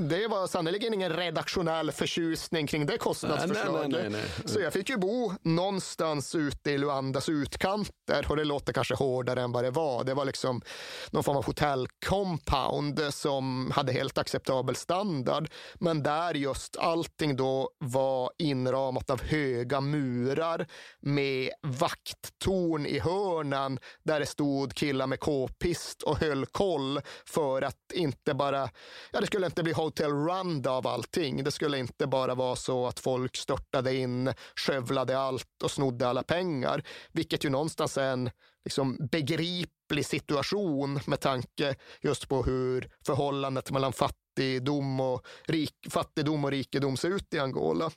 Det 0.09 0.28
var 0.28 0.47
sannerligen 0.47 0.95
ingen 0.95 1.12
redaktionell 1.12 1.93
förtjusning 1.93 2.66
kring 2.66 2.86
det 2.86 2.99
kostnadsförslaget. 2.99 4.15
Så 4.45 4.61
jag 4.61 4.73
fick 4.73 4.89
ju 4.89 4.97
bo 4.97 5.32
någonstans 5.43 6.35
ute 6.35 6.70
i 6.70 6.78
Luandas 6.78 7.28
utkanter 7.28 8.27
och 8.28 8.36
det 8.36 8.45
låter 8.45 8.73
kanske 8.73 8.95
hårdare 8.95 9.43
än 9.43 9.53
vad 9.53 9.65
det 9.65 9.70
var. 9.70 10.05
Det 10.05 10.15
var 10.15 10.24
liksom 10.24 10.62
någon 11.11 11.24
form 11.24 11.36
av 11.36 11.45
hotellcompound 11.45 13.01
som 13.11 13.70
hade 13.74 13.93
helt 13.93 14.19
acceptabel 14.19 14.77
standard. 14.77 15.51
Men 15.74 16.03
där 16.03 16.35
just 16.35 16.77
allting 16.77 17.36
då 17.36 17.70
var 17.78 18.31
inramat 18.39 19.11
av 19.11 19.23
höga 19.23 19.81
murar 19.81 20.66
med 21.01 21.51
vakttorn 21.62 22.53
i 22.86 22.98
hörnan 22.98 23.78
där 24.02 24.20
det 24.20 24.26
stod 24.26 24.74
killar 24.74 25.06
med 25.06 25.20
k-pist 25.20 26.02
och 26.02 26.18
höll 26.20 26.47
koll 26.47 27.01
för 27.26 27.62
att 27.62 27.93
inte 27.94 28.35
bara, 28.35 28.70
ja 29.12 29.20
det 29.20 29.26
skulle 29.26 29.47
inte 29.47 29.62
bli 29.62 29.72
hotel 29.72 30.10
Rwanda 30.10 30.70
av 30.70 30.86
allting. 30.86 31.44
Det 31.44 31.51
skulle 31.51 31.78
inte 31.78 32.06
bara 32.06 32.35
vara 32.35 32.56
så 32.56 32.86
att 32.86 33.01
folk 33.01 33.36
störtade 33.36 33.97
in, 33.97 34.32
skövlade 34.56 35.18
allt 35.18 35.62
och 35.62 35.70
snodde 35.70 36.09
alla 36.09 36.22
pengar, 36.22 36.82
vilket 37.12 37.44
ju 37.44 37.51
någonstans 37.51 37.98
är 37.98 38.12
en 38.12 38.31
liksom 38.64 39.09
begriplig 39.10 40.06
situation 40.06 41.01
med 41.06 41.20
tanke 41.20 41.76
just 42.01 42.28
på 42.28 42.43
hur 42.43 42.90
förhållandet 43.06 43.70
mellan 43.70 43.93
fattigdom 43.93 45.01
och, 45.01 45.26
rik, 45.44 45.74
fattigdom 45.90 46.44
och 46.44 46.51
rikedom 46.51 46.97
ser 46.97 47.10
ut 47.10 47.35
i 47.35 47.39
Angola. 47.39 47.90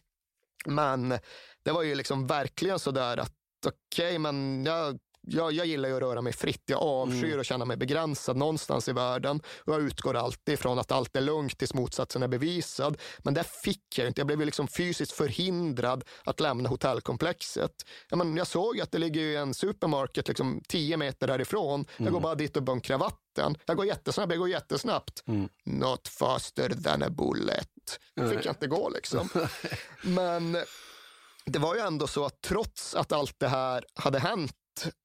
Men 0.66 1.10
det 1.64 1.72
var 1.72 1.84
ju 1.84 1.96
liksom 1.96 2.28
verkligen 2.28 2.80
så 2.80 2.92
där 2.92 3.18
att 3.18 3.37
okej, 3.68 4.06
okay, 4.08 4.20
men 4.20 4.66
jag, 4.66 4.98
jag, 5.22 5.52
jag 5.52 5.66
gillar 5.66 5.90
ju 5.90 5.96
att 5.96 6.02
röra 6.02 6.22
mig 6.22 6.34
fritt. 6.34 6.64
Jag 6.66 6.82
avskyr 6.82 7.24
Mm. 7.26 7.40
att 7.40 7.46
känna 7.46 7.66
mig 7.66 7.78
begränsad 7.78 8.38
någonstans 8.38 8.88
i 8.88 8.94
världen. 8.94 9.42
Och 9.64 9.74
jag 9.74 9.82
utgår 9.82 10.16
alltid 10.16 10.54
ifrån 10.54 10.80
att 10.80 10.92
allt 10.92 11.16
är 11.16 11.22
lugnt 11.22 11.58
tills 11.58 11.74
motsatsen 11.74 12.24
är 12.24 12.28
bevisad. 12.28 12.98
Men 13.20 13.34
det 13.34 13.44
fick 13.64 13.98
jag 13.98 14.08
inte. 14.08 14.20
Jag 14.22 14.28
blev 14.28 14.40
liksom 14.42 14.68
fysiskt 14.68 15.12
förhindrad 15.12 16.04
att 16.24 16.40
lämna 16.40 16.70
hotellkomplexet. 16.70 17.72
Ja, 18.10 18.16
men 18.18 18.38
jag 18.38 18.48
såg 18.48 18.80
att 18.82 18.92
det 18.92 18.98
ligger 18.98 19.38
en 19.40 19.54
supermarket 19.54 20.28
liksom 20.28 20.62
10 20.68 20.98
meter 20.98 21.28
därifrån. 21.28 21.86
Jag 21.98 22.06
går 22.06 22.10
Mm. 22.12 22.22
bara 22.22 22.36
dit 22.36 22.58
och 22.58 22.64
bunkrar 22.64 22.98
vatten. 22.98 23.58
Jag 23.66 23.78
går 23.78 23.86
jättesnabbt, 23.86 24.32
jag 24.32 24.40
går 24.40 24.50
jättesnabbt. 24.50 25.24
Not 25.66 26.08
faster 26.08 26.70
than 26.70 27.04
a 27.04 27.10
bullet. 27.10 27.68
Nej. 28.16 28.30
fick 28.36 28.46
jag 28.46 28.52
inte 28.52 28.68
gå 28.68 28.90
liksom. 28.90 29.30
Men 30.02 30.58
det 31.48 31.60
var 31.60 31.76
ju 31.76 31.82
ändå 31.82 32.08
så 32.08 32.26
att 32.26 32.42
trots 32.42 32.96
att 32.96 33.12
allt 33.12 33.36
det 33.40 33.48
här 33.48 33.86
hade 33.94 34.20
hänt 34.20 34.54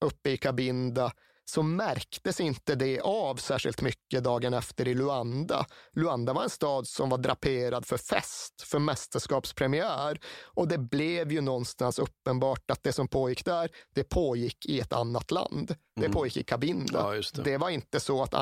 uppe 0.05 0.31
i 0.31 0.37
Cabinda 0.37 1.13
så 1.45 1.63
märktes 1.63 2.41
inte 2.41 2.75
det 2.75 3.01
av 3.01 3.37
särskilt 3.37 3.81
mycket 3.83 4.25
dagen 4.25 4.55
efter 4.55 4.89
i 4.89 4.95
Luanda. 4.95 5.67
Luanda 5.93 6.33
var 6.33 6.43
en 6.43 6.51
stad 6.51 6.89
som 6.89 7.09
var 7.09 7.19
draperad 7.19 7.87
för 7.87 7.97
fest, 7.97 8.63
för 8.63 8.79
mästerskapspremiär. 8.79 10.21
Och 10.45 10.69
det 10.69 10.79
blev 10.79 11.33
ju 11.33 11.41
någonstans 11.41 11.99
uppenbart 11.99 12.71
att 12.71 12.83
det 12.83 12.93
som 12.93 13.09
pågick 13.09 13.45
där, 13.45 13.71
det 13.95 14.05
pågick 14.05 14.67
i 14.67 14.81
ett 14.81 14.93
annat 14.93 15.31
land. 15.31 15.69
Det 15.97 16.01
Mm. 16.01 16.13
pågick 16.13 16.37
i 16.37 16.43
Cabinda. 16.43 17.17
Ja, 17.17 17.23
det. 17.35 17.43
det 17.43 17.57
var 17.59 17.71
inte 17.71 18.01
så 18.01 18.23
att 18.23 18.35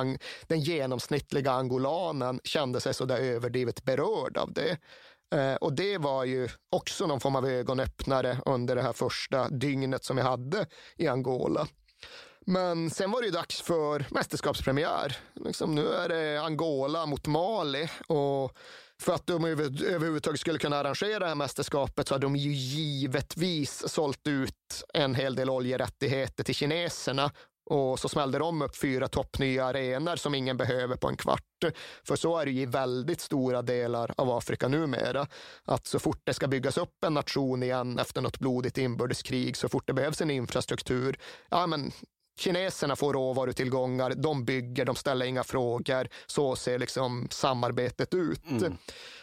den 0.47 0.61
genomsnittliga 0.61 1.51
angolanen 1.53 2.41
kände 2.45 2.81
sig 2.81 2.95
så 2.95 3.05
där 3.05 3.19
överdrivet 3.19 3.85
berörd 3.85 4.37
av 4.37 4.53
det. 4.53 4.79
Eh, 5.31 5.55
och 5.55 5.73
det 5.73 5.99
var 5.99 6.25
ju 6.25 6.49
också 6.71 7.07
någon 7.07 7.21
form 7.21 7.37
av 7.37 7.47
ögonöppnare 7.47 8.39
under 8.47 8.77
det 8.77 8.83
här 8.83 8.93
första 8.93 9.49
dygnet 9.49 10.05
som 10.05 10.19
jag 10.19 10.25
hade 10.25 10.67
i 10.97 11.09
Angola. 11.09 11.67
Men 12.47 12.91
sen 12.91 13.11
var 13.11 13.21
det 13.21 13.27
ju 13.27 13.33
dags 13.33 13.61
för 13.61 14.07
mästerskapspremiär. 14.11 15.17
Liksom, 15.35 15.75
nu 15.75 15.89
är 15.93 16.09
det 16.09 16.43
Angola 16.43 17.07
mot 17.07 17.27
Mali. 17.27 17.91
Och 18.07 18.57
för 19.01 19.13
att 19.13 19.27
de 19.27 19.45
överhuvudtaget 19.45 20.41
skulle 20.41 20.59
kunna 20.59 20.77
arrangera 20.77 21.19
det 21.19 21.27
här 21.27 21.35
mästerskapet 21.35 22.09
så 22.09 22.15
hade 22.15 22.27
de 22.27 22.37
ju 22.37 22.53
givetvis 22.53 23.89
sålt 23.89 24.27
ut 24.27 24.85
en 24.95 25.15
hel 25.15 25.35
del 25.35 25.51
oljerättigheter 25.51 26.45
till 26.45 26.55
kineserna. 26.55 27.31
Och 27.71 27.99
så 27.99 28.09
smällde 28.09 28.39
de 28.39 28.63
upp 28.63 28.77
fyra 28.77 29.09
toppnya 29.09 29.65
arenor 29.65 30.17
som 30.17 30.35
ingen 30.35 30.57
behöver 30.57 30.97
på 30.97 31.09
en 31.09 31.17
kvart. 31.17 31.43
För 32.05 32.17
så 32.17 32.39
är 32.39 32.45
det 32.45 32.53
i 32.53 32.67
väldigt 32.67 33.21
stora 33.21 33.63
delar 33.63 34.15
av 34.17 34.31
Afrika 34.31 34.69
numera. 34.69 35.27
Att 35.65 35.87
så 35.87 35.99
fort 35.99 36.21
det 36.25 36.35
ska 36.35 36.49
byggas 36.49 36.79
upp 36.79 37.05
en 37.05 37.15
nation 37.15 37.63
igen 37.63 37.99
efter 37.99 38.21
något 38.21 38.39
blodigt 38.39 38.79
inbördeskrig, 38.79 39.57
så 39.57 39.69
fort 39.69 39.87
det 39.87 39.93
behövs 39.93 40.21
en 40.21 40.31
infrastruktur, 40.31 41.19
ja 41.51 41.67
men 41.67 41.93
Kineserna 42.41 42.97
får 42.97 43.13
råvarutillgångar, 43.13 44.15
de 44.17 44.45
bygger, 44.45 44.85
de 44.85 44.97
ställer 44.97 45.27
inga 45.27 45.45
frågor. 45.45 46.09
Så 46.27 46.57
ser 46.57 46.79
liksom 46.79 47.29
samarbetet 47.31 48.15
ut. 48.15 48.43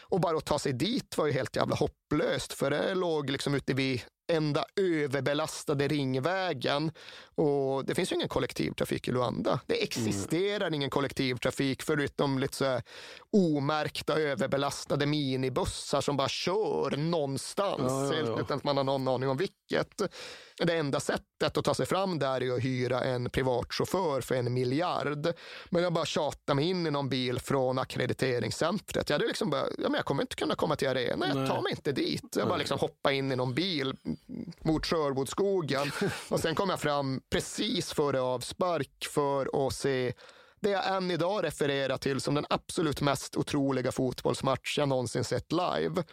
Och 0.02 0.20
bara 0.20 0.38
att 0.38 0.46
ta 0.46 0.60
sig 0.60 0.74
dit 0.74 1.18
var 1.18 1.26
ju 1.26 1.32
helt 1.32 1.56
jävla 1.56 1.76
hopplöst, 1.76 2.54
för 2.54 2.70
det 2.70 2.96
låg 2.96 3.30
liksom 3.30 3.56
ute 3.56 3.74
vid 3.74 4.02
enda 4.28 4.66
överbelastade 4.76 5.88
ringvägen. 5.88 6.92
Och 7.36 7.86
det 7.86 7.96
finns 7.96 8.12
ju 8.12 8.16
ingen 8.16 8.30
kollektivtrafik 8.30 9.08
i 9.08 9.12
Luanda. 9.12 9.60
Det 9.66 9.84
existerar 9.84 10.74
ingen 10.74 10.90
kollektivtrafik 10.90 11.84
förutom 11.84 12.40
lite 12.40 12.56
så 12.56 12.82
omärkta 13.32 14.20
överbelastade 14.20 15.06
minibussar 15.06 16.02
som 16.02 16.18
bara 16.18 16.30
kör 16.30 16.98
någonstans 16.98 17.92
Ja, 17.92 18.14
ja, 18.14 18.26
ja. 18.26 18.40
utan 18.42 18.58
att 18.58 18.64
man 18.64 18.78
har 18.78 18.84
någon 18.84 19.08
aning 19.08 19.30
om 19.30 19.38
vilket. 19.38 20.02
Det 20.58 20.74
enda 20.74 21.00
sättet 21.00 21.58
att 21.58 21.66
ta 21.66 21.74
sig 21.74 21.86
fram 21.86 22.20
där 22.20 22.44
är 22.44 22.56
att 22.56 22.64
hyra 22.64 23.04
en 23.04 23.30
privatchaufför 23.30 24.22
för 24.22 24.36
en 24.36 24.54
miljard. 24.54 25.34
Men 25.70 25.84
jag 25.84 25.94
bara 25.94 26.06
tjatade 26.06 26.56
mig 26.56 26.70
in 26.70 26.88
i 26.88 26.92
någon 26.92 27.10
bil 27.10 27.40
från 27.40 27.80
ackrediteringscentret. 27.80 29.10
Jag, 29.10 29.16
hade 29.16 29.28
liksom 29.28 29.50
bara, 29.50 29.62
ja, 29.78 29.90
men 29.90 29.94
jag 29.94 30.06
kommer 30.06 30.24
inte 30.24 30.36
kunna 30.36 30.56
komma 30.56 30.76
till 30.76 30.88
arenan, 30.88 31.38
jag 31.38 31.50
tar 31.50 31.62
mig 31.62 31.72
inte 31.72 31.92
dit. 31.92 32.36
Jag 32.36 32.48
bara 32.48 32.58
liksom 32.58 32.80
hoppa 32.80 33.12
in 33.12 33.32
i 33.32 33.36
någon 33.36 33.54
bil 33.54 33.96
mot 34.62 34.86
Sherwoodskogen. 34.86 35.92
och 36.30 36.40
sen 36.40 36.56
kom 36.56 36.70
jag 36.70 36.80
fram 36.80 37.22
precis 37.30 37.94
före 37.94 38.22
avspark 38.22 39.08
för 39.14 39.68
att 39.68 39.74
se 39.74 40.14
det 40.60 40.70
jag 40.70 40.96
än 40.96 41.12
idag 41.12 41.44
refererar 41.44 41.98
till 41.98 42.22
som 42.22 42.36
den 42.36 42.46
absolut 42.50 43.02
mest 43.02 43.38
otroliga 43.38 43.92
fotbollsmatch 43.92 44.78
jag 44.78 44.90
någonsin 44.90 45.24
sett 45.24 45.52
live. 45.52 46.04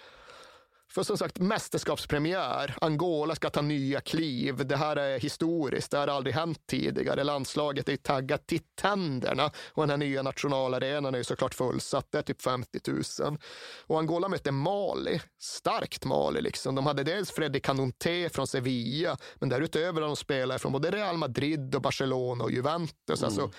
För 0.95 1.03
som 1.03 1.19
sagt, 1.19 1.39
mästerskapspremiär. 1.39 2.75
Angola 2.81 3.35
ska 3.35 3.51
ta 3.51 3.61
nya 3.61 4.01
kliv. 4.01 4.67
Det 4.67 4.77
här 4.77 4.97
är 4.97 5.19
historiskt. 5.19 5.91
Det 5.91 5.99
här 5.99 6.09
har 6.09 6.17
aldrig 6.17 6.35
hänt 6.35 6.67
tidigare. 6.67 7.25
Landslaget 7.25 7.89
är 7.89 7.97
taggat 7.97 8.47
till 8.47 8.61
tänderna 8.75 9.51
och 9.73 9.83
den 9.83 9.91
här 9.91 9.97
nya 9.97 10.23
nationalarenan 10.23 11.15
är 11.15 11.19
ju 11.19 11.25
såklart 11.25 11.55
fullsatt. 11.55 12.07
Det 12.13 12.19
är 12.19 12.23
typ 12.23 12.43
50 12.43 12.81
000. 13.21 13.39
Och 13.87 13.99
Angola 13.99 14.29
mötte 14.29 14.53
Mali. 14.53 15.21
Starkt 15.41 16.05
Mali 16.05 16.41
liksom. 16.41 16.75
De 16.75 16.87
hade 16.87 17.03
dels 17.03 17.31
Freddy 17.31 17.61
Kanonté 17.61 18.29
från 18.29 18.47
Sevilla, 18.47 19.17
men 19.35 19.49
därutöver 19.49 20.01
har 20.01 20.09
de 20.09 20.17
spelare 20.17 20.59
från 20.59 20.73
både 20.73 20.91
Real 20.91 21.17
Madrid 21.17 21.75
och 21.75 21.83
Barcelona 21.83 22.45
och 22.45 22.51
Juventus. 22.51 22.95
Alltså, 23.11 23.27
mm. 23.27 23.45
Alltså 23.45 23.51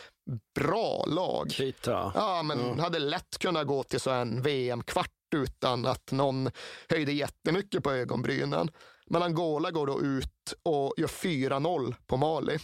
bra 0.55 1.05
lag. 1.05 1.51
Kita. 1.51 2.11
Ja, 2.15 2.43
men 2.43 2.79
hade 2.79 2.99
lätt 2.99 3.37
kunnat 3.37 3.67
gå 3.67 3.83
till 3.83 3.99
så 3.99 4.11
en 4.11 4.41
VM-kvart 4.41 5.11
utan 5.35 5.85
att 5.85 6.11
någon 6.11 6.51
höjde 6.89 7.11
jättemycket 7.11 7.83
på 7.83 7.91
ögonbrynen. 7.91 8.71
Men 9.07 9.23
Angola 9.23 9.71
går 9.71 9.87
då 9.87 10.01
ut 10.01 10.53
och 10.63 10.93
gör 10.97 11.07
4-0 11.07 11.95
på 12.07 12.17
Mali. 12.17 12.57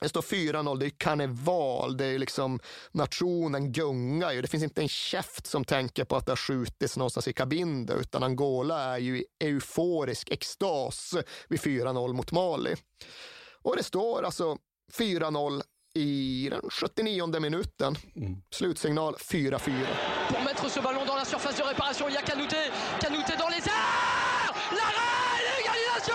Det 0.00 0.08
står 0.08 0.22
4-0, 0.22 0.78
det 0.78 0.86
är 0.86 0.90
karneval, 0.90 1.96
det 1.96 2.04
är 2.04 2.18
liksom 2.18 2.60
nationen 2.92 3.72
gungar 3.72 4.32
ju. 4.32 4.42
Det 4.42 4.48
finns 4.48 4.62
inte 4.62 4.80
en 4.80 4.88
käft 4.88 5.46
som 5.46 5.64
tänker 5.64 6.04
på 6.04 6.16
att 6.16 6.26
det 6.26 6.32
har 6.32 6.36
skjutits 6.36 6.96
någonstans 6.96 7.28
i 7.28 7.32
Cabinda, 7.32 7.94
utan 7.94 8.22
Angola 8.22 8.80
är 8.80 8.98
ju 8.98 9.18
i 9.18 9.24
euforisk 9.40 10.30
extas 10.30 11.14
vid 11.48 11.60
4-0 11.60 12.12
mot 12.12 12.32
Mali. 12.32 12.74
Och 13.62 13.76
det 13.76 13.82
står 13.82 14.22
alltså 14.22 14.58
4-0 14.98 15.62
i 16.02 16.48
den 16.50 16.60
79 16.70 17.40
minuten. 17.40 17.96
Slutsignal 18.54 19.14
4-4. 19.14 19.58
pour 20.28 20.40
mettre 20.42 20.68
ce 20.70 20.80
ballon 20.80 21.04
dans 21.06 21.16
la 21.16 21.24
surface 21.24 21.56
de 21.58 21.62
réparation. 21.62 22.08
Il 22.08 22.14
y 22.14 22.16
a 22.16 22.22
Canouté, 22.22 22.56
Canouté 23.00 23.32
dans 23.38 23.48
les 23.48 23.56
airs 23.56 24.54
L'arrêt, 24.78 25.40
l'égalisation 25.48 26.14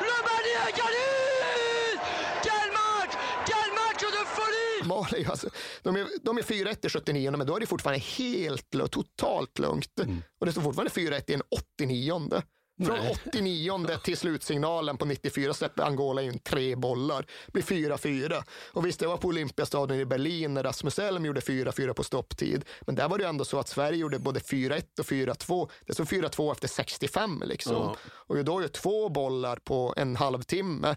Le 0.00 0.16
Mali 0.26 0.52
égalise 0.70 2.00
Quel 2.46 2.68
match 2.78 3.14
Quel 3.46 3.70
match 3.80 4.02
de 4.18 4.24
folie 4.36 4.88
Må- 4.88 5.06
är 5.16 5.18
ju 5.18 5.26
alltså, 5.30 5.48
de 5.82 5.96
är, 5.96 6.06
de 6.22 6.38
är 6.38 6.42
4-1 6.42 6.86
i 6.86 6.88
79, 6.88 7.30
men 7.36 7.46
då 7.46 7.56
är 7.56 7.60
det 7.60 7.66
fortfarande 7.66 8.00
helt, 8.00 8.70
totalt 8.90 9.58
lugnt. 9.58 10.00
Mm. 10.00 10.22
Och 10.40 10.46
det 10.46 10.52
står 10.52 10.62
fortfarande 10.62 10.92
4-1 10.92 11.30
i 11.30 11.34
en 11.34 11.42
89. 11.50 12.42
Från 12.84 12.98
89 13.10 13.98
till 14.04 14.16
slutsignalen 14.16 14.96
på 14.96 15.04
94 15.04 15.54
släpper 15.54 15.82
Angola 15.82 16.22
in 16.22 16.38
tre 16.38 16.76
bollar. 16.76 17.26
Blir 17.52 17.62
4-4. 17.62 18.42
Och 18.72 18.86
visst, 18.86 19.00
det 19.00 19.06
var 19.06 19.16
på 19.16 19.28
Olympiastadion 19.28 19.98
i 19.98 20.04
Berlin 20.04 20.54
när 20.54 20.62
Rasmus 20.62 20.98
Elm 20.98 21.24
gjorde 21.24 21.40
4-4 21.40 21.92
på 21.92 22.04
stopptid. 22.04 22.64
Men 22.80 22.94
där 22.94 23.08
var 23.08 23.18
det 23.18 23.26
ändå 23.26 23.44
så 23.44 23.58
att 23.58 23.68
Sverige 23.68 23.98
gjorde 23.98 24.18
både 24.18 24.40
4-1 24.40 24.82
och 24.98 25.06
4-2. 25.06 25.70
Det 25.86 25.94
stod 25.94 26.06
4-2 26.06 26.52
efter 26.52 26.68
65 26.68 27.42
liksom. 27.46 27.74
Ja. 27.74 27.96
Och 28.06 28.44
då 28.44 28.60
är 28.60 28.68
två 28.68 29.08
bollar 29.08 29.56
på 29.56 29.94
en 29.96 30.16
halvtimme 30.16 30.96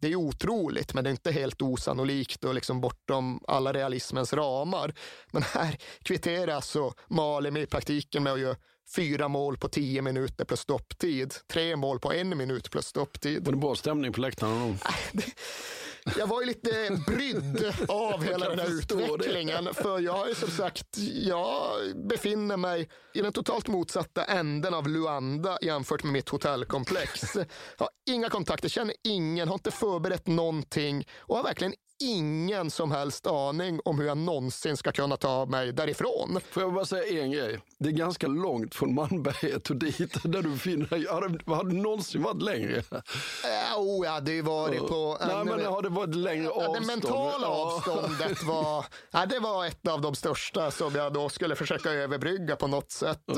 det 0.00 0.08
är 0.08 0.16
otroligt, 0.16 0.94
men 0.94 1.04
det 1.04 1.10
är 1.10 1.12
inte 1.12 1.32
helt 1.32 1.62
osannolikt 1.62 2.44
och 2.44 2.54
liksom 2.54 2.80
bortom 2.80 3.40
alla 3.48 3.72
realismens 3.72 4.32
ramar. 4.32 4.94
Men 5.30 5.42
här 5.42 5.78
kvitteras 6.02 6.68
så 6.68 6.94
Malin 7.08 7.56
i 7.56 7.66
praktiken 7.66 8.22
med 8.22 8.32
att 8.32 8.40
göra 8.40 8.56
fyra 8.94 9.28
mål 9.28 9.56
på 9.56 9.68
tio 9.68 10.02
minuter 10.02 10.44
plus 10.44 10.60
stopptid. 10.60 11.34
Tre 11.52 11.76
mål 11.76 12.00
på 12.00 12.12
en 12.12 12.38
minut 12.38 12.70
plus 12.70 12.86
stopptid. 12.86 13.44
Var 13.44 13.52
det 13.52 13.58
bra 13.58 13.74
stämning 13.74 14.12
på 14.12 14.20
läktaren? 14.20 14.78
Jag 16.18 16.26
var 16.26 16.40
ju 16.40 16.46
lite 16.46 17.02
brydd 17.06 17.74
av 17.88 18.24
hela 18.24 18.48
den 18.48 18.58
här 18.58 18.78
utvecklingen. 18.78 19.64
Det. 19.64 19.74
För 19.74 20.00
jag 20.00 20.30
är 20.30 20.34
som 20.34 20.50
sagt, 20.50 20.98
jag 21.22 21.70
befinner 22.08 22.56
mig 22.56 22.88
i 23.14 23.22
den 23.22 23.32
totalt 23.32 23.68
motsatta 23.68 24.24
änden 24.24 24.74
av 24.74 24.88
Luanda 24.88 25.58
jämfört 25.62 26.02
med 26.02 26.12
mitt 26.12 26.28
hotellkomplex. 26.28 27.34
Jag 27.34 27.46
har 27.78 27.88
inga 28.10 28.28
kontakter, 28.28 28.68
känner 28.68 28.94
ingen, 29.04 29.48
har 29.48 29.54
inte 29.54 29.70
förberett 29.70 30.26
någonting 30.26 31.06
och 31.16 31.36
har 31.36 31.44
verkligen 31.44 31.74
ingen 31.98 32.70
som 32.70 32.90
helst 32.90 33.26
aning 33.26 33.80
om 33.84 33.98
hur 33.98 34.06
jag 34.06 34.18
någonsin 34.18 34.76
ska 34.76 34.92
kunna 34.92 35.16
ta 35.16 35.46
mig 35.46 35.72
därifrån. 35.72 36.40
Får 36.50 36.62
jag 36.62 36.74
bara 36.74 36.84
säga 36.84 37.22
en 37.22 37.30
grej? 37.30 37.60
Det 37.78 37.88
är 37.88 37.92
ganska 37.92 38.26
långt 38.26 38.74
från 38.74 38.94
Malmberget 38.94 39.70
och 39.70 39.76
dit 39.76 40.22
där 40.22 40.42
du 40.42 40.48
befinner 40.48 40.86
dig. 40.86 41.06
Har 41.06 41.64
det 41.64 41.74
någonsin 41.74 42.22
varit 42.22 42.42
längre? 42.42 42.76
Äh, 42.76 43.78
oh, 43.78 44.06
ja, 44.06 44.20
det 44.20 44.42
var 44.42 44.70
det 44.70 44.78
på... 44.78 45.18
Nej, 45.20 45.44
men 45.44 45.66
har 45.66 45.82
det 45.82 45.88
varit 45.88 46.14
längre 46.14 46.50
avstånd? 46.50 46.80
Det 46.80 46.86
mentala 46.86 47.46
avståndet 47.46 48.42
var, 48.44 48.86
ja, 49.10 49.26
det 49.26 49.38
var 49.38 49.66
ett 49.66 49.88
av 49.88 50.00
de 50.00 50.14
största 50.14 50.70
som 50.70 50.94
jag 50.94 51.12
då 51.12 51.28
skulle 51.28 51.56
försöka 51.56 51.90
överbrygga 51.90 52.56
på 52.56 52.66
något 52.66 52.90
sätt. 52.90 53.28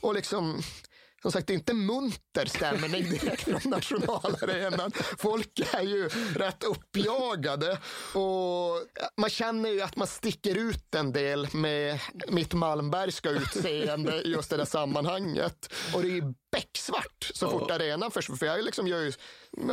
Och 0.00 0.14
liksom 0.14 0.62
som 1.24 1.32
sagt, 1.32 1.46
det 1.46 1.52
är 1.52 1.54
inte 1.54 1.74
munter 1.74 2.46
stämning 2.46 3.10
direkt 3.10 3.42
från 3.42 3.70
nationalarenan. 3.70 4.92
Folk 5.18 5.60
är 5.72 5.82
ju 5.82 6.08
rätt 6.34 6.64
uppjagade 6.64 7.78
och 8.14 8.80
man 9.16 9.30
känner 9.30 9.70
ju 9.70 9.80
att 9.80 9.96
man 9.96 10.06
sticker 10.06 10.58
ut 10.58 10.94
en 10.94 11.12
del 11.12 11.48
med 11.52 12.00
mitt 12.28 12.54
Malmbergska 12.54 13.30
utseende 13.30 14.22
i 14.22 14.30
just 14.30 14.50
det 14.50 14.56
där 14.56 14.64
sammanhanget. 14.64 15.72
Och 15.94 16.02
det 16.02 16.08
är 16.08 16.34
becksvart 16.52 17.30
så 17.34 17.50
fort 17.50 17.70
arenan 17.70 18.10
försvinner. 18.10 18.38
För 18.38 18.46
jag, 18.46 18.64
liksom 18.64 18.88
gör 18.88 19.00
ju, 19.00 19.12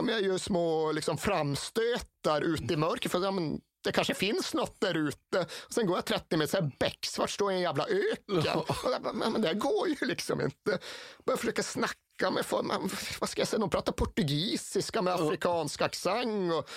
jag 0.07 0.21
gör 0.21 0.37
små 0.37 0.91
liksom 0.91 1.17
framstötar 1.17 2.41
ute 2.41 2.73
i 2.73 2.77
mörkret. 2.77 3.11
För, 3.11 3.23
ja, 3.23 3.31
men, 3.31 3.61
det 3.83 3.91
kanske 3.91 4.13
finns 4.13 4.53
något 4.53 4.81
där 4.81 4.97
ute. 4.97 5.45
Sen 5.69 5.85
går 5.85 5.97
jag 5.97 6.05
30 6.05 6.37
meter, 6.37 6.51
så 6.51 6.57
här 6.57 6.71
becksvart, 6.79 7.29
står 7.29 7.51
i 7.51 7.55
en 7.55 7.61
jävla 7.61 7.87
öken. 7.87 8.63
Men 9.13 9.41
det 9.41 9.53
går 9.53 9.87
ju 9.87 9.95
liksom 10.01 10.41
inte. 10.41 10.79
Börjar 11.25 11.37
försöka 11.37 11.63
snacka 11.63 12.31
med 12.31 12.45
folk. 12.45 12.71
Vad 13.19 13.29
ska 13.29 13.41
jag 13.41 13.47
säga? 13.47 13.59
De 13.59 13.69
pratar 13.69 13.91
portugisiska 13.91 15.01
med 15.01 15.13
afrikansk 15.13 15.81
accent. 15.81 16.53
Och 16.53 16.69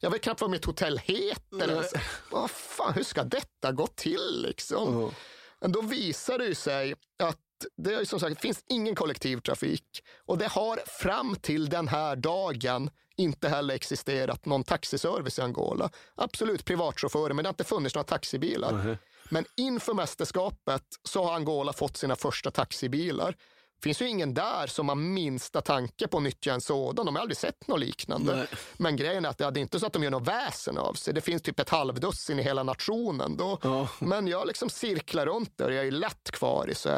jag 0.00 0.10
vet 0.10 0.22
knappt 0.22 0.40
vad 0.40 0.50
mitt 0.50 0.64
hotell 0.64 0.98
heter. 0.98 1.86
Vad 2.30 2.50
fan, 2.50 2.92
hur 2.92 3.04
ska 3.04 3.24
detta 3.24 3.72
gå 3.72 3.86
till 3.86 4.42
liksom? 4.48 5.12
Men 5.60 5.72
då 5.72 5.80
visar 5.80 6.38
det 6.38 6.54
sig 6.54 6.94
att 7.22 7.40
det 7.76 7.94
är 7.94 8.04
som 8.04 8.20
sagt, 8.20 8.40
finns 8.40 8.64
ingen 8.68 8.94
kollektivtrafik 8.94 10.02
och 10.26 10.38
det 10.38 10.48
har 10.48 10.80
fram 10.86 11.36
till 11.36 11.68
den 11.68 11.88
här 11.88 12.16
dagen 12.16 12.90
inte 13.16 13.48
heller 13.48 13.74
existerat 13.74 14.46
någon 14.46 14.64
taxiservice 14.64 15.38
i 15.38 15.42
Angola. 15.42 15.90
Absolut 16.14 16.64
privatchaufförer, 16.64 17.34
men 17.34 17.42
det 17.42 17.48
har 17.48 17.52
inte 17.52 17.64
funnits 17.64 17.94
några 17.94 18.04
taxibilar. 18.04 18.70
Mm. 18.70 18.96
Men 19.30 19.44
inför 19.56 19.94
mästerskapet 19.94 20.82
så 21.02 21.24
har 21.24 21.34
Angola 21.34 21.72
fått 21.72 21.96
sina 21.96 22.16
första 22.16 22.50
taxibilar. 22.50 23.36
Finns 23.82 24.02
ju 24.02 24.08
ingen 24.08 24.34
där 24.34 24.66
som 24.66 24.88
har 24.88 24.96
minsta 24.96 25.60
tanke 25.60 26.08
på 26.08 26.16
att 26.16 26.22
nyttja 26.22 26.52
en 26.52 26.60
sådan. 26.60 27.06
De 27.06 27.14
har 27.14 27.22
aldrig 27.22 27.36
sett 27.36 27.68
något 27.68 27.80
liknande. 27.80 28.36
Nej. 28.36 28.46
Men 28.76 28.96
grejen 28.96 29.24
är 29.24 29.28
att 29.28 29.38
det 29.38 29.44
är 29.44 29.58
inte 29.58 29.80
så 29.80 29.86
att 29.86 29.92
de 29.92 30.02
gör 30.02 30.10
något 30.10 30.28
väsen 30.28 30.78
av 30.78 30.94
sig. 30.94 31.14
Det 31.14 31.20
finns 31.20 31.42
typ 31.42 31.60
ett 31.60 31.68
halvdussin 31.68 32.38
i 32.38 32.42
hela 32.42 32.62
nationen. 32.62 33.36
Då. 33.36 33.58
Ja. 33.62 33.88
Men 33.98 34.26
jag 34.26 34.46
liksom 34.46 34.70
cirklar 34.70 35.26
runt 35.26 35.58
där 35.58 35.66
och 35.66 35.74
jag 35.74 35.86
är 35.86 35.90
lätt 35.90 36.30
kvar 36.30 36.70
i 36.70 36.74
så 36.74 36.88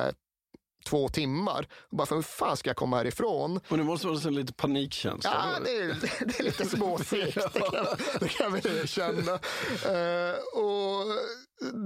två 0.86 1.08
timmar. 1.08 1.68
Och 1.90 1.96
bara, 1.96 2.06
för 2.06 2.14
hur 2.14 2.22
fan 2.22 2.56
ska 2.56 2.70
jag 2.70 2.76
komma 2.76 2.96
härifrån? 2.96 3.60
Och 3.68 3.76
det 3.76 3.84
måste 3.84 4.06
vara 4.06 4.30
lite 4.30 4.52
panikkänsla? 4.52 5.30
Ja, 5.54 5.60
det 5.64 5.76
är, 5.76 5.86
det 6.26 6.40
är 6.40 6.44
lite 6.44 6.64
småsegt, 6.64 7.34
det, 7.54 7.60
kan, 7.60 7.86
det 8.20 8.28
kan 8.28 8.56
erkänna. 8.56 9.32
Uh, 9.32 10.34
och 10.62 11.04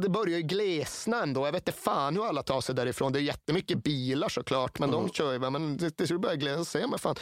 det 0.02 0.08
börjar 0.08 0.36
ju 0.36 0.42
glesna 0.42 1.22
ändå. 1.22 1.46
Jag 1.46 1.52
vet 1.52 1.68
inte 1.68 1.80
fan 1.80 2.16
hur 2.16 2.26
alla 2.26 2.42
tar 2.42 2.60
sig 2.60 2.74
därifrån. 2.74 3.12
Det 3.12 3.18
är 3.18 3.22
jättemycket 3.22 3.82
bilar 3.82 4.28
såklart, 4.28 4.78
men 4.78 4.90
mm. 4.90 5.02
de 5.02 5.12
kör 5.12 5.32
ju. 5.32 5.38
Men 5.38 5.76
det, 5.76 5.96
det 5.96 6.18
börjar 6.18 6.36
glesa. 6.36 6.64
Se, 6.64 6.86
men 6.86 6.98
fan, 6.98 7.16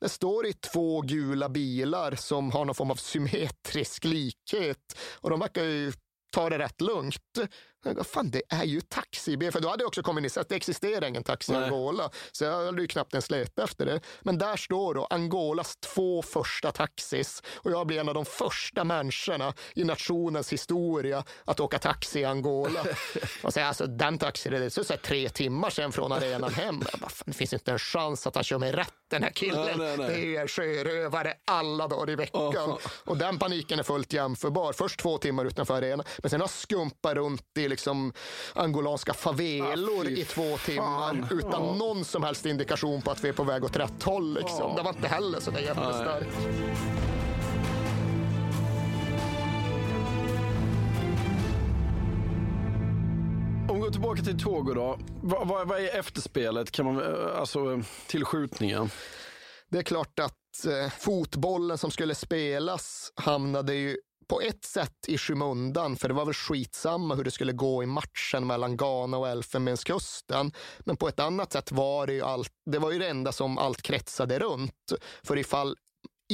det 0.00 0.08
står 0.08 0.46
i 0.46 0.52
två 0.52 1.00
gula 1.00 1.48
bilar 1.48 2.14
som 2.14 2.50
har 2.50 2.64
någon 2.64 2.74
form 2.74 2.90
av 2.90 2.96
symmetrisk 2.96 4.04
likhet. 4.04 4.98
Och 5.20 5.30
de 5.30 5.40
verkar 5.40 5.62
ju 5.62 5.92
ta 6.34 6.50
det 6.50 6.58
rätt 6.58 6.80
lugnt. 6.80 7.38
Fan, 8.04 8.30
det 8.30 8.42
är 8.48 8.64
ju 8.64 8.80
taxi. 8.80 9.50
För 9.52 9.60
då 9.60 9.68
hade 9.68 9.82
jag 9.82 9.88
också 9.88 10.02
kommunicerat 10.02 10.44
att 10.44 10.48
det 10.48 10.56
existerar 10.56 11.08
ingen 11.08 11.24
taxi 11.24 11.52
i 11.52 11.56
Angola. 11.56 12.10
Så 12.32 12.44
jag 12.44 12.64
hade 12.64 12.82
ju 12.82 12.88
knappt 12.88 13.14
ens 13.14 13.30
letat 13.30 13.64
efter 13.64 13.86
det. 13.86 14.00
Men 14.22 14.38
där 14.38 14.56
står 14.56 14.94
då 14.94 15.06
Angolas 15.10 15.76
två 15.76 16.22
första 16.22 16.72
taxis. 16.72 17.42
Och 17.54 17.70
jag 17.70 17.86
blir 17.86 18.00
en 18.00 18.08
av 18.08 18.14
de 18.14 18.24
första 18.24 18.84
människorna 18.84 19.54
i 19.74 19.84
nationens 19.84 20.52
historia 20.52 21.24
att 21.44 21.60
åka 21.60 21.78
taxi 21.78 22.20
i 22.20 22.24
Angola. 22.24 22.84
och 23.42 23.54
så, 23.54 23.60
alltså, 23.60 23.86
den 23.86 24.18
taxin, 24.18 24.52
det 24.52 24.64
är 24.64 24.68
så, 24.68 24.84
så 24.84 24.96
tre 24.96 25.28
timmar 25.28 25.70
sedan 25.70 25.92
från 25.92 26.12
arenan 26.12 26.54
hem. 26.54 26.78
Bara, 26.78 27.08
fan, 27.08 27.24
det 27.26 27.32
finns 27.32 27.52
inte 27.52 27.72
en 27.72 27.78
chans 27.78 28.26
att 28.26 28.34
han 28.34 28.44
kör 28.44 28.58
mig 28.58 28.72
rätt, 28.72 28.94
den 29.10 29.22
här 29.22 29.30
killen. 29.30 29.78
Nej, 29.78 29.96
nej, 29.96 29.96
nej. 29.98 30.20
Det 30.20 30.36
är 30.36 30.48
sjörövare 30.48 31.34
alla 31.44 31.88
dagar 31.88 32.12
i 32.12 32.16
veckan. 32.16 32.42
Oh. 32.42 32.78
Och 33.04 33.16
den 33.16 33.38
paniken 33.38 33.78
är 33.78 33.82
fullt 33.82 34.12
jämförbar. 34.12 34.72
Först 34.72 35.00
två 35.00 35.18
timmar 35.18 35.44
utanför 35.44 35.74
arenan, 35.74 36.06
men 36.18 36.30
sen 36.30 36.40
har 36.40 36.48
skumpat 36.48 37.14
runt 37.14 37.42
i 37.58 37.68
liksom 37.74 38.12
angolanska 38.52 39.14
favelor 39.14 40.06
ah, 40.06 40.10
i 40.10 40.24
två 40.24 40.58
timmar 40.58 41.28
utan 41.30 41.62
ah. 41.62 41.74
någon 41.74 42.04
som 42.04 42.22
helst 42.22 42.46
indikation 42.46 43.02
på 43.02 43.10
att 43.10 43.24
vi 43.24 43.28
är 43.28 43.32
på 43.32 43.44
väg 43.44 43.64
åt 43.64 43.76
rätt 43.76 44.02
håll. 44.02 44.34
Liksom. 44.34 44.72
Ah. 44.72 44.76
Det 44.76 44.82
var 44.82 44.90
inte 44.90 45.08
heller 45.08 45.40
så 45.40 45.50
där 45.50 45.60
jättestarkt. 45.60 46.36
Om 53.68 53.76
vi 53.76 53.80
går 53.80 53.90
tillbaka 53.90 54.22
till 54.22 54.40
Togo 54.40 54.74
då. 54.74 54.98
Vad, 55.22 55.48
vad, 55.48 55.68
vad, 55.68 55.80
är 55.80 55.98
efterspelet, 55.98 56.70
kan 56.70 56.86
man, 56.86 57.02
alltså 57.36 57.82
till 58.06 58.24
skjutningen? 58.24 58.90
Det 59.70 59.78
är 59.78 59.82
klart 59.82 60.18
att 60.18 60.66
eh, 60.66 60.90
fotbollen 60.98 61.78
som 61.78 61.90
skulle 61.90 62.14
spelas 62.14 63.12
hamnade 63.16 63.74
ju 63.74 63.96
på 64.28 64.40
ett 64.40 64.64
sätt 64.64 65.08
i 65.08 65.18
skymundan, 65.18 65.96
för 65.96 66.08
det 66.08 66.14
var 66.14 66.24
väl 66.24 66.34
skitsamma 66.34 67.14
hur 67.14 67.24
det 67.24 67.30
skulle 67.30 67.52
gå 67.52 67.82
i 67.82 67.86
matchen 67.86 68.46
mellan 68.46 68.76
Ghana 68.76 69.18
och 69.18 69.28
Elfenbenskusten. 69.28 70.52
Men 70.80 70.96
på 70.96 71.08
ett 71.08 71.20
annat 71.20 71.52
sätt 71.52 71.72
var 71.72 72.06
det 72.06 72.12
ju 72.12 72.22
allt, 72.22 72.50
det 72.70 72.78
var 72.78 72.90
ju 72.90 72.98
det 72.98 73.08
enda 73.08 73.32
som 73.32 73.58
allt 73.58 73.82
kretsade 73.82 74.38
runt. 74.38 74.92
För 75.22 75.38
ifall 75.38 75.76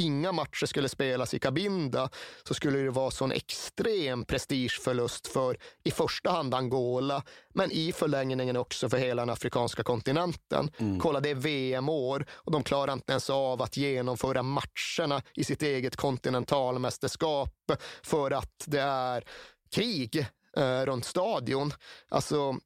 inga 0.00 0.32
matcher 0.32 0.66
skulle 0.66 0.88
spelas 0.88 1.34
i 1.34 1.38
Cabinda 1.38 2.08
så 2.44 2.54
skulle 2.54 2.78
det 2.78 2.90
vara 2.90 3.10
sån 3.10 3.32
extrem 3.32 4.24
prestigeförlust 4.24 5.26
för 5.26 5.56
i 5.84 5.90
första 5.90 6.30
hand 6.30 6.54
Angola, 6.54 7.22
men 7.54 7.70
i 7.70 7.92
förlängningen 7.92 8.56
också 8.56 8.88
för 8.88 8.96
hela 8.96 9.22
den 9.22 9.30
afrikanska 9.30 9.82
kontinenten. 9.82 10.70
Mm. 10.78 11.00
Kolla, 11.00 11.20
det 11.20 11.30
är 11.30 11.34
VM-år 11.34 12.26
och 12.30 12.52
de 12.52 12.62
klarar 12.62 12.92
inte 12.92 13.12
ens 13.12 13.30
av 13.30 13.62
att 13.62 13.76
genomföra 13.76 14.42
matcherna 14.42 15.22
i 15.34 15.44
sitt 15.44 15.62
eget 15.62 15.96
kontinentalmästerskap 15.96 17.54
för 18.02 18.30
att 18.30 18.64
det 18.66 18.80
är 18.80 19.24
krig 19.70 20.26
eh, 20.56 20.82
runt 20.82 21.04
stadion. 21.04 21.72
Alltså, 22.08 22.56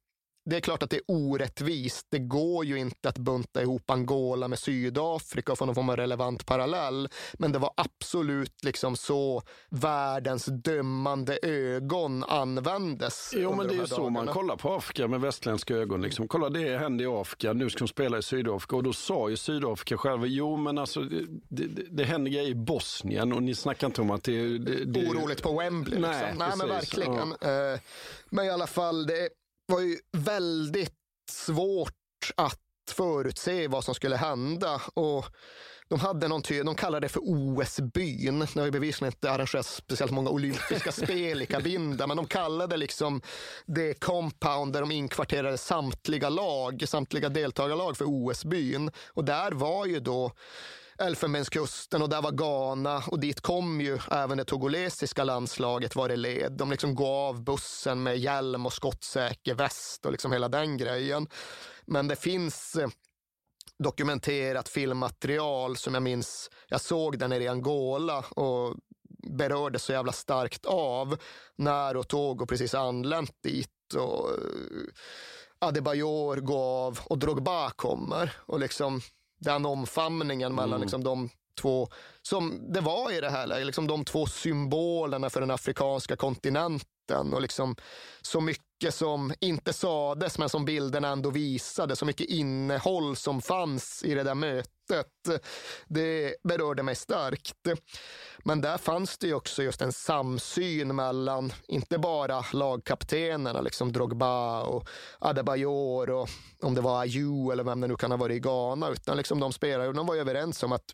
det 0.44 0.56
är 0.56 0.60
klart 0.60 0.82
att 0.82 0.90
det 0.90 0.96
är 0.96 1.02
orättvist. 1.06 2.06
Det 2.10 2.18
går 2.18 2.64
ju 2.64 2.78
inte 2.78 3.08
att 3.08 3.18
bunta 3.18 3.62
ihop 3.62 3.90
Angola 3.90 4.48
med 4.48 4.58
Sydafrika 4.58 5.52
och 5.52 5.58
få 5.58 5.66
någon 5.66 5.74
form 5.74 5.88
av 5.88 5.96
relevant 5.96 6.46
parallell. 6.46 7.08
Men 7.34 7.52
det 7.52 7.58
var 7.58 7.70
absolut 7.76 8.64
liksom 8.64 8.96
så 8.96 9.42
världens 9.70 10.44
dömande 10.44 11.38
ögon 11.42 12.24
användes. 12.24 13.30
Jo, 13.36 13.54
men 13.54 13.68
det 13.68 13.74
är 13.74 13.78
ju 13.78 13.86
så 13.86 14.10
man 14.10 14.26
kollar 14.26 14.56
på 14.56 14.74
Afrika 14.74 15.08
med 15.08 15.20
västländska 15.20 15.74
ögon. 15.74 16.02
Liksom. 16.02 16.28
Kolla, 16.28 16.48
det 16.48 16.78
händer 16.78 17.04
i 17.04 17.08
Afrika. 17.08 17.52
Nu 17.52 17.70
ska 17.70 17.78
de 17.78 17.88
spela 17.88 18.18
i 18.18 18.22
Sydafrika. 18.22 18.76
Och 18.76 18.82
då 18.82 18.92
sa 18.92 19.28
ju 19.28 19.36
Sydafrika 19.36 19.96
själva, 19.96 20.26
jo 20.26 20.56
men 20.56 20.78
alltså 20.78 21.00
det, 21.00 21.66
det, 21.66 21.82
det 21.90 22.04
händer 22.04 22.30
grejer 22.30 22.48
i 22.48 22.54
Bosnien 22.54 23.32
och 23.32 23.42
ni 23.42 23.54
snackar 23.54 23.86
inte 23.86 24.00
om 24.00 24.10
att 24.10 24.24
det... 24.24 24.58
det, 24.58 24.84
det... 24.84 25.06
Oroligt 25.08 25.42
på 25.42 25.58
Wembley. 25.58 26.00
Nej, 26.00 26.10
liksom. 26.10 26.38
Nej 26.38 26.56
men 26.56 26.68
verkligen. 26.68 27.34
Ja. 27.40 27.72
Eh, 27.72 27.80
Men 28.30 28.44
i 28.44 28.50
alla 28.50 28.66
fall, 28.66 29.06
det 29.06 29.28
var 29.66 29.80
ju 29.80 29.98
väldigt 30.16 30.94
svårt 31.30 31.92
att 32.36 32.60
förutse 32.90 33.68
vad 33.68 33.84
som 33.84 33.94
skulle 33.94 34.16
hända. 34.16 34.82
Och 34.94 35.26
de 35.88 36.00
hade 36.00 36.28
någon 36.28 36.42
ty- 36.42 36.62
de 36.62 36.74
kallade 36.74 37.04
det 37.04 37.08
för 37.08 37.20
OS-byn. 37.22 38.38
Det 38.38 38.60
har 38.60 38.64
ju 38.64 38.70
bevisligen 38.70 39.12
inte 39.12 39.30
arrangerats 39.30 39.74
speciellt 39.74 40.12
många 40.12 40.30
olympiska 40.30 40.92
spel 41.02 41.42
i 41.42 41.46
Cabinda, 41.46 42.06
men 42.06 42.16
de 42.16 42.26
kallade 42.26 42.76
liksom 42.76 43.22
det 43.66 44.00
compound 44.00 44.72
där 44.72 44.80
de 44.80 44.90
inkvarterade 44.90 45.58
samtliga 45.58 46.28
lag, 46.28 46.84
samtliga 46.88 47.28
deltagarlag 47.28 47.96
för 47.96 48.04
OS-byn. 48.04 48.90
Och 49.08 49.24
där 49.24 49.52
var 49.52 49.86
ju 49.86 50.00
då 50.00 50.32
Elfenbenskusten 51.06 52.02
och 52.02 52.08
där 52.08 52.22
var 52.22 52.32
Ghana 52.32 53.02
och 53.06 53.20
dit 53.20 53.40
kom 53.40 53.80
ju 53.80 53.98
även 54.10 54.38
det 54.38 54.44
togolesiska 54.44 55.24
landslaget 55.24 55.96
var 55.96 56.08
det 56.08 56.16
led. 56.16 56.52
De 56.52 56.70
liksom 56.70 56.94
går 56.94 57.28
av 57.28 57.44
bussen 57.44 58.02
med 58.02 58.18
hjälm 58.18 58.66
och 58.66 58.72
skottsäker 58.72 59.54
väst 59.54 60.06
och 60.06 60.12
liksom 60.12 60.32
hela 60.32 60.48
den 60.48 60.76
grejen. 60.76 61.28
Men 61.86 62.08
det 62.08 62.16
finns 62.16 62.76
eh, 62.76 62.88
dokumenterat 63.78 64.68
filmmaterial 64.68 65.76
som 65.76 65.94
jag 65.94 66.02
minns, 66.02 66.50
jag 66.68 66.80
såg 66.80 67.18
den 67.18 67.30
nere 67.30 67.44
i 67.44 67.48
Angola 67.48 68.18
och 68.18 68.76
berördes 69.28 69.82
så 69.82 69.92
jävla 69.92 70.12
starkt 70.12 70.66
av 70.66 71.16
när 71.56 71.96
och 71.96 72.48
precis 72.48 72.74
anlänt 72.74 73.36
dit. 73.42 73.94
Och, 73.94 74.30
eh, 74.30 74.36
Adebayor 75.58 76.36
går 76.36 76.86
av 76.86 77.00
och 77.04 77.18
Drogba 77.18 77.70
kommer. 77.70 78.32
Och 78.36 78.60
liksom 78.60 79.00
den 79.44 79.66
omfamningen 79.66 80.54
mellan 80.54 80.70
Mm. 80.70 80.80
liksom 80.80 81.04
de 81.04 81.30
två, 81.60 81.88
som 82.22 82.72
det 82.72 82.80
var 82.80 83.12
i 83.12 83.20
det 83.20 83.30
här 83.30 83.46
läget, 83.46 83.66
liksom 83.66 83.86
de 83.86 84.04
två 84.04 84.26
symbolerna 84.26 85.30
för 85.30 85.40
den 85.40 85.50
afrikanska 85.50 86.16
kontinenten 86.16 87.32
och 87.32 87.42
liksom 87.42 87.76
så 88.22 88.40
mycket 88.40 88.63
mycket 88.74 88.94
som 88.94 89.34
inte 89.40 89.72
sades 89.72 90.38
men 90.38 90.48
som 90.48 90.64
bilderna 90.64 91.08
ändå 91.08 91.30
visade, 91.30 91.96
så 91.96 92.04
mycket 92.04 92.28
innehåll 92.28 93.16
som 93.16 93.42
fanns 93.42 94.02
i 94.04 94.14
det 94.14 94.22
där 94.22 94.34
mötet. 94.34 95.06
Det 95.86 96.34
berörde 96.42 96.82
mig 96.82 96.94
starkt. 96.94 97.68
Men 98.38 98.60
där 98.60 98.78
fanns 98.78 99.18
det 99.18 99.26
ju 99.26 99.34
också 99.34 99.62
just 99.62 99.82
en 99.82 99.92
samsyn 99.92 100.96
mellan, 100.96 101.52
inte 101.68 101.98
bara 101.98 102.44
lagkaptenerna, 102.52 103.60
liksom 103.60 103.92
Drogba 103.92 104.62
och 104.62 104.88
Adebayor 105.18 106.10
och 106.10 106.28
om 106.62 106.74
det 106.74 106.80
var 106.80 107.00
Ayew 107.00 107.52
eller 107.52 107.64
vem 107.64 107.80
det 107.80 107.86
nu 107.86 107.96
kan 107.96 108.10
ha 108.10 108.18
varit 108.18 108.36
i 108.36 108.40
Ghana, 108.40 108.88
utan 108.88 109.16
liksom 109.16 109.40
de 109.40 109.52
spelare, 109.52 109.92
de 109.92 110.06
var 110.06 110.14
ju 110.14 110.20
överens 110.20 110.62
om 110.62 110.72
att 110.72 110.84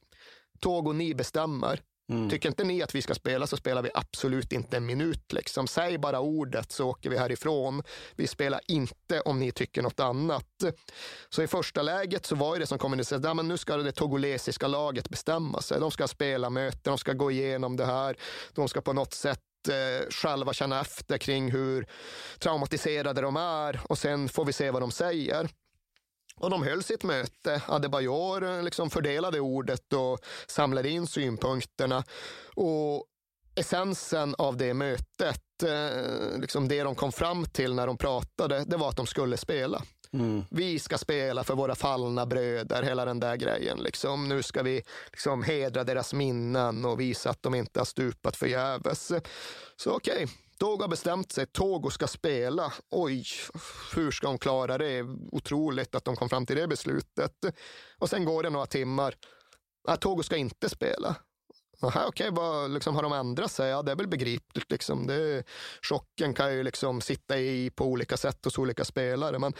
Togo, 0.60 0.92
ni 0.92 1.14
bestämmer. 1.14 1.80
Mm. 2.10 2.30
Tycker 2.30 2.48
inte 2.48 2.64
ni 2.64 2.82
att 2.82 2.94
vi 2.94 3.02
ska 3.02 3.14
spela 3.14 3.46
så 3.46 3.56
spelar 3.56 3.82
vi 3.82 3.90
absolut 3.94 4.52
inte 4.52 4.76
en 4.76 4.86
minut. 4.86 5.32
Liksom. 5.32 5.66
Säg 5.66 5.98
bara 5.98 6.20
ordet 6.20 6.72
så 6.72 6.88
åker 6.88 7.10
vi 7.10 7.18
härifrån. 7.18 7.82
Vi 8.16 8.26
spelar 8.26 8.60
inte 8.68 9.20
om 9.20 9.38
ni 9.38 9.52
tycker 9.52 9.82
något 9.82 10.00
annat. 10.00 10.46
Så 11.28 11.42
i 11.42 11.46
första 11.46 11.82
läget 11.82 12.26
så 12.26 12.34
var 12.34 12.58
det 12.58 12.66
som 12.66 12.78
kommunicerades, 12.78 13.26
ja, 13.26 13.34
men 13.34 13.48
nu 13.48 13.56
ska 13.56 13.76
det 13.76 13.92
togolesiska 13.92 14.66
laget 14.66 15.08
bestämma 15.08 15.62
sig. 15.62 15.80
De 15.80 15.90
ska 15.90 16.08
spela 16.08 16.50
möten, 16.50 16.80
de 16.82 16.98
ska 16.98 17.12
gå 17.12 17.30
igenom 17.30 17.76
det 17.76 17.86
här. 17.86 18.16
De 18.54 18.68
ska 18.68 18.80
på 18.80 18.92
något 18.92 19.14
sätt 19.14 19.40
eh, 19.68 20.08
själva 20.10 20.52
känna 20.52 20.80
efter 20.80 21.18
kring 21.18 21.50
hur 21.50 21.86
traumatiserade 22.38 23.20
de 23.20 23.36
är 23.36 23.80
och 23.84 23.98
sen 23.98 24.28
får 24.28 24.44
vi 24.44 24.52
se 24.52 24.70
vad 24.70 24.82
de 24.82 24.90
säger. 24.90 25.50
Och 26.40 26.50
de 26.50 26.62
höll 26.62 26.82
sitt 26.82 27.02
möte. 27.02 27.62
Adebayor 27.66 28.44
eh, 28.44 28.62
liksom 28.62 28.90
fördelade 28.90 29.40
ordet 29.40 29.92
och 29.92 30.18
samlade 30.46 30.88
in 30.88 31.06
synpunkterna. 31.06 32.04
Och 32.54 33.06
essensen 33.54 34.34
av 34.38 34.56
det 34.56 34.74
mötet, 34.74 35.62
eh, 35.62 36.40
liksom 36.40 36.68
det 36.68 36.82
de 36.82 36.94
kom 36.94 37.12
fram 37.12 37.44
till 37.44 37.74
när 37.74 37.86
de 37.86 37.96
pratade, 37.96 38.64
det 38.66 38.76
var 38.76 38.88
att 38.88 38.96
de 38.96 39.06
skulle 39.06 39.36
spela. 39.36 39.82
Vi 40.50 40.78
ska 40.78 40.98
spela 40.98 41.44
för 41.44 41.54
våra 41.54 41.74
fallna 41.74 42.26
bröder, 42.26 42.82
hela 42.82 43.04
den 43.04 43.20
där 43.20 43.36
grejen. 43.36 43.78
Liksom. 43.78 44.28
Nu 44.28 44.42
ska 44.42 44.62
vi 44.62 44.82
liksom 45.10 45.42
hedra 45.42 45.84
deras 45.84 46.12
minnen 46.14 46.84
och 46.84 47.00
visa 47.00 47.30
att 47.30 47.42
de 47.42 47.54
inte 47.54 47.80
har 47.80 47.84
stupat 47.84 48.36
förgäves. 48.36 49.12
Så 49.76 49.90
okej, 49.90 50.26
Togo 50.60 50.82
har 50.82 50.88
bestämt 50.88 51.32
sig. 51.32 51.46
Togo 51.46 51.90
ska 51.90 52.06
spela. 52.06 52.72
Oj, 52.90 53.24
hur 53.94 54.10
ska 54.10 54.26
de 54.26 54.38
klara 54.38 54.78
det? 54.78 55.02
Otroligt 55.32 55.94
att 55.94 56.04
de 56.04 56.16
kom 56.16 56.28
fram 56.28 56.46
till 56.46 56.56
det 56.56 56.68
beslutet. 56.68 57.32
Och 57.98 58.10
sen 58.10 58.24
går 58.24 58.42
det 58.42 58.50
några 58.50 58.66
timmar. 58.66 59.14
Nej, 59.88 59.96
Togo 59.96 60.22
ska 60.22 60.36
inte 60.36 60.68
spela. 60.68 61.16
Aha, 61.82 62.04
okej, 62.06 62.28
vad 62.30 62.70
liksom, 62.70 62.94
har 62.94 63.02
de 63.02 63.12
ändrat 63.12 63.52
sig? 63.52 63.70
Ja, 63.70 63.82
det 63.82 63.92
är 63.92 63.96
väl 63.96 64.08
begripligt. 64.08 64.70
Liksom. 64.70 65.06
Det, 65.06 65.44
chocken 65.82 66.34
kan 66.34 66.54
ju 66.54 66.62
liksom 66.62 67.00
sitta 67.00 67.38
i 67.38 67.70
på 67.70 67.84
olika 67.84 68.16
sätt 68.16 68.44
hos 68.44 68.58
olika 68.58 68.84
spelare. 68.84 69.38
Men 69.38 69.52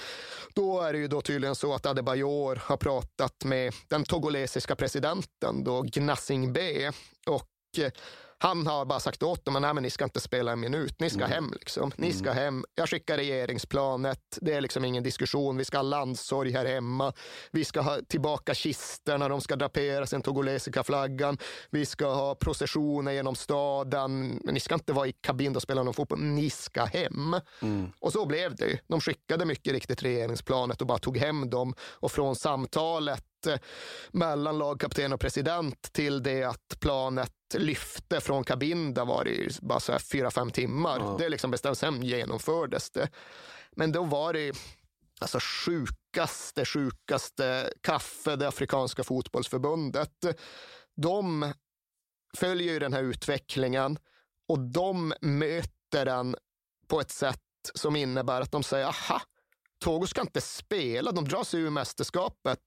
då 0.54 0.80
är 0.80 0.92
det 0.92 0.98
ju 0.98 1.08
då 1.08 1.20
tydligen 1.20 1.54
så 1.54 1.74
att 1.74 1.86
Adebayor 1.86 2.62
har 2.64 2.76
pratat 2.76 3.44
med 3.44 3.74
den 3.88 4.04
togolesiska 4.04 4.76
presidenten, 4.76 5.64
då 5.64 5.84
B. 6.52 6.90
Och 7.26 7.48
eh, 7.78 7.90
han 8.42 8.66
har 8.66 8.84
bara 8.84 9.00
sagt 9.00 9.22
åt 9.22 9.44
dem, 9.44 9.54
nej 9.62 9.74
men 9.74 9.82
ni 9.82 9.90
ska 9.90 10.04
inte 10.04 10.20
spela 10.20 10.52
en 10.52 10.60
minut, 10.60 11.00
ni 11.00 11.10
ska 11.10 11.18
Mm. 11.24 11.30
hem. 11.30 11.52
Liksom. 11.52 11.92
Ni 11.96 12.12
ska 12.12 12.32
hem. 12.32 12.64
Jag 12.74 12.88
skickar 12.88 13.16
regeringsplanet, 13.16 14.38
det 14.40 14.52
är 14.52 14.60
liksom 14.60 14.84
ingen 14.84 15.02
diskussion. 15.02 15.56
Vi 15.56 15.64
ska 15.64 15.78
ha 15.78 15.82
landsorg 15.82 16.52
här 16.52 16.64
hemma. 16.64 17.12
Vi 17.52 17.64
ska 17.64 17.80
ha 17.80 17.98
tillbaka 18.08 18.54
kisterna, 18.54 19.28
de 19.28 19.40
ska 19.40 19.56
draperas 19.56 20.10
den 20.10 20.22
togolesiska 20.22 20.84
flaggan. 20.84 21.38
Vi 21.70 21.86
ska 21.86 22.14
ha 22.14 22.34
processioner 22.34 23.12
genom 23.12 23.34
staden. 23.34 24.40
Ni 24.44 24.60
ska 24.60 24.74
inte 24.74 24.92
vara 24.92 25.06
i 25.06 25.12
kabin 25.12 25.56
och 25.56 25.62
spela 25.62 25.82
någon 25.82 25.94
fotboll, 25.94 26.20
ni 26.20 26.50
ska 26.50 26.84
hem. 26.84 27.36
Och 28.00 28.12
så 28.12 28.26
blev 28.26 28.54
det 28.56 28.66
ju. 28.66 28.78
De 28.88 29.00
skickade 29.00 29.44
mycket 29.44 29.72
riktigt 29.72 30.02
regeringsplanet 30.02 30.80
och 30.80 30.86
bara 30.86 30.98
tog 30.98 31.16
hem 31.18 31.50
dem. 31.50 31.74
Och 31.80 32.12
från 32.12 32.36
samtalet 32.36 33.24
mellan 34.12 34.58
lagkapten 34.58 35.12
och 35.12 35.20
president 35.20 35.92
till 35.92 36.22
det 36.22 36.44
att 36.44 36.80
planet 36.80 37.32
lyfte 37.54 38.20
från 38.20 38.44
Cabinda 38.44 39.04
var 39.04 39.24
det 39.24 39.60
bara 39.60 39.80
så 39.80 39.92
här 39.92 39.98
fyra, 39.98 40.30
fem 40.30 40.50
timmar. 40.50 41.18
Det 41.18 41.28
liksom 41.28 41.50
bestämdes, 41.50 41.78
sen 41.78 42.02
genomfördes 42.02 42.90
det. 42.90 43.08
Men 43.76 43.92
då 43.92 44.02
var 44.02 44.32
det 44.32 44.52
alltså 45.20 45.38
sjukaste, 45.42 46.64
sjukaste 46.64 47.72
kaffe, 47.80 48.36
det 48.36 48.48
afrikanska 48.48 49.04
fotbollsförbundet. 49.04 50.24
De 50.96 51.52
följer 52.36 52.72
ju 52.72 52.78
den 52.78 52.92
här 52.92 53.02
utvecklingen 53.02 53.98
och 54.48 54.58
de 54.58 55.14
möter 55.20 56.04
den 56.04 56.36
på 56.88 57.00
ett 57.00 57.10
sätt 57.10 57.38
som 57.74 57.96
innebär 57.96 58.40
att 58.40 58.52
de 58.52 58.62
säger, 58.62 58.86
aha, 58.86 59.22
Togo 59.84 60.06
ska 60.06 60.20
inte 60.20 60.40
spela, 60.40 61.12
de 61.12 61.28
drar 61.28 61.44
sig 61.44 61.60
ur 61.60 61.70
mästerskapet. 61.70 62.58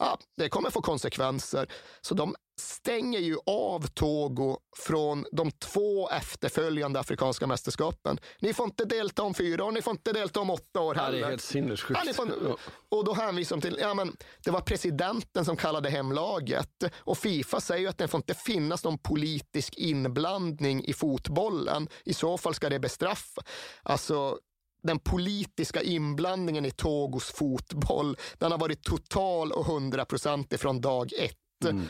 Ja, 0.00 0.18
det 0.36 0.48
kommer 0.48 0.70
få 0.70 0.82
konsekvenser. 0.82 1.72
Så 2.00 2.14
de 2.14 2.34
stänger 2.60 3.18
ju 3.18 3.36
av 3.46 3.86
Togo 3.86 4.56
från 4.76 5.26
de 5.32 5.50
två 5.50 6.08
efterföljande 6.08 7.00
afrikanska 7.00 7.46
mästerskapen. 7.46 8.18
Ni 8.40 8.54
får 8.54 8.64
inte 8.64 8.84
delta 8.84 9.22
om 9.22 9.34
fyra 9.34 9.64
år, 9.64 9.72
ni 9.72 9.82
får 9.82 9.90
inte 9.90 10.12
delta 10.12 10.40
om 10.40 10.50
åtta 10.50 10.80
år 10.80 10.94
heller. 10.94 11.18
det 11.18 11.24
är 11.24 11.30
helt 11.30 11.42
sinnessjukt. 11.42 12.00
Ja, 12.06 12.12
får, 12.12 12.56
och 12.88 13.04
då 13.04 13.14
hänvisar 13.14 13.56
de 13.56 13.62
till, 13.62 13.78
ja 13.80 13.94
men 13.94 14.16
det 14.44 14.50
var 14.50 14.60
presidenten 14.60 15.44
som 15.44 15.56
kallade 15.56 15.90
hem 15.90 16.12
laget 16.12 16.84
och 16.96 17.18
Fifa 17.18 17.60
säger 17.60 17.88
att 17.88 17.98
det 17.98 18.08
får 18.08 18.18
inte 18.18 18.34
finnas 18.34 18.84
någon 18.84 18.98
politisk 18.98 19.74
inblandning 19.76 20.84
i 20.84 20.92
fotbollen. 20.92 21.88
I 22.04 22.14
så 22.14 22.38
fall 22.38 22.54
ska 22.54 22.68
det 22.68 22.78
bestraffa. 22.78 23.42
Alltså, 23.82 24.38
den 24.82 24.98
politiska 24.98 25.82
inblandningen 25.82 26.64
i 26.64 26.70
Togos 26.70 27.30
fotboll, 27.30 28.16
den 28.38 28.50
har 28.50 28.58
varit 28.58 28.82
total 28.82 29.52
och 29.52 29.64
hundraprocentig 29.64 30.60
från 30.60 30.80
dag 30.80 31.12
ett. 31.18 31.36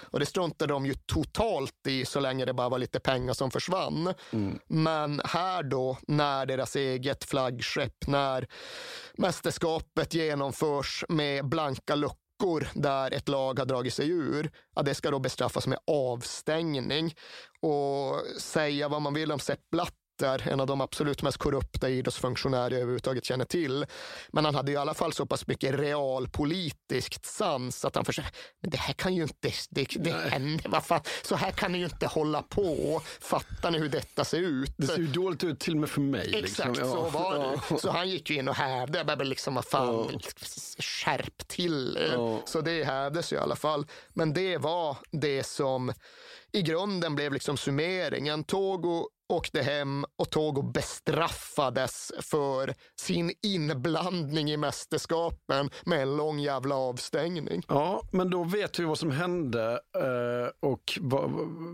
Och 0.03 0.21
det 0.21 0.27
struntade 0.27 0.73
de 0.73 0.87
ju 0.87 0.95
totalt 0.95 1.87
i 1.89 2.05
så 2.05 2.21
länge 2.21 2.45
det 2.45 2.53
bara 2.55 2.69
var 2.69 2.79
lite 2.79 3.01
pengar 3.01 3.35
som 3.35 3.51
försvann. 3.51 4.15
Men 4.69 5.21
här 5.25 5.62
då, 5.62 5.99
när 6.07 6.47
deras 6.47 6.77
eget 6.77 7.25
flaggskepp, 7.25 8.07
när 8.07 8.47
mästerskapet 9.15 10.15
genomförs 10.15 11.05
med 11.09 11.49
blanka 11.49 11.95
luckor 11.95 12.69
där 12.75 13.11
ett 13.15 13.29
lag 13.29 13.59
har 13.59 13.67
dragit 13.67 13.95
sig 13.95 14.09
ur, 14.09 14.51
ja, 14.75 14.83
det 14.83 14.95
ska 14.95 15.11
då 15.11 15.19
bestraffas 15.19 15.67
med 15.67 15.79
avstängning. 15.87 17.15
Och 17.61 18.41
säga 18.41 18.89
vad 18.89 19.03
man 19.03 19.15
vill 19.15 19.33
om 19.33 19.39
Sepp 19.39 19.71
Blatter 19.71 19.99
Peter, 20.21 20.53
en 20.53 20.61
av 20.61 20.67
de 20.67 20.81
absolut 20.81 21.23
mest 21.23 21.39
korrupta 21.39 21.89
idrottsfunktionärer 21.89 22.71
jag 22.71 22.81
överhuvudtaget 22.81 23.25
känner 23.25 23.45
till. 23.45 23.87
Men 24.29 24.45
han 24.45 24.55
hade 24.55 24.73
i 24.73 24.77
alla 24.77 24.95
fall 24.95 25.13
så 25.13 25.27
pass 25.27 25.47
mycket 25.47 25.75
realpolitiskt 25.75 27.27
sans 27.27 27.85
att 27.85 27.95
han 27.95 28.05
försökte, 28.05 28.33
det 28.61 28.77
här 28.77 28.95
kan 28.95 29.15
ju 29.15 29.23
inte, 29.23 29.53
det, 29.71 29.87
det 29.97 30.13
händer, 30.13 30.69
vad 30.69 30.85
fan, 30.85 31.01
så 31.23 31.35
här 31.35 31.51
kan 31.51 31.73
ni 31.73 31.79
ju 31.79 31.85
inte 31.85 32.07
hålla 32.07 32.43
på. 32.43 33.01
Fattar 33.21 33.71
ni 33.71 33.79
hur 33.79 33.89
detta 33.89 34.25
ser 34.25 34.39
ut? 34.39 34.75
Det 34.77 34.87
ser 34.87 34.99
ju 34.99 35.07
dåligt 35.07 35.45
ut 35.45 35.61
till 35.61 35.73
och 35.73 35.81
med 35.81 35.91
för 35.91 36.01
mig. 36.01 36.31
Exakt 36.35 36.69
liksom. 36.69 36.89
Ja. 36.89 36.95
så 36.95 37.19
var 37.19 37.39
det. 37.39 37.61
Ja. 37.71 37.79
Så 37.79 37.91
han 37.91 38.09
gick 38.09 38.31
ju 38.31 38.37
in 38.37 38.49
och 38.49 38.55
hävde, 38.55 39.25
liksom 39.25 39.55
vad 39.55 39.65
fan, 39.65 40.21
skärp 40.79 41.49
till. 41.49 41.99
Ja. 42.13 42.43
Så 42.45 42.61
det 42.61 42.85
hävdes 42.85 43.33
ju 43.33 43.37
i 43.37 43.39
alla 43.39 43.57
fall. 43.57 43.87
Men 44.09 44.33
det 44.33 44.59
var 44.59 44.97
det 45.11 45.45
som 45.45 45.93
i 46.53 46.63
grunden 46.63 47.15
blev 47.15 47.33
liksom 47.33 47.57
summeringen. 47.57 48.45
Togo 48.45 49.09
åkte 49.31 49.62
hem 49.62 50.05
och 50.19 50.31
Togo 50.31 50.62
bestraffades 50.62 52.12
för 52.20 52.74
sin 53.01 53.32
inblandning 53.43 54.51
i 54.51 54.57
mästerskapen 54.57 55.70
med 55.85 56.02
en 56.02 56.16
lång 56.16 56.39
jävla 56.39 56.74
avstängning. 56.74 57.62
Ja, 57.69 58.02
men 58.12 58.31
då 58.31 58.44
vet 58.44 58.78
vi 58.78 58.85
vad 58.85 58.98
som 58.98 59.11
hände 59.11 59.73
eh, 59.97 60.69
och 60.69 60.98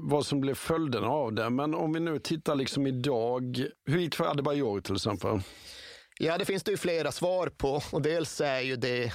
vad, 0.02 0.26
som 0.26 0.40
blev 0.40 0.54
följderna 0.54 1.08
av 1.08 1.32
det. 1.32 1.50
Men 1.50 1.74
om 1.74 1.92
vi 1.92 2.00
nu 2.00 2.18
tittar 2.18 2.54
liksom 2.54 2.86
idag, 2.86 3.66
hur 3.86 3.98
gick 3.98 4.10
det 4.10 4.16
för 4.16 4.30
Adebayor 4.30 4.80
till 4.80 4.94
exempel? 4.94 5.40
Ja, 6.18 6.38
det 6.38 6.44
finns 6.44 6.62
det 6.62 6.70
ju 6.70 6.76
flera 6.76 7.12
svar 7.12 7.46
på 7.46 7.80
och 7.92 8.02
dels 8.02 8.40
är 8.40 8.60
ju 8.60 8.76
det 8.76 9.12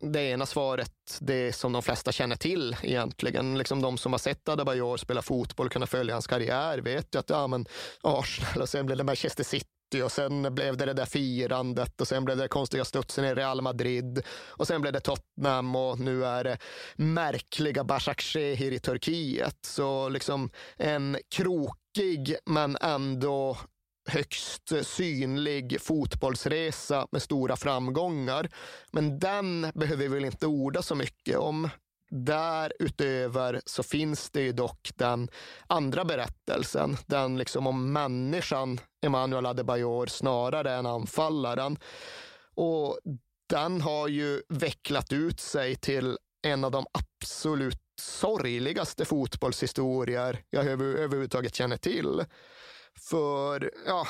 det 0.00 0.20
ena 0.20 0.46
svaret, 0.46 1.18
det 1.20 1.52
som 1.52 1.72
de 1.72 1.82
flesta 1.82 2.12
känner 2.12 2.36
till 2.36 2.76
egentligen. 2.82 3.58
Liksom 3.58 3.82
de 3.82 3.98
som 3.98 4.12
har 4.12 4.18
sett 4.18 4.48
Adebayor 4.48 4.96
spela 4.96 5.22
fotboll 5.22 5.66
och 5.66 5.72
kunna 5.72 5.86
följa 5.86 6.14
hans 6.14 6.26
karriär 6.26 6.78
vet 6.78 7.14
ju 7.14 7.18
att 7.18 7.30
ja, 7.30 7.46
men 7.46 7.66
Arsenal 8.02 8.62
och 8.62 8.68
sen 8.68 8.86
blev 8.86 8.98
det 8.98 9.04
Manchester 9.04 9.44
City 9.44 10.02
och 10.04 10.12
sen 10.12 10.54
blev 10.54 10.76
det 10.76 10.84
det 10.84 10.92
där 10.92 11.06
firandet 11.06 12.00
och 12.00 12.08
sen 12.08 12.24
blev 12.24 12.36
det 12.36 12.48
konstiga 12.48 12.84
studsen 12.84 13.24
i 13.24 13.34
Real 13.34 13.60
Madrid 13.60 14.22
och 14.30 14.66
sen 14.66 14.80
blev 14.80 14.92
det 14.92 15.00
Tottenham 15.00 15.76
och 15.76 15.98
nu 15.98 16.24
är 16.24 16.44
det 16.44 16.58
märkliga 16.96 17.84
Başakşehir 17.84 18.72
i 18.72 18.78
Turkiet. 18.78 19.58
Så 19.66 20.08
liksom 20.08 20.50
en 20.76 21.18
krokig 21.34 22.36
men 22.46 22.76
ändå 22.80 23.56
högst 24.10 24.72
synlig 24.82 25.80
fotbollsresa 25.80 27.06
med 27.12 27.22
stora 27.22 27.56
framgångar. 27.56 28.48
Men 28.90 29.18
den 29.18 29.70
behöver 29.74 30.02
vi 30.02 30.08
väl 30.08 30.24
inte 30.24 30.46
orda 30.46 30.82
så 30.82 30.94
mycket 30.94 31.38
om. 31.38 31.68
Därutöver 32.10 33.60
så 33.66 33.82
finns 33.82 34.30
det 34.30 34.40
ju 34.40 34.52
dock 34.52 34.90
den 34.94 35.28
andra 35.66 36.04
berättelsen, 36.04 36.96
den 37.06 37.38
liksom 37.38 37.66
om 37.66 37.92
människan 37.92 38.80
Emanuel 39.02 39.46
Adebayor 39.46 40.06
snarare 40.06 40.72
än 40.72 40.86
anfallaren. 40.86 41.78
Och 42.54 42.98
den 43.48 43.80
har 43.80 44.08
ju 44.08 44.42
vecklat 44.48 45.12
ut 45.12 45.40
sig 45.40 45.76
till 45.76 46.18
en 46.42 46.64
av 46.64 46.70
de 46.70 46.86
absolut 46.92 47.80
sorgligaste 48.00 49.04
fotbollshistorier 49.04 50.42
jag 50.50 50.66
över, 50.66 50.84
överhuvudtaget 50.84 51.54
känner 51.54 51.76
till. 51.76 52.24
För 53.00 53.70
ja, 53.86 54.06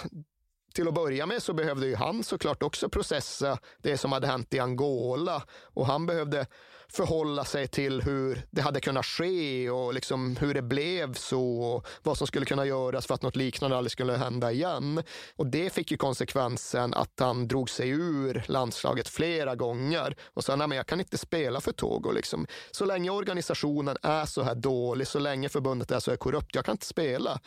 till 0.74 0.88
att 0.88 0.94
börja 0.94 1.26
med 1.26 1.42
så 1.42 1.52
behövde 1.52 1.86
ju 1.86 1.94
han 1.94 2.24
såklart 2.24 2.62
också 2.62 2.88
processa 2.88 3.58
det 3.82 3.98
som 3.98 4.12
hade 4.12 4.26
hänt 4.26 4.54
i 4.54 4.58
Angola 4.58 5.42
och 5.74 5.86
han 5.86 6.06
behövde 6.06 6.46
förhålla 6.92 7.44
sig 7.44 7.68
till 7.68 8.02
hur 8.02 8.46
det 8.50 8.62
hade 8.62 8.80
kunnat 8.80 9.06
ske 9.06 9.70
och 9.70 9.94
liksom 9.94 10.36
hur 10.36 10.54
det 10.54 10.62
blev 10.62 11.14
så 11.14 11.60
och 11.60 11.86
vad 12.02 12.18
som 12.18 12.26
skulle 12.26 12.46
kunna 12.46 12.66
göras 12.66 13.06
för 13.06 13.14
att 13.14 13.22
något 13.22 13.36
liknande 13.36 13.76
aldrig 13.76 13.92
skulle 13.92 14.16
hända 14.16 14.52
igen. 14.52 15.02
Och 15.36 15.46
det 15.46 15.72
fick 15.72 15.90
ju 15.90 15.96
konsekvensen 15.96 16.94
att 16.94 17.20
han 17.20 17.48
drog 17.48 17.70
sig 17.70 17.88
ur 17.88 18.44
landslaget 18.46 19.08
flera 19.08 19.54
gånger 19.54 20.16
och 20.34 20.44
sa, 20.44 20.56
nej 20.56 20.68
men 20.68 20.76
jag 20.76 20.86
kan 20.86 21.00
inte 21.00 21.18
spela 21.18 21.60
för 21.60 21.72
Togo. 21.72 22.12
Liksom. 22.12 22.46
Så 22.70 22.84
länge 22.84 23.10
organisationen 23.10 23.96
är 24.02 24.26
så 24.26 24.42
här 24.42 24.54
dålig, 24.54 25.06
så 25.06 25.18
länge 25.18 25.48
förbundet 25.48 25.90
är 25.90 26.00
så 26.00 26.10
här 26.10 26.18
korrupt, 26.18 26.54
jag 26.54 26.64
kan 26.64 26.72
inte 26.72 26.86
spela. 26.86 27.40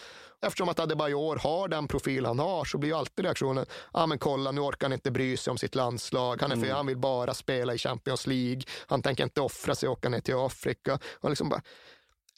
Eftersom 0.43 0.69
att 0.69 0.79
Adebayor 0.79 1.35
har 1.35 1.67
den 1.67 1.87
profil 1.87 2.25
han 2.25 2.39
har 2.39 2.65
så 2.65 2.77
blir 2.77 2.89
ju 2.89 2.95
alltid 2.95 3.25
reaktionen, 3.25 3.65
ja 3.69 3.75
ah, 3.91 4.07
men 4.07 4.19
kolla 4.19 4.51
nu 4.51 4.61
orkar 4.61 4.87
han 4.87 4.93
inte 4.93 5.11
bry 5.11 5.37
sig 5.37 5.51
om 5.51 5.57
sitt 5.57 5.75
landslag, 5.75 6.41
han, 6.41 6.51
är 6.51 6.55
för, 6.55 6.63
Mm. 6.63 6.75
han 6.75 6.85
vill 6.87 6.97
bara 6.97 7.33
spela 7.33 7.73
i 7.73 7.77
Champions 7.77 8.27
League, 8.27 8.61
han 8.87 9.01
tänker 9.01 9.23
inte 9.23 9.41
offra 9.41 9.75
sig 9.75 9.89
och 9.89 9.93
åka 9.93 10.09
ner 10.09 10.19
till 10.19 10.35
Afrika. 10.35 10.99
Och 11.19 11.29
liksom 11.29 11.49
bara, 11.49 11.61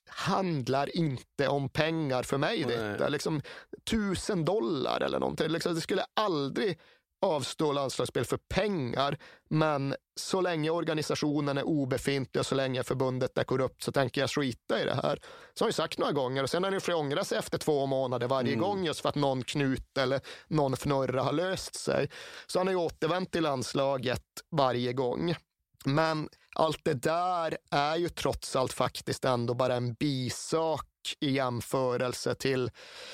handlar 0.07 0.98
inte 0.98 1.48
om 1.48 1.69
pengar 1.69 2.23
för 2.23 2.38
mig 2.38 2.64
detta. 2.64 3.07
Liksom, 3.10 3.41
tusen 3.90 4.45
dollar 4.45 5.02
eller 5.02 5.19
någonting. 5.19 5.48
Liksom, 5.48 5.76
det 5.76 5.82
skulle 5.82 6.06
aldrig 6.14 6.80
avstå 7.26 7.72
landslagsspel 7.72 8.26
för 8.26 8.38
pengar. 8.38 9.18
Men 9.50 9.96
så 10.20 10.42
länge 10.42 10.70
organisationen 10.70 11.58
är 11.58 11.64
obefintlig 11.64 12.40
och 12.40 12.46
så 12.46 12.56
länge 12.56 12.84
förbundet 12.84 13.38
är 13.38 13.44
korrupt 13.44 13.84
så 13.84 13.92
tänker 13.92 14.22
jag 14.22 14.30
skita 14.30 14.82
i 14.82 14.86
det 14.86 14.96
här. 14.96 15.20
Så 15.54 15.64
har 15.64 15.68
jag 15.68 15.76
sagt 15.76 15.98
några 16.00 16.12
gånger 16.12 16.44
och 16.44 16.50
sen 16.50 16.64
har 16.64 16.72
ni 16.72 16.80
får 16.80 16.94
ångra 16.94 17.24
sig 17.24 17.38
efter 17.38 17.58
två 17.58 17.86
månader 17.86 18.28
varje 18.28 18.54
Mm. 18.54 18.60
gång 18.60 18.86
just 18.86 19.00
för 19.02 19.10
att 19.10 19.16
någon 19.16 19.44
knut 19.44 19.98
eller 19.98 20.22
någon 20.48 20.74
fnurra 20.74 21.24
har 21.24 21.34
löst 21.34 21.76
sig. 21.76 22.10
Så 22.48 22.60
han 22.60 22.68
har 22.68 22.72
ju 22.72 22.80
återvänt 22.80 23.32
till 23.32 23.44
landslaget 23.44 24.24
varje 24.52 24.94
gång. 24.94 25.36
Men 25.86 26.30
allt 26.56 26.80
det 26.84 26.94
där 26.94 27.58
är 27.72 27.96
ju 27.96 28.10
trots 28.10 28.56
allt 28.56 28.74
faktiskt 28.74 29.26
ändå 29.26 29.54
bara 29.54 29.76
en 29.76 29.94
bisak 29.94 30.88
i 31.20 31.32
jämförelse 31.32 32.36
till 32.36 32.72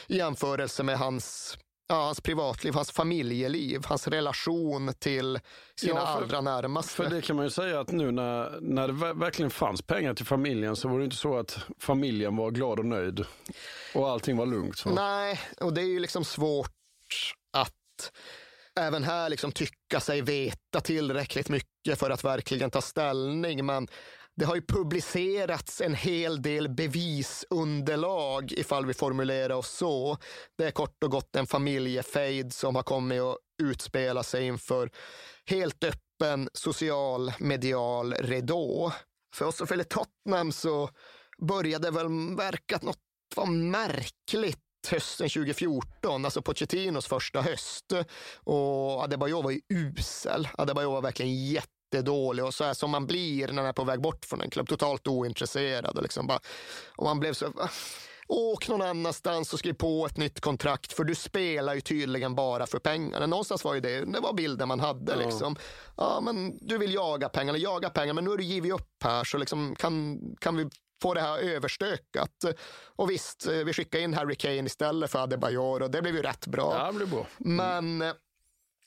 i 0.07 0.17
jämförelse 0.17 0.83
med 0.83 0.97
hans 0.97 1.57
Ja, 1.91 2.03
hans 2.05 2.21
privatliv, 2.21 2.73
hans 2.73 2.91
familjeliv, 2.91 3.81
hans 3.85 4.07
relation 4.07 4.93
till 4.99 5.39
sina 5.75 5.93
Ja, 5.93 6.05
för- 6.05 6.11
allra 6.23 6.41
närmaste. 6.41 6.91
För 6.93 7.09
det 7.09 7.21
kan 7.21 7.35
man 7.35 7.45
ju 7.45 7.49
säga 7.51 7.79
att 7.79 7.91
nu 7.91 8.11
när, 8.11 8.59
när 8.61 8.87
det 8.87 8.93
ver- 8.93 9.19
verkligen 9.19 9.51
fanns 9.51 9.81
pengar 9.81 10.13
till 10.13 10.25
familjen 10.25 10.75
så 10.75 10.87
var 10.87 10.97
det 10.99 11.03
inte 11.03 11.15
så 11.15 11.37
att 11.39 11.57
familjen 11.79 12.35
var 12.35 12.51
glad 12.51 12.79
och 12.79 12.85
nöjd 12.85 13.25
och 13.95 14.09
allting 14.09 14.37
var 14.37 14.45
lugnt. 14.45 14.77
Så. 14.77 14.89
Nej, 14.89 15.39
och 15.61 15.73
det 15.73 15.81
är 15.81 15.85
ju 15.85 15.99
liksom 15.99 16.25
svårt 16.25 16.71
att 17.57 18.11
även 18.79 19.03
här 19.03 19.29
liksom 19.29 19.51
tycka 19.51 19.99
sig 19.99 20.21
veta 20.21 20.81
tillräckligt 20.81 21.49
mycket 21.49 21.99
för 21.99 22.09
att 22.09 22.23
verkligen 22.23 22.71
ta 22.71 22.81
ställning. 22.81 23.65
Men 23.65 23.87
det 24.41 24.45
har 24.45 24.55
ju 24.55 24.61
publicerats 24.61 25.81
en 25.81 25.95
hel 25.95 26.41
del 26.41 26.69
bevisunderlag, 26.69 28.51
ifall 28.51 28.85
vi 28.85 28.93
formulerar 28.93 29.55
oss 29.55 29.69
så. 29.69 30.17
Det 30.57 30.65
är 30.65 30.71
kort 30.71 31.03
och 31.03 31.11
gott 31.11 31.35
en 31.35 31.47
familjefejd 31.47 32.53
som 32.53 32.75
har 32.75 32.83
kommit 32.83 33.21
att 33.21 33.37
utspela 33.63 34.23
sig 34.23 34.47
inför 34.47 34.89
helt 35.45 35.83
öppen 35.83 36.49
social 36.53 37.33
medial 37.39 38.13
ridå. 38.13 38.93
För 39.35 39.45
oss 39.45 39.57
som 39.57 39.67
följer 39.67 39.85
Tottenham 39.85 40.51
så 40.51 40.89
började 41.41 41.91
väl 41.91 42.35
verka 42.37 42.75
att 42.75 42.83
något 42.83 42.99
var 43.35 43.45
märkligt 43.45 44.59
hösten 44.89 45.29
2014, 45.29 46.25
alltså 46.25 46.41
Pochettinos 46.41 47.07
första 47.07 47.41
höst. 47.41 47.91
Och 48.35 49.03
Adebayor 49.03 49.43
var 49.43 49.51
ju 49.51 49.61
usel. 49.69 50.47
Adebayor 50.57 50.91
var 50.91 51.01
verkligen 51.01 51.53
jättedålig 51.95 52.45
och 52.45 52.53
så 52.53 52.63
här 52.63 52.73
som 52.73 52.91
man 52.91 53.07
blir 53.07 53.47
när 53.47 53.53
man 53.53 53.65
är 53.65 53.73
på 53.73 53.83
väg 53.83 54.01
bort 54.01 54.25
från 54.25 54.41
en 54.41 54.49
klubb, 54.49 54.67
totalt 54.69 55.07
ointresserad. 55.07 55.97
Och, 55.97 56.03
liksom 56.03 56.27
bara, 56.27 56.39
och 56.95 57.03
man 57.05 57.19
blev 57.19 57.33
så... 57.33 57.45
"Ah, 57.45 57.69
Åk 58.27 58.67
någon 58.67 58.81
annanstans 58.81 59.53
och 59.53 59.59
skriv 59.59 59.73
på 59.73 60.05
ett 60.05 60.17
nytt 60.17 60.39
kontrakt 60.39 60.93
för 60.93 61.03
du 61.03 61.15
spelar 61.15 61.73
ju 61.73 61.81
tydligen 61.81 62.35
bara 62.35 62.65
för 62.67 62.79
pengarna. 62.79 63.25
Någonstans 63.27 63.63
var 63.63 63.73
ju 63.73 63.79
det, 63.79 64.05
det 64.05 64.19
var 64.19 64.33
bilden 64.33 64.67
man 64.67 64.79
hade. 64.79 65.11
Ja. 65.11 65.17
Liksom. 65.19 65.55
Ja, 65.97 66.21
men 66.21 66.57
du 66.61 66.77
vill 66.77 66.93
jaga 66.93 67.29
pengarna, 67.29 67.57
jaga 67.57 67.89
pengar, 67.89 68.13
men 68.13 68.23
nu 68.23 68.29
har 68.29 68.37
du 68.37 68.43
givit 68.43 68.73
upp 68.73 69.03
här 69.03 69.23
så 69.23 69.37
liksom 69.37 69.75
kan, 69.75 70.19
kan 70.39 70.57
vi 70.57 70.69
få 71.01 71.13
det 71.13 71.21
här 71.21 71.37
överstökat. 71.39 72.43
Och 72.95 73.09
visst, 73.09 73.47
eh, 73.47 73.53
vi 73.53 73.73
skickade 73.73 74.03
in 74.03 74.13
Harry 74.13 74.35
Kane 74.35 74.65
istället 74.65 75.11
för 75.11 75.19
Adebayor 75.19 75.81
och 75.81 75.91
det 75.91 76.01
blev 76.01 76.15
ju 76.15 76.21
rätt 76.21 76.47
bra. 76.47 76.75
Ja, 76.79 76.87
det 76.87 76.93
blev 76.93 77.09
bra. 77.09 77.27
Men 77.37 78.01
eh, 78.01 78.13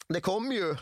det 0.09 0.21
kom 0.21 0.53
ju 0.53 0.77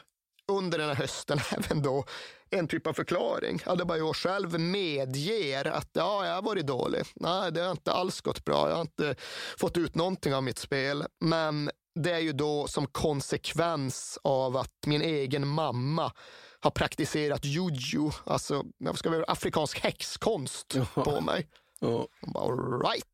under 0.53 0.79
den 0.79 0.89
här 0.89 0.95
hösten 0.95 1.41
även 1.51 1.83
då 1.83 2.05
en 2.51 2.69
typ 2.69 2.87
av 2.87 2.93
förklaring. 2.93 3.61
Adebayor 3.67 4.13
själv 4.13 4.61
medger 4.61 5.67
att 5.67 5.91
ja, 5.93 6.27
jag 6.27 6.35
har 6.35 6.43
varit 6.43 6.67
dålig. 6.67 7.03
Nej, 7.15 7.53
det 7.53 7.61
har 7.61 7.71
inte 7.71 7.93
alls 7.93 8.21
gått 8.21 8.45
bra. 8.45 8.69
Jag 8.69 8.75
har 8.75 8.83
inte 8.83 9.15
fått 9.59 9.77
ut 9.77 9.95
någonting 9.95 10.35
av 10.35 10.43
mitt 10.43 10.59
spel. 10.59 11.05
Men 11.21 11.71
det 11.95 12.11
är 12.11 12.19
ju 12.19 12.33
då 12.33 12.67
som 12.67 12.87
konsekvens 12.87 14.19
av 14.25 14.57
att 14.57 14.87
min 14.87 15.03
egen 15.03 15.49
mamma 15.49 16.13
har 16.61 16.71
praktiserat 16.71 17.45
juju, 17.45 18.11
alltså 18.25 18.65
vad 18.79 18.99
ska 18.99 19.11
vi, 19.11 19.25
afrikansk 19.29 19.81
häxkonst 19.81 20.77
på 20.95 21.21
mig. 21.21 21.49
Ja. 21.81 22.07
Jag 22.21 22.33
bara, 22.33 22.45
All 22.45 22.83
right. 22.83 23.12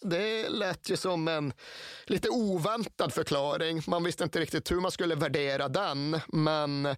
Det, 0.00 0.48
lät 0.48 0.90
ju 0.90 0.96
som 0.96 1.28
en 1.28 1.52
lite 2.06 2.28
oväntad 2.28 3.12
förklaring. 3.12 3.82
Man 3.86 4.04
visste 4.04 4.24
inte 4.24 4.40
riktigt 4.40 4.70
hur 4.70 4.80
man 4.80 4.90
skulle 4.90 5.14
värdera 5.14 5.68
den, 5.68 6.20
men 6.28 6.96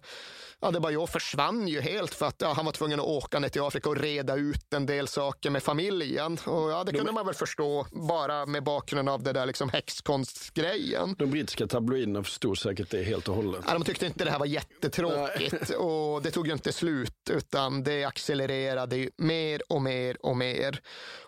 Adebayor 0.59 1.07
försvann 1.07 1.67
ju 1.67 1.81
helt 1.81 2.13
för 2.13 2.25
att 2.25 2.41
ja, 2.41 2.53
han 2.53 2.65
var 2.65 2.71
tvungen 2.71 2.99
att 2.99 3.05
åka 3.05 3.39
ner 3.39 3.49
till 3.49 3.61
Afrika 3.61 3.89
och 3.89 3.97
reda 3.97 4.35
ut 4.35 4.73
en 4.73 4.85
del 4.85 5.07
saker 5.07 5.49
med 5.49 5.63
familjen. 5.63 6.37
Och 6.45 6.71
ja, 6.71 6.83
det 6.83 6.91
kunde 6.91 7.11
man 7.11 7.25
väl 7.25 7.35
förstå 7.35 7.87
bara 7.91 8.45
med 8.45 8.63
bakgrund 8.63 9.09
av 9.09 9.23
det 9.23 9.33
där 9.33 9.45
liksom 9.45 9.69
häxkonstgrejen. 9.69 11.15
De 11.17 11.31
brittiska 11.31 11.67
tabloiderna 11.67 12.23
förstod 12.23 12.57
säkert 12.57 12.89
det 12.89 13.03
helt 13.03 13.27
och 13.27 13.35
hållet. 13.35 13.61
Ja, 13.67 13.73
de 13.73 13.83
tyckte 13.83 14.05
inte 14.05 14.23
det 14.23 14.31
här 14.31 14.39
var 14.39 14.45
jättetråkigt 14.45 15.69
och 15.69 16.21
det 16.21 16.31
tog 16.31 16.47
ju 16.47 16.53
inte 16.53 16.73
slut 16.73 17.20
utan 17.31 17.83
det 17.83 18.03
accelererade 18.03 18.95
ju 18.95 19.09
mer 19.17 19.61
och 19.69 19.81
mer 19.81 20.25
och 20.25 20.37
mer. 20.37 20.81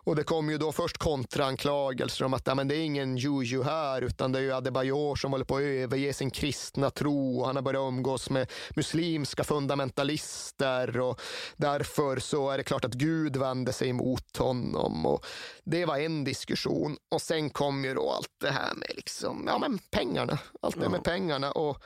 Och 0.06 0.16
det 0.16 0.24
kom 0.24 0.50
ju 0.50 0.58
då 0.58 0.72
först 0.72 0.98
kontraanklagelser 0.98 2.26
om 2.26 2.34
att 2.34 2.56
men 2.56 2.68
det 2.68 2.76
är 2.76 2.82
ingen 2.82 3.18
juju 3.18 3.64
här 3.64 4.02
utan 4.02 4.32
det 4.32 4.40
är 4.40 4.44
ju 4.44 4.54
Adebayor 4.54 5.16
som 5.16 5.32
håller 5.32 5.46
på 5.46 5.56
att 5.56 5.62
överge 5.62 6.14
sin 6.14 6.32
kristna 6.32 6.90
tro 6.90 7.40
och 7.40 7.48
han 7.48 7.56
har 7.56 7.64
börjat 7.64 7.88
umgås 7.88 8.30
med 8.30 8.52
muslimska 8.76 9.44
fundamentalister 9.44 11.00
och 11.00 11.22
därför 11.56 12.20
så 12.20 12.50
är 12.50 12.58
det 12.58 12.64
klart 12.64 12.86
att 12.86 12.94
Gud 12.94 13.38
vände 13.38 13.74
sig 13.74 13.90
emot 13.90 14.38
honom. 14.38 15.06
Och 15.06 15.26
det 15.64 15.86
var 15.86 15.98
en 15.98 16.24
diskussion 16.24 16.98
och 17.12 17.22
sen 17.22 17.50
kom 17.50 17.86
ju 17.86 17.94
då 17.94 18.12
allt 18.12 18.34
det 18.42 18.52
här 18.52 18.74
med 18.76 18.92
liksom, 18.96 19.44
ja, 19.48 19.60
men 19.60 19.80
pengarna. 19.92 20.40
Allt 20.62 20.80
det 20.80 20.90
med 20.90 21.04
pengarna. 21.04 21.52
Och 21.52 21.84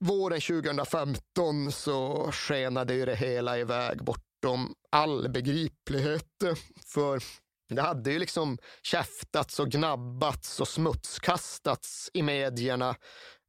våren 0.00 0.40
2015 0.40 1.72
så 1.72 2.30
skenade 2.32 2.94
ju 2.94 3.04
det 3.04 3.14
hela 3.14 3.58
iväg 3.58 4.04
bortom 4.04 4.74
all 4.90 5.28
begriplighet. 5.28 6.44
För 6.86 7.22
det 7.68 7.82
hade 7.82 8.12
ju 8.12 8.18
liksom 8.18 8.58
käftats 8.82 9.60
och 9.60 9.70
gnabbats 9.70 10.60
och 10.60 10.68
smutskastats 10.68 12.10
i 12.12 12.22
medierna 12.22 12.96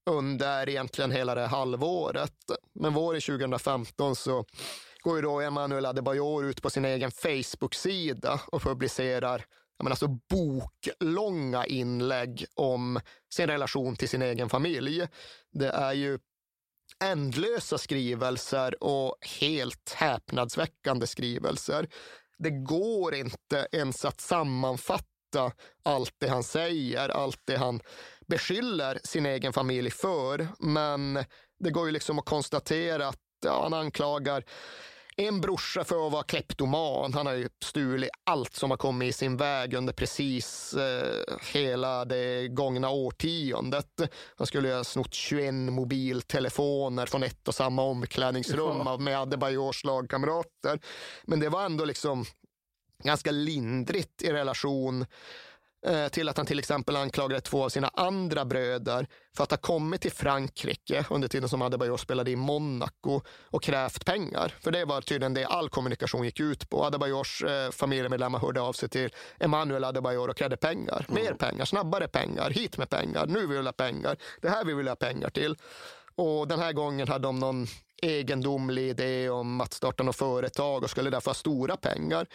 under 0.09 0.69
egentligen 0.69 1.11
hela 1.11 1.35
det 1.35 1.47
halvåret. 1.47 2.35
Men 2.73 2.93
våren 2.93 3.21
2015 3.21 4.15
så 4.15 4.45
går 5.03 5.15
ju 5.15 5.21
då 5.21 5.41
Emanuel 5.41 5.85
Adebayor 5.85 6.45
ut 6.45 6.61
på 6.61 6.69
sin 6.69 6.85
egen 6.85 7.11
Facebook-sida 7.11 8.41
och 8.47 8.61
publicerar 8.61 9.45
men 9.84 9.91
alltså 9.91 10.07
boklånga 10.07 11.65
inlägg 11.65 12.45
om 12.55 12.99
sin 13.34 13.47
relation 13.47 13.95
till 13.95 14.09
sin 14.09 14.21
egen 14.21 14.49
familj. 14.49 15.07
Det 15.51 15.69
är 15.69 15.93
ju 15.93 16.19
ändlösa 17.03 17.77
skrivelser 17.77 18.84
och 18.84 19.15
helt 19.39 19.93
häpnadsväckande 19.95 21.07
skrivelser. 21.07 21.88
Det 22.38 22.49
går 22.49 23.15
inte 23.15 23.67
ens 23.71 24.05
att 24.05 24.21
sammanfatta 24.21 25.51
allt 25.84 26.13
det 26.17 26.27
han 26.27 26.43
säger, 26.43 27.09
allt 27.09 27.41
det 27.45 27.57
han 27.57 27.81
beskyller 28.27 28.99
sin 29.03 29.26
egen 29.26 29.53
familj 29.53 29.91
för. 29.91 30.47
Men 30.59 31.26
det 31.59 31.71
går 31.71 31.85
ju 31.85 31.91
liksom 31.91 32.19
att 32.19 32.26
konstatera 32.26 33.07
att 33.07 33.19
ja, 33.45 33.63
han 33.63 33.73
anklagar 33.73 34.43
en 35.20 35.41
brorsa 35.41 35.84
för 35.84 36.06
att 36.06 36.12
vara 36.12 36.24
kleptoman. 36.24 37.14
Han 37.14 37.26
har 37.26 37.34
ju 37.34 37.50
stulit 37.64 38.10
allt 38.24 38.56
som 38.56 38.70
har 38.70 38.78
kommit 38.78 39.10
i 39.10 39.14
sin 39.14 39.38
väg 39.38 39.74
under 39.74 39.94
precis 39.94 40.74
eh, 40.74 41.38
hela 41.54 42.06
det 42.06 42.48
gångna 42.48 42.90
årtiondet. 42.90 44.02
Han 44.36 44.48
skulle 44.48 44.74
ha 44.74 44.84
snott 44.84 45.14
21 45.14 45.54
mobiltelefoner 45.54 47.06
från 47.06 47.24
ett 47.24 47.48
och 47.48 47.56
samma 47.56 47.82
omklädningsrum 47.82 48.82
ja. 48.86 48.98
med 48.98 49.20
Adebayors 49.20 49.84
lagkamrater. 49.84 50.80
Men 51.24 51.40
det 51.40 51.50
var 51.50 51.66
ändå 51.66 51.86
liksom 51.86 52.26
ganska 53.04 53.32
lindrigt 53.32 54.22
i 54.22 54.34
relation 54.34 55.06
till 56.11 56.30
att 56.30 56.38
han 56.38 56.45
till 56.45 56.60
exempel 56.60 56.95
anklagade 56.95 57.41
två 57.41 57.64
av 57.64 57.69
sina 57.69 57.88
andra 57.93 58.45
bröder 58.45 59.07
för 59.35 59.43
att 59.43 59.51
ha 59.51 59.57
kommit 59.57 60.01
till 60.01 60.11
Frankrike 60.11 61.06
under 61.10 61.27
tiden 61.27 61.49
som 61.49 61.61
Adebayor 61.61 61.97
spelade 61.97 62.31
i 62.31 62.35
Monaco 62.35 63.22
och 63.43 63.64
krävt 63.64 64.06
pengar. 64.06 64.53
För 64.61 64.72
det 64.72 64.85
var 64.85 65.01
tydligen 65.01 65.34
det 65.34 65.45
all 65.45 65.69
kommunikation 65.69 66.26
gick 66.26 66.39
ut 66.39 66.69
på. 66.69 66.85
Adebayors 66.85 67.43
eh, 67.43 67.72
familjemedlemmar 67.72 68.39
hörde 68.39 68.61
av 68.61 68.73
sig 68.73 68.89
till 68.89 69.10
Emmanuel 69.39 69.84
Adebayor 69.84 70.27
och 70.27 70.38
krävde 70.38 70.57
pengar. 70.57 71.06
Mm. 71.10 71.23
Mer 71.23 71.34
pengar, 71.34 71.65
snabbare 71.65 72.07
pengar, 72.07 72.49
hit 72.49 72.77
med 72.77 72.89
pengar, 72.89 73.26
nu 73.27 73.47
vill 73.47 73.57
vi 73.57 73.65
ha 73.65 73.72
pengar, 73.72 74.18
det 74.41 74.49
här 74.49 74.65
vill 74.65 74.76
vi 74.76 74.89
ha 74.89 74.95
pengar 74.95 75.30
till. 75.30 75.56
Och 76.15 76.47
den 76.47 76.60
här 76.60 76.73
gången 76.73 77.07
hade 77.07 77.23
de 77.23 77.39
någon 77.39 77.68
egendomlig 78.01 78.89
idé 78.89 79.30
om 79.30 79.61
att 79.61 79.73
starta 79.73 80.03
något 80.03 80.15
företag 80.15 80.84
och 80.84 80.89
skulle 80.89 81.09
därför 81.09 81.30
ha 81.30 81.35
stora 81.35 81.77
pengar. 81.77 82.27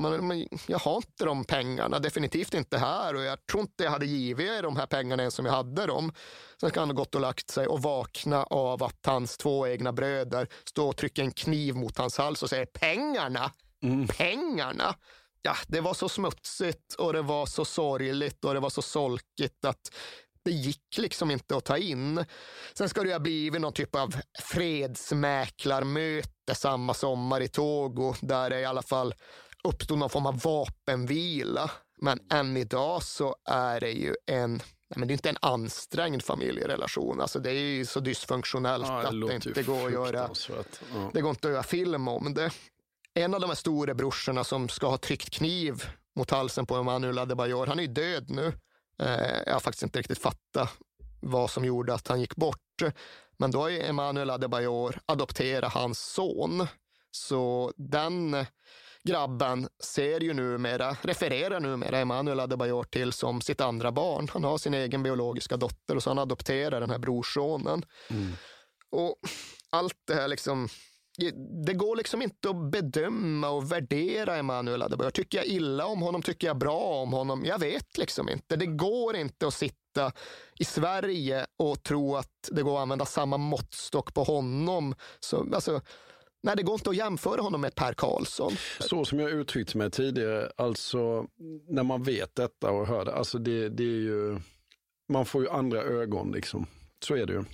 Men, 0.00 0.48
jag 0.66 0.78
har 0.78 0.96
inte 0.96 1.24
de 1.24 1.44
pengarna, 1.44 1.98
definitivt 1.98 2.54
inte 2.54 2.78
här 2.78 3.14
och 3.14 3.22
jag 3.22 3.46
tror 3.46 3.60
inte 3.60 3.84
jag 3.84 3.90
hade 3.90 4.06
givit 4.06 4.50
er 4.50 4.62
de 4.62 4.76
här 4.76 4.86
pengarna 4.86 5.22
ens 5.22 5.38
om 5.38 5.46
jag 5.46 5.52
hade 5.52 5.86
dem. 5.86 6.12
Sen 6.60 6.70
ska 6.70 6.80
han 6.80 6.88
ha 6.88 6.94
gått 6.94 7.14
och 7.14 7.20
lagt 7.20 7.50
sig 7.50 7.66
och 7.66 7.82
vakna 7.82 8.44
av 8.44 8.82
att 8.82 9.06
hans 9.06 9.36
två 9.36 9.66
egna 9.66 9.92
bröder 9.92 10.48
står 10.64 10.88
och 10.88 10.96
trycker 10.96 11.22
en 11.22 11.30
kniv 11.30 11.74
mot 11.74 11.98
hans 11.98 12.18
hals 12.18 12.42
och 12.42 12.50
säger 12.50 12.66
pengarna, 12.66 13.50
mm. 13.82 14.06
pengarna. 14.06 14.94
Ja, 15.42 15.54
det 15.66 15.80
var 15.80 15.94
så 15.94 16.08
smutsigt 16.08 16.94
och 16.94 17.12
det 17.12 17.22
var 17.22 17.46
så 17.46 17.64
sorgligt 17.64 18.44
och 18.44 18.54
det 18.54 18.60
var 18.60 18.70
så 18.70 18.82
solkigt 18.82 19.64
att 19.64 19.90
det 20.44 20.50
gick 20.50 20.98
liksom 20.98 21.30
inte 21.30 21.56
att 21.56 21.64
ta 21.64 21.78
in. 21.78 22.24
Sen 22.74 22.88
ska 22.88 23.02
det 23.02 23.12
ha 23.12 23.18
blivit 23.18 23.60
någon 23.60 23.72
typ 23.72 23.96
av 23.96 24.14
fredsmäklarmöte 24.42 26.54
samma 26.54 26.94
sommar 26.94 27.40
i 27.40 27.48
Togo 27.48 28.14
där 28.20 28.50
det 28.50 28.60
i 28.60 28.64
alla 28.64 28.82
fall 28.82 29.14
uppstod 29.64 29.98
någon 29.98 30.10
form 30.10 30.26
av 30.26 30.40
vapenvila. 30.40 31.70
Men 32.00 32.18
än 32.32 32.56
idag 32.56 33.02
så 33.02 33.36
är 33.44 33.80
det 33.80 33.90
ju 33.90 34.14
en 34.26 34.62
men 34.96 35.08
det 35.08 35.12
är 35.12 35.14
inte 35.14 35.28
en 35.28 35.36
ansträngd 35.40 36.22
familjerelation. 36.22 37.20
Alltså 37.20 37.38
det 37.38 37.50
är 37.50 37.54
ju 37.54 37.86
så 37.86 38.00
dysfunktionellt 38.00 38.86
ja, 38.88 38.94
det 38.94 39.08
att 39.08 39.28
det 39.28 39.34
inte 39.34 39.62
går 39.62 39.86
att 39.86 39.92
göra. 39.92 40.30
Ja. 40.48 41.10
Det 41.12 41.20
går 41.20 41.30
inte 41.30 41.48
att 41.48 41.52
göra 41.52 41.62
film 41.62 42.08
om 42.08 42.34
det. 42.34 42.50
En 43.14 43.34
av 43.34 43.40
de 43.40 43.46
här 43.46 43.54
stora 43.54 43.94
brorsorna 43.94 44.44
som 44.44 44.68
ska 44.68 44.86
ha 44.86 44.98
tryckt 44.98 45.30
kniv 45.30 45.84
mot 46.16 46.30
halsen 46.30 46.66
på 46.66 46.76
Emanuel 46.76 47.18
Adebayor, 47.18 47.66
han 47.66 47.78
är 47.78 47.82
ju 47.82 47.88
död 47.88 48.30
nu. 48.30 48.52
Eh, 48.98 49.42
jag 49.46 49.52
har 49.52 49.60
faktiskt 49.60 49.82
inte 49.82 49.98
riktigt 49.98 50.22
fattat 50.22 50.70
vad 51.20 51.50
som 51.50 51.64
gjorde 51.64 51.94
att 51.94 52.08
han 52.08 52.20
gick 52.20 52.36
bort. 52.36 52.82
Men 53.36 53.50
då 53.50 53.60
har 53.60 53.68
ju 53.68 53.82
Emanuel 53.82 54.30
Adebayor 54.30 54.98
adopterat 55.06 55.72
hans 55.72 55.98
son. 55.98 56.66
Så 57.10 57.72
den 57.76 58.46
grabben 59.04 59.68
ser 59.84 60.20
ju 60.20 60.34
numera, 60.34 60.96
refererar 61.02 61.60
numera 61.60 61.98
Emanuel 61.98 62.40
Adebayor 62.40 62.84
till 62.84 63.12
som 63.12 63.40
sitt 63.40 63.60
andra 63.60 63.92
barn. 63.92 64.28
Han 64.32 64.44
har 64.44 64.58
sin 64.58 64.74
egen 64.74 65.02
biologiska 65.02 65.56
dotter 65.56 65.96
och 65.96 66.02
så 66.02 66.10
han 66.10 66.18
adopterar 66.18 66.80
den 66.80 66.90
här 66.90 66.98
brorsonen. 66.98 67.84
Mm. 68.10 68.32
Och 68.90 69.16
allt 69.70 69.98
det 70.06 70.14
här 70.14 70.28
liksom 70.28 70.68
det 71.66 71.74
går 71.74 71.96
liksom 71.96 72.22
inte 72.22 72.50
att 72.50 72.70
bedöma 72.70 73.50
och 73.50 73.72
värdera 73.72 74.36
Emanuel 74.36 74.82
Adebayor. 74.82 75.10
Tycker 75.10 75.38
jag 75.38 75.46
illa 75.46 75.86
om 75.86 76.02
honom? 76.02 76.22
Tycker 76.22 76.46
jag 76.46 76.58
bra 76.58 76.80
om 76.80 77.12
honom? 77.12 77.44
Jag 77.44 77.58
vet 77.58 77.98
liksom 77.98 78.28
inte. 78.28 78.56
Det 78.56 78.66
går 78.66 79.16
inte 79.16 79.46
att 79.46 79.54
sitta 79.54 80.12
i 80.58 80.64
Sverige 80.64 81.46
och 81.58 81.82
tro 81.82 82.16
att 82.16 82.48
det 82.50 82.62
går 82.62 82.76
att 82.76 82.82
använda 82.82 83.04
samma 83.04 83.36
måttstock 83.36 84.14
på 84.14 84.22
honom. 84.22 84.94
Så, 85.20 85.46
alltså, 85.54 85.80
nej, 86.42 86.56
det 86.56 86.62
går 86.62 86.74
inte 86.74 86.90
att 86.90 86.96
jämföra 86.96 87.42
honom 87.42 87.60
med 87.60 87.74
Per 87.74 87.92
Karlsson. 87.92 88.52
Så 88.80 89.04
som 89.04 89.20
jag 89.20 89.30
uttryckte 89.30 89.78
mig 89.78 89.90
tidigare, 89.90 90.52
alltså 90.56 91.26
när 91.68 91.82
man 91.82 92.02
vet 92.02 92.34
detta 92.34 92.70
och 92.70 92.86
hör 92.86 93.04
det, 93.04 93.14
alltså 93.14 93.38
det, 93.38 93.68
det 93.68 93.82
är 93.82 94.00
ju, 94.00 94.40
man 95.12 95.26
får 95.26 95.42
ju 95.42 95.48
andra 95.48 95.82
ögon 95.82 96.32
liksom. 96.32 96.66
Så 97.04 97.14
är 97.14 97.26
det 97.26 97.32
ju. 97.32 97.44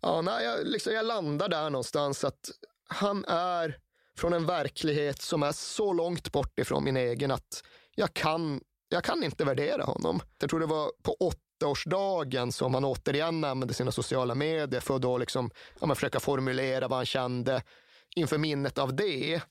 Ja, 0.00 0.22
nej, 0.22 0.44
jag, 0.44 0.66
liksom, 0.66 0.92
jag 0.92 1.06
landar 1.06 1.48
där 1.48 1.70
någonstans 1.70 2.24
att 2.24 2.50
han 2.90 3.24
är 3.24 3.78
från 4.16 4.32
en 4.32 4.46
verklighet 4.46 5.22
som 5.22 5.42
är 5.42 5.52
så 5.52 5.92
långt 5.92 6.32
bort 6.32 6.58
ifrån 6.58 6.84
min 6.84 6.96
egen 6.96 7.30
att 7.30 7.64
jag 7.94 8.14
kan, 8.14 8.60
jag 8.88 9.04
kan 9.04 9.24
inte 9.24 9.44
värdera 9.44 9.84
honom. 9.84 10.20
Jag 10.38 10.50
tror 10.50 10.60
det 10.60 10.66
var 10.66 10.90
på 11.02 11.16
åttaårsdagen 11.20 12.52
som 12.52 12.74
han 12.74 12.84
återigen 12.84 13.44
använde 13.44 13.74
sina 13.74 13.92
sociala 13.92 14.34
medier 14.34 14.80
för 14.80 15.14
att 15.14 15.20
liksom, 15.20 15.50
ja, 15.80 15.94
försöka 15.94 16.20
formulera 16.20 16.88
vad 16.88 16.98
han 16.98 17.06
kände 17.06 17.62
inför 18.16 18.38
minnet 18.38 18.78
av 18.78 18.94
det. 18.94 19.42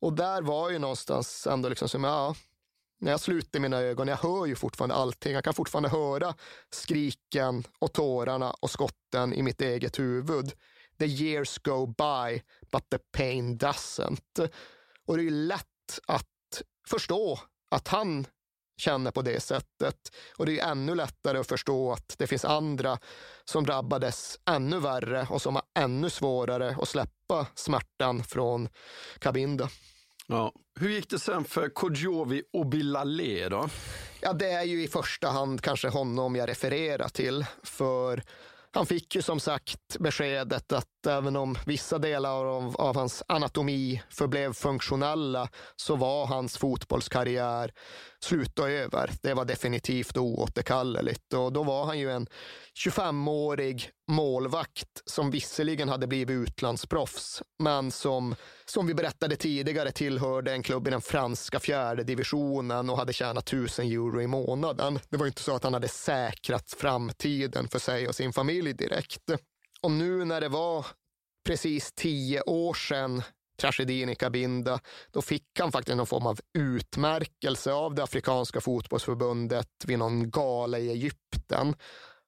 Och 0.00 0.12
där 0.12 0.42
var 0.42 0.70
ju 0.70 0.78
någonstans 0.78 1.46
ändå 1.46 1.68
liksom 1.68 1.88
som, 1.88 2.04
ja, 2.04 2.34
när 3.00 3.10
jag 3.10 3.20
sluter 3.20 3.60
mina 3.60 3.76
ögon, 3.76 4.08
jag 4.08 4.16
hör 4.16 4.46
ju 4.46 4.54
fortfarande 4.56 4.94
allting. 4.94 5.32
Jag 5.32 5.44
kan 5.44 5.54
fortfarande 5.54 5.88
höra 5.88 6.34
skriken 6.70 7.64
och 7.78 7.92
tårarna 7.92 8.50
och 8.50 8.70
skotten 8.70 9.34
i 9.34 9.42
mitt 9.42 9.60
eget 9.60 9.98
huvud 9.98 10.52
the 10.98 11.06
years 11.06 11.58
go 11.58 11.86
by, 11.86 12.42
but 12.72 12.90
the 12.90 12.98
pain 12.98 13.58
doesn't. 13.58 14.50
Och 15.06 15.16
det 15.16 15.26
är 15.26 15.30
lätt 15.30 15.98
att 16.06 16.62
förstå 16.88 17.40
att 17.70 17.88
han 17.88 18.26
känner 18.76 19.10
på 19.10 19.22
det 19.22 19.40
sättet. 19.40 19.96
Och 20.36 20.46
det 20.46 20.60
är 20.60 20.70
ännu 20.70 20.94
lättare 20.94 21.38
att 21.38 21.48
förstå 21.48 21.92
att 21.92 22.14
det 22.18 22.26
finns 22.26 22.44
andra 22.44 22.98
som 23.44 23.64
drabbades 23.64 24.38
ännu 24.50 24.78
värre 24.78 25.26
och 25.30 25.42
som 25.42 25.54
har 25.54 25.64
ännu 25.74 26.10
svårare 26.10 26.76
att 26.80 26.88
släppa 26.88 27.46
smärtan 27.54 28.24
från 28.24 28.68
Kabinda. 29.18 29.68
Ja. 30.26 30.52
Hur 30.80 30.88
gick 30.88 31.10
det 31.10 31.18
sen 31.18 31.44
för 31.44 31.68
Kodjovi 31.68 32.42
och 32.52 32.66
Bilale 32.66 33.48
då? 33.48 33.68
Ja, 34.20 34.32
det 34.32 34.50
är 34.50 34.62
ju 34.62 34.84
i 34.84 34.88
första 34.88 35.28
hand 35.28 35.60
kanske 35.60 35.88
honom 35.88 36.36
jag 36.36 36.48
refererar 36.48 37.08
till. 37.08 37.46
För 37.62 38.22
han 38.74 38.86
fick 38.86 39.14
ju 39.14 39.22
som 39.22 39.40
sagt 39.40 39.98
beskedet 39.98 40.72
att 40.72 41.06
även 41.08 41.36
om 41.36 41.56
vissa 41.66 41.98
delar 41.98 42.44
av, 42.44 42.76
av, 42.76 42.96
hans 42.96 43.22
anatomi 43.26 44.02
förblev 44.10 44.52
funktionella 44.52 45.48
så 45.76 45.96
var 45.96 46.26
hans 46.26 46.58
fotbollskarriär 46.58 47.72
sluta 48.24 48.70
över. 48.70 49.10
Det 49.22 49.34
var 49.34 49.44
definitivt 49.44 50.16
oåterkalleligt 50.16 51.32
och 51.32 51.52
då 51.52 51.62
var 51.62 51.84
han 51.84 51.98
ju 51.98 52.10
en 52.10 52.26
25-årig 52.86 53.90
målvakt 54.08 55.02
som 55.04 55.30
visserligen 55.30 55.88
hade 55.88 56.06
blivit 56.06 56.30
utlandsproffs, 56.30 57.42
men 57.58 57.90
som, 57.90 58.34
som 58.64 58.86
vi 58.86 58.94
berättade 58.94 59.36
tidigare 59.36 59.92
tillhörde 59.92 60.52
en 60.52 60.62
klubb 60.62 60.88
i 60.88 60.90
den 60.90 61.00
franska 61.00 61.60
fjärde 61.60 62.04
divisionen 62.04 62.90
och 62.90 62.96
hade 62.96 63.12
tjänat 63.12 63.48
1000 63.48 63.86
euro 63.86 64.20
i 64.22 64.26
månaden. 64.26 64.98
Det 65.08 65.16
var 65.16 65.26
inte 65.26 65.42
så 65.42 65.56
att 65.56 65.64
han 65.64 65.74
hade 65.74 65.88
säkrat 65.88 66.74
framtiden 66.78 67.68
för 67.68 67.78
sig 67.78 68.08
och 68.08 68.14
sin 68.14 68.32
familj 68.32 68.72
direkt. 68.72 69.30
Och 69.82 69.90
nu 69.90 70.24
när 70.24 70.40
det 70.40 70.48
var 70.48 70.86
precis 71.46 71.92
tio 71.92 72.40
år 72.40 72.74
sedan 72.74 73.22
tragedin 73.62 74.08
i 74.08 74.14
Kabinda. 74.14 74.80
då 75.10 75.22
fick 75.22 75.58
han 75.58 75.72
faktiskt 75.72 75.96
någon 75.96 76.06
form 76.06 76.26
av 76.26 76.40
utmärkelse 76.58 77.72
av 77.72 77.94
det 77.94 78.02
afrikanska 78.02 78.60
fotbollsförbundet 78.60 79.68
vid 79.86 79.98
någon 79.98 80.30
gala 80.30 80.78
i 80.78 80.90
Egypten. 80.90 81.74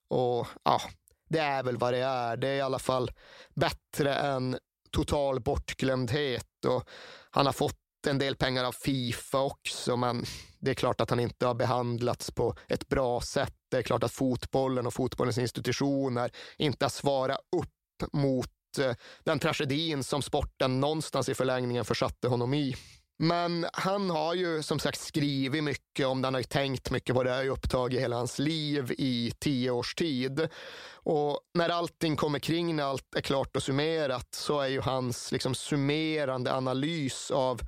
Och 0.08 0.46
ja, 0.62 0.80
det 1.28 1.38
är 1.38 1.62
väl 1.62 1.76
vad 1.76 1.92
det 1.92 1.98
är. 1.98 2.36
Det 2.36 2.48
är 2.48 2.56
i 2.56 2.60
alla 2.60 2.78
fall 2.78 3.10
bättre 3.54 4.14
än 4.14 4.58
total 4.90 5.40
bortglömdhet 5.40 6.64
och 6.66 6.88
han 7.30 7.46
har 7.46 7.52
fått 7.52 7.76
en 8.06 8.18
del 8.18 8.36
pengar 8.36 8.64
av 8.64 8.72
Fifa 8.72 9.40
också, 9.40 9.96
men 9.96 10.24
det 10.58 10.70
är 10.70 10.74
klart 10.74 11.00
att 11.00 11.10
han 11.10 11.20
inte 11.20 11.46
har 11.46 11.54
behandlats 11.54 12.30
på 12.30 12.54
ett 12.68 12.88
bra 12.88 13.20
sätt. 13.20 13.54
Det 13.70 13.76
är 13.76 13.82
klart 13.82 14.04
att 14.04 14.12
fotbollen 14.12 14.86
och 14.86 14.94
fotbollens 14.94 15.38
institutioner 15.38 16.30
inte 16.58 16.84
har 16.84 16.90
svarat 16.90 17.38
upp 17.56 18.12
mot 18.12 18.50
Eh, 18.78 18.94
den 19.24 19.38
tragedin 19.38 20.04
som 20.04 20.22
sporten 20.22 20.80
någonstans 20.80 21.28
i 21.28 21.34
förlängningen 21.34 21.84
försatte 21.84 22.28
honom 22.28 22.54
i. 22.54 22.76
Men 23.18 23.66
han 23.72 24.10
har 24.10 24.34
ju 24.34 24.62
som 24.62 24.78
sagt 24.78 25.00
skrivit 25.00 25.64
mycket 25.64 26.06
om 26.06 26.22
det, 26.22 26.26
han 26.26 26.34
har 26.34 26.40
ju 26.40 26.44
tänkt 26.44 26.90
mycket 26.90 27.14
på 27.14 27.22
det, 27.22 27.44
i 27.44 27.48
upptag 27.48 27.94
i 27.94 27.98
hela 27.98 28.16
hans 28.16 28.38
liv 28.38 28.92
i 28.98 29.32
tio 29.38 29.70
års 29.70 29.94
tid. 29.94 30.48
Och 30.92 31.40
när 31.54 31.68
allting 31.68 32.16
kommer 32.16 32.38
kring, 32.38 32.76
när 32.76 32.84
allt 32.84 33.14
är 33.14 33.20
klart 33.20 33.56
och 33.56 33.62
summerat, 33.62 34.34
så 34.34 34.60
är 34.60 34.68
ju 34.68 34.80
hans 34.80 35.32
liksom 35.32 35.54
summerande 35.54 36.54
analys 36.54 37.30
av 37.30 37.60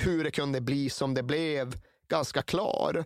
hur 0.00 0.24
det 0.24 0.30
kunde 0.30 0.60
bli 0.60 0.90
som 0.90 1.14
det 1.14 1.22
blev 1.22 1.76
ganska 2.08 2.42
klar. 2.42 3.04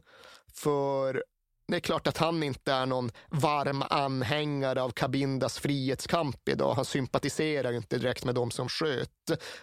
För 0.54 1.24
det 1.68 1.76
är 1.76 1.80
klart 1.80 2.06
att 2.06 2.16
han 2.16 2.42
inte 2.42 2.72
är 2.72 2.86
någon 2.86 3.10
varm 3.28 3.82
anhängare 3.90 4.82
av 4.82 4.90
Kabindas 4.90 5.58
frihetskamp 5.58 6.48
idag. 6.48 6.74
Han 6.74 6.84
sympatiserar 6.84 7.72
inte 7.72 7.98
direkt 7.98 8.24
med 8.24 8.34
de 8.34 8.50
som 8.50 8.68
sköt. 8.68 9.10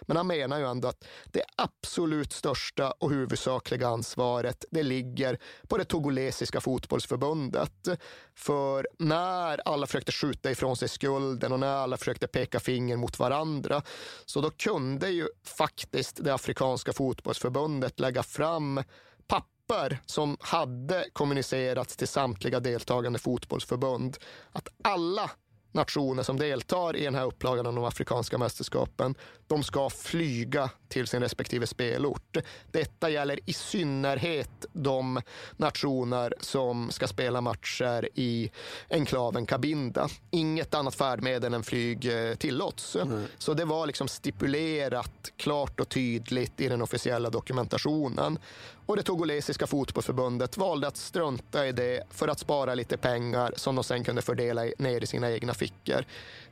Men 0.02 0.16
han 0.16 0.26
menar 0.26 0.58
ju 0.58 0.66
ändå 0.66 0.88
att 0.88 1.04
det 1.24 1.42
absolut 1.56 2.32
största 2.32 2.90
och 2.90 3.10
huvudsakliga 3.10 3.88
ansvaret, 3.88 4.64
det 4.70 4.82
ligger 4.82 5.38
på 5.68 5.78
det 5.78 5.84
togolesiska 5.84 6.60
fotbollsförbundet. 6.60 7.88
För 8.34 8.88
när 8.98 9.68
alla 9.68 9.86
försökte 9.86 10.12
skjuta 10.12 10.50
ifrån 10.50 10.76
sig 10.76 10.88
skulden 10.88 11.52
och 11.52 11.60
när 11.60 11.74
alla 11.76 11.96
försökte 11.96 12.26
peka 12.26 12.60
finger 12.60 12.96
mot 12.96 13.18
varandra, 13.18 13.82
så 14.24 14.40
då 14.40 14.50
kunde 14.50 15.08
ju 15.08 15.28
faktiskt 15.44 16.24
det 16.24 16.34
afrikanska 16.34 16.92
fotbollsförbundet 16.92 18.00
lägga 18.00 18.22
fram 18.22 18.82
papper 19.26 19.55
papper 19.66 19.98
som 20.06 20.36
hade 20.40 21.04
kommunicerats 21.12 21.96
till 21.96 22.08
samtliga 22.08 22.60
deltagande 22.60 23.18
fotbollsförbund 23.18 24.16
att 24.52 24.68
alla 24.84 25.30
nationer 25.76 26.22
som 26.22 26.38
deltar 26.38 26.96
i 26.96 27.04
den 27.04 27.14
här 27.14 27.24
upplagan 27.24 27.66
av 27.66 27.74
de 27.74 27.84
afrikanska 27.84 28.38
mästerskapen, 28.38 29.14
de 29.46 29.62
ska 29.62 29.90
flyga 29.90 30.70
till 30.88 31.06
sin 31.06 31.20
respektive 31.20 31.66
spelort. 31.66 32.36
Detta 32.70 33.10
gäller 33.10 33.40
i 33.44 33.52
synnerhet 33.52 34.66
de 34.72 35.20
nationer 35.56 36.34
som 36.40 36.90
ska 36.90 37.08
spela 37.08 37.40
matcher 37.40 38.08
i 38.14 38.50
enklaven 38.90 39.46
Cabinda. 39.46 40.08
Inget 40.30 40.74
annat 40.74 40.94
färdmedel 40.94 41.54
än 41.54 41.62
flyg 41.62 42.06
eh, 42.06 42.34
tillåts. 42.34 42.96
Mm. 42.96 43.24
Så 43.38 43.54
det 43.54 43.64
var 43.64 43.86
liksom 43.86 44.08
stipulerat 44.08 45.32
klart 45.36 45.80
och 45.80 45.88
tydligt 45.88 46.60
i 46.60 46.68
den 46.68 46.82
officiella 46.82 47.30
dokumentationen. 47.30 48.38
Och 48.86 48.96
det 48.96 49.02
togolesiska 49.02 49.66
fotbollsförbundet 49.66 50.56
valde 50.56 50.86
att 50.88 50.96
strunta 50.96 51.66
i 51.66 51.72
det 51.72 52.02
för 52.10 52.28
att 52.28 52.38
spara 52.38 52.74
lite 52.74 52.96
pengar 52.96 53.52
som 53.56 53.74
de 53.74 53.84
sen 53.84 54.04
kunde 54.04 54.22
fördela 54.22 54.62
ner 54.78 55.04
i 55.04 55.06
sina 55.06 55.30
egna 55.30 55.54
fickor. 55.54 56.04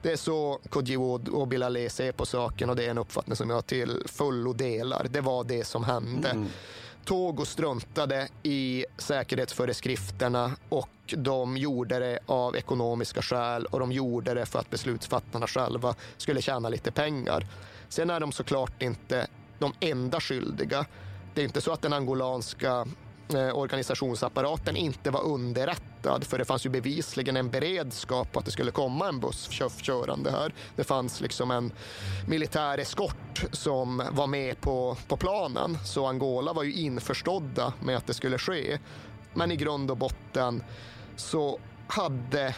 Det 0.03 0.13
är 0.13 0.17
så 0.17 0.61
Kodjiwo 0.71 1.21
och 1.33 1.49
Bilale 1.49 1.91
ser 1.91 2.13
på 2.13 2.27
saken 2.27 2.71
och 2.71 2.77
det 2.77 2.85
är 2.87 2.91
en 2.91 2.99
uppfattning 2.99 3.37
som 3.37 3.51
jag 3.51 3.67
till 3.67 4.03
fullo 4.07 4.53
delar. 4.53 5.07
Det 5.11 5.21
var 5.21 5.45
det 5.45 5.65
som 5.65 5.85
hände. 5.85 6.29
Mm. 6.29 6.49
Togo 7.05 7.45
struntade 7.45 8.29
i 8.43 8.87
säkerhetsföreskrifterna 8.99 10.53
och 10.69 10.89
de 11.17 11.57
gjorde 11.57 11.99
det 11.99 12.19
av 12.27 12.57
ekonomiska 12.57 13.23
skäl 13.23 13.67
och 13.67 13.81
de 13.81 13.93
gjorde 13.93 14.35
det 14.35 14.47
för 14.47 14.59
att 14.59 14.71
beslutsfattarna 14.71 15.47
själva 15.47 15.95
skulle 16.17 16.43
tjäna 16.43 16.69
lite 16.69 16.91
pengar. 16.91 17.47
Sen 17.89 18.11
är 18.11 18.21
de 18.21 18.33
såklart 18.33 18.83
inte 18.83 19.27
de 19.59 19.73
enda 19.81 20.21
skyldiga. 20.21 20.87
Det 21.35 21.41
är 21.41 21.45
inte 21.45 21.61
så 21.61 21.73
att 21.73 21.83
den 21.83 21.93
angolanska 21.93 22.87
eh, 23.35 23.59
organisationsapparaten 23.59 24.77
inte 24.77 25.11
var 25.11 25.25
underrättad 25.25 26.25
för 26.25 26.39
det 26.39 26.45
fanns 26.45 26.67
ju 26.67 26.71
bevisligen 26.71 27.37
en 27.37 27.51
beredskap 27.51 28.33
på 28.33 28.39
att 28.39 28.45
det 28.45 28.51
skulle 28.51 28.71
komma 28.71 29.09
en 29.09 29.21
buss 29.21 29.49
körande 29.81 30.31
här. 30.31 30.55
Det 30.77 30.85
fanns 30.85 31.21
liksom 31.21 31.51
en 31.51 31.73
militär 32.29 32.79
eskort 32.79 33.45
som 33.53 34.03
var 34.13 34.27
med 34.27 34.61
på, 34.61 34.97
på 35.09 35.17
planen 35.17 35.79
så 35.85 36.07
Angola 36.07 36.53
var 36.53 36.63
ju 36.63 36.73
införstådda 36.73 37.73
med 37.83 37.97
att 37.97 38.07
det 38.07 38.15
skulle 38.15 38.39
ske. 38.39 38.79
Men 39.35 39.51
i 39.51 39.57
grund 39.57 39.91
och 39.91 39.97
botten 39.97 40.63
så 41.17 41.59
hade 41.87 42.55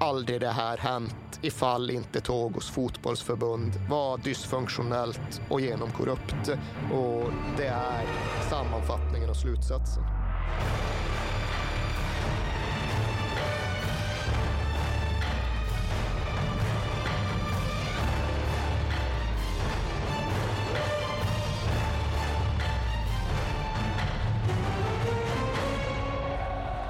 aldrig 0.00 0.40
det 0.40 0.48
här 0.48 0.76
hänt 0.76 1.38
ifall 1.42 1.90
inte 1.90 2.20
Togos 2.20 2.70
fotbollsförbund 2.70 3.72
var 3.88 4.18
dysfunktionellt 4.18 5.40
och 5.48 5.60
genomkorrupt. 5.60 6.48
Och 6.92 7.32
det 7.56 7.66
är 7.66 8.06
sammanfattningen 8.50 9.30
och 9.30 9.36
slutsatsen. 9.36 10.02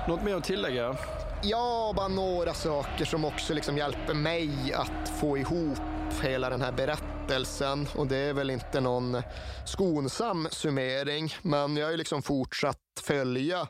Något 0.09 0.23
mer 0.23 0.35
att 0.35 0.45
tillägga? 0.45 0.97
Ja, 1.43 1.93
bara 1.97 2.09
några 2.09 2.55
saker 2.55 3.05
som 3.05 3.25
också 3.25 3.55
liksom 3.55 3.79
hjälper 3.79 4.15
mig 4.15 4.73
att 4.73 5.09
få 5.21 5.39
ihop 5.39 5.79
hela 6.23 6.51
den 6.51 6.62
här 6.62 6.73
berättelsen. 6.73 7.89
Och 7.97 8.07
det 8.07 8.17
är 8.17 8.33
väl 8.33 8.51
inte 8.51 8.81
någon 8.81 9.23
skonsam 9.67 10.49
summering, 10.51 11.35
men 11.43 11.77
jag 11.77 11.87
har 11.87 11.91
ju 11.91 11.97
liksom 11.97 12.23
fortsatt 12.23 12.79
följa 13.03 13.69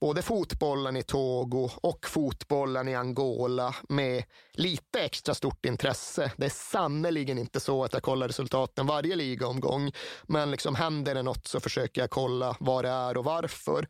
både 0.00 0.22
fotbollen 0.22 0.96
i 0.96 1.02
Togo 1.02 1.70
och 1.82 2.06
fotbollen 2.06 2.88
i 2.88 2.94
Angola 2.94 3.74
med 3.88 4.24
lite 4.52 5.00
extra 5.00 5.34
stort 5.34 5.66
intresse. 5.66 6.32
Det 6.36 6.44
är 6.46 6.50
sannerligen 6.50 7.38
inte 7.38 7.60
så 7.60 7.84
att 7.84 7.92
jag 7.92 8.02
kollar 8.02 8.28
resultaten 8.28 8.86
varje 8.86 9.16
ligaomgång, 9.16 9.92
men 10.22 10.50
liksom 10.50 10.74
händer 10.74 11.14
det 11.14 11.22
något 11.22 11.46
så 11.46 11.60
försöker 11.60 12.00
jag 12.00 12.10
kolla 12.10 12.56
vad 12.60 12.84
det 12.84 12.90
är 12.90 13.16
och 13.16 13.24
varför. 13.24 13.88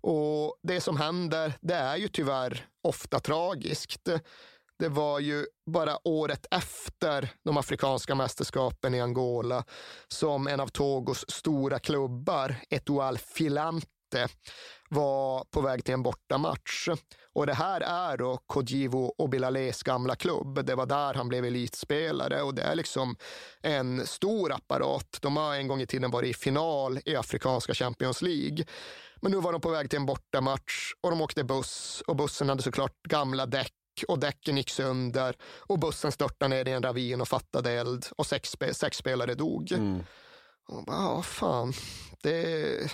Och 0.00 0.58
det 0.62 0.80
som 0.80 0.96
händer, 0.96 1.52
det 1.60 1.74
är 1.74 1.96
ju 1.96 2.08
tyvärr 2.08 2.66
ofta 2.82 3.20
tragiskt. 3.20 4.08
Det 4.78 4.88
var 4.88 5.20
ju 5.20 5.46
bara 5.66 6.08
året 6.08 6.46
efter 6.50 7.30
de 7.44 7.56
afrikanska 7.56 8.14
mästerskapen 8.14 8.94
i 8.94 9.00
Angola 9.00 9.64
som 10.08 10.46
en 10.46 10.60
av 10.60 10.68
Togos 10.68 11.24
stora 11.30 11.78
klubbar, 11.78 12.56
Etoile 12.70 13.18
Filante, 13.18 14.28
var 14.94 15.44
på 15.44 15.60
väg 15.60 15.84
till 15.84 15.94
en 15.94 16.02
bortamatch. 16.02 16.88
Och 17.32 17.46
det 17.46 17.54
här 17.54 17.80
är 17.80 18.16
då 18.16 18.38
Kodjivo 18.46 19.14
och 19.18 19.28
Bilales 19.28 19.82
gamla 19.82 20.16
klubb. 20.16 20.66
Det 20.66 20.74
var 20.74 20.86
där 20.86 21.14
han 21.14 21.28
blev 21.28 21.44
elitspelare 21.44 22.42
och 22.42 22.54
det 22.54 22.62
är 22.62 22.74
liksom 22.74 23.16
en 23.62 24.06
stor 24.06 24.52
apparat. 24.52 25.18
De 25.20 25.36
har 25.36 25.54
en 25.54 25.68
gång 25.68 25.80
i 25.80 25.86
tiden 25.86 26.10
varit 26.10 26.36
i 26.36 26.40
final 26.40 27.00
i 27.04 27.16
Afrikanska 27.16 27.74
Champions 27.74 28.22
League. 28.22 28.64
Men 29.20 29.32
nu 29.32 29.38
var 29.38 29.52
de 29.52 29.60
på 29.60 29.70
väg 29.70 29.90
till 29.90 29.98
en 29.98 30.06
bortamatch 30.06 30.92
och 31.00 31.10
de 31.10 31.20
åkte 31.20 31.44
buss 31.44 32.02
och 32.06 32.16
bussen 32.16 32.48
hade 32.48 32.62
såklart 32.62 33.02
gamla 33.02 33.46
däck 33.46 33.72
och 34.08 34.18
däcken 34.18 34.56
gick 34.56 34.70
sönder 34.70 35.36
och 35.42 35.78
bussen 35.78 36.12
störtade 36.12 36.48
ner 36.48 36.68
i 36.68 36.72
en 36.72 36.82
ravin 36.82 37.20
och 37.20 37.28
fattade 37.28 37.72
eld 37.72 38.06
och 38.16 38.26
sex, 38.26 38.56
sex 38.72 38.96
spelare 38.96 39.34
dog. 39.34 39.72
Mm. 39.72 40.02
Och 40.68 40.84
bara, 40.84 40.96
ja, 40.96 41.22
fan. 41.22 41.72
Det, 42.22 42.92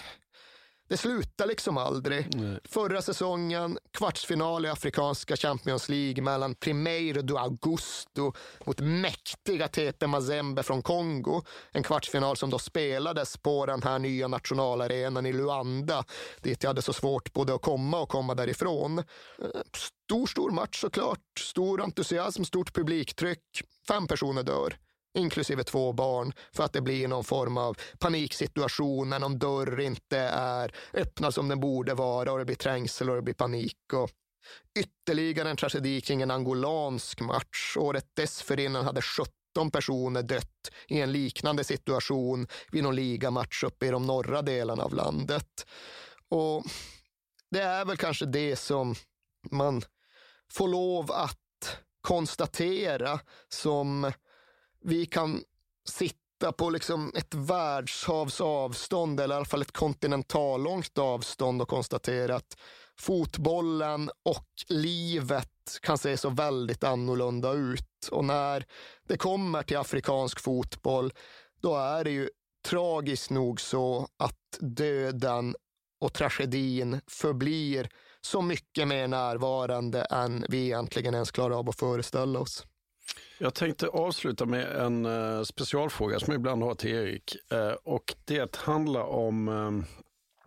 det 0.91 0.97
slutar 0.97 1.47
liksom 1.47 1.77
aldrig. 1.79 2.27
Förra 2.65 3.03
säsongen, 3.03 3.79
kvartsfinal 3.93 4.67
i 4.67 4.69
Afrikanska 4.69 5.37
Champions 5.37 5.89
League 5.89 6.23
mellan 6.23 6.55
Primeiro 6.55 7.23
do 7.23 7.37
Augusto 7.37 8.33
mot 8.65 8.81
mäktiga 8.81 9.69
Tete 9.69 10.07
Mazembe 10.07 10.62
från 10.62 10.83
Kongo. 10.83 11.43
En 11.73 11.83
kvartsfinal 11.83 12.37
som 12.37 12.51
då 12.51 12.59
spelades 12.59 13.37
på 13.37 13.67
den 13.67 13.83
här 13.83 13.99
nya 13.99 14.29
nationalarenan 14.29 15.27
i 15.27 15.33
Luanda, 15.33 16.05
dit 16.43 16.62
jag 16.62 16.71
hade 16.71 16.83
så 16.83 16.93
svårt 16.93 17.33
både 17.33 17.55
att 17.55 17.62
komma 17.62 18.01
och 18.01 18.09
komma 18.09 18.35
därifrån. 18.35 18.99
Eh, 18.99 19.05
Stor, 20.07 20.27
stor 20.27 20.51
match 20.51 20.81
såklart. 20.81 21.39
Stor 21.41 21.81
entusiasm, 21.83 22.45
stort 22.45 22.75
publiktryck. 22.75 23.43
Fem 23.89 24.07
personer 24.07 24.43
dör 24.43 24.77
inklusive 25.15 25.65
två 25.65 25.93
barn, 25.93 26.32
för 26.53 26.65
att 26.65 26.73
det 26.73 26.81
blir 26.81 27.09
någon 27.09 27.24
form 27.24 27.57
av 27.57 27.77
paniksituation 27.99 29.11
när 29.11 29.19
någon 29.19 29.39
dörr 29.39 29.81
inte 29.81 30.19
är 30.19 30.74
öppnad 30.95 31.35
som 31.35 31.49
den 31.49 31.61
borde 31.61 31.95
vara 31.95 32.32
och 32.32 32.39
det 32.39 32.45
blir 32.45 32.57
trängsel 32.57 33.11
och 33.11 33.16
det 33.16 33.23
blir 33.23 33.35
panik. 33.35 33.77
Och 33.93 34.11
ytterligare 34.78 35.51
en 35.51 35.57
tragedi 35.57 36.01
kring 36.01 36.23
en 36.23 36.31
angolansk 36.31 37.20
match. 37.20 37.77
Året 37.77 38.07
dessförinnan 38.16 38.85
hade 38.85 39.03
17 39.03 39.70
personer 39.73 40.23
dött 40.23 40.70
i 40.89 41.01
en 41.01 41.12
liknande 41.12 41.65
situation 41.65 42.47
vid 42.73 42.82
någon 42.82 42.97
ligamatch 42.97 43.65
uppe 43.65 43.87
i 43.87 43.91
de 43.91 44.07
norra 44.07 44.43
delarna 44.43 44.82
av 44.82 44.95
landet. 44.95 45.66
Och 46.28 46.65
det 47.51 47.61
är 47.61 47.85
väl 47.85 47.97
kanske 47.97 48.27
det 48.27 48.57
som 48.57 48.95
man 49.51 49.82
får 50.53 50.69
lov 50.69 51.12
att 51.12 51.37
konstatera 52.01 53.20
som 53.49 54.12
vi 54.85 55.07
kan 55.07 55.43
sitta 55.89 56.52
på 56.52 56.70
liksom 56.70 57.12
ett 57.16 57.35
världshavs 57.35 58.40
avstånd 58.40 59.20
eller 59.20 59.35
i 59.35 59.36
alla 59.36 59.44
fall 59.44 59.62
ett 59.62 59.73
kontinentallångt 59.73 60.98
avstånd 60.98 61.62
och 61.62 61.69
konstatera 61.69 62.36
att 62.36 62.57
fotbollen 62.98 64.11
och 64.23 64.48
livet 64.69 65.78
kan 65.82 65.98
se 65.98 66.16
så 66.16 66.31
väldigt 66.31 66.85
annorlunda 66.85 67.52
ut. 67.52 68.09
Och 68.11 68.24
när 68.24 68.66
det 69.09 69.16
kommer 69.16 69.62
till 69.62 69.77
afrikansk 69.77 70.40
fotboll, 70.40 71.12
då 71.61 71.77
är 71.77 72.05
det 72.05 72.11
ju 72.11 72.31
tragiskt 72.69 73.31
nog 73.31 73.61
så 73.61 74.09
att 74.16 74.59
döden 74.61 75.57
och 76.01 76.12
tragedin 76.12 77.01
förblir 77.07 77.89
så 78.20 78.43
mycket 78.43 78.89
mer 78.89 79.09
närvarande 79.09 80.02
än 80.02 80.44
vi 80.48 80.65
egentligen 80.65 81.15
ens 81.15 81.31
klarar 81.31 81.59
av 81.59 81.69
att 81.69 81.78
föreställa 81.78 82.39
oss. 82.39 82.66
Jag 83.39 83.55
tänkte 83.55 83.89
avsluta 83.89 84.47
med 84.47 84.77
en 84.77 85.07
uh, 85.07 85.43
specialfråga 85.43 86.20
som 86.20 86.32
jag 86.32 86.41
ibland 86.41 86.62
har 86.62 86.74
till 86.74 86.91
Erik. 86.91 87.37
Uh, 87.53 87.73
och 87.82 88.15
det 88.24 88.57
handlar 88.57 89.03
om 89.03 89.49
uh, 89.49 89.85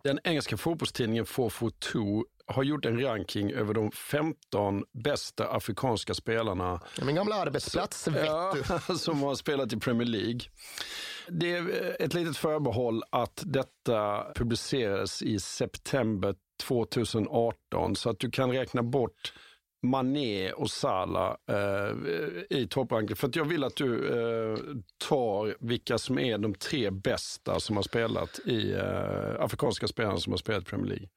den 0.02 0.18
engelska 0.24 0.56
fotbollstidningen 0.56 1.26
442 1.26 2.24
har 2.46 2.62
gjort 2.62 2.84
en 2.84 3.00
ranking 3.00 3.52
över 3.52 3.74
de 3.74 3.90
15 3.90 4.84
bästa 4.92 5.48
afrikanska 5.48 6.14
spelarna. 6.14 6.80
Min 7.02 7.14
gamla 7.14 7.34
arbetsplats, 7.34 8.08
vet 8.08 8.26
ja, 8.26 8.54
du. 8.88 8.94
Som 8.98 9.22
har 9.22 9.34
spelat 9.34 9.72
i 9.72 9.76
Premier 9.76 10.08
League. 10.08 10.40
Det 11.28 11.52
är 11.52 11.96
ett 12.02 12.14
litet 12.14 12.36
förbehåll 12.36 13.02
att 13.10 13.42
detta 13.46 14.26
publicerades 14.34 15.22
i 15.22 15.40
september 15.40 16.34
2018 16.62 17.96
så 17.96 18.10
att 18.10 18.18
du 18.18 18.30
kan 18.30 18.50
räkna 18.52 18.82
bort 18.82 19.32
Mané 19.84 20.52
och 20.52 20.70
Salah 20.70 21.36
eh, 21.50 22.58
i 22.58 22.66
toppranken. 22.70 23.16
För 23.16 23.30
jag 23.34 23.44
vill 23.44 23.64
att 23.64 23.76
du 23.76 24.06
eh, 24.08 24.58
tar 25.08 25.56
vilka 25.66 25.98
som 25.98 26.18
är 26.18 26.38
de 26.38 26.54
tre 26.54 26.90
bästa 26.90 27.60
som 27.60 27.76
har 27.76 27.82
spelat 27.82 28.38
i 28.44 28.72
eh, 28.72 29.40
afrikanska 29.40 29.86
spelarna 29.88 30.18
som 30.18 30.32
har 30.32 30.38
spelat 30.38 30.64
Premier 30.66 30.88
League. 30.88 31.08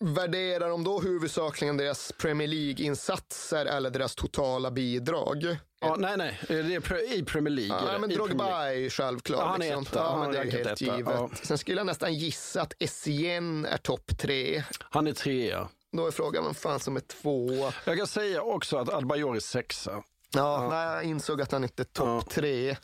Värderar 0.00 0.68
de 0.68 0.84
då 0.84 1.00
huvudsakligen 1.00 1.76
deras 1.76 2.12
Premier 2.12 2.48
League-insatser 2.48 3.66
eller 3.66 3.90
deras 3.90 4.14
totala 4.14 4.70
bidrag? 4.70 5.56
Ja, 5.80 5.96
nej, 5.98 6.16
nej, 6.16 6.38
det 6.48 6.54
är 6.54 7.14
i 7.14 7.22
Premier 7.24 7.54
League. 7.54 7.92
Ja, 7.92 7.98
men 7.98 8.10
Drogba 8.10 8.72
är 8.72 8.90
självklart. 8.90 9.40
Ja, 9.40 9.46
han 9.46 9.62
är 9.62 9.66
liksom. 9.66 9.82
etta. 9.82 9.98
Ja, 9.98 10.16
Han 10.16 10.32
det 10.32 10.38
är 10.38 10.44
är 10.44 10.50
helt 10.50 10.66
etta, 10.66 10.96
givet. 10.96 11.14
ja. 11.14 11.30
Sen 11.42 11.58
skulle 11.58 11.76
jag 11.80 11.86
nästan 11.86 12.14
gissa 12.14 12.62
att 12.62 12.72
Essien 12.78 13.66
är 13.66 13.76
topp 13.76 14.18
tre. 14.18 14.62
Han 14.90 15.06
är 15.06 15.12
trea. 15.12 15.68
Då 15.96 16.06
är 16.06 16.10
frågan 16.10 16.44
vem 16.44 16.54
fan 16.54 16.80
som 16.80 16.96
är 16.96 17.00
tvåa. 17.00 17.74
Jag 17.84 17.98
kan 17.98 18.06
säga 18.06 18.42
också 18.42 18.76
att 18.76 18.88
Adbayor 18.88 19.36
är 19.36 19.40
sexa. 19.40 20.02
Ja, 20.34 20.68
Nej, 20.70 20.86
jag 20.86 21.04
insåg 21.04 21.42
att 21.42 21.52
han 21.52 21.64
inte 21.64 21.82
är 21.82 21.84
topp 21.84 22.30
tre. 22.30 22.76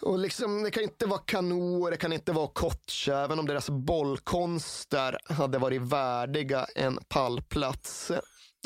Och 0.00 0.18
liksom, 0.18 0.62
det 0.62 0.70
kan 0.70 0.82
inte 0.82 1.06
vara 1.06 1.20
Kanu, 1.20 1.90
det 1.90 1.96
kan 1.96 2.12
inte 2.12 2.32
vara 2.32 2.48
Kotscha, 2.48 3.24
även 3.24 3.38
om 3.38 3.46
deras 3.46 3.70
bollkonster 3.70 5.18
hade 5.28 5.58
varit 5.58 5.82
värdiga 5.82 6.66
en 6.74 6.98
pallplats. 7.08 8.12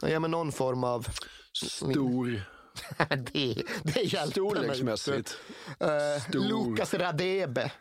Ge 0.03 0.19
mig 0.19 0.31
någon 0.31 0.53
form 0.53 0.85
av... 0.85 1.07
Stor. 1.53 2.43
det, 3.09 3.63
det 3.83 4.03
hjälper 4.03 4.31
Storleksmässigt. 4.31 5.39
mig. 5.81 6.15
Uh, 6.15 6.23
Stor. 6.23 6.41
Lukas 6.41 6.95
Radebe. 6.95 7.73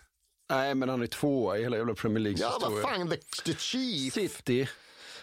Nej, 0.49 0.75
men 0.75 0.89
han 0.89 1.01
är 1.01 1.07
tvåa 1.07 1.57
i 1.57 1.63
hela 1.63 1.77
jävla 1.77 1.93
Premier 1.93 2.19
Leagues 2.19 2.41
Ja, 2.41 2.57
vad 2.61 2.81
fan, 2.81 3.09
the, 3.09 3.17
the 3.45 3.53
chief. 3.53 4.13
City. 4.13 4.67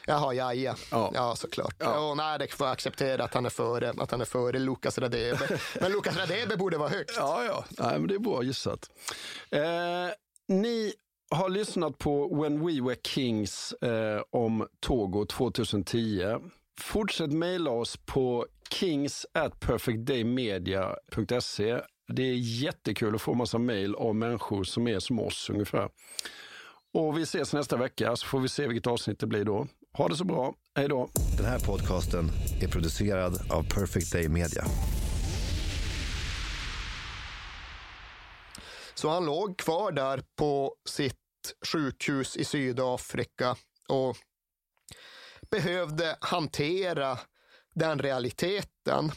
Jaha, 0.09 0.35
ja, 0.35 0.55
ja. 0.55 0.75
Ja. 0.91 1.11
Ja, 1.15 1.37
såklart. 1.37 1.75
Ja. 1.79 2.15
nej, 2.17 2.39
det 2.39 2.55
får 2.55 2.67
jag 2.67 2.73
acceptera 2.73 3.25
att 3.25 3.35
han 3.35 3.47
är 3.47 3.51
före, 3.51 3.95
att 3.99 4.11
han 4.11 4.21
är 4.21 4.25
före 4.25 4.59
Lukas 4.59 4.99
Radebe. 4.99 5.39
Men 5.81 5.93
Lukas 5.93 6.17
Radebe 6.17 6.57
borde 6.57 6.79
vara 6.79 6.89
högt. 6.89 7.13
Ja, 7.17 7.45
ja. 7.45 7.65
Nej, 7.71 7.99
men 7.99 8.09
det 8.09 8.15
är 8.15 8.19
bra 8.19 8.43
gissat. 8.43 8.91
Eh, 9.51 9.61
ni 10.49 10.93
har 11.31 11.49
lyssnat 11.49 11.99
på 11.99 12.43
When 12.43 12.67
We 12.67 12.83
Were 12.83 12.97
Kings 13.05 13.73
eh, 13.73 14.23
om 14.31 14.67
Togo 14.81 15.27
2010. 15.27 16.37
Fortsätt 16.81 17.33
mejla 17.33 17.71
oss 17.71 17.97
på 17.97 18.47
kings 18.71 19.27
at 19.35 19.61
perfectdaymedia.se. 19.61 21.81
Det 22.13 22.23
är 22.23 22.35
jättekul 22.35 23.15
att 23.15 23.23
få 23.23 23.35
massa 23.35 23.59
mejl 23.59 23.95
av 23.95 24.15
människor 24.15 24.65
som 24.65 24.89
är 24.89 24.99
som 24.99 25.21
oss 25.21 25.51
ungefär. 25.51 25.89
Och 26.95 27.19
vi 27.19 27.23
ses 27.23 27.53
nästa 27.53 27.77
vecka 27.77 28.17
så 28.17 28.27
får 28.27 28.41
vi 28.41 28.49
se 28.49 28.67
vilket 28.67 28.87
avsnitt 28.87 29.19
det 29.19 29.27
blir 29.27 29.45
då. 29.45 29.67
Ha 29.93 30.09
det 30.09 30.17
så 30.17 30.25
bra. 30.25 30.55
Hej 30.75 30.89
då. 30.89 31.09
Den 31.37 31.47
här 31.47 31.59
podcasten 31.59 32.31
är 32.61 32.69
producerad 32.69 33.53
av 33.53 33.63
Perfect 33.63 34.13
Day 34.13 34.29
Media. 34.29 34.65
Så 38.95 39.09
han 39.09 39.27
låg 39.27 39.59
kvar 39.59 39.93
där 39.93 40.23
på 40.37 40.75
sitt 40.89 41.15
sjukhus 41.67 42.37
i 42.37 42.45
Sydafrika 42.45 43.57
och 43.89 44.17
behövde 45.51 46.17
hantera 46.21 47.19
den 47.75 47.99
realiteten. 47.99 49.13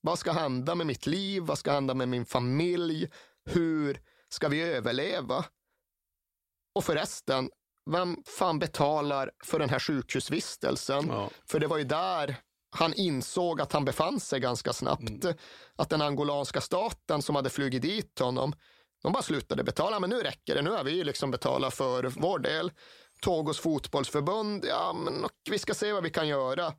Vad 0.00 0.18
ska 0.18 0.32
hända 0.32 0.74
med 0.74 0.86
mitt 0.86 1.06
liv? 1.06 1.42
Vad 1.42 1.58
ska 1.58 1.72
hända 1.72 1.94
med 1.94 2.08
min 2.08 2.26
familj? 2.26 3.10
Hur 3.44 4.00
ska 4.28 4.48
vi 4.48 4.62
överleva? 4.62 5.44
Och 6.74 6.84
förresten, 6.84 7.50
vem 7.90 8.16
fan 8.26 8.58
betalar 8.58 9.30
för 9.44 9.58
den 9.58 9.68
här 9.68 9.78
sjukhusvistelsen? 9.78 11.08
För 11.50 11.60
det 11.60 11.66
var 11.66 11.78
ju 11.78 11.84
där 11.84 12.36
han 12.70 12.94
insåg 12.94 13.60
att 13.60 13.72
han 13.72 13.84
befann 13.84 14.20
sig 14.20 14.40
ganska 14.40 14.72
snabbt. 14.72 15.24
Att 15.76 15.90
den 15.90 16.02
angolanska 16.02 16.60
staten 16.60 17.22
som 17.22 17.36
hade 17.36 17.50
flugit 17.50 17.82
dit 17.82 18.18
honom, 18.18 18.52
de 19.02 19.12
bara 19.12 19.22
slutade 19.22 19.64
betala. 19.64 20.00
Men 20.00 20.10
nu 20.10 20.16
räcker 20.20 20.54
det, 20.54 20.62
nu 20.62 20.70
har 20.70 20.84
vi 20.84 21.04
liksom 21.04 21.30
betalat 21.30 21.74
för 21.74 22.04
vår 22.04 22.38
del. 22.38 22.72
Togos 23.20 23.58
fotbollsförbund, 23.58 24.64
ja 24.68 24.92
men 24.92 25.26
vi 25.50 25.58
ska 25.58 25.74
se 25.74 25.92
vad 25.92 26.02
vi 26.02 26.10
kan 26.10 26.28
göra. 26.28 26.72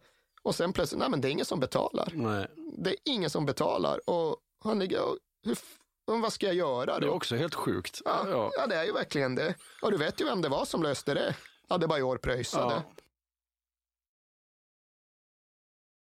Och 0.44 0.56
sen 0.56 0.74
plötsligt, 0.74 1.00
nej 1.00 1.10
men 1.10 1.22
det 1.22 1.28
är 1.28 1.32
ingen 1.32 1.46
som 1.46 1.60
betalar. 1.60 2.12
Nej. 2.14 2.48
Det 2.78 2.90
är 2.90 2.98
ingen 3.06 3.30
som 3.30 3.46
betalar. 3.46 4.10
Och 4.10 4.38
han 4.64 4.80
ligger 4.80 5.02
och, 5.02 5.18
hur, 5.44 5.58
f- 6.08 6.22
vad 6.22 6.34
ska 6.34 6.46
jag 6.46 6.56
göra 6.56 6.94
då? 6.94 7.00
Det 7.00 7.06
är 7.06 7.10
också 7.14 7.36
helt 7.36 7.56
sjukt. 7.56 8.02
Ja, 8.06 8.50
ja. 8.58 8.68
det 8.68 8.76
är 8.76 8.84
ju 8.84 8.92
verkligen 8.92 9.36
det. 9.36 9.56
Och 9.82 9.92
du 9.92 9.98
vet 9.98 10.22
ju 10.22 10.26
vem 10.26 10.42
det 10.42 10.50
var 10.50 10.66
som 10.66 10.84
löste 10.84 11.14
det. 11.14 11.36
Adebayor 11.68 12.18
pröjsade. 12.18 12.74
Ja. 12.74 12.84